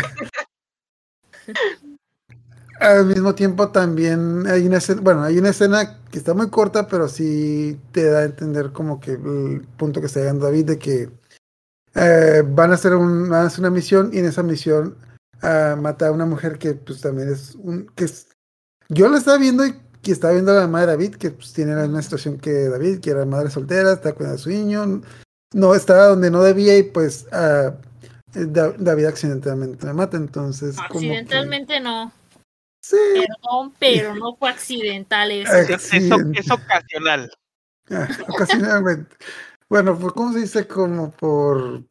Al 2.82 3.06
mismo 3.06 3.34
tiempo 3.34 3.68
también 3.68 4.44
hay 4.48 4.66
una 4.66 4.78
escena, 4.78 5.00
bueno, 5.02 5.22
hay 5.22 5.38
una 5.38 5.50
escena 5.50 5.98
que 6.10 6.18
está 6.18 6.34
muy 6.34 6.50
corta, 6.50 6.88
pero 6.88 7.08
sí 7.08 7.78
te 7.92 8.04
da 8.10 8.20
a 8.20 8.24
entender 8.24 8.72
como 8.72 8.98
que 9.00 9.12
el 9.12 9.64
punto 9.76 10.00
que 10.00 10.06
está 10.06 10.20
llegando 10.20 10.46
David 10.46 10.64
de 10.66 10.78
que 10.78 11.08
eh, 11.94 12.42
van 12.46 12.72
a 12.72 12.74
hacer 12.74 12.94
un- 12.94 13.28
van 13.28 13.42
a 13.42 13.46
hacer 13.46 13.60
una 13.60 13.70
misión 13.70 14.10
y 14.12 14.18
en 14.18 14.24
esa 14.24 14.42
misión 14.42 14.96
ah, 15.42 15.76
mata 15.80 16.08
a 16.08 16.12
una 16.12 16.26
mujer 16.26 16.58
que 16.58 16.74
pues 16.74 17.00
también 17.00 17.28
es 17.30 17.54
un 17.54 17.86
que 17.94 18.04
es, 18.04 18.28
yo 18.88 19.08
la 19.08 19.18
estaba 19.18 19.38
viendo 19.38 19.64
y 19.66 19.74
que 20.02 20.10
estaba 20.12 20.32
viendo 20.32 20.50
a 20.52 20.54
la 20.60 20.66
madre 20.68 20.86
de 20.86 20.92
David 20.94 21.14
que 21.16 21.30
pues, 21.30 21.52
tiene 21.52 21.74
la 21.76 21.82
misma 21.82 22.02
situación 22.02 22.38
que 22.38 22.68
David, 22.68 22.98
que 23.00 23.10
era 23.10 23.24
madre 23.26 23.50
soltera, 23.50 23.92
está 23.92 24.12
cuidando 24.14 24.36
a 24.36 24.42
su 24.42 24.48
niño, 24.48 25.02
no 25.54 25.74
estaba 25.74 26.06
donde 26.06 26.30
no 26.30 26.42
debía 26.42 26.76
y 26.78 26.82
pues 26.82 27.26
Da- 28.34 28.72
David 28.78 29.04
accidentalmente 29.04 29.86
me 29.86 29.92
mata, 29.92 30.16
entonces 30.16 30.76
Accidentalmente 30.78 31.80
no. 31.80 32.10
Sí, 32.82 32.96
Perdón, 33.14 33.72
pero 33.78 34.14
no 34.16 34.34
fue 34.36 34.50
accidental 34.50 35.30
eso. 35.30 35.54
Eh, 35.54 35.66
Es, 36.34 36.50
ocasional. 36.50 37.30
ah, 37.90 38.08
ocasionalmente. 38.28 39.16
Bueno, 39.68 39.96
pues 39.98 40.12
¿cómo 40.12 40.32
se 40.32 40.40
dice? 40.40 40.66
Como 40.66 41.12
por... 41.12 41.84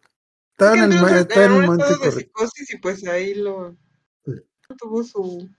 Estaba 0.52 0.76
en 0.78 0.92
el, 0.92 1.00
momento 1.00 1.98
de 1.98 2.12
psicosis 2.12 2.74
y 2.74 2.78
pues 2.78 3.08
ahí 3.08 3.34
lo 3.36 3.76
Sí. 4.26 4.34
tuvo 4.78 5.04
su 5.04 5.50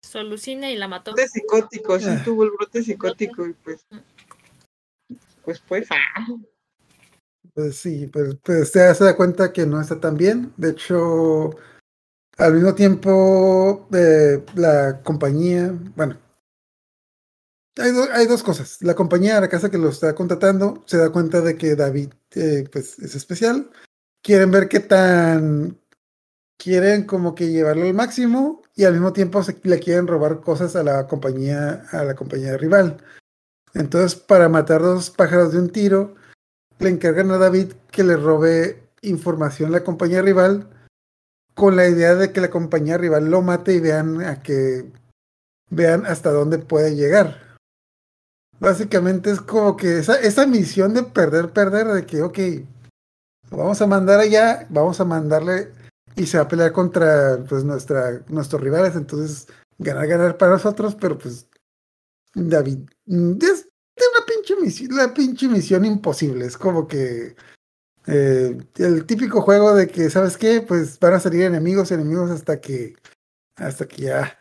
Solucina 0.00 0.70
y 0.70 0.76
la 0.76 0.88
mató. 0.88 1.12
brote 1.12 1.28
psicótico, 1.28 1.98
sí 1.98 2.06
Ah. 2.08 2.22
tuvo 2.24 2.44
el 2.44 2.50
brote 2.52 2.82
psicótico 2.82 3.46
y 3.46 3.52
pues 3.52 3.84
pues 5.44 5.60
pues 5.68 5.88
ah, 5.90 6.26
Pues 7.52 7.76
sí, 7.76 8.06
pues, 8.06 8.36
pues 8.42 8.70
se 8.70 8.80
da 8.80 9.16
cuenta 9.16 9.52
que 9.52 9.66
no 9.66 9.80
está 9.80 10.00
tan 10.00 10.16
bien. 10.16 10.52
De 10.56 10.70
hecho, 10.70 11.50
al 12.38 12.54
mismo 12.54 12.74
tiempo, 12.74 13.88
eh, 13.92 14.44
la 14.54 15.00
compañía, 15.02 15.72
bueno, 15.96 16.18
hay, 17.76 17.92
do- 17.92 18.08
hay 18.12 18.26
dos 18.26 18.42
cosas. 18.42 18.78
La 18.82 18.94
compañía, 18.94 19.40
la 19.40 19.48
casa 19.48 19.70
que 19.70 19.78
lo 19.78 19.88
está 19.88 20.14
contratando, 20.14 20.82
se 20.86 20.98
da 20.98 21.10
cuenta 21.10 21.40
de 21.40 21.56
que 21.56 21.76
David, 21.76 22.10
eh, 22.34 22.68
pues, 22.70 22.98
es 22.98 23.14
especial. 23.14 23.70
Quieren 24.22 24.50
ver 24.50 24.68
qué 24.68 24.80
tan, 24.80 25.78
quieren 26.58 27.04
como 27.04 27.34
que 27.34 27.48
llevarlo 27.50 27.84
al 27.86 27.94
máximo 27.94 28.62
y 28.74 28.84
al 28.84 28.94
mismo 28.94 29.12
tiempo 29.12 29.42
se, 29.42 29.58
le 29.62 29.78
quieren 29.78 30.06
robar 30.06 30.40
cosas 30.40 30.76
a 30.76 30.82
la 30.82 31.06
compañía, 31.06 31.84
a 31.92 32.04
la 32.04 32.14
compañía 32.14 32.56
rival. 32.56 32.98
Entonces, 33.74 34.14
para 34.18 34.48
matar 34.48 34.80
dos 34.82 35.10
pájaros 35.10 35.52
de 35.52 35.58
un 35.60 35.70
tiro, 35.70 36.14
le 36.78 36.88
encargan 36.90 37.30
a 37.30 37.38
David 37.38 37.72
que 37.90 38.04
le 38.04 38.16
robe 38.16 38.88
información 39.02 39.68
a 39.70 39.72
la 39.72 39.84
compañía 39.84 40.22
rival 40.22 40.70
con 41.56 41.74
la 41.74 41.88
idea 41.88 42.14
de 42.14 42.32
que 42.32 42.42
la 42.42 42.50
compañía 42.50 42.98
rival 42.98 43.30
lo 43.30 43.40
mate 43.40 43.72
y 43.72 43.80
vean 43.80 44.20
a 44.22 44.42
que 44.42 44.92
vean 45.70 46.04
hasta 46.04 46.30
dónde 46.30 46.58
puede 46.58 46.94
llegar. 46.94 47.56
Básicamente 48.60 49.30
es 49.30 49.40
como 49.40 49.74
que 49.74 49.98
esa, 49.98 50.20
esa 50.20 50.46
misión 50.46 50.92
de 50.92 51.02
perder, 51.02 51.54
perder, 51.54 51.86
de 51.88 52.04
que, 52.04 52.20
ok, 52.20 52.38
vamos 53.50 53.80
a 53.80 53.86
mandar 53.86 54.20
allá, 54.20 54.66
vamos 54.68 55.00
a 55.00 55.06
mandarle 55.06 55.72
y 56.14 56.26
se 56.26 56.36
va 56.36 56.44
a 56.44 56.48
pelear 56.48 56.72
contra 56.72 57.42
pues, 57.48 57.64
nuestra, 57.64 58.22
nuestros 58.28 58.60
rivales, 58.60 58.94
entonces 58.94 59.46
ganar, 59.78 60.06
ganar 60.06 60.36
para 60.36 60.52
nosotros, 60.52 60.94
pero 60.94 61.16
pues 61.16 61.48
David, 62.34 62.80
mm, 63.06 63.32
es 63.32 63.64
de 63.96 64.04
una 64.14 64.26
pinche 64.26 64.56
misión, 64.56 64.94
la 64.94 65.14
pinche 65.14 65.48
misión 65.48 65.86
imposible. 65.86 66.44
Es 66.44 66.58
como 66.58 66.86
que 66.86 67.34
eh, 68.06 68.56
el 68.76 69.06
típico 69.06 69.40
juego 69.42 69.74
de 69.74 69.88
que, 69.88 70.10
¿sabes 70.10 70.36
qué? 70.36 70.60
Pues 70.60 70.98
van 71.00 71.14
a 71.14 71.20
salir 71.20 71.42
enemigos, 71.42 71.90
enemigos 71.92 72.30
hasta 72.30 72.60
que, 72.60 72.94
hasta 73.56 73.86
que 73.86 74.02
ya. 74.02 74.38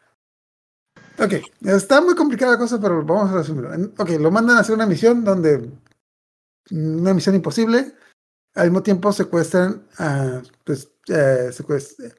Ok, 1.18 1.34
está 1.62 2.02
muy 2.02 2.16
complicada 2.16 2.54
la 2.54 2.58
cosa, 2.58 2.80
pero 2.80 3.04
vamos 3.04 3.32
a 3.32 3.36
resumirlo. 3.38 3.72
Ok, 3.98 4.10
lo 4.20 4.32
mandan 4.32 4.58
a 4.58 4.60
hacer 4.62 4.76
una 4.76 4.86
misión 4.86 5.24
donde, 5.24 5.70
una 6.72 7.14
misión 7.14 7.36
imposible, 7.36 7.94
al 8.56 8.66
mismo 8.68 8.84
tiempo 8.84 9.12
secuestran 9.14 9.88
a, 9.98 10.42
pues, 10.64 10.90
eh, 11.08 11.50
secuest- 11.52 12.14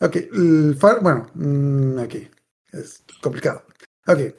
Ok, 0.00 0.16
el 0.16 0.76
far- 0.78 1.00
bueno, 1.02 1.30
mm, 1.34 1.98
ok, 2.00 2.14
es 2.72 3.02
complicado. 3.22 3.62
Ok, 4.06 4.34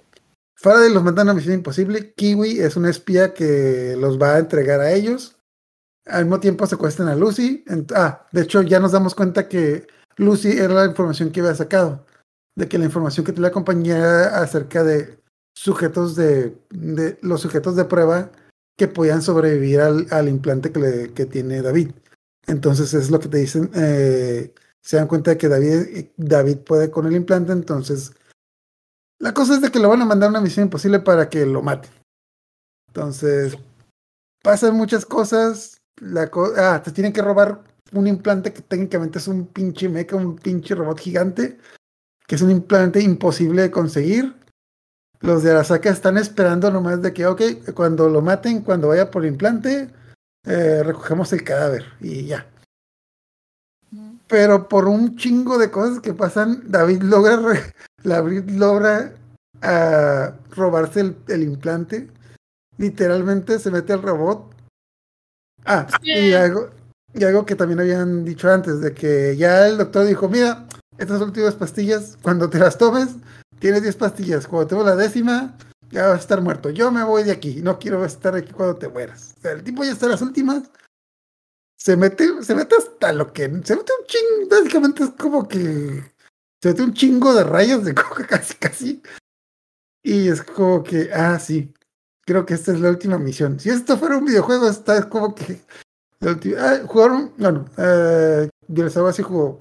Faraday 0.55 0.93
los 0.93 1.03
manda 1.03 1.21
a 1.21 1.25
una 1.25 1.33
misión 1.33 1.55
imposible. 1.55 2.13
Kiwi 2.13 2.59
es 2.59 2.75
una 2.75 2.89
espía 2.91 3.33
que 3.33 3.95
los 3.97 4.21
va 4.21 4.35
a 4.35 4.39
entregar 4.39 4.79
a 4.81 4.91
ellos. 4.91 5.36
Al 6.09 6.25
mismo 6.25 6.39
tiempo 6.39 6.65
secuestran 6.65 7.07
a 7.07 7.15
Lucy. 7.15 7.63
Ah, 7.95 8.25
de 8.31 8.41
hecho, 8.41 8.61
ya 8.61 8.79
nos 8.79 8.91
damos 8.91 9.15
cuenta 9.15 9.47
que 9.47 9.87
Lucy 10.17 10.51
era 10.51 10.73
la 10.73 10.85
información 10.85 11.31
que 11.31 11.41
había 11.41 11.55
sacado. 11.55 12.05
De 12.55 12.67
que 12.67 12.77
la 12.77 12.85
información 12.85 13.25
que 13.25 13.33
tenía 13.33 13.49
la 13.49 13.53
compañía 13.53 14.39
acerca 14.41 14.83
de 14.83 15.19
sujetos 15.55 16.15
de, 16.15 16.57
de 16.69 17.17
los 17.21 17.41
sujetos 17.41 17.75
de 17.75 17.85
prueba 17.85 18.31
que 18.77 18.87
podían 18.87 19.21
sobrevivir 19.21 19.81
al, 19.81 20.29
implante 20.29 20.71
que, 20.71 21.25
tiene 21.25 21.61
David. 21.61 21.91
Entonces 22.45 22.93
es 22.93 23.09
lo 23.09 23.19
que 23.19 23.27
te 23.27 23.39
dicen. 23.39 23.71
eh, 23.73 24.53
se 24.87 24.95
dan 24.95 25.07
cuenta 25.07 25.31
de 25.31 25.37
que 25.37 25.49
David, 25.49 26.11
David 26.15 26.59
puede 26.59 26.89
con 26.89 27.07
el 27.07 27.15
implante, 27.15 27.51
entonces 27.51 28.13
la 29.19 29.33
cosa 29.33 29.55
es 29.55 29.61
de 29.61 29.69
que 29.69 29.79
lo 29.79 29.89
van 29.89 30.01
a 30.01 30.05
mandar 30.05 30.29
una 30.29 30.39
misión 30.39 30.65
imposible 30.67 30.99
para 30.99 31.29
que 31.29 31.45
lo 31.45 31.61
maten. 31.61 31.91
Entonces, 32.87 33.57
pasan 34.43 34.75
muchas 34.75 35.05
cosas. 35.05 35.76
La 36.01 36.29
co- 36.29 36.53
ah, 36.57 36.81
te 36.83 36.91
tienen 36.91 37.13
que 37.13 37.21
robar 37.21 37.61
un 37.93 38.07
implante 38.07 38.53
que 38.53 38.61
técnicamente 38.61 39.19
es 39.19 39.27
un 39.27 39.47
pinche 39.47 39.89
mecha, 39.89 40.15
un 40.15 40.35
pinche 40.35 40.75
robot 40.75 40.99
gigante, 40.99 41.57
que 42.27 42.35
es 42.35 42.41
un 42.41 42.51
implante 42.51 43.01
imposible 43.01 43.63
de 43.63 43.71
conseguir. 43.71 44.35
Los 45.21 45.41
de 45.43 45.51
Arasaka 45.51 45.89
están 45.89 46.17
esperando 46.17 46.69
nomás 46.71 47.01
de 47.01 47.13
que, 47.13 47.25
ok, 47.25 47.41
cuando 47.73 48.09
lo 48.09 48.21
maten, 48.21 48.61
cuando 48.61 48.89
vaya 48.89 49.09
por 49.09 49.23
el 49.25 49.31
implante, 49.31 49.89
eh, 50.45 50.83
recogemos 50.83 51.33
el 51.33 51.43
cadáver 51.43 51.85
y 51.99 52.25
ya. 52.25 52.45
Pero 54.27 54.67
por 54.67 54.87
un 54.87 55.15
chingo 55.15 55.57
de 55.57 55.71
cosas 55.71 56.01
que 56.01 56.13
pasan, 56.13 56.63
David 56.69 57.01
logra, 57.03 57.37
re- 57.37 57.73
David 58.03 58.49
logra 58.51 59.13
ah, 59.61 60.33
robarse 60.51 60.99
el, 60.99 61.17
el 61.29 61.43
implante. 61.43 62.09
Literalmente 62.77 63.57
se 63.59 63.71
mete 63.71 63.93
al 63.93 64.03
robot. 64.03 64.53
Ah, 65.67 65.85
y 66.01 66.33
algo, 66.33 66.69
y 67.13 67.23
algo 67.23 67.45
que 67.45 67.55
también 67.55 67.79
habían 67.79 68.23
dicho 68.23 68.49
antes, 68.49 68.79
de 68.81 68.93
que 68.93 69.35
ya 69.35 69.67
el 69.67 69.77
doctor 69.77 70.05
dijo, 70.05 70.29
mira, 70.29 70.65
estas 70.97 71.21
últimas 71.21 71.55
pastillas, 71.55 72.17
cuando 72.21 72.49
te 72.49 72.57
las 72.57 72.77
tomes, 72.77 73.09
tienes 73.59 73.83
10 73.83 73.95
pastillas. 73.97 74.47
Cuando 74.47 74.67
tengo 74.67 74.83
la 74.83 74.95
décima, 74.95 75.55
ya 75.91 76.07
vas 76.07 76.17
a 76.17 76.21
estar 76.21 76.41
muerto. 76.41 76.69
Yo 76.69 76.91
me 76.91 77.03
voy 77.03 77.23
de 77.23 77.31
aquí, 77.31 77.61
no 77.61 77.79
quiero 77.79 78.03
estar 78.05 78.35
aquí 78.35 78.51
cuando 78.51 78.75
te 78.75 78.87
mueras. 78.87 79.35
O 79.37 79.41
sea, 79.41 79.51
el 79.51 79.63
tipo 79.63 79.83
ya 79.83 79.91
está 79.91 80.05
en 80.05 80.13
las 80.13 80.21
últimas. 80.21 80.63
Se 81.77 81.95
mete, 81.95 82.41
se 82.41 82.55
mete 82.55 82.75
hasta 82.75 83.13
lo 83.13 83.31
que. 83.31 83.43
Se 83.43 83.75
mete 83.75 83.91
un 83.99 84.05
chingo. 84.07 84.49
Básicamente 84.49 85.03
es 85.03 85.09
como 85.11 85.47
que. 85.47 86.03
Se 86.61 86.69
mete 86.69 86.81
un 86.81 86.93
chingo 86.93 87.33
de 87.33 87.43
rayos 87.43 87.85
de 87.85 87.93
coca 87.93 88.25
casi, 88.27 88.55
casi. 88.55 89.01
Y 90.03 90.29
es 90.29 90.41
como 90.41 90.83
que. 90.83 91.09
Ah, 91.13 91.39
sí. 91.39 91.73
Creo 92.27 92.45
que 92.45 92.55
esta 92.55 92.73
es 92.73 92.81
la 92.81 92.89
última 92.89 93.17
misión. 93.17 93.57
Si 93.57 93.69
esto 93.69 93.97
fuera 93.97 94.17
un 94.17 94.25
videojuego, 94.25 94.67
está 94.67 94.97
es 94.97 95.05
como 95.05 95.33
que. 95.33 95.61
la 96.19 96.37
Ah, 96.59 96.81
jugaron. 96.85 97.31
Bueno, 97.37 97.65
eh, 97.77 98.49
así 99.07 99.23
jugó. 99.23 99.59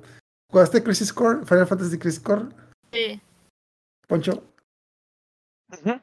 ¿Jugaste 0.51 0.83
Crisis 0.83 1.13
Core? 1.13 1.47
Final 1.47 1.69
Fantasy 1.69 1.97
Crisis 1.97 2.19
Core, 2.19 2.47
Sí. 2.93 3.21
Poncho. 4.09 4.43
Ujú. 5.73 6.01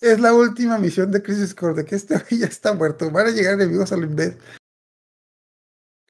Es 0.00 0.20
la 0.20 0.32
última 0.32 0.78
misión 0.78 1.10
de 1.10 1.22
Crisis 1.22 1.54
Core, 1.54 1.74
de 1.74 1.84
que 1.84 1.96
este 1.96 2.14
ya 2.30 2.46
está 2.46 2.72
muerto. 2.72 3.10
Van 3.10 3.26
a 3.26 3.30
llegar 3.30 3.54
enemigos 3.54 3.92
al 3.92 4.04
Inbed. 4.04 4.38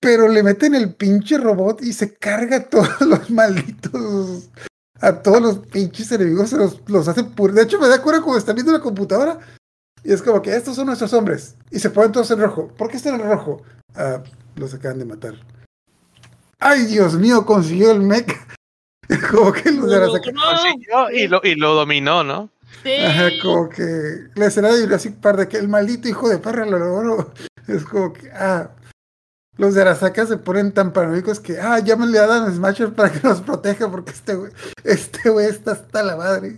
Pero 0.01 0.29
le 0.29 0.45
meten 0.45 0.77
el 0.77 0.95
pinche 0.95 1.37
robot 1.37 1.83
y 1.83 1.93
se 1.93 2.15
carga 2.15 2.63
todos 2.71 3.01
los 3.01 3.29
malditos. 3.29 4.51
A 5.01 5.13
todos 5.23 5.41
los 5.41 5.59
pinches 5.59 6.11
enemigos 6.13 6.51
se 6.51 6.57
los, 6.57 6.81
los 6.89 7.07
hace 7.07 7.25
pur. 7.25 7.53
De 7.53 7.63
hecho, 7.63 7.79
me 7.79 7.89
da 7.89 8.03
cuenta 8.03 8.23
cuando 8.23 8.39
están 8.39 8.57
viendo 8.57 8.73
la 8.73 8.81
computadora. 8.81 9.39
Y 10.03 10.13
es 10.13 10.23
como 10.23 10.43
que 10.43 10.55
estos 10.55 10.77
son 10.77 10.87
nuestros 10.87 11.13
hombres. 11.13 11.57
Y 11.71 11.79
se 11.79 11.91
ponen 11.91 12.13
todos 12.13 12.31
en 12.31 12.41
rojo. 12.41 12.69
¿Por 12.69 12.89
qué 12.91 12.97
están 12.97 13.21
en 13.21 13.29
rojo? 13.29 13.63
Ah, 13.95 14.23
los 14.57 14.75
acaban 14.75 14.99
de 14.99 15.05
matar. 15.05 15.35
¡Ay, 16.59 16.87
Dios 16.87 17.15
mío! 17.15 17.47
Consiguió 17.47 17.93
el 17.93 18.01
mech. 18.01 18.37
como 19.31 19.53
que 19.53 19.71
los 19.71 19.89
de 19.89 19.99
la 20.01 20.07
Consiguió 20.07 21.11
y 21.13 21.29
lo, 21.29 21.41
y 21.43 21.55
lo 21.55 21.75
dominó, 21.75 22.25
¿no? 22.25 22.51
sí. 22.83 22.95
Ajá, 22.97 23.31
como 23.43 23.69
que 23.69 24.29
la 24.35 24.47
escena 24.47 24.69
de 24.69 24.83
Jurassic 24.83 25.15
Park 25.17 25.39
de 25.39 25.49
que 25.49 25.57
el 25.57 25.69
maldito 25.69 26.09
hijo 26.09 26.29
de 26.29 26.39
perra 26.39 26.67
lo 26.67 26.79
logró. 26.79 27.33
Es 27.67 27.85
como 27.85 28.13
que, 28.13 28.31
ah, 28.31 28.71
los 29.59 29.75
de 29.75 29.83
Arasaka 29.83 30.25
se 30.25 30.39
ponen 30.39 30.73
tan 30.73 30.93
paranoicos 30.93 31.41
que, 31.41 31.61
ah, 31.61 31.81
llámenle 31.81 32.19
a 32.19 32.25
Adam 32.25 32.55
Smasher 32.55 32.95
para 32.95 33.13
que 33.13 33.21
nos 33.27 33.41
proteja 33.43 33.91
porque 33.91 34.13
este 34.13 34.35
güey, 34.35 34.53
este 34.85 35.29
güey 35.29 35.47
está 35.47 35.73
hasta 35.73 36.03
la 36.03 36.17
madre. 36.17 36.57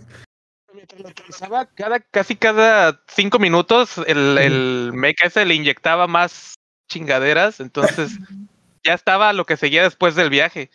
Cada, 1.75 1.99
casi 1.99 2.35
cada 2.35 3.01
cinco 3.07 3.39
minutos 3.39 3.97
el, 4.07 4.37
el 4.37 4.91
mecha 4.93 5.27
ese 5.27 5.45
le 5.45 5.55
inyectaba 5.55 6.07
más 6.07 6.55
chingaderas, 6.89 7.59
entonces 7.59 8.11
ya 8.83 8.93
estaba 8.93 9.33
lo 9.33 9.45
que 9.45 9.57
seguía 9.57 9.83
después 9.83 10.15
del 10.15 10.29
viaje. 10.29 10.69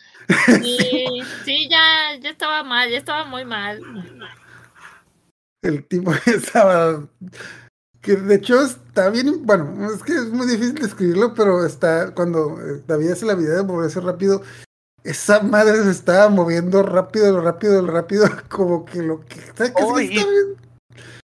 Sí, 0.45 1.21
sí, 1.45 1.67
ya, 1.69 2.17
ya 2.19 2.29
estaba 2.29 2.63
mal, 2.63 2.89
ya 2.89 2.97
estaba 2.97 3.25
muy 3.25 3.45
mal. 3.45 3.81
El 5.61 5.85
tipo 5.87 6.13
estaba. 6.25 7.03
Que 8.07 8.15
de 8.15 8.35
hecho 8.35 8.61
está 8.61 9.09
bien. 9.09 9.45
Bueno, 9.45 9.91
es 9.93 10.01
que 10.01 10.13
es 10.13 10.29
muy 10.29 10.47
difícil 10.47 10.75
describirlo, 10.75 11.33
pero 11.33 11.65
está. 11.65 12.13
Cuando 12.15 12.57
eh, 12.61 12.81
David 12.87 13.11
hace 13.11 13.25
la 13.25 13.33
habilidad 13.33 13.57
de 13.57 13.63
moverse 13.65 13.99
rápido, 13.99 14.43
esa 15.03 15.41
madre 15.41 15.83
se 15.83 15.91
estaba 15.91 16.29
moviendo 16.29 16.83
rápido, 16.83 17.41
rápido, 17.41 17.85
rápido, 17.85 18.23
como 18.49 18.85
que 18.85 18.99
lo 19.03 19.25
que. 19.25 19.41
¿sabes 19.41 19.71
qué? 19.71 19.81
Sí, 19.81 19.83
Oh, 19.83 19.99
está 19.99 20.25
bien. 20.29 20.55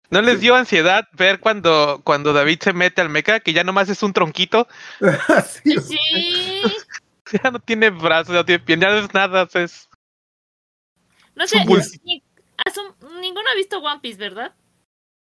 ¿No 0.09 0.21
les 0.21 0.41
dio 0.41 0.55
ansiedad 0.55 1.07
ver 1.13 1.39
cuando, 1.39 2.01
cuando 2.03 2.33
David 2.33 2.59
se 2.61 2.73
mete 2.73 2.99
al 2.99 3.07
mecha, 3.07 3.39
que 3.39 3.53
ya 3.53 3.63
nomás 3.63 3.87
es 3.87 4.03
un 4.03 4.11
tronquito? 4.11 4.67
Así, 5.29 5.79
Sí, 5.79 5.97
Ya 7.41 7.49
no 7.49 7.59
tiene 7.59 7.91
brazos, 7.91 8.35
no 8.35 8.43
tiene 8.43 8.61
piernas, 8.61 8.89
ya 8.89 8.99
no 8.99 9.05
es 9.05 9.13
nada. 9.13 9.47
Es, 9.53 9.87
No 11.35 11.47
sé, 11.47 11.63
ni- 11.65 12.21
ninguno 13.21 13.49
ha 13.49 13.55
visto 13.55 13.79
One 13.79 14.01
Piece, 14.01 14.19
¿verdad? 14.19 14.53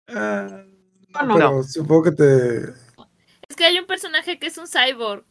Ah, 0.07 0.63
No. 1.25 1.33
pero 1.35 1.63
supongo 1.63 2.03
que 2.03 2.11
te. 2.11 2.57
Es 3.49 3.55
que 3.55 3.65
hay 3.65 3.77
un 3.79 3.85
personaje 3.85 4.39
que 4.39 4.47
es 4.47 4.57
un 4.57 4.67
cyborg. 4.67 5.25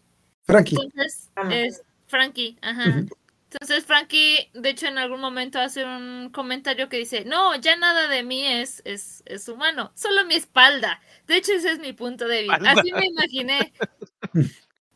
Frankie. 0.45 0.77
Entonces, 0.81 1.31
Ah, 1.37 1.49
es 1.55 1.83
Frankie, 2.07 2.59
ajá. 2.61 3.05
Entonces 3.53 3.85
Frankie, 3.85 4.49
de 4.55 4.71
hecho, 4.71 4.87
en 4.87 4.99
algún 4.99 5.21
momento 5.21 5.59
hace 5.59 5.85
un 5.85 6.31
comentario 6.33 6.89
que 6.89 6.99
dice, 6.99 7.25
no, 7.25 7.57
ya 7.57 7.77
nada 7.77 8.07
de 8.09 8.23
mí 8.23 8.47
es, 8.47 8.81
es, 8.85 9.23
es 9.27 9.49
humano, 9.49 9.91
solo 9.95 10.25
mi 10.27 10.35
espalda. 10.35 11.01
De 11.27 11.37
hecho, 11.37 11.53
ese 11.53 11.73
es 11.73 11.79
mi 11.81 11.93
punto 11.93 12.29
débil. 12.29 12.53
Espalda. 12.53 12.73
Así 12.81 12.93
me 12.93 13.07
imaginé. 13.07 13.73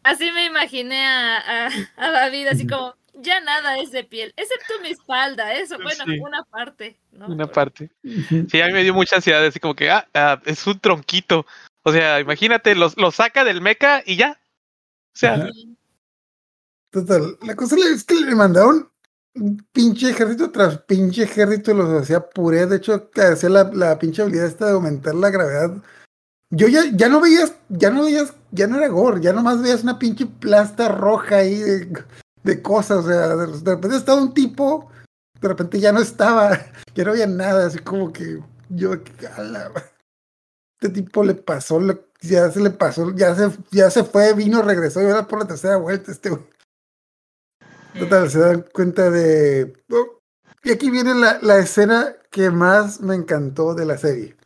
Así 0.03 0.31
me 0.33 0.45
imaginé 0.45 1.05
a, 1.07 1.67
a, 1.67 1.71
a 1.97 2.11
David, 2.11 2.49
así 2.49 2.67
como, 2.67 2.95
ya 3.15 3.41
nada 3.41 3.79
es 3.79 3.91
de 3.91 4.05
piel, 4.05 4.33
excepto 4.37 4.75
mi 4.83 4.89
espalda, 4.91 5.55
eso, 5.55 5.77
bueno, 5.83 6.05
Sí. 6.07 6.19
una 6.19 6.43
parte, 6.45 6.99
¿no? 7.13 7.27
una 7.27 7.47
parte. 7.47 7.91
Sí, 8.03 8.61
a 8.61 8.67
mí 8.67 8.73
me 8.73 8.83
dio 8.83 8.95
mucha 8.95 9.17
ansiedad, 9.17 9.45
así 9.45 9.61
como 9.61 9.75
que, 9.75 9.91
ah, 9.91 10.07
ah, 10.15 10.41
es 10.45 10.67
un 10.67 10.79
tronquito. 10.81 11.47
O 11.83 11.93
sea, 11.93 12.21
imagínate, 12.21 12.75
lo, 12.75 12.91
lo 12.97 13.11
saca 13.11 13.45
del 13.45 13.61
meca 13.61 14.03
y 14.05 14.17
ya. 14.17 14.39
O 15.15 15.17
sea, 15.17 15.35
Ajá. 15.35 15.49
Total, 16.91 17.37
la 17.43 17.57
cosa 17.57 17.77
es 17.93 18.05
que 18.05 18.15
le 18.15 18.35
mandaron 18.37 18.89
un 19.35 19.67
pinche 19.73 20.11
ejército 20.11 20.53
tras 20.53 20.79
pinche 20.83 21.25
ejército 21.25 21.73
y 21.73 21.75
los 21.75 22.03
hacía 22.03 22.21
puré. 22.21 22.67
De 22.67 22.77
hecho, 22.77 23.11
hacía 23.17 23.49
la, 23.49 23.65
la 23.65 23.99
pinche 23.99 24.23
habilidad 24.23 24.47
esta 24.47 24.67
de 24.67 24.73
aumentar 24.73 25.15
la 25.17 25.31
gravedad. 25.31 25.73
Yo 26.51 26.69
ya, 26.69 26.83
ya 26.93 27.09
no 27.09 27.21
veías, 27.21 27.57
ya 27.69 27.91
no 27.91 28.05
veías, 28.05 28.33
ya 28.53 28.69
no 28.69 28.77
era 28.77 28.87
gore, 28.87 29.21
ya 29.21 29.33
nomás 29.33 29.61
veías 29.61 29.83
una 29.83 29.99
pinche 29.99 30.27
plasta 30.27 30.89
roja 30.89 31.39
ahí 31.39 31.57
de, 31.59 32.05
de 32.45 32.63
cosas. 32.63 33.05
O 33.05 33.09
sea, 33.09 33.35
de, 33.35 33.47
repente 33.75 33.97
estaba 33.97 34.23
un 34.23 34.33
tipo, 34.33 34.91
de 35.41 35.49
repente 35.49 35.81
ya 35.81 35.91
no 35.93 36.01
estaba, 36.01 36.51
ya 36.95 37.05
no 37.05 37.11
había 37.11 37.27
nada, 37.27 37.67
así 37.67 37.79
como 37.81 38.13
que 38.13 38.41
yo, 38.69 38.93
a 39.37 39.43
la- 39.43 39.73
este 40.81 41.01
tipo 41.01 41.25
le 41.25 41.35
pasó, 41.35 41.81
ya 42.21 42.51
se 42.51 42.61
le 42.61 42.71
pasó, 42.71 43.15
ya 43.15 43.35
se, 43.35 43.51
ya 43.71 43.91
se 43.91 44.05
fue, 44.05 44.35
vino, 44.35 44.63
regresó 44.63 45.03
y 45.03 45.07
ahora 45.07 45.27
por 45.27 45.41
la 45.41 45.47
tercera 45.47 45.77
vuelta 45.77 46.13
este 46.13 46.31
güey. 46.31 46.43
Total, 47.99 48.29
se 48.29 48.41
dan 48.41 48.65
cuenta 48.73 49.09
de... 49.09 49.73
oh, 49.91 50.21
y 50.65 50.73
aquí 50.73 50.91
viene 50.91 51.15
la, 51.15 51.39
la 51.43 51.59
escena 51.59 52.17
que 52.31 52.51
más 52.51 53.01
me 53.01 53.15
encantó 53.15 53.75
de 53.75 53.87
la 53.87 53.97
serie. 53.97 54.37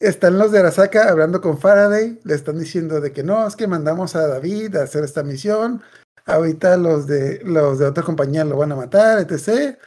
Están 0.00 0.38
los 0.38 0.52
de 0.52 0.58
Arasaka 0.58 1.08
hablando 1.08 1.40
con 1.40 1.58
Faraday, 1.58 2.20
le 2.24 2.34
están 2.34 2.58
diciendo 2.58 3.00
de 3.00 3.12
que 3.12 3.22
no, 3.22 3.46
es 3.46 3.56
que 3.56 3.66
mandamos 3.66 4.16
a 4.16 4.26
David 4.26 4.76
a 4.76 4.82
hacer 4.82 5.04
esta 5.04 5.22
misión, 5.22 5.82
ahorita 6.24 6.76
los 6.76 7.06
de, 7.06 7.40
los 7.44 7.78
de 7.78 7.86
otra 7.86 8.02
compañía 8.02 8.44
lo 8.44 8.56
van 8.56 8.72
a 8.72 8.76
matar, 8.76 9.18
etc. 9.20 9.78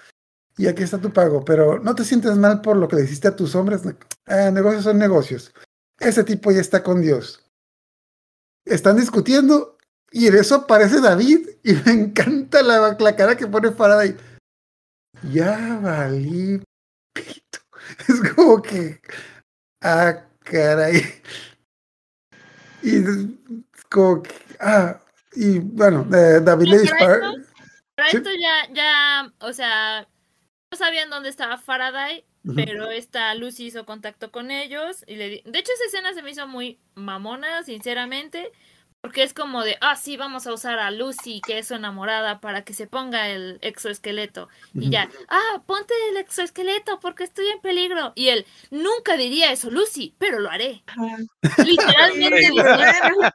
Y 0.57 0.67
aquí 0.67 0.83
está 0.83 0.99
tu 0.99 1.11
pago, 1.11 1.43
pero 1.43 1.79
no 1.79 1.95
te 1.95 2.03
sientes 2.03 2.37
mal 2.37 2.61
por 2.61 2.77
lo 2.77 2.87
que 2.87 2.97
le 2.97 3.03
hiciste 3.03 3.27
a 3.27 3.35
tus 3.35 3.55
hombres. 3.55 3.81
Ah, 4.25 4.51
negocios 4.51 4.83
son 4.83 4.97
negocios. 4.97 5.53
Ese 5.99 6.23
tipo 6.23 6.51
ya 6.51 6.61
está 6.61 6.83
con 6.83 7.01
Dios. 7.01 7.43
Están 8.65 8.97
discutiendo 8.97 9.77
y 10.11 10.27
en 10.27 10.35
eso 10.35 10.55
aparece 10.55 10.99
David 10.99 11.47
y 11.63 11.73
me 11.73 11.91
encanta 11.91 12.61
la, 12.61 12.95
la 12.99 13.15
cara 13.15 13.37
que 13.37 13.47
pone 13.47 13.71
Faraday. 13.71 14.15
Ya 15.31 15.79
valí 15.81 16.61
pito. 17.13 17.59
Es 18.07 18.33
como 18.33 18.61
que. 18.61 18.99
Ah, 19.81 20.25
caray. 20.43 21.01
Y 22.83 23.03
como 23.89 24.23
que. 24.23 24.31
Ah, 24.59 24.99
y 25.33 25.59
bueno, 25.59 26.07
eh, 26.13 26.39
David 26.41 26.67
le 26.67 26.71
para 26.77 26.81
dispara. 26.81 27.31
Para 27.95 28.09
Sí. 28.09 28.17
esto 28.17 28.29
ya, 28.31 28.73
ya, 28.73 29.33
o 29.39 29.53
sea, 29.53 30.07
no 30.71 30.77
sabían 30.77 31.09
dónde 31.09 31.29
estaba 31.29 31.57
Faraday, 31.57 32.25
pero 32.55 32.89
esta 32.89 33.35
Lucy 33.35 33.65
hizo 33.67 33.85
contacto 33.85 34.31
con 34.31 34.49
ellos 34.49 35.03
y 35.07 35.15
le 35.15 35.29
di- 35.29 35.43
de 35.45 35.59
hecho 35.59 35.71
esa 35.73 35.85
escena 35.85 36.13
se 36.13 36.23
me 36.23 36.31
hizo 36.31 36.47
muy 36.47 36.79
mamona, 36.95 37.63
sinceramente, 37.63 38.51
porque 39.01 39.23
es 39.23 39.33
como 39.33 39.63
de, 39.63 39.77
ah, 39.81 39.95
sí, 39.95 40.15
vamos 40.15 40.45
a 40.45 40.53
usar 40.53 40.77
a 40.79 40.91
Lucy, 40.91 41.41
que 41.45 41.57
es 41.57 41.67
su 41.67 41.73
enamorada, 41.73 42.39
para 42.39 42.63
que 42.63 42.73
se 42.73 42.85
ponga 42.87 43.29
el 43.29 43.57
exoesqueleto. 43.61 44.47
Y 44.75 44.91
ya, 44.91 45.09
ah, 45.27 45.63
ponte 45.65 45.93
el 46.09 46.17
exoesqueleto 46.17 46.99
porque 46.99 47.23
estoy 47.23 47.47
en 47.47 47.59
peligro. 47.61 48.13
Y 48.15 48.29
él, 48.29 48.45
nunca 48.69 49.17
diría 49.17 49.51
eso, 49.51 49.71
Lucy, 49.71 50.13
pero 50.19 50.39
lo 50.39 50.49
haré. 50.51 50.83
Literalmente 51.57 52.41
Sí, 52.47 52.51
dice, 52.51 52.75
bueno, 52.75 53.31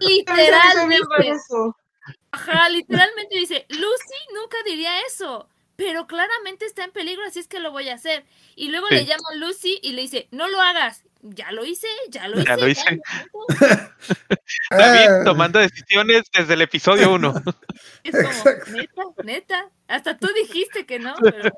literal 0.00 0.88
bien 0.88 1.02
dice, 1.18 1.30
eso. 1.30 1.76
Ajá, 2.32 2.68
literalmente 2.68 3.36
dice, 3.36 3.66
Lucy 3.70 4.14
nunca 4.34 4.56
diría 4.64 5.00
eso, 5.06 5.48
pero 5.76 6.06
claramente 6.06 6.64
está 6.66 6.84
en 6.84 6.92
peligro, 6.92 7.24
así 7.26 7.40
es 7.40 7.48
que 7.48 7.58
lo 7.60 7.72
voy 7.72 7.88
a 7.88 7.94
hacer. 7.94 8.24
Y 8.56 8.68
luego 8.70 8.86
Sí. 8.88 8.94
le 8.94 9.04
llama 9.04 9.34
Lucy 9.36 9.78
y 9.82 9.92
le 9.92 10.02
dice, 10.02 10.28
no 10.30 10.48
lo 10.48 10.60
hagas. 10.60 11.04
Ya 11.22 11.52
lo 11.52 11.64
hice, 11.64 11.86
ya 12.08 12.26
lo 12.28 12.36
hice. 12.40 12.46
Ya 12.48 12.56
lo 12.56 12.68
hice. 12.68 13.00
Ah, 14.70 14.76
David 14.76 15.24
tomando 15.24 15.58
decisiones 15.60 16.22
desde 16.36 16.54
el 16.54 16.62
episodio 16.62 17.12
1. 17.12 17.34
Es 18.04 18.12
como, 18.12 18.28
Exacto. 18.28 18.70
neta, 18.72 19.02
neta. 19.24 19.70
Hasta 19.86 20.18
tú 20.18 20.28
dijiste 20.34 20.84
que 20.84 20.98
no. 20.98 21.14
pero- 21.22 21.52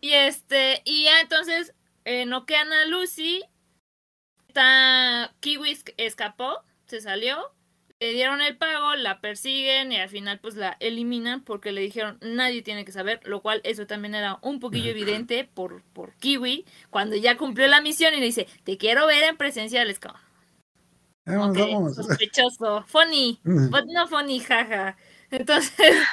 Y 0.00 0.12
este, 0.12 0.82
y 0.84 1.04
ya 1.04 1.20
entonces 1.20 1.74
eh, 2.04 2.26
noquean 2.26 2.72
a 2.72 2.84
Lucy. 2.86 3.44
Está, 4.46 5.34
Kiwi 5.40 5.70
esc- 5.72 5.94
escapó, 5.96 6.62
se 6.86 7.00
salió. 7.00 7.52
Le 8.00 8.12
dieron 8.12 8.40
el 8.40 8.56
pago, 8.56 8.94
la 8.94 9.20
persiguen 9.20 9.90
y 9.90 9.96
al 9.96 10.08
final 10.08 10.38
pues 10.38 10.54
la 10.54 10.76
eliminan 10.78 11.42
porque 11.42 11.72
le 11.72 11.80
dijeron 11.80 12.18
nadie 12.20 12.62
tiene 12.62 12.84
que 12.84 12.92
saber, 12.92 13.20
lo 13.24 13.42
cual 13.42 13.60
eso 13.64 13.86
también 13.88 14.14
era 14.14 14.38
un 14.42 14.60
poquillo 14.60 14.90
evidente 14.90 15.44
por, 15.52 15.82
por 15.92 16.14
Kiwi, 16.14 16.64
cuando 16.90 17.16
ya 17.16 17.36
cumplió 17.36 17.66
la 17.66 17.80
misión 17.80 18.14
y 18.14 18.18
le 18.20 18.26
dice, 18.26 18.46
te 18.62 18.76
quiero 18.78 19.06
ver 19.06 19.24
en 19.24 19.36
presencial, 19.36 19.90
es 19.90 19.98
como, 19.98 20.14
Vamos, 21.26 21.50
ok, 21.50 21.58
vamos. 21.58 21.94
sospechoso, 21.96 22.84
funny, 22.86 23.40
but 23.44 23.84
no 23.88 24.06
funny, 24.08 24.40
jaja. 24.40 24.96
Entonces, 25.30 26.06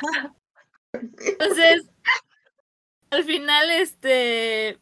entonces, 0.92 1.90
al 3.12 3.24
final, 3.24 3.72
este, 3.72 4.78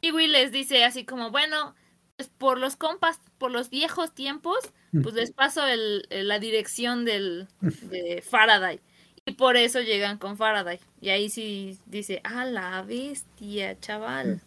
Kiwi 0.00 0.28
les 0.28 0.50
dice 0.50 0.84
así 0.84 1.04
como, 1.04 1.30
bueno, 1.30 1.74
pues 2.16 2.28
por 2.28 2.58
los 2.58 2.76
compas, 2.76 3.18
por 3.38 3.50
los 3.50 3.70
viejos 3.70 4.14
tiempos, 4.14 4.58
pues 5.02 5.14
les 5.14 5.32
paso 5.32 5.66
el, 5.66 6.06
el- 6.10 6.28
la 6.28 6.38
dirección 6.38 7.04
del, 7.04 7.48
de 7.60 8.22
Faraday. 8.28 8.80
Y 9.26 9.32
por 9.32 9.56
eso 9.56 9.80
llegan 9.80 10.18
con 10.18 10.36
Faraday. 10.36 10.78
Y 11.00 11.08
ahí 11.08 11.28
sí 11.30 11.78
dice, 11.86 12.20
ah, 12.24 12.44
la 12.44 12.82
bestia, 12.82 13.78
chaval. 13.80 14.40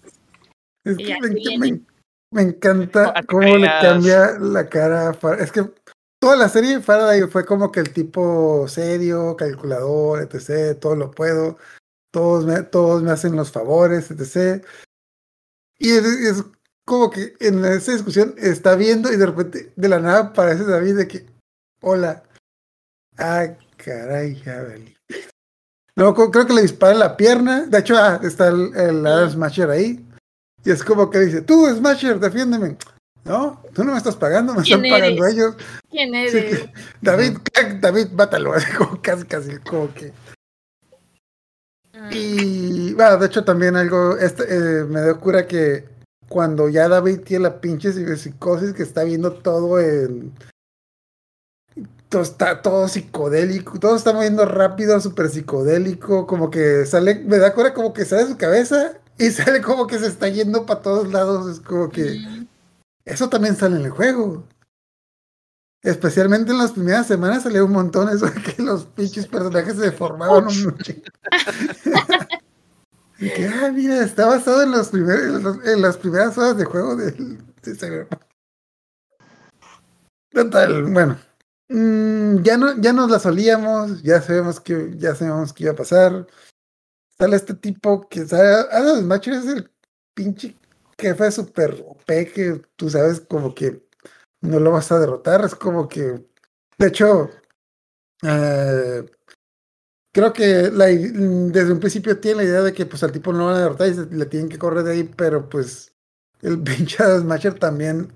Es 0.85 0.97
que 0.97 1.17
me, 1.19 1.29
viene. 1.29 1.71
me- 1.73 1.81
me 2.31 2.41
encanta 2.43 3.13
cómo 3.27 3.57
le 3.57 3.67
cambia 3.81 4.37
la 4.39 4.69
cara. 4.69 5.09
a 5.09 5.13
Far- 5.13 5.41
Es 5.41 5.51
que 5.51 5.65
toda 6.21 6.35
la 6.35 6.47
serie 6.49 6.75
de 6.77 6.81
Faraday 6.81 7.21
fue 7.23 7.45
como 7.45 7.71
que 7.71 7.79
el 7.81 7.91
tipo 7.91 8.67
serio, 8.67 9.35
calculador, 9.35 10.21
etc. 10.21 10.77
Todo 10.79 10.95
lo 10.95 11.11
puedo. 11.11 11.57
Todos 12.13 12.45
me, 12.45 12.61
todos 12.63 13.01
me 13.03 13.11
hacen 13.11 13.35
los 13.35 13.51
favores, 13.51 14.09
etc. 14.11 14.63
Y 15.79 15.89
es, 15.91 16.05
es 16.05 16.43
como 16.87 17.09
que 17.11 17.35
en 17.41 17.65
esa 17.65 17.91
discusión 17.91 18.33
está 18.37 18.75
viendo 18.75 19.11
y 19.11 19.17
de 19.17 19.25
repente 19.25 19.73
de 19.75 19.89
la 19.89 19.99
nada 19.99 20.19
aparece 20.19 20.63
David 20.63 20.95
de 20.95 21.07
que, 21.09 21.25
hola. 21.81 22.23
Ah, 23.17 23.45
caray. 23.75 24.41
No, 25.97 26.13
co- 26.15 26.31
creo 26.31 26.47
que 26.47 26.53
le 26.53 26.61
dispara 26.61 26.93
en 26.93 26.99
la 26.99 27.17
pierna. 27.17 27.65
De 27.65 27.79
hecho, 27.79 27.97
ah, 27.97 28.21
está 28.23 28.47
el, 28.47 28.73
el 28.73 29.29
Smasher 29.29 29.69
ahí. 29.69 30.07
Y 30.63 30.71
es 30.71 30.81
como 30.81 31.09
que 31.09 31.19
dice, 31.19 31.41
tú, 31.41 31.67
Smasher, 31.75 32.19
defiéndeme. 32.21 32.77
No, 33.25 33.61
tú 33.73 33.83
no 33.83 33.91
me 33.91 33.97
estás 33.97 34.15
pagando, 34.15 34.53
me 34.53 34.63
¿Quién 34.63 34.85
están 34.85 34.99
pagando 35.01 35.25
eres? 35.25 35.35
ellos. 35.35 35.55
¿Quién 35.91 36.15
eres? 36.15 36.31
que, 36.31 36.73
David, 37.01 37.37
David, 37.81 38.07
mátalo. 38.11 38.53
Como 38.77 39.01
casi, 39.01 39.25
casi, 39.25 39.57
como 39.57 39.93
que. 39.93 40.13
Ah, 41.93 42.09
Y, 42.13 42.93
bueno, 42.93 43.17
de 43.17 43.25
hecho 43.25 43.43
también 43.43 43.75
algo, 43.75 44.15
este, 44.17 44.43
eh, 44.43 44.83
me 44.85 45.03
dio 45.03 45.19
cura 45.19 45.45
que 45.47 45.96
cuando 46.29 46.69
ya 46.69 46.87
David 46.87 47.21
tiene 47.21 47.43
la 47.43 47.61
pinche 47.61 47.91
psicosis 47.91 48.73
que 48.73 48.83
está 48.83 49.03
viendo 49.03 49.33
todo 49.33 49.79
en... 49.79 50.33
Todo 52.09 52.21
está 52.21 52.61
todo 52.61 52.87
psicodélico, 52.87 53.79
todo 53.79 53.95
está 53.97 54.13
moviendo 54.13 54.45
rápido, 54.45 54.99
súper 55.01 55.29
psicodélico, 55.29 56.25
como 56.25 56.49
que 56.49 56.85
sale, 56.85 57.15
me 57.15 57.37
da 57.37 57.53
cura 57.53 57.73
como 57.73 57.91
que 57.93 58.05
sale 58.05 58.23
de 58.23 58.29
su 58.29 58.37
cabeza 58.37 58.93
y 59.17 59.29
sale 59.31 59.61
como 59.61 59.87
que 59.87 59.99
se 59.99 60.07
está 60.07 60.29
yendo 60.29 60.65
para 60.65 60.81
todos 60.81 61.11
lados, 61.11 61.51
es 61.51 61.59
como 61.59 61.89
que... 61.89 62.17
mm, 62.17 62.47
Eso 63.05 63.29
también 63.29 63.55
sale 63.57 63.75
en 63.75 63.85
el 63.85 63.91
juego. 63.91 64.43
Especialmente 65.83 66.51
en 66.51 66.57
las 66.57 66.71
primeras 66.71 67.07
semanas 67.07 67.43
salió 67.43 67.65
un 67.65 67.71
montón 67.71 68.09
eso 68.09 68.25
de 68.25 68.41
que 68.41 68.61
los 68.61 68.85
pinches 68.85 69.27
personajes 69.27 69.75
se 69.75 69.81
deformaban 69.81 70.47
un 70.47 70.63
mucho. 70.63 70.73
Y 73.19 73.29
que, 73.29 73.47
ah, 73.47 73.71
mira, 73.71 74.03
está 74.03 74.27
basado 74.27 74.61
en, 74.63 74.71
los 74.71 74.89
primer- 74.89 75.19
en, 75.65 75.81
las 75.81 75.97
primeras 75.97 76.37
horas 76.37 76.57
de 76.57 76.65
juego 76.65 76.95
del 76.95 77.37
de. 77.63 78.07
Total, 80.31 80.83
bueno. 80.83 81.17
mm, 81.69 82.43
ya 82.43 82.57
no, 82.57 82.79
ya 82.79 82.93
nos 82.93 83.09
la 83.09 83.19
solíamos, 83.19 84.03
ya 84.03 84.21
sabemos 84.21 84.59
que, 84.59 84.93
ya 84.97 85.15
sabemos 85.15 85.51
que 85.53 85.63
iba 85.63 85.73
a 85.73 85.75
pasar. 85.75 86.27
Sale 87.17 87.35
este 87.35 87.55
tipo 87.55 88.07
que 88.07 88.25
sale, 88.27 88.67
Adam 88.71 88.99
Smasher 88.99 89.33
es 89.33 89.45
el 89.47 89.71
pinche 90.13 90.55
jefe 90.99 91.31
super 91.31 91.83
OP 91.87 92.05
que 92.33 92.61
tú 92.75 92.89
sabes 92.89 93.21
como 93.21 93.55
que 93.55 93.83
no 94.41 94.59
lo 94.59 94.71
vas 94.71 94.91
a 94.91 94.99
derrotar, 94.99 95.43
es 95.43 95.55
como 95.55 95.87
que, 95.87 96.23
de 96.77 96.87
hecho, 96.87 97.29
eh, 98.23 99.05
creo 100.17 100.33
que 100.33 100.71
la 100.71 100.85
desde 100.87 101.71
un 101.71 101.79
principio 101.79 102.17
tiene 102.17 102.37
la 102.37 102.43
idea 102.49 102.61
de 102.63 102.73
que 102.73 102.87
pues 102.87 103.03
al 103.03 103.11
tipo 103.11 103.31
no 103.31 103.37
lo 103.37 103.45
van 103.45 103.55
a 103.57 103.59
derrotar 103.59 103.87
y 103.87 103.93
se- 103.93 104.07
le 104.07 104.25
tienen 104.25 104.49
que 104.49 104.57
correr 104.57 104.83
de 104.83 104.93
ahí, 104.93 105.03
pero 105.03 105.47
pues 105.47 105.93
el 106.41 106.59
pinche 106.63 107.03
Smasher 107.19 107.53
también 107.53 108.11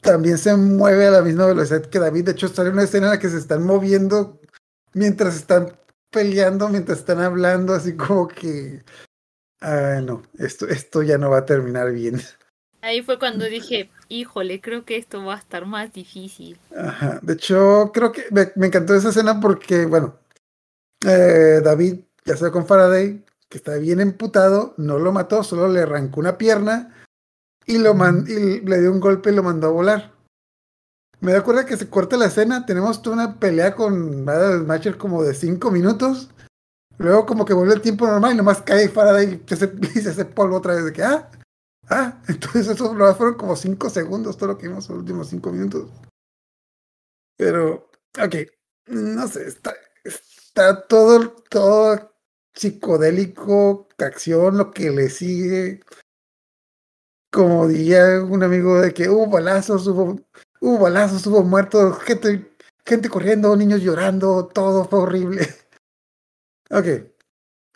también 0.00 0.38
se 0.38 0.56
mueve 0.56 1.06
a 1.06 1.10
la 1.10 1.20
misma 1.20 1.44
velocidad 1.46 1.82
que 1.82 1.98
David. 1.98 2.24
De 2.24 2.32
hecho, 2.32 2.48
sale 2.48 2.70
una 2.70 2.84
escena 2.84 3.08
en 3.08 3.12
la 3.12 3.18
que 3.18 3.28
se 3.28 3.36
están 3.36 3.64
moviendo 3.64 4.40
mientras 4.94 5.36
están 5.36 5.76
peleando, 6.10 6.70
mientras 6.70 7.00
están 7.00 7.20
hablando, 7.20 7.74
así 7.74 7.94
como 7.94 8.26
que. 8.26 8.82
Ah, 9.60 10.00
no, 10.02 10.22
esto, 10.38 10.66
esto 10.66 11.02
ya 11.02 11.18
no 11.18 11.28
va 11.28 11.38
a 11.38 11.46
terminar 11.46 11.92
bien. 11.92 12.22
Ahí 12.80 13.02
fue 13.02 13.18
cuando 13.18 13.44
dije, 13.44 13.90
híjole, 14.08 14.62
creo 14.62 14.84
que 14.86 14.96
esto 14.96 15.22
va 15.24 15.34
a 15.34 15.38
estar 15.38 15.66
más 15.66 15.92
difícil. 15.92 16.58
Ajá. 16.76 17.20
De 17.22 17.34
hecho, 17.34 17.92
creo 17.92 18.10
que 18.10 18.24
me, 18.30 18.50
me 18.56 18.68
encantó 18.68 18.94
esa 18.94 19.10
escena 19.10 19.38
porque, 19.40 19.86
bueno, 19.86 20.21
eh, 21.06 21.60
David, 21.62 22.00
ya 22.24 22.36
sea 22.36 22.50
con 22.50 22.66
Faraday, 22.66 23.24
que 23.48 23.58
está 23.58 23.76
bien 23.76 24.00
emputado, 24.00 24.74
no 24.78 24.98
lo 24.98 25.12
mató, 25.12 25.42
solo 25.42 25.68
le 25.68 25.80
arrancó 25.82 26.20
una 26.20 26.38
pierna 26.38 26.94
y, 27.66 27.78
lo 27.78 27.94
man- 27.94 28.24
y 28.28 28.60
le 28.60 28.80
dio 28.80 28.90
un 28.92 29.00
golpe 29.00 29.30
y 29.30 29.34
lo 29.34 29.42
mandó 29.42 29.68
a 29.68 29.72
volar. 29.72 30.12
Me 31.20 31.32
da 31.32 31.44
cuenta 31.44 31.66
que 31.66 31.76
se 31.76 31.88
corta 31.88 32.16
la 32.16 32.26
escena, 32.26 32.66
tenemos 32.66 33.00
toda 33.02 33.14
una 33.14 33.38
pelea 33.38 33.74
con 33.76 34.28
Adam 34.28 34.64
Smasher 34.64 34.98
como 34.98 35.22
de 35.22 35.34
5 35.34 35.70
minutos. 35.70 36.30
Luego 36.98 37.26
como 37.26 37.44
que 37.44 37.54
vuelve 37.54 37.74
el 37.74 37.80
tiempo 37.80 38.06
normal 38.06 38.32
y 38.34 38.36
nomás 38.36 38.62
cae 38.62 38.88
Faraday 38.88 39.42
y 39.46 39.48
se, 39.48 39.54
hace- 39.66 40.12
se 40.14 40.24
polvo 40.24 40.56
otra 40.56 40.74
vez 40.74 40.84
de 40.84 40.92
que, 40.92 41.02
ah, 41.02 41.30
ah, 41.88 42.20
entonces 42.28 42.68
eso 42.68 42.94
fueron 43.14 43.34
como 43.34 43.54
5 43.56 43.88
segundos, 43.90 44.36
todo 44.36 44.48
lo 44.50 44.58
que 44.58 44.68
vimos 44.68 44.88
en 44.88 44.94
los 44.96 45.00
últimos 45.02 45.28
5 45.28 45.52
minutos. 45.52 45.90
Pero, 47.36 47.90
ok, 48.22 48.34
no 48.88 49.26
sé, 49.28 49.46
está, 49.46 49.74
está 50.54 50.82
todo, 50.86 51.34
todo 51.48 52.12
psicodélico, 52.54 53.88
acción, 53.98 54.58
lo 54.58 54.70
que 54.70 54.90
le 54.90 55.08
sigue. 55.08 55.80
Como 57.32 57.66
diría 57.66 58.22
un 58.22 58.42
amigo 58.42 58.80
de 58.80 58.92
que 58.92 59.08
hubo 59.08 59.26
balazos, 59.26 59.86
hubo, 59.86 60.20
hubo 60.60 60.78
balazos, 60.78 61.26
hubo 61.26 61.42
muertos, 61.42 61.98
gente, 62.02 62.54
gente 62.84 63.08
corriendo, 63.08 63.56
niños 63.56 63.80
llorando, 63.80 64.46
todo 64.48 64.84
fue 64.84 65.00
horrible. 65.00 65.46
Ok. 66.74 66.86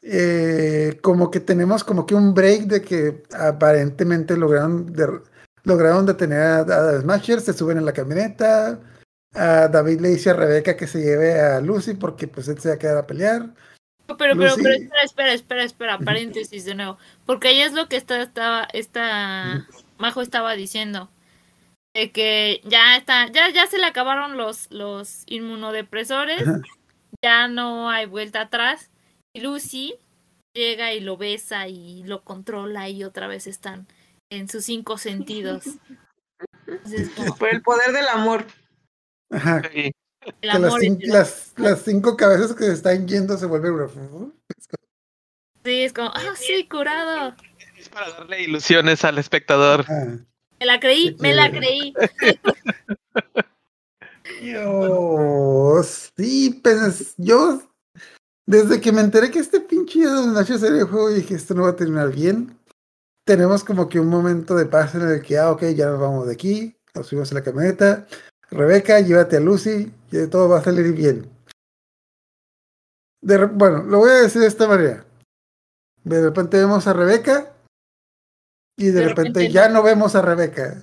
Eh, 0.02 0.98
como 1.02 1.30
que 1.30 1.38
tenemos 1.40 1.84
como 1.84 2.06
que 2.06 2.14
un 2.14 2.32
break 2.32 2.62
de 2.62 2.80
que 2.80 3.24
aparentemente 3.38 4.38
lograron, 4.38 4.86
de- 4.90 5.20
lograron 5.64 6.06
detener 6.06 6.40
a, 6.40 6.60
a 6.60 7.00
Smasher, 7.02 7.42
se 7.42 7.52
suben 7.52 7.76
en 7.76 7.84
la 7.84 7.92
camioneta. 7.92 8.80
A 9.36 9.68
David 9.68 10.00
le 10.00 10.08
dice 10.10 10.30
a 10.30 10.34
Rebeca 10.34 10.76
que 10.76 10.86
se 10.86 11.00
lleve 11.00 11.40
a 11.40 11.60
Lucy 11.60 11.94
porque 11.94 12.26
pues 12.26 12.48
él 12.48 12.58
se 12.58 12.70
va 12.70 12.74
a 12.74 12.78
quedar 12.78 12.96
a 12.96 13.06
pelear. 13.06 13.50
Pero, 14.06 14.16
pero, 14.16 14.34
Lucy. 14.34 14.62
pero, 14.62 14.74
espera, 14.74 15.02
espera, 15.02 15.32
espera, 15.32 15.64
espera, 15.64 15.98
paréntesis 15.98 16.64
de 16.64 16.74
nuevo. 16.74 16.98
Porque 17.24 17.48
ahí 17.48 17.60
es 17.60 17.72
lo 17.72 17.88
que 17.88 17.96
está, 17.96 18.22
estaba, 18.22 18.68
esta 18.72 19.66
Majo 19.98 20.22
estaba 20.22 20.54
diciendo. 20.54 21.10
De 21.94 22.12
que 22.12 22.60
ya 22.64 22.96
está, 22.96 23.28
ya, 23.28 23.48
ya 23.50 23.66
se 23.66 23.78
le 23.78 23.86
acabaron 23.86 24.36
los, 24.36 24.70
los 24.70 25.22
inmunodepresores, 25.26 26.42
Ajá. 26.42 26.60
ya 27.22 27.48
no 27.48 27.90
hay 27.90 28.06
vuelta 28.06 28.42
atrás. 28.42 28.90
Y 29.34 29.40
Lucy 29.40 29.94
llega 30.54 30.92
y 30.92 31.00
lo 31.00 31.16
besa 31.16 31.68
y 31.68 32.02
lo 32.04 32.22
controla 32.22 32.88
y 32.88 33.02
otra 33.02 33.26
vez 33.26 33.46
están 33.46 33.86
en 34.30 34.48
sus 34.48 34.64
cinco 34.64 34.98
sentidos. 34.98 35.64
Entonces, 36.66 37.10
como, 37.16 37.36
Por 37.36 37.48
el 37.48 37.62
poder 37.62 37.92
del 37.92 38.08
amor. 38.08 38.46
Ajá. 39.30 39.62
Y 39.74 39.92
el 40.20 40.34
Que 40.52 40.58
las, 40.58 40.74
cin- 40.74 41.00
las, 41.06 41.52
las 41.56 41.82
cinco 41.82 42.16
cabezas 42.16 42.54
que 42.54 42.64
se 42.64 42.72
están 42.72 43.06
yendo 43.06 43.36
se 43.36 43.46
vuelven 43.46 44.32
Sí, 45.64 45.82
es 45.82 45.92
como, 45.92 46.10
ah, 46.14 46.34
sí, 46.36 46.66
curado. 46.68 47.34
es 47.78 47.88
para 47.88 48.10
darle 48.10 48.42
ilusiones 48.42 49.04
al 49.04 49.18
espectador. 49.18 49.80
Ajá. 49.80 50.18
Me 50.58 50.66
la 50.66 50.80
creí, 50.80 51.16
me 51.20 51.34
la 51.34 51.46
Sí. 51.46 51.52
creí. 51.52 51.94
Yo, 54.42 55.82
sí, 56.16 56.60
pues 56.62 57.14
yo, 57.16 57.62
desde 58.46 58.80
que 58.80 58.92
me 58.92 59.00
enteré 59.00 59.30
que 59.30 59.38
este 59.38 59.60
pinche 59.60 60.04
Smasher 60.06 60.58
sería 60.58 60.80
el 60.80 60.86
juego, 60.86 61.10
dije, 61.10 61.34
esto 61.34 61.54
no 61.54 61.62
va 61.62 61.70
a 61.70 61.76
terminar 61.76 62.10
bien. 62.12 62.58
Tenemos 63.24 63.64
como 63.64 63.88
que 63.88 63.98
un 64.00 64.08
momento 64.08 64.54
de 64.54 64.66
paz 64.66 64.94
en 64.94 65.02
el 65.08 65.22
que, 65.22 65.38
ah, 65.38 65.50
ok, 65.50 65.62
ya 65.74 65.86
nos 65.86 66.00
vamos 66.00 66.26
de 66.26 66.32
aquí, 66.34 66.76
nos 66.94 67.06
subimos 67.08 67.30
a 67.32 67.34
la 67.36 67.42
camioneta. 67.42 68.06
Rebeca, 68.50 69.00
llévate 69.00 69.36
a 69.36 69.40
Lucy, 69.40 69.92
y 70.10 70.26
todo 70.28 70.48
va 70.48 70.58
a 70.58 70.62
salir 70.64 70.92
bien. 70.94 71.30
De 73.20 73.44
bueno, 73.46 73.82
lo 73.82 73.98
voy 73.98 74.10
a 74.10 74.14
decir 74.22 74.40
de 74.40 74.46
esta 74.46 74.68
manera. 74.68 75.04
De 76.04 76.22
repente 76.22 76.56
vemos 76.58 76.86
a 76.86 76.92
Rebeca 76.92 77.52
y 78.76 78.86
de, 78.86 78.92
De 78.92 79.00
repente, 79.08 79.22
repente 79.40 79.50
ya 79.52 79.68
no. 79.68 79.82
vemos 79.82 80.14
a 80.14 80.22
Rebeca. 80.22 80.82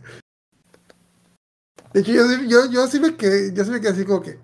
De 1.94 2.02
hecho, 2.02 2.12
yo, 2.12 2.28
sí- 2.28 2.50
yo, 2.50 2.70
yo 2.70 2.88
sí 2.88 3.00
me 3.00 3.16
quedé, 3.16 3.54
yo 3.54 3.64
sí 3.64 3.72
me 3.72 3.80
quedé 3.80 3.92
así 3.92 4.06
como 4.06 4.22
que. 4.22 4.40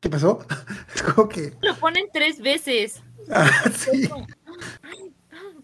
¿Qué 0.00 0.08
pasó? 0.08 0.46
Es 0.94 1.02
como 1.02 1.28
que. 1.28 1.54
Lo 1.62 1.74
ponen 1.76 2.06
tres 2.12 2.40
veces 2.40 3.02
Ah, 3.30 3.50
sí. 3.74 4.08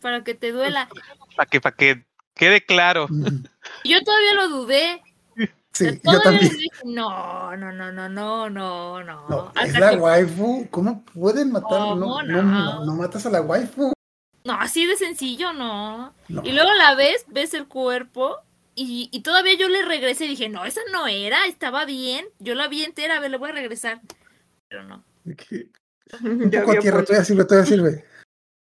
para 0.01 0.25
que 0.25 0.35
te 0.35 0.51
duela. 0.51 0.89
Para 1.37 1.49
que, 1.49 1.61
para 1.61 1.77
que 1.77 2.05
quede 2.35 2.65
claro. 2.65 3.07
Yo 3.85 4.03
todavía 4.03 4.35
lo 4.35 4.49
dudé. 4.49 5.03
Sí, 5.77 5.85
O 5.85 5.89
sea, 5.89 5.95
yo 5.95 6.01
todavía 6.01 6.23
también. 6.41 6.53
dije, 6.53 6.71
no, 6.85 7.57
no, 7.57 7.73
no, 7.73 7.93
no, 7.93 8.09
no, 8.09 8.49
no, 8.51 9.03
no. 9.29 9.53
Es 9.63 9.79
la 9.79 9.91
que- 9.91 9.97
waifu. 9.97 10.67
¿Cómo 10.71 11.03
pueden 11.05 11.53
matar? 11.53 11.71
No, 11.71 11.89
¿Cómo 12.01 12.23
no, 12.23 12.43
no? 12.43 12.43
no, 12.43 12.85
no 12.85 12.95
matas 12.95 13.27
a 13.27 13.31
la 13.31 13.41
waifu. 13.43 13.93
no, 14.45 14.53
así 14.55 14.87
de 14.87 14.97
sencillo, 14.97 15.53
no. 15.53 16.15
No. 16.29 16.43
Y 16.45 16.53
luego 16.53 16.73
la 16.75 16.95
ves, 16.95 17.25
ves 17.29 17.53
el 17.55 17.67
cuerpo 17.69 18.39
y, 18.75 19.09
y 19.13 19.21
todavía 19.21 19.55
yo 19.59 19.69
le 19.69 19.85
regresé 19.85 20.27
y 20.27 20.29
dije, 20.29 20.49
no, 20.49 20.65
esa 20.65 20.81
no 20.93 21.07
era, 21.07 21.47
estaba 21.47 21.85
bien. 21.85 22.27
Yo 22.39 22.55
la 22.55 22.69
vi 22.69 22.85
entera, 22.85 23.17
a 23.17 23.21
ver, 23.21 23.31
le 23.31 23.39
voy 23.39 23.51
a 23.51 23.55
regresar. 23.55 24.01
Pero 24.69 24.85
no. 24.85 25.05
Que- 25.37 25.69
Un 26.23 26.51
poco 26.51 26.73
a 26.73 26.79
tierra, 26.79 27.03
todavía 27.05 27.25
sirve, 27.25 27.45
todavía 27.45 27.67
sirve. 27.69 28.05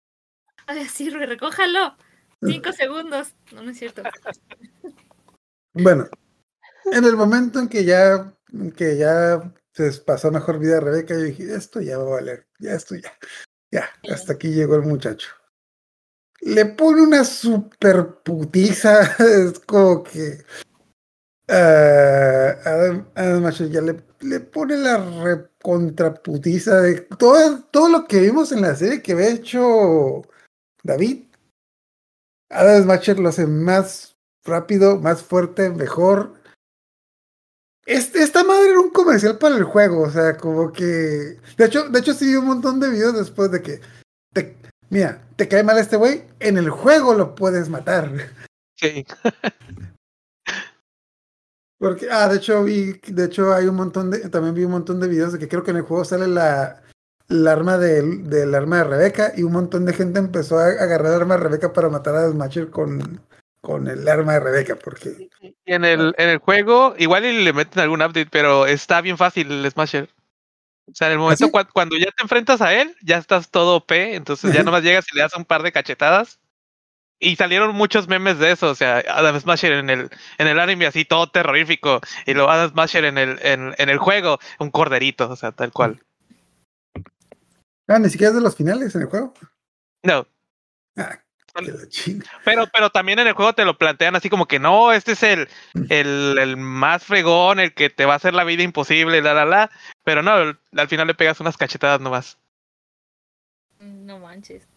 Ay, 0.67 0.85
sirve, 0.87 1.25
recójalo. 1.25 1.95
Cinco 2.43 2.71
segundos. 2.73 3.33
No, 3.53 3.61
no 3.63 3.71
es 3.71 3.77
cierto. 3.79 4.03
Bueno, 5.73 6.07
en 6.91 7.03
el 7.03 7.15
momento 7.15 7.59
en 7.59 7.67
que 7.67 7.83
ya, 7.83 8.33
en 8.53 8.71
que 8.71 8.97
ya 8.97 9.53
se 9.73 9.91
pasó 10.01 10.31
mejor 10.31 10.59
vida 10.59 10.77
a 10.77 10.81
Rebeca, 10.81 11.13
yo 11.13 11.21
dije, 11.21 11.53
esto 11.53 11.81
ya 11.81 11.97
va 11.97 12.03
a 12.03 12.15
valer, 12.15 12.47
ya 12.59 12.73
esto 12.73 12.95
ya, 12.95 13.11
ya, 13.71 13.89
hasta 14.11 14.33
aquí 14.33 14.49
llegó 14.49 14.75
el 14.75 14.83
muchacho. 14.83 15.29
Le 16.41 16.65
pone 16.65 17.01
una 17.01 17.23
super 17.23 18.21
putiza, 18.23 19.01
es 19.19 19.59
como 19.59 20.03
que 20.03 20.43
ah, 21.49 22.55
Adam, 22.65 23.07
Adam 23.15 23.51
ya 23.51 23.81
le, 23.81 24.01
le 24.21 24.39
pone 24.39 24.77
la 24.77 24.97
recontraputiza 25.23 26.81
de 26.81 27.01
todo, 27.01 27.63
todo 27.71 27.89
lo 27.89 28.07
que 28.07 28.21
vimos 28.21 28.51
en 28.51 28.61
la 28.61 28.75
serie 28.75 29.01
que 29.01 29.13
había 29.13 29.29
hecho 29.29 30.21
David. 30.83 31.25
Adam 32.49 32.83
Smasher 32.83 33.19
lo 33.19 33.29
hace 33.29 33.45
más 33.45 34.17
rápido, 34.43 34.97
más 34.99 35.21
fuerte, 35.21 35.69
mejor. 35.69 36.36
Este, 37.87 38.21
esta 38.21 38.43
madre 38.43 38.69
era 38.71 38.81
un 38.81 38.89
comercial 38.89 39.37
para 39.37 39.55
el 39.55 39.63
juego, 39.63 40.01
o 40.01 40.11
sea, 40.11 40.35
como 40.35 40.73
que. 40.73 40.83
De 41.57 41.65
hecho, 41.65 41.87
de 41.87 41.99
hecho, 41.99 42.13
sí 42.13 42.25
vi 42.27 42.35
un 42.35 42.45
montón 42.45 42.81
de 42.81 42.89
videos 42.89 43.15
después 43.15 43.49
de 43.49 43.61
que. 43.61 43.79
te- 44.33 44.57
mira, 44.89 45.25
te 45.37 45.47
cae 45.47 45.63
mal 45.63 45.77
este 45.77 45.95
güey, 45.95 46.25
en 46.41 46.57
el 46.57 46.69
juego 46.69 47.13
lo 47.13 47.33
puedes 47.33 47.69
matar. 47.69 48.11
Sí. 48.75 49.05
Porque, 51.79 52.07
ah, 52.11 52.27
de 52.27 52.37
hecho, 52.37 52.63
vi, 52.63 52.93
de 53.07 53.25
hecho, 53.25 53.53
hay 53.53 53.67
un 53.67 53.75
montón 53.75 54.09
de, 54.11 54.29
también 54.29 54.55
vi 54.55 54.63
un 54.65 54.71
montón 54.71 54.99
de 54.99 55.07
videos 55.07 55.33
de 55.33 55.39
que 55.39 55.47
creo 55.47 55.63
que 55.63 55.71
en 55.71 55.77
el 55.77 55.83
juego 55.83 56.03
sale 56.05 56.27
la, 56.27 56.81
la 57.27 57.51
arma 57.51 57.77
del, 57.77 58.27
del 58.29 58.53
arma 58.55 58.77
de 58.79 58.83
Rebeca 58.83 59.31
y 59.37 59.43
un 59.43 59.53
montón 59.53 59.85
de 59.85 59.93
gente 59.93 60.19
empezó 60.19 60.57
a 60.59 60.65
agarrar 60.65 61.13
el 61.13 61.21
arma 61.21 61.37
de 61.37 61.43
Rebeca 61.43 61.73
para 61.73 61.89
matar 61.89 62.15
a 62.15 62.29
Smasher 62.29 62.69
con, 62.71 63.21
con 63.67 63.85
el 63.89 64.07
arma 64.07 64.31
de 64.35 64.39
Rebeca, 64.39 64.77
porque 64.77 65.29
Y 65.41 65.53
en 65.65 65.83
el, 65.83 66.15
en 66.17 66.29
el 66.29 66.37
juego, 66.37 66.95
igual 66.97 67.25
y 67.25 67.43
le 67.43 67.51
meten 67.51 67.81
algún 67.83 68.01
update, 68.01 68.29
pero 68.31 68.65
está 68.65 69.01
bien 69.01 69.17
fácil 69.17 69.51
el 69.51 69.69
Smasher. 69.69 70.09
O 70.89 70.95
sea, 70.95 71.07
en 71.07 71.13
el 71.13 71.19
momento 71.19 71.47
sí? 71.47 71.51
cua- 71.51 71.67
cuando 71.73 71.97
ya 71.97 72.05
te 72.11 72.23
enfrentas 72.23 72.61
a 72.61 72.73
él, 72.73 72.95
ya 73.01 73.17
estás 73.17 73.51
todo 73.51 73.85
P, 73.85 74.15
entonces 74.15 74.53
ya 74.53 74.63
nomás 74.63 74.83
llegas 74.83 75.05
y 75.11 75.17
le 75.17 75.21
das 75.23 75.35
un 75.35 75.43
par 75.43 75.63
de 75.63 75.73
cachetadas 75.73 76.39
y 77.19 77.35
salieron 77.35 77.75
muchos 77.75 78.07
memes 78.07 78.39
de 78.39 78.51
eso, 78.51 78.69
o 78.69 78.75
sea, 78.75 79.03
Adam 79.09 79.37
Smasher 79.37 79.73
en 79.73 79.89
el, 79.89 80.09
en 80.37 80.47
el 80.47 80.59
anime 80.61 80.85
así 80.85 81.03
todo 81.03 81.29
terrorífico, 81.29 81.99
y 82.25 82.33
luego 82.35 82.49
Adam 82.49 82.69
Smasher 82.69 83.03
en 83.03 83.17
el, 83.17 83.37
en, 83.41 83.75
en 83.77 83.89
el 83.89 83.97
juego, 83.97 84.39
un 84.59 84.71
corderito, 84.71 85.29
o 85.29 85.35
sea, 85.35 85.51
tal 85.51 85.73
cual. 85.73 86.01
Ah, 87.89 87.99
ni 87.99 88.09
siquiera 88.09 88.29
es 88.29 88.35
de 88.35 88.41
los 88.41 88.55
finales 88.55 88.95
en 88.95 89.01
el 89.01 89.07
juego. 89.09 89.33
No, 90.05 90.25
Ah. 90.95 91.19
Pero, 92.45 92.67
pero 92.71 92.89
también 92.89 93.19
en 93.19 93.27
el 93.27 93.33
juego 93.33 93.53
te 93.53 93.65
lo 93.65 93.77
plantean 93.77 94.15
así 94.15 94.29
como 94.29 94.47
que 94.47 94.59
no, 94.59 94.91
este 94.91 95.13
es 95.13 95.23
el, 95.23 95.47
el, 95.89 96.37
el 96.39 96.57
más 96.57 97.03
fregón, 97.03 97.59
el 97.59 97.73
que 97.73 97.89
te 97.89 98.05
va 98.05 98.13
a 98.13 98.17
hacer 98.17 98.33
la 98.33 98.43
vida 98.43 98.63
imposible, 98.63 99.21
la 99.21 99.33
la 99.33 99.45
la, 99.45 99.71
pero 100.03 100.21
no, 100.21 100.31
al 100.31 100.87
final 100.87 101.07
le 101.07 101.15
pegas 101.15 101.39
unas 101.39 101.57
cachetadas 101.57 102.01
nomás. 102.01 102.37
No 103.79 104.19
manches. 104.19 104.67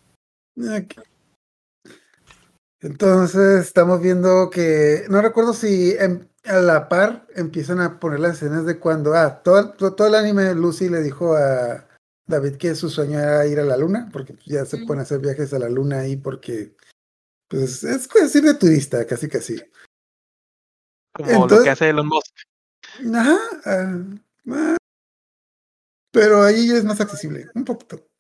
Entonces 2.81 3.67
estamos 3.67 4.01
viendo 4.01 4.51
que 4.51 5.05
no 5.09 5.21
recuerdo 5.21 5.53
si 5.53 5.93
em- 5.99 6.27
a 6.45 6.57
la 6.61 6.89
par 6.89 7.27
empiezan 7.37 7.81
a 7.81 8.01
poner 8.01 8.21
las 8.21 8.37
escenas 8.37 8.65
de 8.65 8.79
cuando 8.79 9.15
ah 9.15 9.43
todo, 9.43 9.73
todo 9.75 10.07
el 10.07 10.15
anime 10.15 10.55
Lucy 10.55 10.89
le 10.89 11.03
dijo 11.03 11.37
a 11.37 11.87
David 12.31 12.57
que 12.57 12.75
su 12.75 12.89
sueño 12.89 13.19
era 13.19 13.47
ir 13.47 13.61
a 13.61 13.65
la 13.65 13.77
luna 13.77 14.09
porque 14.13 14.37
ya 14.47 14.65
se 14.65 14.79
pueden 14.79 15.03
hacer 15.03 15.21
viajes 15.21 15.53
a 15.53 15.59
la 15.59 15.69
luna 15.69 16.01
ahí 16.01 16.17
porque 16.17 16.75
pues 17.49 17.85
es 17.85 18.09
es 18.15 18.35
ir 18.37 18.45
de 18.45 18.55
turista 18.55 19.07
casi 19.07 19.29
casi 19.29 19.61
Como 21.13 21.47
lo 21.47 21.63
que 21.63 21.71
hace 21.71 21.91
Elon 21.91 22.07
Musk. 22.07 22.35
Ajá, 23.15 23.39
ah, 23.67 24.05
ah. 24.51 24.77
pero 26.11 26.43
ahí 26.43 26.71
es 26.71 26.85
más 26.85 27.01
accesible 27.01 27.49
un 27.55 27.65
poquito 27.65 28.11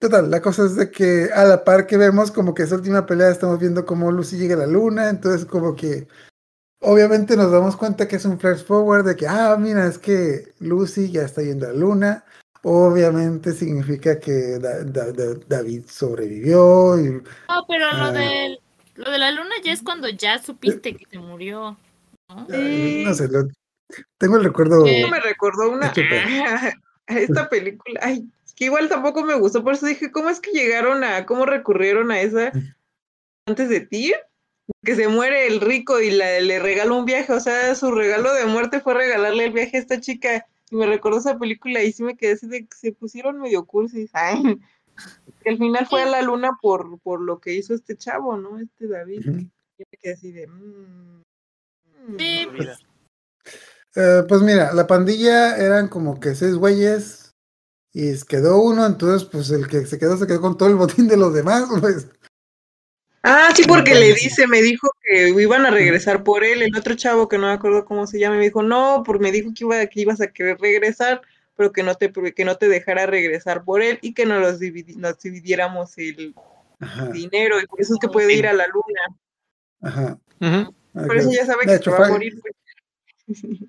Total, 0.00 0.30
la 0.30 0.40
cosa 0.40 0.64
es 0.64 0.76
de 0.76 0.92
que 0.92 1.30
a 1.34 1.44
la 1.44 1.64
par 1.64 1.86
que 1.86 1.96
vemos 1.96 2.30
como 2.30 2.54
que 2.54 2.62
esa 2.62 2.76
última 2.76 3.04
pelea 3.04 3.30
estamos 3.30 3.58
viendo 3.58 3.84
cómo 3.84 4.12
Lucy 4.12 4.36
llega 4.36 4.54
a 4.54 4.58
la 4.58 4.66
luna, 4.68 5.08
entonces 5.08 5.44
como 5.44 5.74
que 5.74 6.06
obviamente 6.80 7.36
nos 7.36 7.50
damos 7.50 7.76
cuenta 7.76 8.06
que 8.06 8.14
es 8.16 8.24
un 8.24 8.38
flash 8.38 8.64
forward 8.64 9.04
de 9.04 9.16
que, 9.16 9.26
ah, 9.26 9.56
mira, 9.58 9.86
es 9.88 9.98
que 9.98 10.54
Lucy 10.60 11.10
ya 11.10 11.22
está 11.22 11.42
yendo 11.42 11.66
a 11.66 11.72
la 11.72 11.78
luna, 11.78 12.24
obviamente 12.62 13.52
significa 13.52 14.18
que 14.18 14.58
Da- 14.58 14.84
Da- 14.84 15.12
Da- 15.12 15.40
David 15.46 15.84
sobrevivió 15.88 16.98
y 17.00 17.10
No, 17.48 17.64
pero 17.68 17.92
lo 17.92 18.04
Ah. 18.04 18.12
del 18.12 18.58
lo 18.96 19.10
de 19.12 19.18
la 19.18 19.30
luna 19.30 19.50
ya 19.64 19.72
es 19.72 19.82
cuando 19.82 20.08
ya 20.08 20.42
supiste 20.42 20.96
que 20.96 21.04
se 21.08 21.18
murió. 21.18 21.76
¿no? 22.28 22.46
ay, 22.52 23.04
no 23.06 23.14
sé, 23.14 23.28
lo- 23.28 23.48
tengo 24.18 24.36
el 24.36 24.44
recuerdo... 24.44 24.84
Sí. 24.84 25.04
me 25.10 25.20
recordó 25.20 25.70
una 25.70 25.92
esta 27.06 27.48
película. 27.48 28.00
Ay, 28.02 28.28
que 28.56 28.64
igual 28.66 28.88
tampoco 28.88 29.22
me 29.24 29.34
gustó, 29.36 29.62
por 29.62 29.74
eso 29.74 29.86
dije, 29.86 30.10
¿cómo 30.10 30.28
es 30.28 30.40
que 30.40 30.50
llegaron 30.50 31.04
a, 31.04 31.24
cómo 31.26 31.46
recurrieron 31.46 32.10
a 32.10 32.20
esa 32.20 32.52
antes 33.46 33.68
de 33.68 33.80
ti? 33.80 34.12
Que 34.84 34.96
se 34.96 35.08
muere 35.08 35.46
el 35.46 35.60
rico 35.60 36.00
y 36.00 36.10
la- 36.10 36.40
le 36.40 36.58
regala 36.58 36.92
un 36.92 37.04
viaje, 37.06 37.32
o 37.32 37.40
sea, 37.40 37.74
su 37.76 37.92
regalo 37.92 38.34
de 38.34 38.44
muerte 38.46 38.80
fue 38.80 38.94
regalarle 38.94 39.44
el 39.46 39.52
viaje 39.52 39.76
a 39.76 39.80
esta 39.80 40.00
chica. 40.00 40.44
Y 40.70 40.76
me 40.76 40.86
recordó 40.86 41.18
esa 41.18 41.38
película 41.38 41.82
y 41.82 41.92
sí 41.92 42.02
me 42.02 42.16
quedé 42.16 42.32
así 42.32 42.46
de 42.46 42.66
que 42.66 42.76
se 42.76 42.92
pusieron 42.92 43.40
medio 43.40 43.64
cursis. 43.64 44.10
Ay, 44.14 44.58
que 45.42 45.50
al 45.50 45.58
final 45.58 45.86
fue 45.86 46.02
a 46.02 46.06
la 46.06 46.22
luna 46.22 46.50
por, 46.60 46.98
por 47.00 47.20
lo 47.20 47.40
que 47.40 47.54
hizo 47.54 47.74
este 47.74 47.96
chavo, 47.96 48.36
¿no? 48.36 48.58
Este 48.58 48.88
David. 48.88 49.24
Y 49.26 49.84
me 49.90 49.98
quedé 50.00 50.12
así 50.14 50.32
de. 50.32 50.46
mm, 50.46 51.22
mm. 52.08 52.16
Vida. 52.16 52.78
Eh, 53.94 54.24
pues 54.28 54.42
mira, 54.42 54.72
la 54.74 54.86
pandilla 54.86 55.56
eran 55.56 55.88
como 55.88 56.20
que 56.20 56.34
seis 56.34 56.54
güeyes 56.54 57.34
y 57.92 58.20
quedó 58.24 58.60
uno, 58.60 58.86
entonces 58.86 59.28
pues 59.28 59.50
el 59.50 59.66
que 59.66 59.86
se 59.86 59.98
quedó 59.98 60.16
se 60.16 60.26
quedó 60.26 60.40
con 60.40 60.58
todo 60.58 60.68
el 60.68 60.76
botín 60.76 61.08
de 61.08 61.16
los 61.16 61.32
demás, 61.32 61.68
pues. 61.80 62.08
Ah, 63.22 63.48
sí, 63.54 63.64
porque 63.66 63.94
le 63.94 64.14
dice, 64.14 64.46
me 64.46 64.62
dijo 64.62 64.88
que 65.02 65.28
iban 65.30 65.66
a 65.66 65.70
regresar 65.70 66.22
por 66.22 66.44
él, 66.44 66.62
el 66.62 66.76
otro 66.76 66.94
chavo 66.94 67.28
que 67.28 67.36
no 67.36 67.48
me 67.48 67.52
acuerdo 67.52 67.84
cómo 67.84 68.06
se 68.06 68.18
llama, 68.18 68.36
me 68.36 68.44
dijo, 68.44 68.62
no, 68.62 69.02
porque 69.04 69.22
me 69.24 69.32
dijo 69.32 69.50
que, 69.54 69.64
iba, 69.64 69.86
que 69.86 70.00
ibas 70.00 70.20
a 70.20 70.28
querer 70.28 70.58
regresar, 70.58 71.20
pero 71.56 71.72
que 71.72 71.82
no 71.82 71.96
te 71.96 72.12
que 72.12 72.44
no 72.44 72.56
te 72.56 72.68
dejara 72.68 73.06
regresar 73.06 73.64
por 73.64 73.82
él 73.82 73.98
y 74.02 74.14
que 74.14 74.24
nos, 74.24 74.40
los 74.40 74.60
dividi- 74.60 74.94
nos 74.94 75.18
dividiéramos 75.18 75.98
el 75.98 76.34
Ajá, 76.80 77.08
dinero, 77.10 77.60
y 77.60 77.66
por 77.66 77.80
eso 77.80 77.94
es 77.94 77.98
que 78.00 78.08
puede 78.08 78.32
ir 78.32 78.46
a 78.46 78.52
la 78.52 78.66
luna. 78.68 79.00
ajá. 79.82 80.18
Ujú. 80.40 80.74
Por 80.92 81.16
eso 81.16 81.30
ya 81.32 81.44
sabe 81.44 81.66
que 81.66 81.74
hecho, 81.74 81.90
se 81.90 81.98
va 81.98 82.06
a 82.06 82.10
morir. 82.10 82.38
pues. 82.40 82.54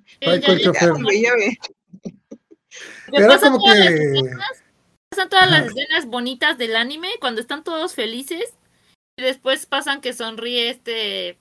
Ya- 3.12 3.28
pasan 3.28 3.54
como 3.54 3.66
todas 3.66 3.90
que. 3.90 4.14
pasan 5.10 5.50
las 5.50 5.66
escenas 5.68 6.06
bonitas 6.06 6.58
del 6.58 6.76
anime 6.76 7.10
cuando 7.20 7.42
están 7.42 7.64
todos 7.64 7.96
felices 7.96 8.54
y 9.20 9.22
después 9.22 9.66
pasan 9.66 10.00
que 10.02 10.14
sonríe 10.14 10.70
este 10.70 11.38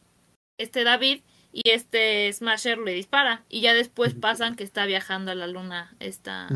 este 0.58 0.82
David 0.82 1.22
y 1.52 1.70
este 1.70 2.32
Smasher 2.32 2.78
le 2.78 2.92
dispara 2.92 3.44
y 3.48 3.60
ya 3.60 3.72
después 3.72 4.14
pasan 4.14 4.56
que 4.56 4.64
está 4.64 4.84
viajando 4.84 5.30
a 5.30 5.36
la 5.36 5.46
luna 5.46 5.94
esta 6.00 6.48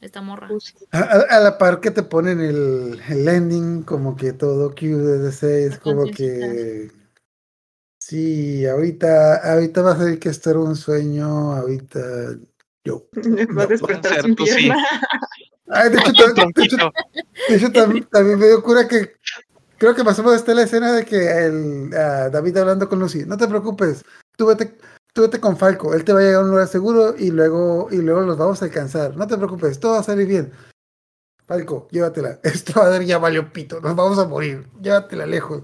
esta 0.00 0.20
morra. 0.20 0.48
A, 0.92 1.40
la 1.40 1.58
par 1.58 1.80
que 1.80 1.90
te 1.90 2.02
ponen 2.02 2.40
el, 2.40 3.00
el 3.08 3.28
ending, 3.28 3.82
como 3.82 4.16
que 4.16 4.32
todo 4.32 4.70
desde 4.74 5.30
seis, 5.32 5.78
como 5.78 6.10
que. 6.10 6.90
Sí, 8.02 8.66
ahorita, 8.66 9.52
ahorita 9.52 9.82
va 9.82 9.92
a 9.92 9.98
ser 9.98 10.18
que 10.18 10.30
esto 10.30 10.50
era 10.50 10.58
un 10.60 10.74
sueño, 10.74 11.52
ahorita 11.52 12.00
yo. 12.82 13.06
Va 13.56 13.64
a 13.64 13.66
despertar 13.66 14.22
sin 14.22 14.34
pierna. 14.34 14.76
Ay, 15.68 15.90
de 15.90 15.98
hecho, 15.98 16.12
ta- 16.14 16.24
de 16.24 16.64
hecho, 16.64 16.76
Trompito. 16.76 16.92
de 17.48 17.56
hecho, 17.56 17.68
tam- 17.68 18.08
también 18.08 18.38
me 18.38 18.46
dio 18.46 18.62
cura 18.62 18.88
que 18.88 19.12
creo 19.80 19.94
que 19.94 20.04
pasó 20.04 20.22
por 20.22 20.36
esta 20.36 20.52
la 20.52 20.62
escena 20.62 20.92
de 20.92 21.06
que 21.06 21.16
el 21.16 21.90
ah, 21.94 22.28
David 22.30 22.58
hablando 22.58 22.88
con 22.88 23.00
Lucy, 23.00 23.24
no 23.24 23.38
te 23.38 23.48
preocupes, 23.48 24.04
tú 24.36 24.46
vete, 24.46 24.76
tú 25.14 25.22
vete 25.22 25.40
con 25.40 25.56
Falco, 25.56 25.94
él 25.94 26.04
te 26.04 26.12
va 26.12 26.20
a 26.20 26.22
llegar 26.22 26.42
a 26.42 26.44
un 26.44 26.50
lugar 26.50 26.68
seguro 26.68 27.14
y 27.16 27.30
luego, 27.30 27.88
y 27.90 27.96
luego 27.96 28.20
los 28.20 28.36
vamos 28.36 28.60
a 28.60 28.66
alcanzar, 28.66 29.16
no 29.16 29.26
te 29.26 29.38
preocupes, 29.38 29.80
todo 29.80 29.92
va 29.92 30.00
a 30.00 30.04
salir 30.04 30.26
bien. 30.26 30.52
Falco, 31.46 31.88
llévatela, 31.90 32.38
esta 32.42 32.78
madre 32.78 33.06
ya 33.06 33.16
valió 33.16 33.50
pito, 33.50 33.80
nos 33.80 33.96
vamos 33.96 34.18
a 34.18 34.26
morir, 34.26 34.68
llévatela 34.82 35.24
lejos. 35.24 35.62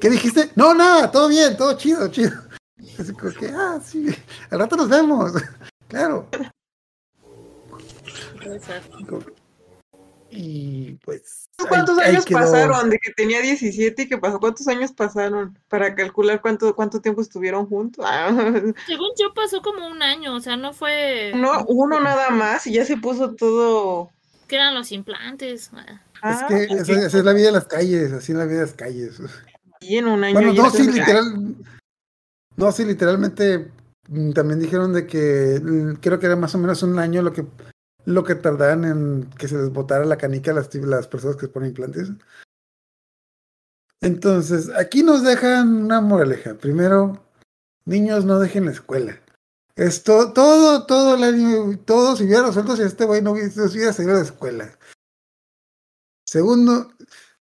¿Qué 0.00 0.10
dijiste? 0.10 0.50
No, 0.56 0.74
nada, 0.74 1.10
todo 1.10 1.28
bien, 1.28 1.56
todo 1.56 1.74
chido, 1.74 2.08
chido. 2.08 2.32
Así 2.98 3.12
como 3.12 3.32
que, 3.32 3.46
ah, 3.54 3.80
sí, 3.84 4.08
al 4.50 4.58
rato 4.58 4.76
nos 4.76 4.88
vemos. 4.88 5.32
Claro. 5.88 6.28
Y 10.30 10.94
pues. 11.04 11.48
¿Cuántos 11.68 11.98
ahí 11.98 12.10
años 12.10 12.24
quedó. 12.24 12.38
pasaron 12.38 12.90
de 12.90 12.98
que 12.98 13.12
tenía 13.12 13.40
17 13.40 14.02
y 14.02 14.08
que 14.08 14.18
pasó? 14.18 14.38
¿Cuántos 14.38 14.68
años 14.68 14.92
pasaron 14.92 15.58
para 15.68 15.94
calcular 15.94 16.40
cuánto 16.42 16.74
cuánto 16.76 17.00
tiempo 17.00 17.20
estuvieron 17.22 17.66
juntos? 17.66 18.04
Ah, 18.06 18.28
Según 18.86 19.08
yo 19.18 19.32
pasó 19.34 19.62
como 19.62 19.86
un 19.88 20.02
año, 20.02 20.34
o 20.34 20.40
sea, 20.40 20.56
no 20.56 20.72
fue 20.72 21.32
no, 21.34 21.64
uno 21.68 21.98
nada 22.00 22.30
más 22.30 22.66
y 22.66 22.72
ya 22.74 22.84
se 22.84 22.96
puso 22.96 23.34
todo. 23.34 24.10
que 24.46 24.56
eran 24.56 24.74
los 24.74 24.92
implantes. 24.92 25.70
ah. 25.74 25.84
Es 25.88 26.42
Ah, 26.42 26.46
que 26.48 26.64
esa, 26.64 26.92
esa 27.06 27.18
es 27.18 27.24
la 27.24 27.32
vida 27.32 27.46
de 27.46 27.52
las 27.52 27.66
calles, 27.66 28.12
así 28.12 28.32
es 28.32 28.38
la 28.38 28.44
vida 28.44 28.56
de 28.60 28.66
las 28.66 28.74
calles. 28.74 29.20
y 29.80 29.96
en 29.98 30.08
un 30.08 30.24
año 30.24 30.34
Bueno, 30.34 30.52
no, 30.52 30.68
sí, 30.70 30.82
literal. 30.90 31.54
No, 32.56 32.72
sí, 32.72 32.84
literalmente 32.84 33.70
mm, 34.08 34.32
también 34.32 34.58
dijeron 34.58 34.92
de 34.92 35.06
que 35.06 35.60
mm, 35.62 35.94
creo 36.00 36.18
que 36.18 36.26
era 36.26 36.34
más 36.36 36.54
o 36.54 36.58
menos 36.58 36.82
un 36.82 36.98
año 36.98 37.22
lo 37.22 37.32
que 37.32 37.46
lo 38.08 38.24
que 38.24 38.34
tardaban 38.34 38.84
en 38.86 39.30
que 39.38 39.48
se 39.48 39.56
les 39.58 39.70
botara 39.70 40.06
la 40.06 40.16
canica 40.16 40.50
a 40.50 40.54
las, 40.54 40.74
las 40.74 41.06
personas 41.06 41.36
que 41.36 41.46
ponen 41.46 41.70
implantes. 41.70 42.08
Entonces, 44.00 44.70
aquí 44.74 45.02
nos 45.02 45.22
dejan 45.22 45.84
una 45.84 46.00
moraleja. 46.00 46.54
Primero, 46.54 47.22
niños 47.84 48.24
no 48.24 48.38
dejen 48.38 48.64
la 48.64 48.70
escuela. 48.70 49.20
Esto, 49.76 50.32
todo, 50.32 50.86
todo 50.86 51.16
el 51.16 51.22
año, 51.22 51.78
todo 51.84 52.16
se 52.16 52.24
hubiera 52.24 52.46
resuelto 52.46 52.76
si 52.76 52.82
este 52.82 53.04
güey 53.04 53.20
no 53.20 53.32
hubiera 53.32 53.50
salido 53.92 54.14
de 54.14 54.20
la 54.20 54.24
escuela. 54.24 54.78
Segundo, 56.24 56.90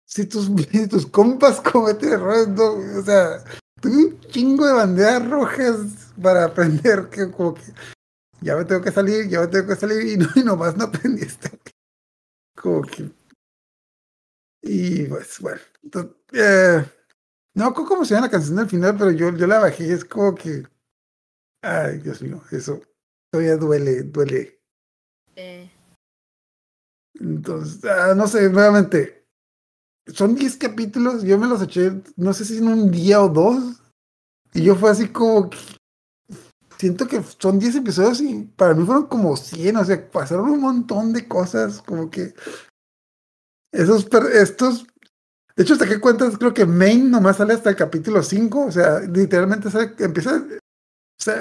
si 0.04 0.26
tus, 0.26 0.50
si 0.70 0.86
tus 0.88 1.06
compas 1.06 1.62
cometen 1.62 2.12
errores, 2.12 2.48
no, 2.48 2.72
o 2.98 3.02
sea, 3.02 3.42
tuve 3.80 3.96
un 3.96 4.20
chingo 4.28 4.66
de 4.66 4.74
banderas 4.74 5.26
rojas 5.26 5.76
para 6.22 6.44
aprender 6.44 7.08
que 7.08 7.30
como 7.30 7.54
que 7.54 7.62
ya 8.40 8.56
me 8.56 8.64
tengo 8.64 8.82
que 8.82 8.90
salir, 8.90 9.28
ya 9.28 9.40
me 9.40 9.48
tengo 9.48 9.68
que 9.68 9.76
salir 9.76 10.06
y, 10.06 10.16
no, 10.16 10.28
y 10.34 10.42
nomás 10.42 10.76
no 10.76 10.84
aprendiste. 10.84 11.50
Como 12.56 12.82
que... 12.82 13.10
Y 14.62 15.04
pues 15.04 15.40
bueno, 15.40 15.60
entonces, 15.82 16.12
eh, 16.32 16.84
no 17.54 17.72
cómo 17.72 18.04
se 18.04 18.14
llama 18.14 18.26
la 18.26 18.30
canción 18.30 18.56
del 18.56 18.68
final, 18.68 18.96
pero 18.98 19.10
yo, 19.10 19.34
yo 19.34 19.46
la 19.46 19.58
bajé 19.58 19.92
es 19.92 20.04
como 20.04 20.34
que... 20.34 20.64
Ay, 21.62 21.98
Dios 21.98 22.22
mío, 22.22 22.42
eso 22.50 22.80
todavía 23.30 23.56
duele, 23.56 24.02
duele. 24.02 24.60
Eh, 25.36 25.70
Entonces, 27.14 27.84
ah, 27.84 28.14
no 28.14 28.26
sé, 28.26 28.50
nuevamente, 28.50 29.26
son 30.06 30.34
10 30.34 30.56
capítulos, 30.56 31.22
yo 31.22 31.38
me 31.38 31.46
los 31.46 31.62
eché, 31.62 32.02
no 32.16 32.32
sé 32.32 32.44
si 32.44 32.58
en 32.58 32.68
un 32.68 32.90
día 32.90 33.22
o 33.22 33.28
dos, 33.28 33.80
y 34.52 34.64
yo 34.64 34.74
fue 34.74 34.90
así 34.90 35.08
como 35.08 35.50
siento 36.80 37.06
que 37.06 37.22
son 37.38 37.58
10 37.58 37.76
episodios 37.76 38.20
y 38.22 38.44
para 38.56 38.74
mí 38.74 38.84
fueron 38.84 39.06
como 39.06 39.36
100, 39.36 39.76
o 39.76 39.84
sea, 39.84 40.10
pasaron 40.10 40.50
un 40.50 40.60
montón 40.60 41.12
de 41.12 41.28
cosas, 41.28 41.82
como 41.82 42.10
que 42.10 42.34
esos, 43.72 44.08
estos, 44.32 44.86
De 45.56 45.62
hecho, 45.62 45.74
hasta 45.74 45.86
que 45.86 46.00
cuentas, 46.00 46.36
creo 46.38 46.54
que 46.54 46.66
Main 46.66 47.10
nomás 47.10 47.36
sale 47.36 47.54
hasta 47.54 47.70
el 47.70 47.76
capítulo 47.76 48.22
5. 48.22 48.66
O 48.66 48.72
sea, 48.72 49.00
literalmente 49.00 49.70
sale, 49.70 49.94
empieza. 49.98 50.44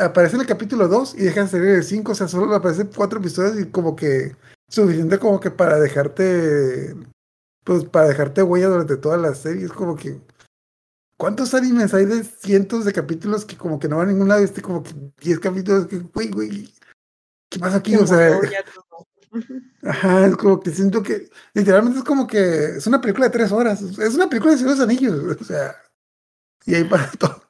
Aparece 0.02 0.36
en 0.36 0.41
el 0.41 0.48
capítulo 0.48 0.88
2 0.88 1.16
y 1.16 1.24
deja 1.24 1.44
de 1.44 1.48
salir 1.48 1.70
el 1.70 1.84
5. 1.84 2.11
O 2.11 2.16
sea, 2.16 2.28
solo 2.28 2.53
aparecen 2.53 2.90
cuatro 2.95 3.20
episodios 3.20 3.60
y 3.60 3.72
como 3.72 3.95
que 3.95 4.36
suficiente 4.70 5.20
como 5.20 5.40
que 5.40 5.52
para 5.52 5.80
dejarte. 5.80 6.95
Pues 7.64 7.86
para 7.86 8.07
dejarte 8.07 8.44
huella 8.44 8.68
durante 8.68 8.98
toda 8.98 9.18
la 9.18 9.34
serie. 9.36 9.66
Es 9.66 9.72
como 9.72 9.95
que. 9.95 10.20
¿Cuántos 11.20 11.54
animes 11.54 11.94
hay 11.94 12.06
de 12.06 12.24
cientos 12.24 12.86
de 12.86 12.94
capítulos 12.94 13.44
que 13.44 13.58
como 13.58 13.78
que 13.78 13.90
no 13.90 13.98
van 13.98 14.08
a 14.08 14.12
ningún 14.14 14.30
lado? 14.30 14.41
Este 14.41 14.62
como 14.62 14.82
que 14.82 14.91
10 15.18 15.40
capítulos 15.41 15.86
que, 15.88 15.98
güey, 15.98 16.30
güey. 16.30 16.74
¿Qué 17.50 17.60
pasa 17.60 17.76
aquí? 17.76 17.98
O 17.98 18.08
sea. 18.08 18.40
Ajá, 19.84 20.28
es 20.28 20.38
como 20.38 20.62
que 20.62 20.72
siento 20.72 21.04
que 21.04 21.30
literalmente 21.54 22.00
es 22.00 22.06
como 22.06 22.26
que 22.26 22.78
es 22.78 22.88
una 22.88 23.02
película 23.02 23.26
de 23.26 23.34
tres 23.34 23.52
horas, 23.52 23.82
es 23.82 24.16
una 24.16 24.30
película 24.30 24.56
de 24.56 24.64
los 24.64 24.80
Anillos, 24.80 25.38
o 25.41 25.44
sea, 25.44 25.76
y 26.66 26.76
ahí 26.76 26.86
para 26.86 27.12
todo. 27.12 27.44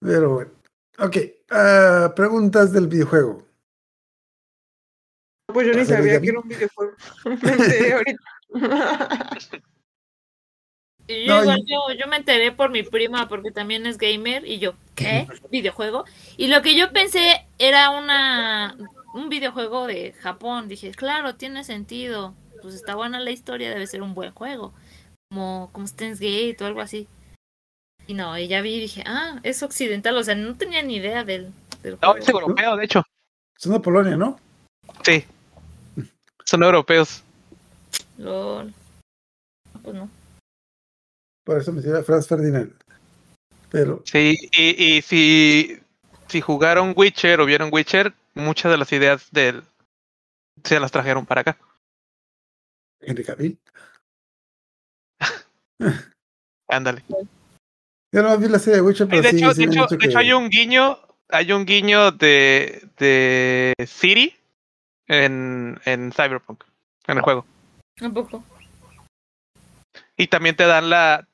Pero 0.00 0.34
bueno, 0.34 0.50
ok, 0.98 1.16
ah, 1.50 2.12
preguntas 2.16 2.72
del 2.72 2.88
videojuego. 2.88 3.46
Pues 5.46 5.68
yo 5.68 5.72
ni 5.72 5.80
el 5.82 5.86
sabía 5.86 6.20
que 6.20 6.28
era 6.30 6.40
un 6.40 6.48
videojuego. 6.48 6.92
Me 7.24 7.52
enteré 7.52 7.92
ahorita. 7.92 8.20
Y 11.06 11.26
yo 11.26 11.34
No, 11.34 11.42
igual, 11.42 11.58
y- 11.66 11.70
yo, 11.70 11.78
yo 11.98 12.06
me 12.08 12.16
enteré 12.16 12.52
por 12.52 12.70
mi 12.70 12.82
prima 12.82 13.28
porque 13.28 13.50
también 13.50 13.86
es 13.86 13.98
gamer 13.98 14.46
y 14.46 14.58
yo, 14.58 14.74
¿qué? 14.94 15.26
¿Videojuego? 15.50 16.04
Y 16.36 16.46
lo 16.46 16.62
que 16.62 16.76
yo 16.76 16.92
pensé 16.92 17.46
era 17.58 17.90
una 17.90 18.76
un 19.12 19.28
videojuego 19.28 19.86
de 19.88 20.12
Japón. 20.20 20.68
Dije, 20.68 20.92
claro, 20.92 21.34
tiene 21.34 21.64
sentido. 21.64 22.34
Pues 22.62 22.74
está 22.74 22.94
buena 22.94 23.18
la 23.20 23.30
historia, 23.30 23.70
debe 23.70 23.86
ser 23.86 24.02
un 24.02 24.14
buen 24.14 24.32
juego. 24.32 24.72
Como, 25.30 25.70
como 25.72 25.86
Steins 25.86 26.20
Gate 26.20 26.56
o 26.60 26.66
algo 26.66 26.80
así. 26.80 27.08
Y 28.06 28.14
no, 28.14 28.36
y 28.38 28.46
ya 28.48 28.60
vi 28.60 28.74
y 28.74 28.80
dije, 28.80 29.02
ah, 29.06 29.40
es 29.42 29.62
occidental. 29.62 30.16
O 30.16 30.22
sea, 30.24 30.34
no 30.34 30.56
tenía 30.56 30.82
ni 30.82 30.96
idea 30.96 31.24
del, 31.24 31.52
del 31.82 31.92
No, 32.02 32.10
juego. 32.12 32.16
es 32.18 32.28
europeo, 32.28 32.76
de 32.76 32.84
hecho. 32.84 33.02
Son 33.56 33.72
de 33.72 33.80
Polonia, 33.80 34.16
¿no? 34.16 34.38
Sí. 35.04 35.24
Son 36.44 36.62
europeos. 36.62 37.22
Lol. 38.18 38.72
Pues 39.82 39.94
no. 39.96 40.08
Por 41.44 41.58
eso 41.58 41.72
me 41.72 41.80
decía 41.80 42.02
Franz 42.02 42.28
Ferdinand. 42.28 42.72
Pero, 43.70 44.02
Sí, 44.04 44.36
y, 44.52 44.96
y 44.96 45.02
si, 45.02 45.78
si 46.28 46.40
jugaron 46.40 46.92
Witcher 46.96 47.40
o 47.40 47.46
vieron 47.46 47.70
Witcher, 47.72 48.12
muchas 48.34 48.70
de 48.70 48.78
las 48.78 48.92
ideas 48.92 49.30
del 49.30 49.62
se 50.64 50.80
las 50.80 50.92
trajeron 50.92 51.24
para 51.26 51.42
acá. 51.42 51.58
Henry 53.00 53.24
Cavill. 53.24 53.58
Ándale. 56.68 57.02
Yo 58.12 58.22
no 58.22 58.36
vi 58.38 58.48
la 58.48 58.58
serie 58.58 58.80
de 58.80 58.82
Witcher, 58.82 59.06
Y 59.06 59.10
pero 59.10 59.22
de 59.22 59.30
sí, 59.30 59.36
hecho, 59.38 59.54
sí 59.54 59.66
de 59.66 59.72
hecho, 59.72 59.86
de 59.86 60.06
hecho 60.06 60.18
hay 60.18 60.32
un 60.32 60.50
guiño, 60.50 60.98
hay 61.28 61.52
un 61.52 61.64
guiño 61.64 62.10
de, 62.10 62.88
de 62.98 63.74
Siri 63.86 64.36
en, 65.06 65.80
en 65.84 66.12
Cyberpunk, 66.12 66.64
en 67.06 67.18
el 67.18 67.22
juego. 67.22 67.46
Un 68.00 68.12
poco. 68.14 68.44
Y 70.16 70.26
también 70.26 70.56
te 70.56 70.66
dan 70.66 70.90
la, 70.90 71.26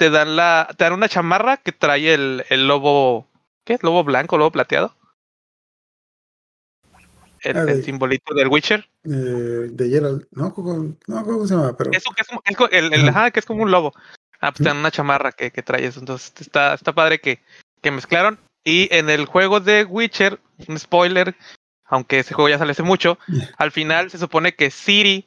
te 0.00 0.08
dan 0.08 0.34
la, 0.34 0.66
te 0.78 0.84
dan 0.84 0.94
una 0.94 1.10
chamarra 1.10 1.58
que 1.58 1.72
trae 1.72 2.14
el, 2.14 2.42
el 2.48 2.66
lobo, 2.66 3.28
¿qué? 3.66 3.78
¿Lobo 3.82 4.02
blanco, 4.02 4.38
lobo 4.38 4.50
plateado? 4.50 4.96
El, 7.42 7.56
Ah, 7.58 7.64
el 7.68 7.84
simbolito 7.84 8.32
del 8.32 8.48
Witcher. 8.48 8.88
eh, 9.04 9.10
de 9.10 9.90
Gerald, 9.90 10.26
no, 10.30 10.54
¿Cómo- 10.54 10.96
no, 11.06 11.24
¿cómo 11.24 11.46
se 11.46 11.54
llama? 11.54 11.76
Pero 11.76 11.90
Eso 11.92 12.10
que 12.16 12.22
es, 12.22 12.28
es 12.30 12.72
el, 12.72 12.94
el- 12.94 13.08
Ajá. 13.10 13.30
que 13.30 13.40
es 13.40 13.44
como 13.46 13.62
un 13.62 13.70
lobo. 13.70 13.92
Ah, 14.40 14.52
pues 14.52 14.62
te 14.62 14.64
dan 14.64 14.78
una 14.78 14.90
chamarra 14.90 15.32
que, 15.32 15.50
que 15.50 15.62
trae 15.62 15.84
eso. 15.84 16.00
Entonces 16.00 16.32
está, 16.40 16.72
está 16.72 16.94
padre 16.94 17.20
que, 17.20 17.40
que 17.82 17.90
mezclaron. 17.90 18.38
Y 18.64 18.88
en 18.94 19.10
el 19.10 19.26
juego 19.26 19.60
de 19.60 19.84
Witcher, 19.84 20.40
un 20.66 20.78
spoiler, 20.78 21.34
aunque 21.84 22.20
ese 22.20 22.32
juego 22.32 22.48
ya 22.48 22.56
sale 22.58 22.72
hace 22.72 22.82
mucho, 22.82 23.18
al 23.58 23.70
final 23.70 24.10
se 24.10 24.16
supone 24.16 24.54
que 24.54 24.70
Siri 24.70 25.26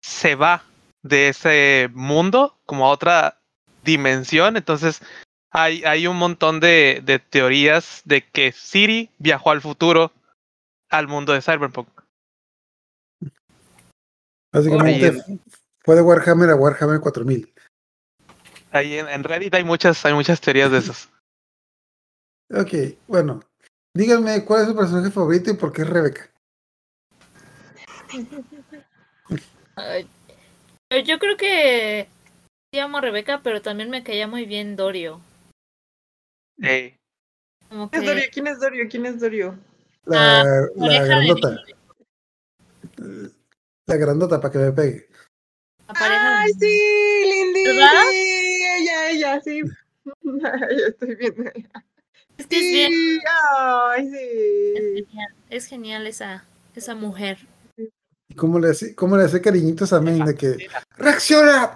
se 0.00 0.36
va 0.36 0.62
de 1.02 1.30
ese 1.30 1.90
mundo 1.92 2.56
como 2.66 2.86
a 2.86 2.90
otra 2.90 3.40
dimensión. 3.86 4.58
Entonces 4.58 5.00
hay, 5.50 5.82
hay 5.84 6.06
un 6.06 6.18
montón 6.18 6.60
de, 6.60 7.00
de 7.02 7.18
teorías 7.18 8.02
de 8.04 8.22
que 8.22 8.52
Siri 8.52 9.08
viajó 9.18 9.50
al 9.50 9.62
futuro 9.62 10.12
al 10.90 11.08
mundo 11.08 11.32
de 11.32 11.40
Cyberpunk. 11.40 11.88
básicamente 14.52 15.12
fue 15.84 15.94
de 15.94 16.02
Warhammer 16.02 16.50
a 16.50 16.56
Warhammer 16.56 17.00
4000. 17.00 17.52
Ahí 18.72 18.98
en, 18.98 19.08
en 19.08 19.24
Reddit 19.24 19.54
hay 19.54 19.64
muchas, 19.64 20.04
hay 20.04 20.12
muchas 20.12 20.38
teorías 20.40 20.70
de 20.70 20.78
esos. 20.78 21.08
Ok, 22.48 22.72
bueno, 23.08 23.42
díganme 23.92 24.44
cuál 24.44 24.62
es 24.62 24.68
su 24.68 24.76
personaje 24.76 25.10
favorito 25.10 25.50
y 25.50 25.54
por 25.54 25.72
qué 25.72 25.82
es 25.82 25.90
Rebeca. 25.90 26.30
Yo 31.04 31.18
creo 31.18 31.36
que 31.36 32.08
sí 32.76 32.80
amo 32.80 32.98
a 32.98 33.00
Rebeca, 33.00 33.40
pero 33.42 33.62
también 33.62 33.88
me 33.88 34.02
caía 34.02 34.28
muy 34.28 34.44
bien 34.44 34.76
Dorio. 34.76 35.22
¿Quién 36.58 36.98
que 37.90 37.96
es 37.96 38.04
Dorio? 38.04 38.24
¿Quién 38.30 38.46
es 38.48 38.60
Dorio? 38.60 38.84
¿Quién 38.90 39.06
es 39.06 39.18
Dorio? 39.18 39.58
La, 40.04 40.42
Ah, 40.42 40.44
la 40.76 41.04
grandota. 41.06 41.64
La 43.86 43.96
grandota 43.96 44.40
para 44.42 44.52
que 44.52 44.58
me 44.58 44.72
pegue. 44.72 45.08
¡Ay, 45.88 46.52
de- 46.52 46.58
sí! 46.66 47.24
¡Lindy! 47.24 47.64
¿Verdad? 47.64 48.02
Sí, 48.10 48.62
ella, 48.78 49.10
ella, 49.10 49.40
sí. 49.40 49.62
ya 50.42 50.86
estoy 50.88 51.14
viendo. 51.14 51.50
Es 52.36 52.46
que 52.46 52.56
es 52.56 52.72
bien, 52.72 52.92
Sí, 52.92 53.18
¡Ay, 53.56 54.06
es 54.06 54.12
sí! 54.12 55.06
genial, 55.06 55.34
es 55.48 55.66
genial 55.66 56.06
esa, 56.06 56.44
esa 56.74 56.94
mujer. 56.94 57.38
¿Y 58.36 58.38
cómo 58.38 58.58
le 58.58 58.68
hace, 58.68 58.94
cómo 58.94 59.16
le 59.16 59.24
hace 59.24 59.40
cariñitos 59.40 59.94
a 59.94 60.00
Main 60.02 60.22
de 60.26 60.34
que 60.34 60.68
¡Reacciona! 60.98 61.72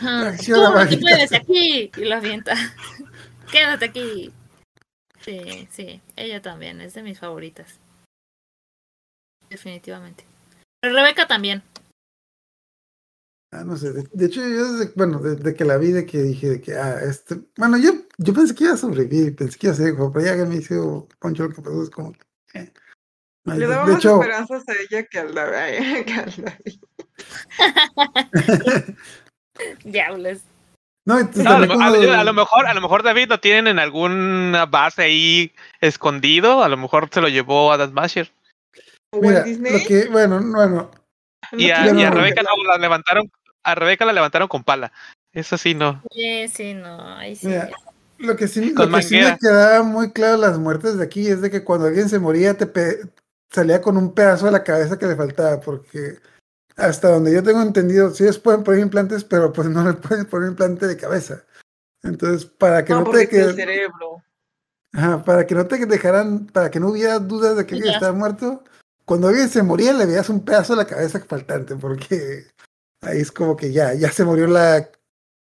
Ah, 0.00 0.22
Reacciona, 0.24 0.64
Tú 0.64 0.68
no 0.72 0.72
te 0.72 0.84
Magita. 0.84 1.00
puedes 1.02 1.32
aquí 1.32 1.90
y 1.96 2.04
lo 2.06 2.16
avienta. 2.16 2.54
Quédate 3.52 3.84
aquí. 3.84 4.32
Sí, 5.20 5.68
sí, 5.70 6.00
ella 6.16 6.42
también 6.42 6.80
es 6.80 6.94
de 6.94 7.04
mis 7.04 7.20
favoritas. 7.20 7.78
Definitivamente. 9.48 10.24
Pero 10.80 10.92
Rebeca 10.92 11.28
también. 11.28 11.62
Ah, 13.52 13.62
no 13.62 13.76
sé. 13.76 13.92
De, 13.92 14.08
de 14.12 14.26
hecho, 14.26 14.40
yo 14.40 14.72
desde, 14.72 14.92
bueno, 14.96 15.20
desde 15.20 15.54
que 15.54 15.64
la 15.64 15.76
vi, 15.76 15.92
de 15.92 16.04
que 16.04 16.18
dije 16.18 16.48
de 16.48 16.60
que, 16.60 16.74
ah, 16.74 16.98
este, 17.00 17.42
bueno, 17.56 17.78
yo, 17.78 17.92
yo 18.18 18.34
pensé 18.34 18.56
que 18.56 18.64
iba 18.64 18.72
a 18.72 18.76
sobrevivir, 18.76 19.36
pensé 19.36 19.56
que 19.56 19.68
iba 19.68 19.74
a 19.74 19.76
ser 19.76 19.94
hijo, 19.94 20.12
pero 20.12 20.26
ya 20.26 20.36
que 20.36 20.46
me 20.46 20.56
hizo 20.56 21.06
Poncho 21.20 21.44
lo 21.44 21.54
que 21.54 21.62
pasó 21.62 21.80
es 21.84 21.90
como 21.90 22.12
que, 22.12 22.20
eh. 22.54 22.72
No, 23.44 23.54
Le 23.54 23.66
daba 23.66 23.86
más 23.86 23.96
hecho, 23.96 24.20
esperanzas 24.20 24.68
a 24.68 24.72
ella 24.72 25.04
que 25.04 25.18
al 25.18 25.34
David. 25.34 26.04
que 26.06 26.12
al 26.12 26.34
David. 26.44 26.80
Diablos. 29.84 30.38
no, 31.06 31.18
entonces 31.18 31.44
No, 31.44 31.50
a, 31.52 31.58
lo, 31.58 31.66
cuando- 31.66 32.12
a 32.14 32.32
mejor, 32.32 32.66
a 32.66 32.74
lo 32.74 32.80
mejor 32.80 33.02
David 33.02 33.28
lo 33.28 33.40
tienen 33.40 33.66
en 33.68 33.78
alguna 33.78 34.66
base 34.66 35.02
ahí 35.02 35.52
escondido, 35.80 36.62
a 36.62 36.68
lo 36.68 36.76
mejor 36.76 37.08
se 37.12 37.20
lo 37.20 37.28
llevó 37.28 37.72
a 37.72 37.76
Dan 37.76 37.90
Smasher. 37.90 38.30
¿O 39.12 39.20
Mira, 39.20 39.42
Disney? 39.42 39.72
lo 39.72 39.78
que, 39.86 40.08
bueno, 40.08 40.40
bueno, 40.42 40.90
Y 41.52 41.70
a, 41.70 41.82
quiero- 41.82 41.98
y 41.98 42.02
a 42.04 42.10
no, 42.10 42.16
Rebeca 42.16 42.42
no, 42.42 42.64
la 42.64 42.78
levantaron, 42.78 43.30
a 43.64 43.74
Rebeca 43.74 44.04
la 44.04 44.12
levantaron 44.12 44.48
con 44.48 44.62
pala. 44.64 44.92
Eso 45.32 45.58
sí, 45.58 45.74
no. 45.74 46.02
Sí, 46.12 46.48
sí, 46.48 46.74
no, 46.74 47.16
ahí 47.16 47.34
sí. 47.36 47.48
Mira, 47.48 47.70
lo 48.18 48.36
que 48.36 48.48
sí, 48.48 48.72
lo 48.74 48.88
que 48.88 49.02
sí 49.02 49.16
me 49.16 49.36
quedaba 49.38 49.82
muy 49.82 50.12
claro 50.12 50.36
las 50.36 50.58
muertes 50.58 50.96
de 50.98 51.04
aquí 51.04 51.26
es 51.28 51.40
de 51.40 51.50
que 51.50 51.64
cuando 51.64 51.86
alguien 51.86 52.08
se 52.08 52.18
moría 52.18 52.54
te 52.54 52.66
pe- 52.66 53.00
salía 53.50 53.80
con 53.82 53.96
un 53.96 54.14
pedazo 54.14 54.46
de 54.46 54.52
la 54.52 54.64
cabeza 54.64 54.98
que 54.98 55.06
le 55.06 55.16
faltaba, 55.16 55.60
porque 55.60 56.18
hasta 56.76 57.10
donde 57.10 57.32
yo 57.32 57.42
tengo 57.42 57.60
entendido, 57.62 58.10
sí 58.10 58.24
les 58.24 58.38
pueden 58.38 58.62
poner 58.64 58.80
implantes, 58.80 59.24
pero 59.24 59.52
pues 59.52 59.68
no 59.68 59.84
le 59.84 59.92
pueden 59.94 60.26
poner 60.26 60.50
implante 60.50 60.86
de 60.86 60.96
cabeza. 60.96 61.44
Entonces, 62.02 62.46
para 62.46 62.84
que 62.84 62.92
No, 62.94 63.04
te 63.04 63.22
el 63.22 63.54
cerebro. 63.54 64.22
ajá, 64.92 65.22
para 65.24 65.46
que 65.46 65.54
no 65.54 65.66
te 65.66 65.84
dejaran, 65.84 66.46
para 66.46 66.70
que 66.70 66.80
no 66.80 66.88
hubiera 66.88 67.18
dudas 67.18 67.56
de 67.56 67.66
que 67.66 67.74
alguien 67.74 67.90
Ya. 67.92 67.96
estaba 67.98 68.16
muerto, 68.16 68.64
cuando 69.04 69.28
alguien 69.28 69.48
se 69.48 69.62
moría 69.62 69.92
le 69.92 70.06
veías 70.06 70.28
un 70.30 70.44
pedazo 70.44 70.74
de 70.74 70.78
la 70.84 70.86
cabeza 70.86 71.20
faltante, 71.20 71.76
porque 71.76 72.46
ahí 73.02 73.20
es 73.20 73.30
como 73.32 73.56
que 73.56 73.72
ya, 73.72 73.92
ya 73.94 74.10
se 74.12 74.24
murió 74.24 74.46
la, 74.46 74.88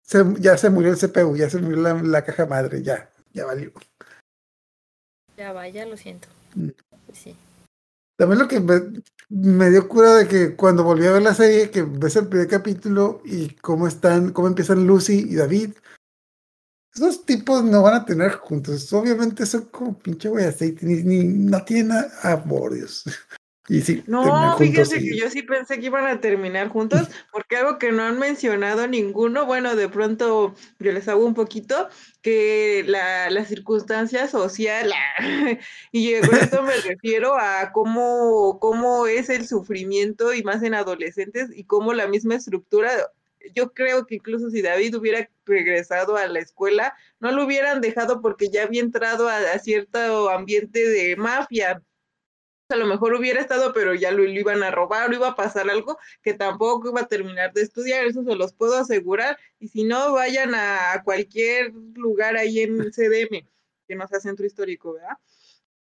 se- 0.03 0.35
ya 0.39 0.57
se 0.57 0.69
murió 0.69 0.91
el 0.91 0.97
CPU, 0.97 1.35
ya 1.35 1.49
se 1.49 1.57
murió 1.59 1.81
la, 1.81 1.93
la 1.95 2.23
caja 2.23 2.45
madre, 2.45 2.83
ya, 2.83 3.09
ya 3.31 3.45
valió. 3.45 3.71
Ya 5.37 5.51
vaya, 5.53 5.85
lo 5.85 5.97
siento. 5.97 6.27
Mm. 6.55 6.69
Sí. 7.13 7.35
También 8.15 8.39
lo 8.39 8.47
que 8.47 8.59
me, 9.29 9.69
dio 9.69 9.87
cura 9.87 10.15
de 10.15 10.27
que 10.27 10.55
cuando 10.55 10.83
volví 10.83 11.05
a 11.07 11.11
ver 11.13 11.23
la 11.23 11.33
serie, 11.33 11.71
que 11.71 11.81
ves 11.81 12.15
el 12.15 12.27
primer 12.27 12.47
capítulo 12.47 13.21
y 13.25 13.55
cómo 13.55 13.87
están, 13.87 14.31
cómo 14.31 14.47
empiezan 14.47 14.85
Lucy 14.85 15.25
y 15.29 15.35
David, 15.35 15.71
esos 16.93 17.25
tipos 17.25 17.63
no 17.63 17.81
van 17.81 17.95
a 17.95 18.05
tener 18.05 18.33
juntos. 18.33 18.93
Obviamente 18.93 19.45
son 19.47 19.65
como 19.65 19.97
pinche 19.97 20.29
güey 20.29 20.45
aceite, 20.45 20.85
ni, 20.85 21.01
ni- 21.01 21.23
no 21.23 21.63
tienen 21.65 22.05
a, 22.21 22.43
por 22.43 22.73
Dios. 22.73 23.03
Y 23.69 23.79
sí, 23.79 24.03
No, 24.07 24.57
fíjense 24.57 24.97
y- 24.99 25.09
que 25.11 25.17
yo 25.17 25.29
sí 25.29 25.41
pensé 25.43 25.79
que 25.79 25.85
iban 25.85 26.05
a 26.05 26.19
terminar 26.19 26.67
juntos, 26.67 26.99
porque 27.31 27.55
algo 27.55 27.77
que 27.77 27.93
no 27.93 28.03
han 28.03 28.19
mencionado 28.19 28.87
ninguno, 28.87 29.45
bueno, 29.45 29.77
de 29.77 29.87
pronto 29.87 30.53
yo 30.79 30.91
les 30.91 31.07
hago 31.07 31.25
un 31.25 31.33
poquito, 31.33 31.87
que 32.21 32.83
la, 32.85 33.29
la 33.29 33.45
circunstancia 33.45 34.27
social, 34.27 34.91
y 35.93 36.19
con 36.19 36.35
esto 36.35 36.61
me 36.63 36.75
refiero 36.85 37.35
a 37.39 37.71
cómo, 37.71 38.59
cómo 38.59 39.07
es 39.07 39.29
el 39.29 39.47
sufrimiento 39.47 40.33
y 40.33 40.43
más 40.43 40.61
en 40.61 40.73
adolescentes 40.73 41.49
y 41.55 41.63
cómo 41.63 41.93
la 41.93 42.07
misma 42.07 42.35
estructura, 42.35 42.91
yo 43.55 43.71
creo 43.73 44.05
que 44.05 44.15
incluso 44.15 44.49
si 44.49 44.61
David 44.61 44.95
hubiera 44.97 45.29
regresado 45.45 46.17
a 46.17 46.27
la 46.27 46.39
escuela, 46.39 46.95
no 47.21 47.31
lo 47.31 47.45
hubieran 47.45 47.79
dejado 47.79 48.21
porque 48.21 48.49
ya 48.49 48.63
había 48.63 48.81
entrado 48.81 49.29
a, 49.29 49.37
a 49.37 49.59
cierto 49.59 50.29
ambiente 50.29 50.85
de 50.89 51.15
mafia 51.15 51.81
a 52.69 52.75
lo 52.75 52.85
mejor 52.85 53.13
hubiera 53.13 53.41
estado, 53.41 53.73
pero 53.73 53.93
ya 53.93 54.11
lo, 54.11 54.23
lo 54.23 54.29
iban 54.29 54.63
a 54.63 54.71
robar, 54.71 55.09
o 55.09 55.13
iba 55.13 55.29
a 55.29 55.35
pasar 55.35 55.69
algo 55.69 55.97
que 56.21 56.33
tampoco 56.33 56.89
iba 56.89 57.01
a 57.01 57.07
terminar 57.07 57.53
de 57.53 57.61
estudiar, 57.61 58.05
eso 58.05 58.23
se 58.23 58.35
los 58.35 58.53
puedo 58.53 58.75
asegurar. 58.75 59.37
Y 59.59 59.67
si 59.69 59.83
no, 59.83 60.13
vayan 60.13 60.53
a, 60.55 61.01
cualquier 61.03 61.73
lugar 61.95 62.35
ahí 62.37 62.59
en 62.59 62.91
CDM, 62.91 63.47
que 63.87 63.95
no 63.95 64.07
sea 64.07 64.19
centro 64.19 64.45
histórico, 64.45 64.93
¿verdad? 64.93 65.17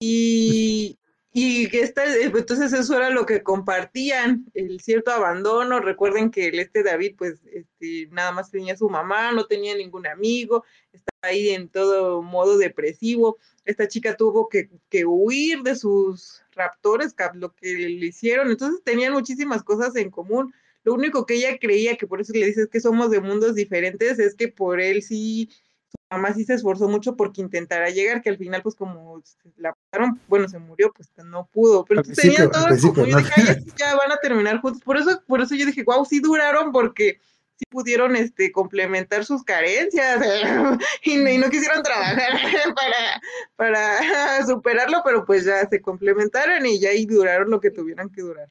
Y, 0.00 0.98
y 1.32 1.68
que 1.68 1.80
esta, 1.80 2.04
entonces 2.16 2.72
eso 2.72 2.96
era 2.96 3.10
lo 3.10 3.26
que 3.26 3.42
compartían, 3.42 4.46
el 4.54 4.80
cierto 4.80 5.10
abandono. 5.10 5.80
Recuerden 5.80 6.30
que 6.30 6.48
el 6.48 6.58
este 6.58 6.82
David, 6.82 7.16
pues, 7.16 7.40
este, 7.52 8.08
nada 8.10 8.32
más 8.32 8.50
tenía 8.50 8.76
su 8.76 8.88
mamá, 8.88 9.32
no 9.32 9.46
tenía 9.46 9.76
ningún 9.76 10.06
amigo, 10.06 10.64
estaba 10.92 11.32
ahí 11.32 11.50
en 11.50 11.68
todo 11.68 12.22
modo 12.22 12.58
depresivo. 12.58 13.38
Esta 13.64 13.88
chica 13.88 14.16
tuvo 14.16 14.48
que, 14.48 14.70
que 14.88 15.04
huir 15.04 15.62
de 15.62 15.76
sus 15.76 16.42
raptores, 16.59 17.14
lo 17.35 17.55
que 17.55 17.72
le 17.72 18.06
hicieron. 18.06 18.51
Entonces 18.51 18.82
tenían 18.85 19.12
muchísimas 19.14 19.62
cosas 19.62 19.97
en 19.97 20.10
común. 20.10 20.52
Lo 20.85 20.94
único 20.94 21.24
que 21.24 21.35
ella 21.35 21.59
creía, 21.59 21.97
que 21.97 22.06
por 22.06 22.20
eso 22.20 22.32
le 22.35 22.47
dices 22.47 22.68
que 22.68 22.80
somos 22.80 23.10
de 23.10 23.20
mundos 23.20 23.55
diferentes, 23.55 24.18
es 24.18 24.35
que 24.35 24.48
por 24.48 24.80
él 24.80 25.02
sí, 25.02 25.48
su 25.89 25.97
mamá 26.10 26.35
sí 26.35 26.44
se 26.44 26.55
esforzó 26.55 26.89
mucho 26.89 27.16
porque 27.16 27.40
intentara 27.40 27.90
llegar, 27.90 28.22
que 28.22 28.30
al 28.30 28.39
final, 28.39 28.62
pues 28.62 28.74
como 28.74 29.22
la 29.56 29.74
mataron, 29.74 30.20
bueno, 30.28 30.48
se 30.48 30.59
murió, 30.59 30.93
pues 30.94 31.10
no 31.24 31.48
pudo. 31.52 31.85
Pero 31.85 32.01
entonces 32.01 32.22
tenían 32.22 32.51
todo 32.51 32.68
en 32.68 32.80
común. 32.80 33.06
Yo 33.10 33.18
dije. 33.18 33.32
"Ay, 33.36 33.64
ya 33.78 33.94
van 33.97 34.12
a 34.12 34.16
terminar 34.18 34.60
juntos. 34.60 34.82
Por 34.82 34.97
eso, 34.97 35.22
por 35.26 35.40
eso 35.40 35.55
yo 35.55 35.66
dije, 35.66 35.85
wow, 35.85 36.05
sí 36.05 36.20
duraron 36.20 36.72
porque 36.72 37.20
sí 37.59 37.64
pudieron 37.68 38.14
este, 38.14 38.52
complementar 38.52 39.24
sus 39.24 39.43
carencias 39.43 40.20
y, 41.02 41.16
no, 41.16 41.28
y 41.30 41.39
no 41.39 41.51
quisieron 41.51 41.82
trabajar 41.82 42.32
para, 42.74 43.20
para 43.56 44.47
superarlo, 44.47 45.02
pero 45.05 45.24
pues 45.24 45.44
ya 45.44 45.68
se 45.68 45.80
complementaron 45.80 46.64
y 46.64 46.78
ya 46.80 46.90
ahí 46.90 47.05
duraron 47.05 47.51
lo 47.51 47.60
que 47.60 47.70
tuvieran 47.70 48.10
que 48.10 48.22
durar. 48.22 48.48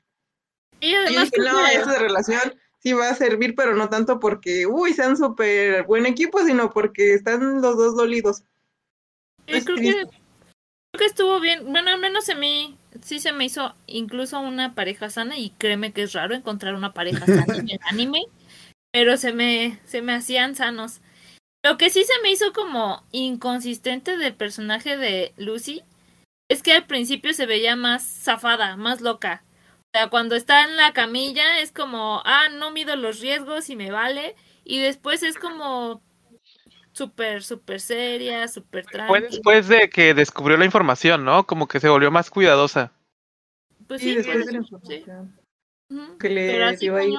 Y 0.79 0.93
además, 0.93 1.31
dije, 1.31 1.49
no, 1.49 1.65
que- 1.65 1.75
esa 1.75 1.97
relación 1.97 2.41
sí 2.79 2.93
va 2.93 3.09
a 3.09 3.15
servir, 3.15 3.55
pero 3.55 3.75
no 3.75 3.89
tanto 3.89 4.19
porque, 4.19 4.67
uy, 4.67 4.93
sean 4.93 5.17
súper 5.17 5.83
buen 5.83 6.05
equipo, 6.05 6.43
sino 6.45 6.69
porque 6.69 7.13
están 7.13 7.61
los 7.61 7.77
dos 7.77 7.95
dolidos. 7.95 8.43
yo 9.47 9.63
creo 9.63 9.77
que, 9.77 9.91
creo 9.93 10.09
que 10.97 11.05
estuvo 11.05 11.39
bien. 11.39 11.71
Bueno, 11.71 11.89
al 11.91 11.99
menos 11.99 12.29
a 12.29 12.35
mí 12.35 12.77
sí 13.01 13.19
se 13.19 13.31
me 13.31 13.45
hizo 13.45 13.73
incluso 13.87 14.39
una 14.39 14.75
pareja 14.75 15.09
sana 15.09 15.37
y 15.37 15.51
créeme 15.51 15.93
que 15.93 16.03
es 16.03 16.13
raro 16.13 16.35
encontrar 16.35 16.75
una 16.75 16.93
pareja 16.93 17.25
sana 17.25 17.55
en 17.55 17.69
el 17.69 17.79
anime, 17.89 18.21
pero 18.91 19.17
se 19.17 19.33
me, 19.33 19.79
se 19.85 20.01
me 20.01 20.13
hacían 20.13 20.55
sanos. 20.55 21.01
Lo 21.63 21.77
que 21.77 21.89
sí 21.89 22.03
se 22.03 22.21
me 22.23 22.31
hizo 22.31 22.53
como 22.53 23.03
inconsistente 23.11 24.17
del 24.17 24.35
personaje 24.35 24.97
de 24.97 25.33
Lucy 25.37 25.83
es 26.49 26.63
que 26.63 26.73
al 26.73 26.85
principio 26.85 27.33
se 27.33 27.45
veía 27.45 27.75
más 27.75 28.03
zafada, 28.03 28.77
más 28.77 29.01
loca. 29.01 29.43
O 29.93 29.97
sea, 29.97 30.09
cuando 30.09 30.35
está 30.35 30.63
en 30.63 30.77
la 30.77 30.93
camilla 30.93 31.59
es 31.59 31.71
como, 31.71 32.21
ah, 32.25 32.49
no 32.49 32.71
mido 32.71 32.95
los 32.95 33.19
riesgos 33.19 33.69
y 33.69 33.75
me 33.75 33.91
vale. 33.91 34.35
Y 34.63 34.79
después 34.79 35.23
es 35.23 35.37
como 35.37 36.01
súper, 36.93 37.43
súper 37.43 37.79
seria, 37.79 38.47
súper 38.47 38.83
Fue 38.83 38.91
tranquila. 38.93 39.27
después 39.29 39.67
de 39.67 39.89
que 39.89 40.13
descubrió 40.13 40.57
la 40.57 40.65
información, 40.65 41.23
¿no? 41.25 41.45
Como 41.45 41.67
que 41.67 41.79
se 41.79 41.89
volvió 41.89 42.11
más 42.11 42.29
cuidadosa. 42.29 42.91
Pues 43.87 44.01
Sí, 44.01 44.09
sí, 44.09 44.15
después 44.15 44.45
de 44.45 44.51
la 44.51 44.57
información. 44.57 45.39
Que 46.19 46.29
le 46.29 46.51
Pero 46.51 46.65
así 46.65 46.79
dio 46.79 46.95
ahí. 46.97 47.15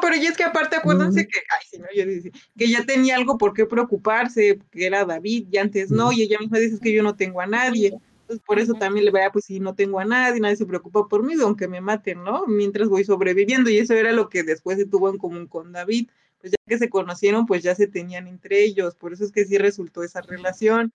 Pero 0.00 0.16
y 0.16 0.26
es 0.26 0.36
que 0.36 0.44
aparte 0.44 0.76
acuérdense 0.76 1.26
que, 1.26 1.40
ay, 1.50 1.66
sí, 1.70 1.78
no, 1.78 1.86
yo 1.94 2.04
decía, 2.04 2.30
que 2.56 2.68
ya 2.68 2.84
tenía 2.84 3.16
algo 3.16 3.38
por 3.38 3.54
qué 3.54 3.64
preocuparse, 3.64 4.58
que 4.70 4.86
era 4.86 5.04
David, 5.04 5.48
y 5.50 5.56
antes 5.56 5.90
no, 5.90 6.12
y 6.12 6.22
ella 6.22 6.38
misma 6.38 6.58
dice 6.58 6.78
que 6.80 6.92
yo 6.92 7.02
no 7.02 7.16
tengo 7.16 7.40
a 7.40 7.46
nadie. 7.46 7.98
Entonces 8.20 8.44
por 8.44 8.58
eso 8.58 8.74
también 8.74 9.04
le 9.04 9.12
vea, 9.12 9.30
pues 9.30 9.44
si 9.46 9.60
no 9.60 9.74
tengo 9.74 10.00
a 10.00 10.04
nadie, 10.04 10.40
nadie 10.40 10.56
se 10.56 10.66
preocupa 10.66 11.06
por 11.08 11.22
mí, 11.22 11.34
aunque 11.40 11.68
me 11.68 11.80
maten, 11.80 12.24
¿no? 12.24 12.44
Mientras 12.46 12.88
voy 12.88 13.04
sobreviviendo, 13.04 13.70
y 13.70 13.78
eso 13.78 13.94
era 13.94 14.12
lo 14.12 14.28
que 14.28 14.42
después 14.42 14.76
se 14.76 14.86
tuvo 14.86 15.08
en 15.08 15.16
común 15.16 15.46
con 15.46 15.72
David. 15.72 16.08
Pues 16.38 16.52
ya 16.52 16.56
que 16.66 16.76
se 16.76 16.90
conocieron, 16.90 17.46
pues 17.46 17.62
ya 17.62 17.74
se 17.74 17.86
tenían 17.86 18.26
entre 18.26 18.62
ellos, 18.62 18.96
por 18.96 19.12
eso 19.12 19.24
es 19.24 19.32
que 19.32 19.44
sí 19.44 19.56
resultó 19.58 20.02
esa 20.02 20.20
relación. 20.20 20.92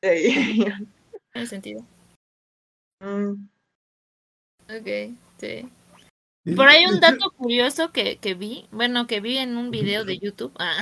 Tiene 0.00 1.46
sentido. 1.46 1.84
mm, 3.00 3.48
Ok, 4.68 5.16
sí. 5.38 5.68
Por 6.56 6.68
ahí 6.68 6.84
un 6.86 7.00
dato 7.00 7.30
curioso 7.32 7.92
que, 7.92 8.16
que 8.18 8.34
vi, 8.34 8.66
bueno, 8.70 9.06
que 9.06 9.20
vi 9.20 9.38
en 9.38 9.56
un 9.56 9.70
video 9.70 10.04
de 10.04 10.18
YouTube, 10.18 10.52
ah, 10.58 10.76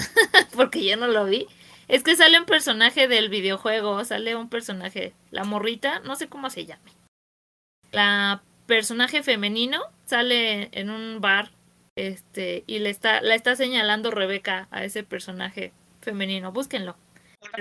porque 0.54 0.84
ya 0.84 0.96
no 0.96 1.06
lo 1.08 1.24
vi, 1.24 1.46
es 1.88 2.02
que 2.02 2.16
sale 2.16 2.38
un 2.38 2.46
personaje 2.46 3.08
del 3.08 3.28
videojuego, 3.28 4.04
sale 4.04 4.36
un 4.36 4.48
personaje, 4.48 5.14
la 5.30 5.44
morrita, 5.44 6.00
no 6.00 6.16
sé 6.16 6.28
cómo 6.28 6.50
se 6.50 6.66
llame. 6.66 6.92
La 7.92 8.42
personaje 8.66 9.22
femenino 9.22 9.80
sale 10.04 10.68
en 10.72 10.90
un 10.90 11.20
bar, 11.20 11.50
este, 11.96 12.64
y 12.66 12.80
le 12.80 12.90
está, 12.90 13.20
la 13.20 13.34
está 13.34 13.56
señalando 13.56 14.10
Rebeca 14.10 14.68
a 14.70 14.84
ese 14.84 15.02
personaje 15.04 15.72
femenino, 16.00 16.52
búsquenlo. 16.52 16.96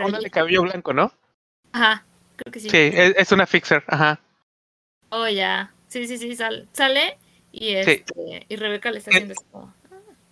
Una 0.03 0.19
de 0.19 0.29
cabello 0.29 0.63
blanco, 0.63 0.93
¿no? 0.93 1.13
Ajá, 1.71 2.05
creo 2.35 2.51
que 2.51 2.59
sí. 2.59 2.69
Sí, 2.69 2.77
es, 2.77 3.15
es 3.17 3.31
una 3.31 3.45
fixer, 3.45 3.83
ajá. 3.87 4.19
Oh, 5.09 5.27
ya. 5.27 5.71
Sí, 5.87 6.07
sí, 6.07 6.17
sí, 6.17 6.35
sal- 6.35 6.67
sale 6.73 7.17
y 7.57 7.75
este, 7.75 8.05
y 8.49 8.55
Rebeca 8.55 8.91
le 8.91 8.97
está 8.99 9.11
haciendo 9.11 9.33
así 9.33 9.45
como, 9.51 9.73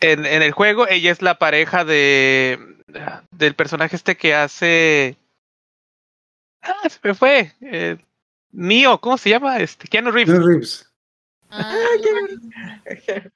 En, 0.02 0.26
en 0.26 0.42
el 0.42 0.52
juego, 0.52 0.88
ella 0.88 1.12
es 1.12 1.22
la 1.22 1.38
pareja 1.40 1.86
de 1.86 2.60
del 3.32 3.56
personaje 3.56 3.96
este 3.96 4.16
que 4.18 4.36
hace. 4.36 5.18
Ah, 6.62 6.88
se 6.90 7.00
me 7.04 7.14
fue. 7.14 7.52
Eh, 7.62 7.98
Neo, 8.52 9.00
¿cómo 9.02 9.18
se 9.18 9.30
llama? 9.30 9.58
Este, 9.58 9.88
Keanu 9.88 10.12
Reeves. 10.12 10.32
Keanu 10.34 10.48
Reeves. 10.48 10.92
ah, 11.50 11.76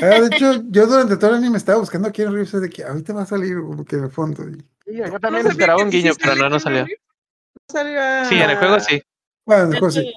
Ah, 0.00 0.20
de 0.20 0.26
hecho, 0.36 0.62
yo 0.70 0.86
durante 0.86 1.16
todo 1.16 1.30
el 1.30 1.36
anime 1.36 1.58
estaba 1.58 1.78
buscando 1.78 2.08
a 2.08 2.12
Keanu 2.12 2.32
Reeves 2.32 2.52
de 2.52 2.70
que 2.70 2.84
ahorita 2.84 3.12
va 3.12 3.22
a 3.22 3.26
salir 3.26 3.56
como 3.60 3.84
que 3.84 3.96
en 3.96 4.04
el 4.04 4.10
fondo. 4.10 4.48
y- 4.48 4.62
Sí, 4.86 4.96
yo 4.96 5.06
no 5.08 5.20
también 5.20 5.42
sabía 5.42 5.50
esperaba 5.52 5.78
que 5.78 5.84
un 5.84 5.90
guiño, 5.90 6.12
pero 6.20 6.34
no, 6.36 6.48
no 6.48 6.58
salió. 6.60 6.86
No 6.86 8.28
Sí, 8.28 8.34
en 8.40 8.50
el 8.50 8.56
juego 8.58 8.80
sí. 8.80 9.02
Bueno, 9.44 9.64
en 9.64 9.72
el 9.72 9.78
juego 9.78 9.90
sí. 9.92 10.12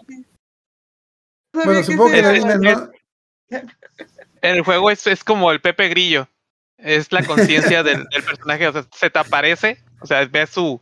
no 1.53 1.63
Bueno, 1.63 1.79
que 1.79 1.83
supongo 1.85 2.11
que 2.11 2.19
ese 2.19 2.29
el 2.29 2.35
era- 2.37 2.53
anime 2.53 2.71
no. 2.73 2.91
En 3.49 4.55
el 4.55 4.61
juego 4.61 4.91
es, 4.91 5.07
es 5.07 5.23
como 5.23 5.51
el 5.51 5.61
Pepe 5.61 5.87
Grillo. 5.89 6.27
Es 6.77 7.11
la 7.11 7.23
conciencia 7.23 7.83
del, 7.83 8.05
del 8.11 8.23
personaje. 8.23 8.67
O 8.67 8.73
sea, 8.73 8.85
se 8.93 9.09
te 9.09 9.19
aparece. 9.19 9.83
O 10.01 10.05
sea, 10.05 10.25
ves 10.25 10.49
su. 10.51 10.81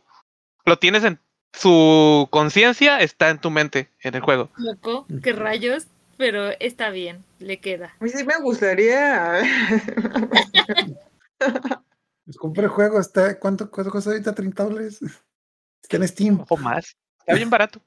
Lo 0.64 0.78
tienes 0.78 1.04
en. 1.04 1.18
Su 1.52 2.26
conciencia 2.30 3.00
está 3.00 3.30
en 3.30 3.38
tu 3.38 3.50
mente 3.50 3.88
en 4.00 4.14
el 4.16 4.22
juego. 4.22 4.50
loco, 4.56 5.06
qué 5.22 5.32
rayos, 5.32 5.86
pero 6.16 6.50
está 6.58 6.90
bien, 6.90 7.24
le 7.38 7.60
queda. 7.60 7.94
A 8.00 8.04
mí 8.04 8.10
sí 8.10 8.24
me 8.24 8.36
gustaría. 8.38 9.42
Pues 12.24 12.38
compré 12.38 12.64
el 12.64 12.70
juego, 12.70 12.98
está, 12.98 13.38
¿cuánto, 13.38 13.70
cuánto 13.70 13.90
cuesta 13.90 14.08
ahorita? 14.08 14.34
¿30 14.34 14.54
dólares? 14.54 15.00
Está 15.82 15.98
en 15.98 16.08
Steam. 16.08 16.44
O 16.48 16.56
más. 16.56 16.96
Está 17.18 17.34
bien 17.34 17.50
barato. 17.50 17.82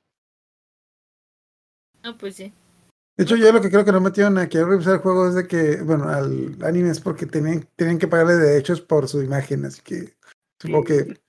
No, 2.03 2.15
pues 2.17 2.35
sí. 2.35 2.53
De 3.18 3.23
hecho, 3.23 3.35
yo 3.35 3.52
lo 3.52 3.61
que 3.61 3.72
creo 3.72 3.84
que 3.84 3.91
no 3.91 3.99
metieron 3.99 4.38
a 4.38 4.48
Keanu 4.48 4.68
Reeves 4.69 4.88
al 4.88 4.99
juego 4.99 5.27
es 5.27 5.34
de 5.34 5.48
que, 5.48 5.81
bueno, 5.81 6.07
al 6.07 6.56
anime 6.64 6.91
es 6.91 6.99
porque 6.99 7.26
tenían, 7.26 7.68
tenían 7.76 7.98
que 7.98 8.07
pagarle 8.07 8.35
derechos 8.35 8.80
por 8.80 9.07
su 9.07 9.23
imagen, 9.23 9.65
así 9.65 9.81
que 9.81 10.14
supongo 10.61 10.84
que. 10.84 11.19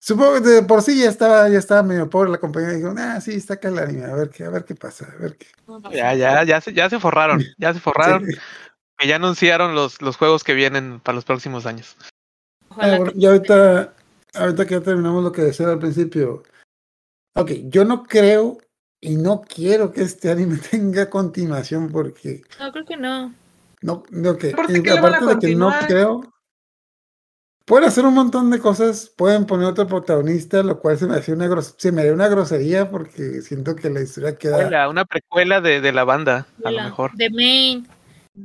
Supongo 0.00 0.34
que 0.34 0.40
de 0.40 0.62
por 0.62 0.82
sí 0.82 1.00
ya 1.02 1.08
estaba, 1.08 1.48
ya 1.48 1.58
estaba 1.58 1.82
medio 1.82 2.08
pobre 2.08 2.30
la 2.30 2.38
compañía. 2.38 2.72
Y 2.72 2.76
dijeron, 2.76 2.98
ah, 2.98 3.20
sí, 3.20 3.40
saca 3.40 3.68
el 3.68 3.78
anime, 3.78 4.04
a 4.04 4.14
ver 4.14 4.30
qué, 4.30 4.44
a 4.44 4.50
ver 4.50 4.64
qué 4.64 4.74
pasa, 4.74 5.06
a 5.12 5.16
ver 5.20 5.36
qué. 5.36 5.46
Ya, 5.90 6.14
ya, 6.14 6.44
ya 6.44 6.60
se, 6.60 6.72
ya 6.72 6.88
se 6.88 7.00
forraron. 7.00 7.42
Ya 7.58 7.74
se 7.74 7.80
forraron. 7.80 8.24
Sí. 8.26 8.36
Que 8.98 9.08
ya 9.08 9.16
anunciaron 9.16 9.74
los, 9.74 10.00
los 10.02 10.16
juegos 10.16 10.44
que 10.44 10.54
vienen 10.54 11.00
para 11.00 11.16
los 11.16 11.24
próximos 11.24 11.66
años. 11.66 11.96
Ojalá 12.68 12.94
Ah, 12.94 12.96
bueno, 12.98 13.12
que- 13.12 13.18
y 13.18 13.26
ahorita, 13.26 13.94
ahorita 14.34 14.66
que 14.66 14.74
ya 14.74 14.80
terminamos 14.80 15.24
lo 15.24 15.32
que 15.32 15.42
decía 15.42 15.68
al 15.68 15.78
principio. 15.78 16.42
Ok, 17.34 17.50
yo 17.64 17.84
no 17.84 18.04
creo 18.04 18.58
y 19.00 19.16
no 19.16 19.42
quiero 19.42 19.92
que 19.92 20.02
este 20.02 20.30
anime 20.30 20.58
tenga 20.70 21.08
continuación 21.08 21.90
porque 21.90 22.42
No, 22.58 22.72
creo 22.72 22.84
que 22.84 22.96
no. 22.96 23.32
no, 23.82 24.02
no 24.10 24.36
que, 24.36 24.50
Aparte 24.50 24.72
y 24.72 24.80
de 24.80 25.38
que 25.40 25.54
no 25.54 25.70
creo, 25.86 26.20
pueden 27.64 27.86
hacer 27.86 28.06
un 28.06 28.14
montón 28.14 28.50
de 28.50 28.58
cosas, 28.58 29.12
pueden 29.16 29.44
poner 29.44 29.66
otro 29.66 29.86
protagonista, 29.86 30.62
lo 30.62 30.80
cual 30.80 30.98
se 30.98 31.06
me 31.06 31.16
hacía 31.16 31.34
una 31.34 31.46
gros- 31.48 31.74
se 31.76 31.92
me 31.92 32.00
haría 32.00 32.14
una 32.14 32.28
grosería 32.28 32.90
porque 32.90 33.42
siento 33.42 33.76
que 33.76 33.90
la 33.90 34.00
historia 34.00 34.36
queda 34.36 34.88
Una 34.88 35.04
precuela 35.04 35.60
de, 35.60 35.80
de 35.80 35.92
la 35.92 36.04
banda, 36.04 36.46
a 36.64 36.70
lo 36.70 36.82
mejor. 36.82 37.12
De 37.14 37.30
Main. 37.30 37.86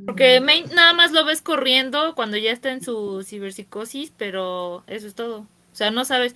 Porque 0.06 0.42
Main 0.42 0.66
nada 0.76 0.94
más 0.94 1.12
lo 1.12 1.24
ves 1.24 1.42
corriendo 1.42 2.16
cuando 2.16 2.36
ya 2.36 2.52
está 2.52 2.72
en 2.72 2.84
su 2.84 3.24
ciberpsicosis, 3.24 4.12
pero 4.18 4.84
eso 4.88 5.08
es 5.08 5.16
todo. 5.16 5.40
O 5.40 5.76
sea, 5.76 5.90
no 5.92 6.04
sabes, 6.04 6.36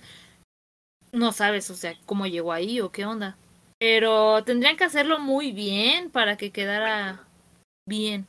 no 1.12 1.32
sabes, 1.32 1.70
o 1.70 1.74
sea, 1.74 1.94
cómo 2.06 2.26
llegó 2.26 2.52
ahí 2.52 2.80
o 2.80 2.90
qué 2.90 3.04
onda. 3.04 3.36
Pero 3.78 4.42
tendrían 4.44 4.76
que 4.76 4.84
hacerlo 4.84 5.18
muy 5.18 5.52
bien 5.52 6.10
para 6.10 6.36
que 6.36 6.50
quedara 6.50 7.26
bien. 7.86 8.26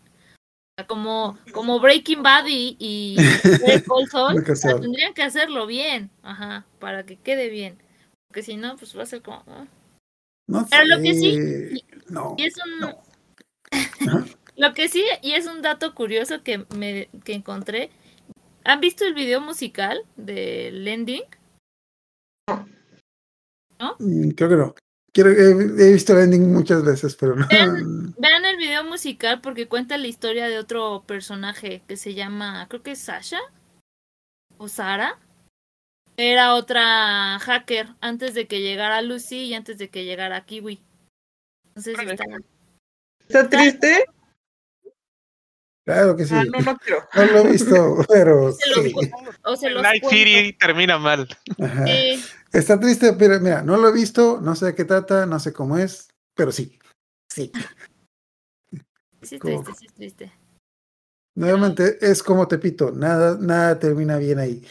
Como, 0.88 1.38
como 1.52 1.80
Breaking 1.80 2.24
Bad 2.24 2.46
y, 2.48 2.78
y 2.80 3.16
casual. 4.46 4.80
tendrían 4.80 5.14
que 5.14 5.24
hacerlo 5.24 5.66
bien, 5.66 6.10
ajá, 6.24 6.66
para 6.80 7.06
que 7.06 7.18
quede 7.18 7.50
bien. 7.50 7.78
Porque 8.28 8.44
si 8.44 8.56
no, 8.56 8.78
pues 8.78 8.98
va 8.98 9.04
a 9.04 9.08
ser 9.08 9.22
como... 9.22 9.44
no 10.48 10.66
Pero 10.70 10.86
lo 10.86 11.02
que 11.02 11.14
sé, 11.14 11.84
no. 12.10 12.36
Y 12.38 12.44
es 12.44 12.54
un... 12.64 12.80
No. 12.80 13.04
Lo 14.60 14.74
que 14.74 14.90
sí, 14.90 15.06
y 15.22 15.32
es 15.34 15.48
un 15.48 15.62
dato 15.62 15.96
curioso 15.96 16.44
que 16.44 16.66
me 16.76 17.08
que 17.24 17.32
encontré. 17.32 17.92
¿Han 18.66 18.82
visto 18.82 19.06
el 19.06 19.14
video 19.14 19.40
musical 19.40 20.02
de 20.18 20.70
Lending? 20.74 21.24
Mm, 24.00 24.32
Creo 24.32 24.50
que 24.50 24.56
no. 24.58 24.76
Quiero, 25.22 25.32
he, 25.32 25.50
he 25.52 25.92
visto 25.92 26.14
el 26.14 26.24
ending 26.24 26.54
muchas 26.54 26.82
veces, 26.86 27.14
pero 27.16 27.36
no. 27.36 27.46
Vean- 27.48 28.14
Vean 28.18 28.46
el 28.46 28.56
video 28.56 28.86
musical 28.86 29.42
porque 29.42 29.68
cuenta 29.68 29.98
la 29.98 30.08
historia 30.08 30.48
de 30.48 30.58
otro 30.58 31.04
personaje 31.06 31.82
que 31.88 31.98
se 31.98 32.14
llama, 32.14 32.66
creo 32.70 32.82
que 32.84 32.92
es 32.92 33.00
Sasha 33.00 33.40
o 34.58 34.70
Sara. 34.70 35.20
Era 36.16 36.56
otra 36.56 37.38
hacker 37.40 37.88
antes 38.00 38.34
de 38.34 38.48
que 38.48 38.62
llegara 38.62 39.02
Lucy 39.02 39.42
y 39.42 39.54
antes 39.56 39.78
de 39.78 39.90
que 39.90 40.06
llegara 40.06 40.46
Kiwi. 40.46 40.80
Entonces 41.68 41.98
está... 42.00 42.24
¿Está 43.28 43.50
triste? 43.50 44.06
Claro 45.90 46.16
que 46.16 46.24
sí. 46.24 46.36
Ah, 46.36 46.44
no, 46.44 46.60
no 46.60 46.78
quiero. 46.78 47.02
No 47.16 47.26
lo 47.26 47.38
he 47.40 47.52
visto, 47.52 48.06
pero 48.10 48.52
Se 48.52 48.70
los 48.70 48.84
sí. 48.84 48.96
o 49.44 49.56
se 49.56 49.70
los 49.72 49.82
Night. 49.82 50.04
City 50.08 50.54
termina 50.54 51.00
mal. 51.00 51.28
Sí, 51.58 52.24
Está 52.54 52.80
triste, 52.80 53.14
pero 53.14 53.40
mira, 53.40 53.64
no 53.64 53.76
lo 53.76 53.90
he 53.90 53.94
visto, 53.94 54.40
no 54.40 54.56
sé 54.56 54.68
de 54.68 54.76
qué 54.76 54.86
trata, 54.86 55.26
no 55.26 55.40
sé 55.40 55.52
cómo 55.52 55.80
es, 55.80 56.10
pero 56.36 56.52
sí. 56.52 56.78
Sí. 57.34 57.52
sí 59.24 59.40
triste, 59.40 59.74
sí 59.80 59.86
es 59.88 59.94
triste. 59.94 60.32
Nuevamente 61.36 61.98
es 62.02 62.22
como 62.22 62.48
Tepito, 62.48 62.92
nada, 62.92 63.36
nada 63.40 63.80
termina 63.80 64.18
bien 64.18 64.38
ahí. 64.38 64.64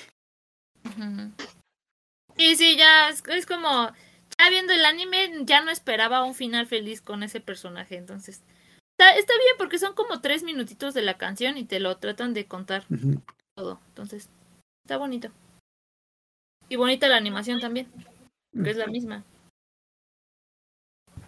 Sí, 2.37 2.55
sí, 2.55 2.77
ya 2.77 3.09
es, 3.09 3.25
es 3.27 3.45
como, 3.45 3.91
ya 4.39 4.51
viendo 4.51 4.73
el 4.73 4.85
anime, 4.85 5.33
ya 5.45 5.63
no 5.63 5.73
esperaba 5.73 6.23
un 6.23 6.37
final 6.37 6.69
feliz 6.69 7.01
con 7.01 7.25
ese 7.25 7.41
personaje, 7.41 7.97
entonces 7.97 8.43
está, 8.99 9.17
está 9.17 9.33
bien 9.35 9.55
porque 9.57 9.79
son 9.79 9.95
como 9.95 10.21
tres 10.21 10.43
minutitos 10.43 10.93
de 10.93 11.03
la 11.03 11.17
canción 11.17 11.57
y 11.57 11.65
te 11.65 11.79
lo 11.79 11.97
tratan 11.99 12.35
de 12.35 12.47
contar 12.47 12.85
todo, 13.55 13.81
entonces 13.89 14.29
está 14.85 14.97
bonito. 14.97 15.31
Y 16.69 16.77
bonita 16.77 17.09
la 17.09 17.17
animación 17.17 17.61
también, 17.61 17.89
que 18.53 18.71
es 18.71 18.77
la 18.77 18.89
misma. 18.89 19.25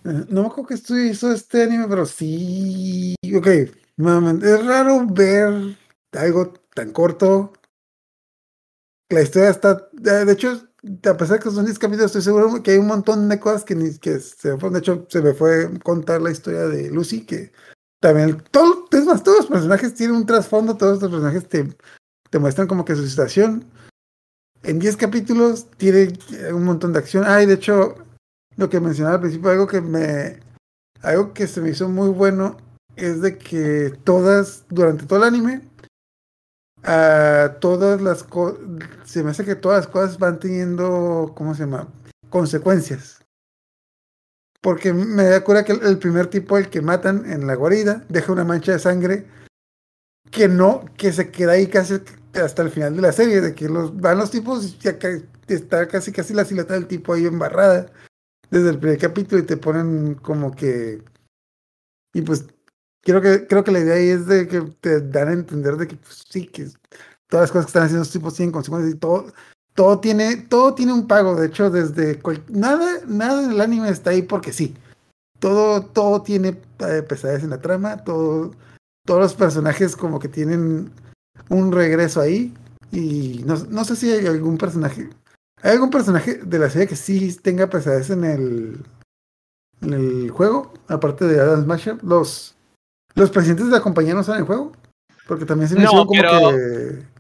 Eh, 0.05 0.27
No 0.29 0.43
me 0.43 0.47
acuerdo 0.49 0.67
que 0.67 0.75
estoy 0.75 1.11
hizo 1.11 1.33
este 1.33 1.63
anime, 1.63 1.87
pero 1.89 2.05
sí. 2.05 3.15
Ok, 3.35 3.47
es 3.47 4.67
raro 4.67 5.07
ver 5.07 5.77
algo 6.13 6.53
tan 6.75 6.93
corto. 6.93 7.53
La 9.09 9.23
historia 9.23 9.51
está. 9.51 9.89
De 9.93 10.25
de 10.25 10.33
hecho, 10.33 10.70
a 10.83 11.17
pesar 11.17 11.39
de 11.39 11.45
que 11.45 11.51
son 11.51 11.65
10 11.65 11.79
capítulos, 11.79 12.07
estoy 12.07 12.23
seguro 12.23 12.63
que 12.63 12.73
hay 12.73 12.79
un 12.79 12.87
montón 12.87 13.29
de 13.29 13.39
cosas 13.39 13.65
que 13.65 13.75
ni 13.75 13.97
que 13.99 14.19
se 14.21 14.53
fueron. 14.53 14.73
De 14.73 14.79
hecho, 14.79 15.07
se 15.09 15.21
me 15.21 15.35
fue 15.35 15.79
contar 15.81 16.23
la 16.23 16.31
historia 16.31 16.67
de 16.67 16.91
Lucy, 16.91 17.27
que 17.27 17.53
también. 18.01 18.43
Todo, 18.51 18.87
es 18.91 19.05
más, 19.05 19.23
todos 19.23 19.39
los 19.39 19.47
personajes 19.47 19.95
tienen 19.95 20.17
un 20.17 20.27
trasfondo, 20.27 20.77
todos 20.77 21.01
los 21.01 21.11
personajes 21.11 21.49
te, 21.49 21.69
te 22.31 22.39
muestran 22.39 22.67
como 22.67 22.85
que 22.85 22.97
su 22.97 23.07
situación. 23.07 23.67
En 24.63 24.79
10 24.79 24.97
capítulos 24.97 25.71
tiene 25.77 26.13
un 26.53 26.65
montón 26.65 26.93
de 26.93 26.99
acción. 26.99 27.25
Ay, 27.27 27.47
de 27.47 27.55
hecho, 27.55 27.95
lo 28.57 28.69
que 28.69 28.81
mencionaba 28.81 29.17
al 29.17 29.21
principio, 29.23 29.51
algo 29.51 29.67
que 29.67 29.81
me. 29.81 30.41
Algo 31.03 31.33
que 31.33 31.47
se 31.47 31.63
me 31.63 31.71
hizo 31.71 31.89
muy 31.89 32.11
bueno 32.11 32.59
es 32.97 33.23
de 33.23 33.39
que 33.39 33.91
todas, 34.05 34.67
durante 34.69 35.07
todo 35.07 35.19
el 35.21 35.25
anime, 35.25 35.63
a 36.85 37.57
todas 37.61 38.01
las 38.01 38.23
cosas. 38.25 38.59
Se 39.05 39.23
me 39.23 39.31
hace 39.31 39.45
que 39.45 39.55
todas 39.57 39.85
las 39.85 39.93
cosas 39.93 40.19
van 40.19 40.39
teniendo. 40.41 41.33
¿Cómo 41.37 41.55
se 41.55 41.65
llama? 41.65 41.89
Consecuencias. 42.29 43.21
Porque 44.63 44.93
me 44.93 45.25
da 45.25 45.43
cura 45.43 45.65
que 45.65 45.73
el, 45.73 45.99
primer 45.99 46.27
tipo, 46.27 46.59
el 46.59 46.69
que 46.69 46.83
matan 46.83 47.31
en 47.31 47.47
la 47.47 47.55
guarida, 47.55 48.05
deja 48.09 48.33
una 48.33 48.45
mancha 48.45 48.73
de 48.73 48.79
sangre 48.79 49.27
que 50.31 50.49
no, 50.49 50.85
que 50.97 51.13
se 51.13 51.31
queda 51.31 51.53
ahí 51.53 51.67
casi 51.67 52.01
hasta 52.35 52.63
el 52.63 52.71
final 52.71 52.95
de 52.95 53.03
la 53.03 53.13
serie, 53.13 53.41
de 53.41 53.55
que 53.55 53.69
los 53.69 53.99
van 53.99 54.19
los 54.19 54.31
tipos 54.31 54.65
y 54.65 54.79
ya 54.79 54.99
ca- 54.99 55.21
está 55.49 55.89
casi 55.89 56.13
casi 56.13 56.35
la 56.35 56.45
silueta 56.45 56.75
del 56.75 56.87
tipo 56.87 57.13
ahí 57.15 57.27
embarrada 57.27 57.87
desde 58.51 58.71
el 58.71 58.79
primer 58.79 58.99
capítulo 58.99 59.43
y 59.43 59.47
te 59.47 59.57
ponen 59.57 60.15
como 60.15 60.55
que 60.55 61.03
y 62.15 62.23
pues 62.23 62.47
creo 63.03 63.21
que 63.21 63.47
creo 63.47 63.65
que 63.65 63.73
la 63.73 63.81
idea 63.81 63.95
ahí 63.95 64.09
es 64.09 64.27
de 64.27 64.49
que 64.49 64.61
te 64.81 65.01
dan 65.01 65.29
a 65.29 65.33
entender 65.33 65.77
de 65.77 65.89
que 65.89 65.97
pues, 65.97 66.25
sí 66.29 66.47
que 66.47 66.67
todas 67.29 67.45
las 67.45 67.53
cosas 67.53 67.67
que 67.67 67.71
están 67.71 67.83
haciendo 67.85 68.03
estos 68.03 68.13
tipos 68.13 68.35
tienen 68.35 68.53
consecuencias 68.53 68.95
y 68.95 68.99
todo 68.99 69.33
todo 69.75 70.01
tiene 70.01 70.37
todo 70.37 70.75
tiene 70.75 70.93
un 70.93 71.07
pago 71.07 71.35
de 71.35 71.47
hecho 71.47 71.71
desde 71.71 72.21
nada 72.49 73.01
nada 73.07 73.45
en 73.45 73.53
el 73.53 73.61
anime 73.61 73.89
está 73.89 74.11
ahí 74.11 74.23
porque 74.23 74.53
sí 74.53 74.75
todo 75.39 75.83
todo 75.83 76.23
tiene 76.23 76.61
eh, 76.81 77.03
pesadez 77.03 77.43
en 77.43 77.51
la 77.51 77.61
trama 77.61 78.05
todo 78.05 78.53
todos 79.07 79.21
los 79.21 79.35
personajes 79.35 79.97
como 79.97 80.19
que 80.19 80.29
tienen 80.29 80.91
un 81.49 81.73
regreso 81.73 82.21
ahí 82.21 82.55
y 82.93 83.43
no, 83.47 83.57
no 83.71 83.85
sé 83.85 83.97
si 83.97 84.11
hay 84.11 84.27
algún 84.27 84.59
personaje 84.59 85.09
¿Hay 85.63 85.73
algún 85.73 85.91
personaje 85.91 86.37
de 86.37 86.59
la 86.59 86.71
serie 86.71 86.89
que 86.89 86.97
sí 86.97 87.37
tenga 87.37 87.69
pesadez 87.69 88.11
en 88.11 88.25
el, 88.25 88.83
en 89.83 89.93
el 89.93 90.31
juego? 90.31 90.73
Aparte 90.89 91.27
de 91.27 91.39
Adam 91.41 91.65
Smasher. 91.65 92.03
¿Los, 92.03 92.57
¿Los 93.15 93.31
presidentes 93.31 93.67
de 93.67 93.73
la 93.73 93.81
compañía 93.81 94.15
no 94.15 94.21
están 94.21 94.37
en 94.37 94.41
el 94.43 94.47
juego? 94.47 94.73
Porque 95.27 95.45
también 95.45 95.69
se 95.69 95.75
me 95.77 95.83
No, 95.83 95.91
como 96.07 96.13
pero- 96.13 96.51
que... 96.51 97.11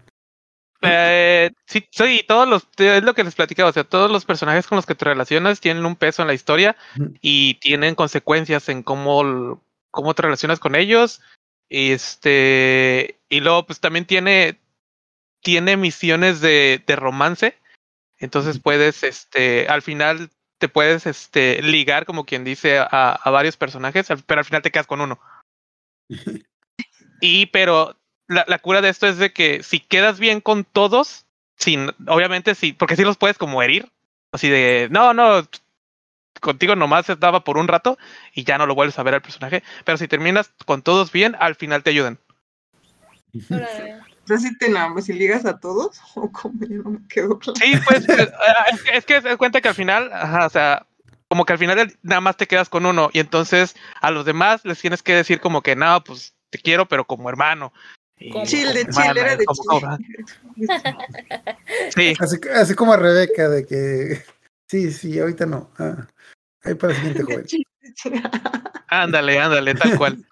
Eh, 0.83 1.51
sí, 1.67 1.87
sí, 1.91 2.25
todos 2.27 2.49
los, 2.49 2.67
es 2.79 3.03
lo 3.03 3.12
que 3.12 3.23
les 3.23 3.35
platicaba, 3.35 3.69
o 3.69 3.73
sea, 3.73 3.85
todos 3.85 4.11
los 4.11 4.25
personajes 4.25 4.67
con 4.67 4.77
los 4.77 4.87
que 4.87 4.95
te 4.95 5.05
relacionas 5.05 5.61
tienen 5.61 5.85
un 5.85 5.95
peso 5.95 6.23
en 6.23 6.29
la 6.29 6.33
historia 6.35 6.75
y 7.21 7.55
tienen 7.61 7.95
consecuencias 7.95 8.67
en 8.71 8.83
cómo, 8.83 9.62
cómo 9.91 10.15
te 10.15 10.23
relacionas 10.23 10.59
con 10.59 10.75
ellos. 10.77 11.21
Este, 11.69 13.19
y 13.29 13.41
luego 13.41 13.67
pues 13.67 13.81
también 13.81 14.07
tiene, 14.07 14.59
tiene 15.43 15.77
misiones 15.77 16.41
de, 16.41 16.83
de 16.87 16.97
romance. 16.97 17.59
Entonces 18.19 18.59
puedes, 18.59 19.03
este, 19.03 19.69
al 19.69 19.83
final 19.83 20.31
te 20.59 20.69
puedes, 20.69 21.07
este, 21.07 21.61
ligar, 21.62 22.07
como 22.07 22.25
quien 22.25 22.43
dice, 22.43 22.79
a, 22.79 22.87
a 22.87 23.31
varios 23.31 23.57
personajes, 23.59 24.09
pero 24.27 24.39
al 24.41 24.45
final 24.47 24.62
te 24.62 24.71
quedas 24.71 24.87
con 24.87 25.01
uno. 25.03 25.21
Y, 27.23 27.47
pero 27.47 27.99
la, 28.28 28.47
la 28.49 28.59
cura 28.61 28.81
de 28.81 28.89
esto 28.89 29.07
es 29.07 29.19
de 29.19 29.31
que 29.31 29.62
si 29.62 29.78
quedas 29.78 30.19
bien 30.19 30.41
con 30.41 30.65
todos, 30.65 31.27
sin, 31.59 31.91
obviamente 32.07 32.55
sí, 32.55 32.73
porque 32.73 32.97
sí 32.97 33.05
los 33.05 33.19
puedes 33.19 33.37
como 33.37 33.62
herir, 33.62 33.93
así 34.32 34.49
de, 34.49 34.89
no, 34.91 35.12
no, 35.12 35.47
contigo 36.41 36.77
nomás 36.77 37.07
se 37.07 37.16
daba 37.16 37.45
por 37.45 37.59
un 37.59 37.69
rato 37.69 37.99
y 38.32 38.45
ya 38.45 38.57
no 38.57 38.66
lo 38.66 38.74
vuelves 38.74 38.99
a 38.99 39.03
ver 39.03 39.15
al 39.15 39.23
personaje, 39.23 39.62
pero 39.85 39.99
si 39.99 40.09
terminas 40.09 40.51
con 40.65 40.81
todos 40.81 41.12
bien, 41.12 41.37
al 41.39 41.57
final 41.57 41.82
te 41.82 41.91
ayudan. 41.91 42.19
Sea, 44.27 44.39
si 44.39 44.57
te 44.59 44.66
enamoras, 44.66 45.07
si 45.07 45.12
ligas 45.12 45.45
a 45.45 45.59
todos, 45.59 46.01
o 46.15 46.31
como 46.31 46.55
no 46.69 46.91
me 46.91 47.09
quedo 47.09 47.39
claro. 47.39 47.59
Sí, 47.61 47.74
pues, 47.87 48.09
eh, 48.09 48.32
es 48.73 48.82
que, 48.82 48.97
es 48.97 49.05
que 49.05 49.23
se 49.23 49.37
cuenta 49.37 49.61
que 49.61 49.69
al 49.69 49.74
final, 49.74 50.11
ajá, 50.12 50.47
o 50.47 50.51
sea, 50.51 50.87
como 51.31 51.44
que 51.44 51.52
al 51.52 51.61
final 51.61 51.97
nada 52.02 52.20
más 52.20 52.36
te 52.36 52.48
quedas 52.48 52.69
con 52.69 52.85
uno 52.86 53.09
y 53.12 53.20
entonces 53.20 53.77
a 54.01 54.11
los 54.11 54.24
demás 54.24 54.65
les 54.65 54.81
tienes 54.81 55.01
que 55.01 55.15
decir 55.15 55.40
como 55.40 55.62
que 55.62 55.77
no, 55.77 56.02
pues 56.02 56.35
te 56.51 56.59
quiero, 56.59 56.89
pero 56.89 57.07
como 57.07 57.28
hermano. 57.31 57.73
Y 58.19 58.31
Como 58.32 58.44
chill, 58.44 58.77
hermana, 58.77 59.12
era 59.20 59.36
de 59.36 59.44
como- 59.44 59.78
chill. 59.78 60.66
Sí, 61.94 62.15
Así, 62.19 62.36
así 62.52 62.74
como 62.74 62.93
a 62.93 62.97
Rebeca, 62.97 63.48
de 63.48 63.65
que... 63.65 64.24
Sí, 64.69 64.90
sí, 64.93 65.20
ahorita 65.20 65.47
no. 65.47 65.70
Ah, 65.78 66.05
ahí 66.65 66.74
para 66.74 66.94
el 66.94 66.98
siguiente 66.98 67.23
joven. 67.23 67.47
ándale, 68.89 69.39
ándale, 69.39 69.74
tal 69.77 69.97
cual. 69.97 70.27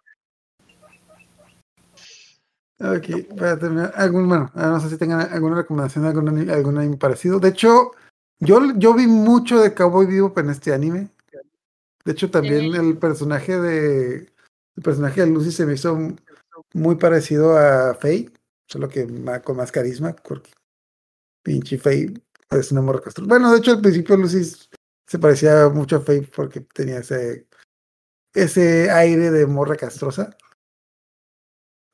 Ok, 2.80 3.36
para 3.38 3.56
terminar, 3.56 3.92
algún, 3.94 4.28
bueno, 4.28 4.50
no 4.54 4.80
sé 4.80 4.90
si 4.90 4.98
tengan 4.98 5.32
alguna 5.32 5.56
recomendación 5.56 6.04
algún 6.06 6.50
algún 6.50 6.78
anime 6.78 6.96
parecido. 6.96 7.38
De 7.38 7.50
hecho, 7.50 7.92
yo, 8.40 8.60
yo 8.76 8.94
vi 8.94 9.06
mucho 9.06 9.60
de 9.60 9.74
Cowboy 9.74 10.06
Vivo 10.06 10.32
en 10.36 10.50
este 10.50 10.72
anime. 10.72 11.10
De 12.04 12.12
hecho, 12.12 12.30
también 12.30 12.74
el 12.74 12.96
personaje 12.96 13.58
de 13.58 14.32
el 14.78 14.82
personaje 14.82 15.22
de 15.22 15.26
Lucy 15.26 15.50
se 15.50 15.66
me 15.66 15.74
hizo 15.74 15.98
muy 16.72 16.94
parecido 16.94 17.58
a 17.58 17.94
Faye, 17.94 18.30
solo 18.68 18.88
que 18.88 19.08
con 19.42 19.56
más 19.56 19.72
carisma, 19.72 20.14
porque 20.14 20.52
pinche 21.42 21.78
Faye 21.78 22.14
es 22.50 22.70
una 22.70 22.80
morra 22.80 23.00
castrosa. 23.00 23.28
Bueno, 23.28 23.50
de 23.50 23.58
hecho 23.58 23.72
al 23.72 23.80
principio 23.80 24.16
Lucy 24.16 24.44
se 25.04 25.18
parecía 25.18 25.68
mucho 25.68 25.96
a 25.96 26.00
Faye 26.00 26.22
porque 26.34 26.60
tenía 26.60 26.98
ese, 26.98 27.48
ese 28.32 28.88
aire 28.90 29.32
de 29.32 29.46
morra 29.46 29.74
castrosa. 29.74 30.36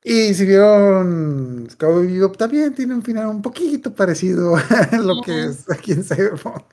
Y 0.07 0.35
si 0.35 0.45
vieron 0.45 1.67
Cowboy 1.79 2.05
Bebop 2.05 2.37
también 2.37 2.75
tiene 2.75 2.93
un 2.93 3.01
final 3.01 3.25
un 3.25 3.41
poquito 3.41 3.93
parecido 3.95 4.55
a 4.91 4.97
lo 4.97 5.21
que 5.23 5.45
es 5.45 5.67
aquí 5.71 5.93
en 5.93 6.03
Cyberpunk. 6.03 6.63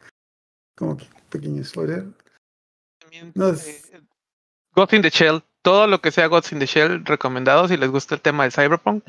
Como 0.76 0.98
que 0.98 1.06
pequeño 1.30 1.64
spoiler. 1.64 2.04
También, 3.00 3.32
No, 3.34 3.48
es- 3.48 3.90
eh, 3.90 4.02
Ghost 4.74 4.92
in 4.92 5.00
the 5.02 5.09
Shell, 5.10 5.42
todo 5.62 5.86
lo 5.86 6.00
que 6.02 6.10
sea 6.10 6.26
Ghost 6.26 6.52
in 6.52 6.59
the 6.59 6.66
Shell, 6.66 7.04
recomendado 7.06 7.68
si 7.68 7.76
les 7.78 7.88
gusta 7.90 8.14
el 8.14 8.20
tema 8.20 8.42
del 8.42 8.52
Cyberpunk. 8.52 9.02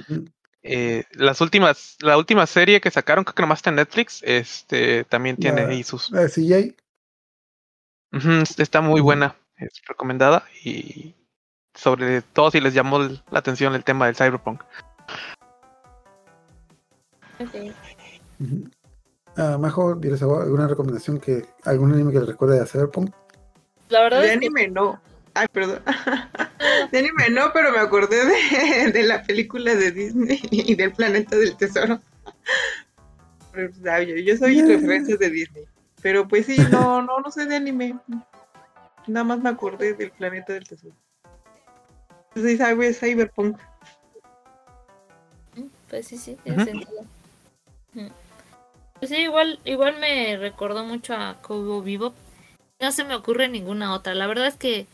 Eh, 0.61 1.03
las 1.11 1.41
últimas, 1.41 1.97
la 1.99 2.17
última 2.17 2.47
serie 2.47 2.79
que 2.79 2.91
sacaron, 2.91 3.25
creo 3.25 3.35
que 3.35 3.41
nomás 3.43 3.59
está 3.59 3.69
en 3.71 3.75
Netflix, 3.77 4.21
este 4.23 5.03
también 5.03 5.35
tiene 5.35 5.63
La- 5.63 5.69
ahí 5.69 5.83
sus. 5.83 6.09
La 6.11 6.21
de 6.21 6.29
CJ. 6.29 6.75
Está 8.57 8.79
muy 8.79 9.01
buena, 9.01 9.35
es 9.57 9.81
recomendada 9.85 10.45
y 10.63 11.13
sobre 11.73 12.21
todo 12.21 12.51
si 12.51 12.59
les 12.61 12.73
llamó 12.73 12.99
la 12.99 13.39
atención 13.39 13.73
el 13.75 13.83
tema 13.83 14.05
del 14.05 14.15
Cyberpunk. 14.15 14.61
Ujú. 18.39 18.69
Ah, 19.35 19.57
Majo, 19.59 19.97
¿tienes 19.99 20.21
alguna 20.21 20.67
recomendación 20.67 21.19
que 21.19 21.45
algún 21.65 21.91
anime 21.93 22.11
que 22.11 22.19
le 22.19 22.25
recuerde 22.25 22.59
a 22.59 22.65
Cyberpunk? 22.65 23.11
La 23.89 24.01
verdad 24.01 24.19
De 24.21 24.25
es 24.25 24.31
que 24.31 24.37
anime 24.37 24.67
no. 24.67 25.01
Ay, 25.33 25.47
perdón. 25.51 25.81
De 26.91 26.99
anime 26.99 27.29
no, 27.31 27.51
pero 27.53 27.71
me 27.71 27.79
acordé 27.79 28.23
de, 28.25 28.91
de 28.91 29.03
la 29.03 29.23
película 29.23 29.73
de 29.75 29.91
Disney 29.91 30.39
y 30.51 30.75
del 30.75 30.93
planeta 30.93 31.35
del 31.35 31.57
tesoro. 31.57 31.99
Pero, 33.51 33.73
sea, 33.73 34.01
yo, 34.03 34.15
yo 34.15 34.37
soy 34.37 34.57
Ya. 34.57 34.65
referencia 34.67 35.17
de 35.17 35.29
Disney. 35.29 35.65
Pero 36.01 36.27
pues 36.27 36.45
sí, 36.45 36.57
no, 36.71 37.01
no, 37.01 37.19
no 37.19 37.31
sé 37.31 37.45
de 37.45 37.55
anime. 37.55 37.97
Nada 39.07 39.23
más 39.23 39.39
me 39.39 39.49
acordé 39.49 39.93
del 39.93 40.11
planeta 40.11 40.53
del 40.53 40.67
tesoro. 40.67 40.93
Entonces, 42.35 42.57
¿sabes? 42.57 42.99
Cyberpunk. 42.99 43.57
Pues 45.89 46.07
sí, 46.07 46.17
sí, 46.17 46.37
tiene 46.43 46.65
sentido. 46.65 47.05
Pues 48.99 49.11
sí, 49.11 49.17
igual, 49.17 49.59
igual 49.65 49.99
me 49.99 50.37
recordó 50.37 50.83
mucho 50.83 51.13
a 51.13 51.39
Cowboy 51.41 51.85
Bebop. 51.85 52.15
No 52.79 52.91
se 52.91 53.03
me 53.03 53.15
ocurre 53.15 53.47
ninguna 53.47 53.93
otra. 53.93 54.15
La 54.15 54.25
verdad 54.25 54.47
es 54.47 54.55
que 54.55 54.87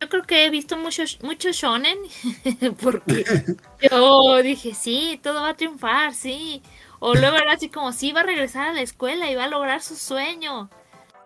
yo 0.00 0.08
creo 0.08 0.24
que 0.24 0.44
he 0.44 0.50
visto 0.50 0.76
mucho, 0.76 1.04
mucho 1.22 1.52
shonen 1.52 1.98
porque 2.82 3.24
yo 3.90 4.42
dije, 4.42 4.74
sí, 4.74 5.20
todo 5.22 5.42
va 5.42 5.50
a 5.50 5.56
triunfar, 5.56 6.14
sí. 6.14 6.62
O 6.98 7.14
luego 7.14 7.36
era 7.36 7.52
así 7.52 7.68
como, 7.68 7.92
sí, 7.92 8.12
va 8.12 8.20
a 8.20 8.24
regresar 8.24 8.68
a 8.68 8.72
la 8.72 8.80
escuela 8.80 9.30
y 9.30 9.34
va 9.34 9.44
a 9.44 9.48
lograr 9.48 9.82
su 9.82 9.94
sueño. 9.94 10.68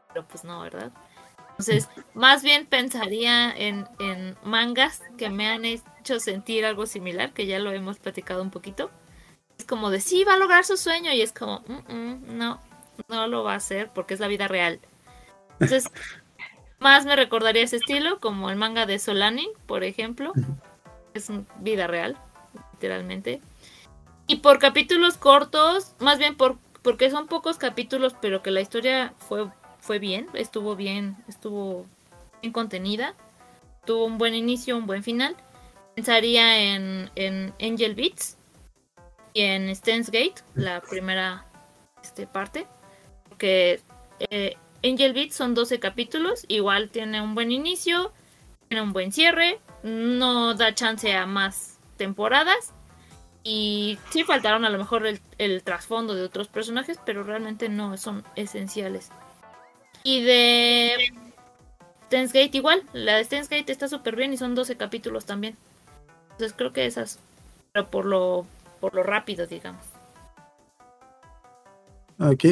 Pero 0.09 0.27
pues 0.27 0.45
no, 0.45 0.61
¿verdad? 0.61 0.93
Entonces, 1.59 1.89
más 2.15 2.45
bien 2.45 2.67
pensaría 2.67 3.51
en, 3.51 3.89
en 3.99 4.37
mangas 4.45 5.03
que 5.17 5.29
me 5.29 5.49
han 5.49 5.65
hecho 5.65 6.21
sentir 6.21 6.65
algo 6.65 6.87
similar, 6.87 7.33
que 7.33 7.47
ya 7.47 7.59
lo 7.59 7.73
hemos 7.73 7.99
platicado 7.99 8.43
un 8.43 8.51
poquito. 8.51 8.91
Es 9.59 9.65
como 9.65 9.91
de, 9.91 10.01
sí, 10.01 10.23
va 10.23 10.35
a 10.35 10.39
lograr 10.39 10.65
su 10.65 10.77
sueño 10.77 11.13
y 11.13 11.21
es 11.21 11.33
como, 11.33 11.65
"Mm, 11.67 11.93
mm, 11.93 12.39
no, 12.39 12.61
no 13.09 13.27
lo 13.27 13.43
va 13.43 13.55
a 13.55 13.57
hacer 13.57 13.91
porque 13.93 14.15
es 14.15 14.21
la 14.21 14.29
vida 14.29 14.47
real. 14.47 14.79
Entonces, 15.55 15.91
más 16.79 17.05
me 17.07 17.17
recordaría 17.17 17.65
ese 17.65 17.77
estilo, 17.77 18.21
como 18.21 18.51
el 18.51 18.57
manga 18.57 18.87
de 18.87 19.01
Solani, 19.01 19.49
por 19.67 19.83
ejemplo. 19.83 20.33
Es 21.13 21.29
vida 21.59 21.89
real, 21.89 22.17
literalmente. 22.75 23.41
Y 24.29 24.37
por 24.37 24.61
capítulos 24.61 25.17
cortos, 25.17 25.97
más 25.99 26.19
bien 26.21 26.37
por, 26.37 26.59
porque 26.83 27.11
son 27.11 27.27
pocos 27.27 27.59
capítulos, 27.59 28.15
pero 28.21 28.43
que 28.43 28.53
la 28.53 28.61
historia 28.61 29.15
fue, 29.17 29.49
fue 29.89 29.99
bien, 29.99 30.29
estuvo 30.35 30.77
bien, 30.77 31.17
estuvo 31.29 31.87
bien 32.43 32.53
contenida. 32.53 33.15
Tuvo 33.87 34.05
un 34.05 34.19
buen 34.19 34.35
inicio, 34.35 34.77
un 34.77 34.87
buen 34.87 35.03
final. 35.03 35.35
Pensaría 35.95 36.75
en, 36.75 37.11
en 37.15 37.55
Angel 37.59 37.95
Beats 37.95 38.37
y 39.33 39.41
en 39.41 39.75
Stance 39.75 40.11
Gate, 40.13 40.43
la 40.55 40.83
primera 40.83 41.47
este, 42.03 42.27
parte. 42.27 42.67
Porque 43.31 43.81
eh, 44.29 44.59
Angel 44.85 45.15
Beats 45.15 45.35
son 45.35 45.55
12 45.55 45.81
capítulos, 45.81 46.45
igual 46.49 46.91
tiene 46.91 47.23
un 47.23 47.35
buen 47.35 47.51
inicio, 47.51 48.13
tiene 48.69 48.83
un 48.83 48.93
buen 48.93 49.11
cierre, 49.11 49.59
no 49.83 50.53
da 50.53 50.75
chance 50.75 51.15
a 51.15 51.25
más 51.25 51.79
temporadas. 51.97 52.75
Y 53.43 53.99
sí 54.11 54.23
faltaron 54.23 54.67
a 54.67 54.69
lo 54.69 54.77
mejor 54.77 55.07
el, 55.07 55.23
el 55.39 55.63
trasfondo 55.63 56.15
de 56.15 56.25
otros 56.25 56.49
personajes, 56.49 57.01
pero 57.07 57.23
realmente 57.23 57.71
no 57.71 57.97
son 57.97 58.23
esenciales. 58.37 59.11
Y 60.09 60.23
de 60.23 61.13
Steins 62.07 62.33
Gate 62.33 62.57
igual, 62.57 62.83
la 62.95 63.17
de 63.17 63.25
Steins 63.25 63.51
Gate 63.51 63.71
está 63.71 63.89
súper 63.89 64.17
bien 64.17 64.33
y 64.33 64.39
son 64.39 64.55
12 64.55 64.79
capítulos 64.79 65.27
también. 65.27 65.55
Entonces 66.31 66.55
creo 66.57 66.73
que 66.73 66.87
esas, 66.87 67.19
pero 67.75 67.91
por 67.91 68.07
lo, 68.07 68.47
por 68.81 68.95
lo 68.95 69.03
rápido, 69.03 69.47
digamos. 69.47 69.85
Ok. 72.19 72.43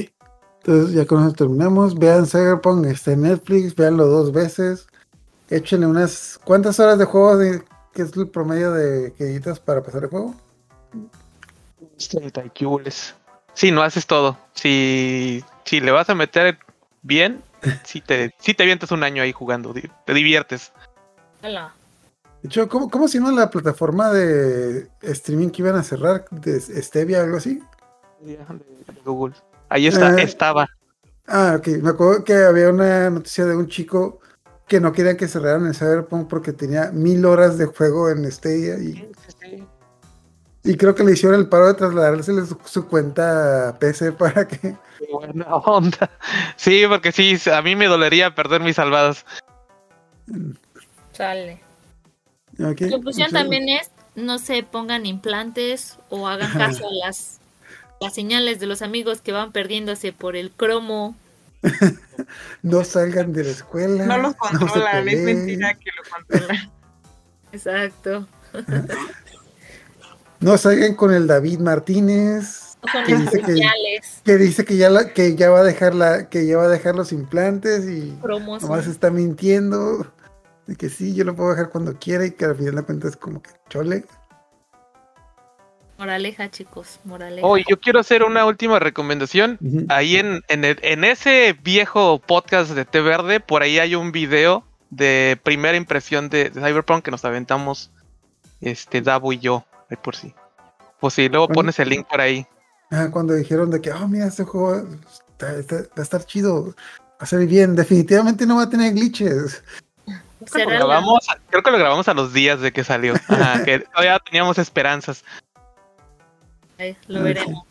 Entonces 0.61 0.95
ya 0.95 1.07
con 1.07 1.23
eso 1.23 1.33
terminamos. 1.33 1.95
Vean 1.95 2.27
Cyberpunk, 2.27 2.85
está 2.89 3.13
en 3.13 3.23
Netflix, 3.23 3.75
véanlo 3.75 4.05
dos 4.05 4.33
veces. 4.33 4.87
Échenle 5.49 5.87
unas... 5.87 6.39
¿Cuántas 6.45 6.79
horas 6.79 6.99
de 6.99 7.07
juego 7.07 7.39
de... 7.39 7.63
que 7.95 8.03
es 8.03 8.15
el 8.19 8.29
promedio 8.29 8.73
de 8.73 9.15
que 9.15 9.25
editas 9.25 9.61
para 9.61 9.83
pasar 9.83 10.05
el 10.05 10.11
juego? 10.11 10.35
30 12.11 12.45
y 12.45 12.51
qué 12.51 12.67
hules. 12.67 13.15
Sí, 13.55 13.71
no 13.71 13.81
haces 13.81 14.07
todo. 14.07 14.37
Si, 14.53 15.43
si 15.65 15.81
le 15.81 15.91
vas 15.91 16.11
a 16.11 16.15
meter 16.15 16.59
bien, 17.07 17.43
si 17.85 18.01
te, 18.01 18.35
si 18.39 18.55
te 18.55 18.63
avientas 18.63 18.91
un 18.91 19.03
año 19.03 19.23
ahí 19.23 19.33
jugando, 19.33 19.73
te 19.73 20.15
diviertes. 20.15 20.73
Hola. 21.43 21.75
De 22.43 22.49
hecho, 22.49 22.69
¿cómo, 22.69 22.91
cómo 22.91 23.09
se 23.09 23.19
llama 23.19 23.33
la 23.33 23.51
plataforma 23.51 24.11
de 24.13 24.89
streaming 25.03 25.49
que 25.51 25.63
iban 25.63 25.77
a 25.77 25.83
cerrar? 25.83 26.27
¿De 26.31 26.61
Stevia 26.61 27.21
o 27.21 27.25
algo 27.25 27.37
así? 27.39 27.61
De 28.21 28.39
Google. 29.05 29.35
Ahí 29.69 29.87
está, 29.87 30.19
Eh. 30.19 30.23
estaba. 30.23 30.69
Ah, 31.27 31.57
ok. 31.59 31.69
Me 31.83 31.91
acuerdo 31.91 32.25
que 32.25 32.35
había 32.35 32.71
una 32.71 33.11
noticia 33.11 33.47
de 33.47 33.57
un 33.57 33.67
chico 33.67 34.21
que 34.69 34.81
no 34.81 34.93
quería 34.93 35.17
que 35.17 35.29
cerraran 35.29 35.67
el 35.67 35.75
Cyberpunk 35.75 36.29
porque 36.29 36.53
tenía 36.53 36.91
mil 36.93 37.25
horas 37.25 37.59
de 37.59 37.67
juego 37.67 38.11
en 38.11 38.31
Stadia 38.31 38.79
y, 38.79 39.11
y 40.67 40.77
creo 40.77 40.95
que 40.95 41.05
le 41.05 41.13
hicieron 41.13 41.39
el 41.41 41.49
paro 41.49 41.67
de 41.69 41.75
trasladársele 41.75 42.45
su, 42.47 42.59
su 42.65 42.87
cuenta 42.87 43.69
a 43.71 43.79
PC 43.79 44.13
para 44.13 44.47
que... 44.47 44.59
Qué 44.99 45.07
buena 45.13 45.47
onda. 45.57 46.11
Sí, 46.57 46.85
porque 46.89 47.13
sí, 47.13 47.39
a 47.51 47.63
mí 47.63 47.77
me 47.77 47.87
dolería 47.87 48.35
perder 48.35 48.61
mis 48.63 48.77
salvadas. 48.77 49.25
Sale. 51.13 51.61
Ok, 52.59 52.81
La 52.81 52.91
conclusión 52.91 53.29
muchas- 53.29 53.33
también 53.33 53.69
es, 53.69 53.91
no 54.15 54.39
se 54.39 54.63
pongan 54.63 55.07
implantes 55.07 55.99
o 56.09 56.27
hagan 56.27 56.53
caso 56.53 56.87
a 56.89 57.07
las, 57.07 57.39
las 58.01 58.15
señales 58.15 58.59
de 58.61 58.67
los 58.67 58.83
amigos 58.83 59.21
que 59.21 59.33
van 59.33 59.53
perdiéndose 59.53 60.13
por 60.13 60.37
el 60.37 60.51
cromo. 60.51 61.17
No 62.63 62.83
salgan 62.85 63.33
de 63.33 63.45
la 63.45 63.51
escuela. 63.51 64.07
No 64.07 64.19
los 64.19 64.35
controlan, 64.37 65.07
es 65.09 65.15
peleen. 65.17 65.25
mentira 65.25 65.75
que 65.75 65.91
lo 65.91 66.11
controlan. 66.11 66.71
Exacto. 67.53 68.27
No 70.41 70.59
salgan 70.59 70.95
con 70.95 71.13
el 71.13 71.27
David 71.27 71.61
Martínez, 71.61 72.63
No 72.83 73.05
Que 73.05 73.17
dice 73.17 73.41
que- 73.41 73.61
que 74.25 74.37
dice 74.37 74.65
que 74.65 74.77
ya, 74.77 74.91
la- 74.91 75.13
que 75.13 75.35
ya 75.35 75.51
va 75.51 75.61
a 75.61 75.65
dejar 75.65 75.95
la, 75.95 76.29
que 76.29 76.47
ya 76.47 76.57
va 76.59 76.65
a 76.65 76.69
dejar 76.69 76.95
los 76.95 77.11
implantes 77.11 77.85
y 77.89 78.13
Cromos. 78.23 78.63
nomás 78.63 78.87
está 78.87 79.11
mintiendo. 79.11 80.07
De 80.67 80.77
que 80.77 80.89
sí, 80.89 81.15
yo 81.15 81.25
lo 81.25 81.35
puedo 81.35 81.51
dejar 81.51 81.71
cuando 81.71 81.97
quiera 81.99 82.27
y 82.27 82.33
que 82.33 82.45
al 82.45 82.57
final 82.57 82.77
de 82.77 82.83
cuentas 82.83 83.11
es 83.13 83.17
como 83.17 83.41
que 83.43 83.51
chole. 83.71 84.05
Moraleja, 85.99 86.51
chicos. 86.51 87.01
Moraleja. 87.05 87.47
Oh, 87.47 87.57
y 87.57 87.65
yo 87.69 87.81
quiero 87.81 87.99
hacer 88.01 88.23
una 88.23 88.45
última 88.45 88.79
recomendación. 88.79 89.59
Ahí 89.89 90.17
en, 90.17 90.43
en, 90.49 90.65
el- 90.65 90.79
en 90.83 91.05
ese 91.05 91.57
viejo 91.63 92.21
podcast 92.21 92.73
de 92.73 92.85
Té 92.85 93.01
Verde, 93.01 93.41
por 93.41 93.63
ahí 93.63 93.79
hay 93.79 93.95
un 93.95 94.13
video 94.13 94.65
de 94.91 95.39
primera 95.43 95.77
impresión 95.77 96.29
de, 96.29 96.51
de 96.51 96.61
Cyberpunk 96.61 97.03
que 97.05 97.11
nos 97.11 97.25
aventamos 97.25 97.91
este 98.61 99.01
Davo 99.01 99.33
y 99.33 99.39
yo, 99.39 99.65
ahí 99.91 99.97
por 100.03 100.17
si. 100.17 100.35
Pues 101.01 101.15
si 101.15 101.29
luego 101.29 101.47
Bueno. 101.47 101.55
pones 101.61 101.79
el 101.79 101.89
link 101.91 102.07
por 102.09 102.21
ahí. 102.21 102.47
Ah, 102.91 103.09
cuando 103.11 103.35
dijeron 103.35 103.71
de 103.71 103.81
que, 103.81 103.93
oh, 103.93 104.07
mira, 104.09 104.27
este 104.27 104.45
juego 104.45 104.77
está- 105.31 105.57
está- 105.59 105.77
va 105.77 105.83
a 105.99 106.03
estar 106.03 106.25
chido, 106.25 106.67
va 106.69 106.75
a 107.21 107.27
salir 107.27 107.49
bien, 107.49 107.75
definitivamente 107.77 108.47
no 108.47 108.57
va 108.57 108.63
a 108.65 108.71
tener 108.71 108.93
glitches. 108.95 109.63
Creo 110.05 110.21
que, 110.45 110.51
Será 110.51 110.65
lo 110.79 110.87
grabamos, 110.87 111.27
creo 111.51 111.63
que 111.63 111.71
lo 111.71 111.79
grabamos 111.79 112.09
a 112.09 112.15
los 112.15 112.33
días 112.33 112.61
de 112.61 112.73
que 112.73 112.85
salió. 112.85 113.15
Ajá, 113.29 113.65
que 113.65 113.79
todavía 113.95 114.19
teníamos 114.25 114.59
esperanzas. 114.59 115.25
Ay, 116.79 116.97
lo 117.09 117.21
Ok. 117.21 117.25
veremos. 117.25 117.65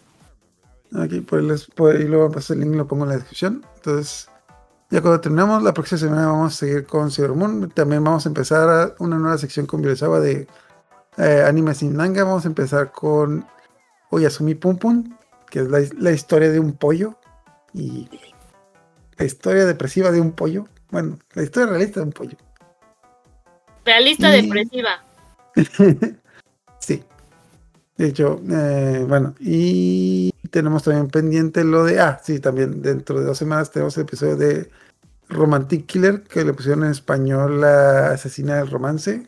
Aquí 0.99 1.21
por 1.21 1.39
ahí, 1.39 1.45
les- 1.47 1.65
por 1.67 1.95
ahí 1.95 2.03
luego 2.03 2.31
paso 2.31 2.53
el 2.53 2.61
link 2.61 2.73
y 2.73 2.77
lo 2.77 2.87
pongo 2.87 3.03
en 3.03 3.09
la 3.09 3.15
descripción. 3.17 3.65
Entonces, 3.75 4.29
ya 4.89 5.01
cuando 5.01 5.19
terminamos, 5.21 5.61
la 5.63 5.73
próxima 5.73 5.99
semana 5.99 6.27
vamos 6.27 6.53
a 6.53 6.57
seguir 6.57 6.85
con 6.85 7.11
Sailor 7.11 7.35
Moon. 7.35 7.69
También 7.71 8.03
vamos 8.03 8.25
a 8.25 8.29
empezar 8.29 8.69
a- 8.69 8.95
una 8.99 9.17
nueva 9.17 9.37
sección 9.37 9.65
con 9.65 9.81
Virasawa 9.81 10.19
de 10.19 10.47
eh, 11.17 11.43
anime 11.47 11.73
sin 11.73 11.95
manga. 11.95 12.23
Vamos 12.23 12.45
a 12.45 12.47
empezar 12.47 12.91
con 12.91 13.45
Oyasumi 14.09 14.55
Pum 14.55 14.77
Pum, 14.77 15.17
que 15.49 15.59
es 15.59 15.69
la, 15.69 15.79
la 15.97 16.11
historia 16.11 16.51
de 16.51 16.59
un 16.59 16.73
pollo 16.73 17.17
y 17.73 18.09
la 19.17 19.25
historia 19.25 19.65
depresiva 19.65 20.11
de 20.11 20.21
un 20.21 20.31
pollo. 20.31 20.67
Bueno, 20.91 21.17
la 21.33 21.43
historia 21.43 21.69
realista 21.69 21.99
de 21.99 22.05
un 22.05 22.11
pollo. 22.13 22.37
Realista 23.85 24.35
Y- 24.35 24.41
depresiva. 24.41 25.03
sí. 26.79 27.03
De 27.97 28.07
hecho, 28.07 28.41
eh, 28.51 29.05
bueno, 29.07 29.35
y 29.39 30.31
tenemos 30.51 30.83
también 30.83 31.07
pendiente 31.07 31.63
lo 31.63 31.85
de. 31.85 31.99
Ah, 31.99 32.19
sí, 32.21 32.39
también 32.39 32.81
dentro 32.81 33.19
de 33.19 33.25
dos 33.25 33.37
semanas 33.37 33.71
tenemos 33.71 33.95
el 33.97 34.03
episodio 34.03 34.35
de 34.35 34.69
Romantic 35.29 35.85
Killer, 35.85 36.23
que 36.23 36.43
le 36.43 36.53
pusieron 36.53 36.83
en 36.83 36.91
español 36.91 37.61
la 37.61 38.09
asesina 38.11 38.55
del 38.57 38.69
romance. 38.69 39.27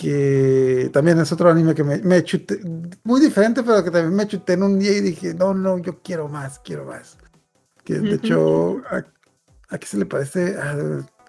Que 0.00 0.90
también 0.92 1.18
es 1.18 1.32
otro 1.32 1.50
anime 1.50 1.74
que 1.74 1.82
me, 1.82 1.98
me 1.98 2.22
chuté. 2.22 2.60
Muy 3.02 3.20
diferente, 3.20 3.64
pero 3.64 3.82
que 3.82 3.90
también 3.90 4.14
me 4.14 4.28
chuté 4.28 4.52
en 4.52 4.62
un 4.62 4.78
día 4.78 4.92
y 4.92 5.00
dije, 5.00 5.34
no, 5.34 5.52
no, 5.54 5.76
yo 5.78 6.00
quiero 6.02 6.28
más, 6.28 6.60
quiero 6.60 6.84
más. 6.84 7.18
Que 7.84 7.94
de 7.94 8.14
hecho, 8.14 8.80
¿a, 8.90 9.04
a 9.70 9.78
qué 9.78 9.86
se 9.88 9.98
le 9.98 10.06
parece? 10.06 10.56
Ah, 10.56 10.76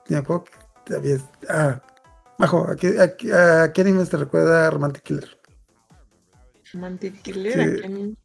que 0.05 0.93
había- 0.95 1.17
Ah, 1.49 1.81
Majo, 2.37 2.69
¿a 2.69 2.75
qué, 2.75 2.99
a 3.01 3.15
qué- 3.17 3.33
a 3.33 3.73
qué 3.73 3.81
anime 3.81 4.05
te 4.05 4.17
recuerda 4.17 4.69
Romantic 4.69 5.01
Killer? 5.03 5.39
Romantic 6.71 7.21
Killer. 7.23 7.59
¿a 7.59 7.87
quién? 7.87 8.17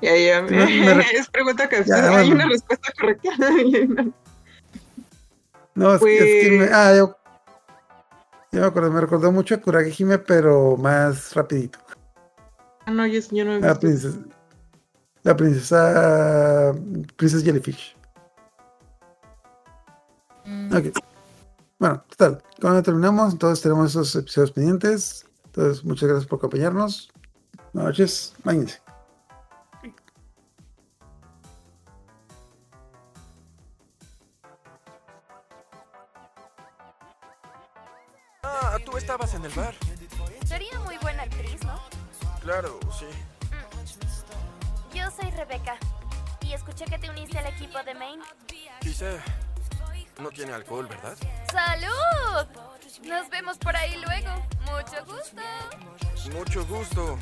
Ya, 0.00 0.16
ya, 0.16 0.40
Me- 0.42 0.50
me 0.50 0.94
re- 0.94 1.04
es 1.12 1.28
pregunta 1.28 1.68
capciosa. 1.68 2.00
Ya, 2.00 2.18
Hay 2.18 2.28
bueno. 2.30 2.34
una 2.44 2.48
respuesta 2.48 2.92
correcta. 2.98 3.30
No, 5.74 5.94
es, 5.94 6.02
que- 6.02 6.40
es 6.40 6.44
que 6.44 6.50
me, 6.50 6.58
Pues- 6.66 6.70
ah, 6.72 6.92
yo, 6.96 7.16
ya 8.52 8.60
me 8.60 8.66
acuerdo, 8.66 8.90
me 8.90 9.00
recordó 9.00 9.30
mucho 9.32 9.54
a 9.54 9.58
Kurage 9.58 9.94
Hime, 9.98 10.18
pero 10.18 10.76
más 10.76 11.34
rapidito. 11.34 11.78
Ah, 12.86 12.90
no, 12.90 13.06
yo, 13.06 13.20
yo 13.30 13.44
no 13.44 13.52
he 13.52 13.60
La 13.60 13.68
visto. 13.68 13.80
princesa, 13.80 14.18
la 15.22 15.36
princesa, 15.36 16.74
Princess 17.16 17.42
Jellyfish. 17.44 17.96
Mm. 20.46 20.74
Ok. 20.74 20.84
Bueno, 21.78 22.02
total, 22.08 22.42
cuando 22.60 22.82
terminamos, 22.82 23.32
entonces 23.34 23.62
tenemos 23.62 23.90
esos 23.90 24.14
episodios 24.16 24.50
pendientes. 24.52 25.26
Entonces, 25.44 25.84
muchas 25.84 26.08
gracias 26.08 26.26
por 26.28 26.38
acompañarnos. 26.38 27.10
Buenas 27.72 27.90
noches, 27.90 28.34
bañense. 28.44 28.80
Tú 38.98 39.04
estabas 39.04 39.34
en 39.34 39.44
el 39.44 39.52
bar. 39.52 39.74
Sería 40.46 40.78
muy 40.80 40.98
buena 40.98 41.22
actriz, 41.22 41.62
¿no? 41.64 41.80
Claro, 42.40 42.80
sí. 42.98 43.06
Yo 44.92 45.08
soy 45.10 45.30
Rebeca. 45.30 45.76
Y 46.40 46.52
escuché 46.52 46.84
que 46.86 46.98
te 46.98 47.08
uniste 47.08 47.38
al 47.38 47.46
equipo 47.46 47.80
de 47.84 47.94
Maine. 47.94 48.24
Quizá 48.80 49.22
no 50.18 50.30
tiene 50.30 50.52
alcohol, 50.52 50.86
¿verdad? 50.88 51.16
¡Salud! 51.52 52.48
Nos 53.04 53.28
vemos 53.30 53.56
por 53.58 53.76
ahí 53.76 53.96
luego. 54.00 54.34
Mucho 54.62 55.04
gusto. 55.04 55.42
Mucho 56.32 56.66
gusto. 56.66 57.18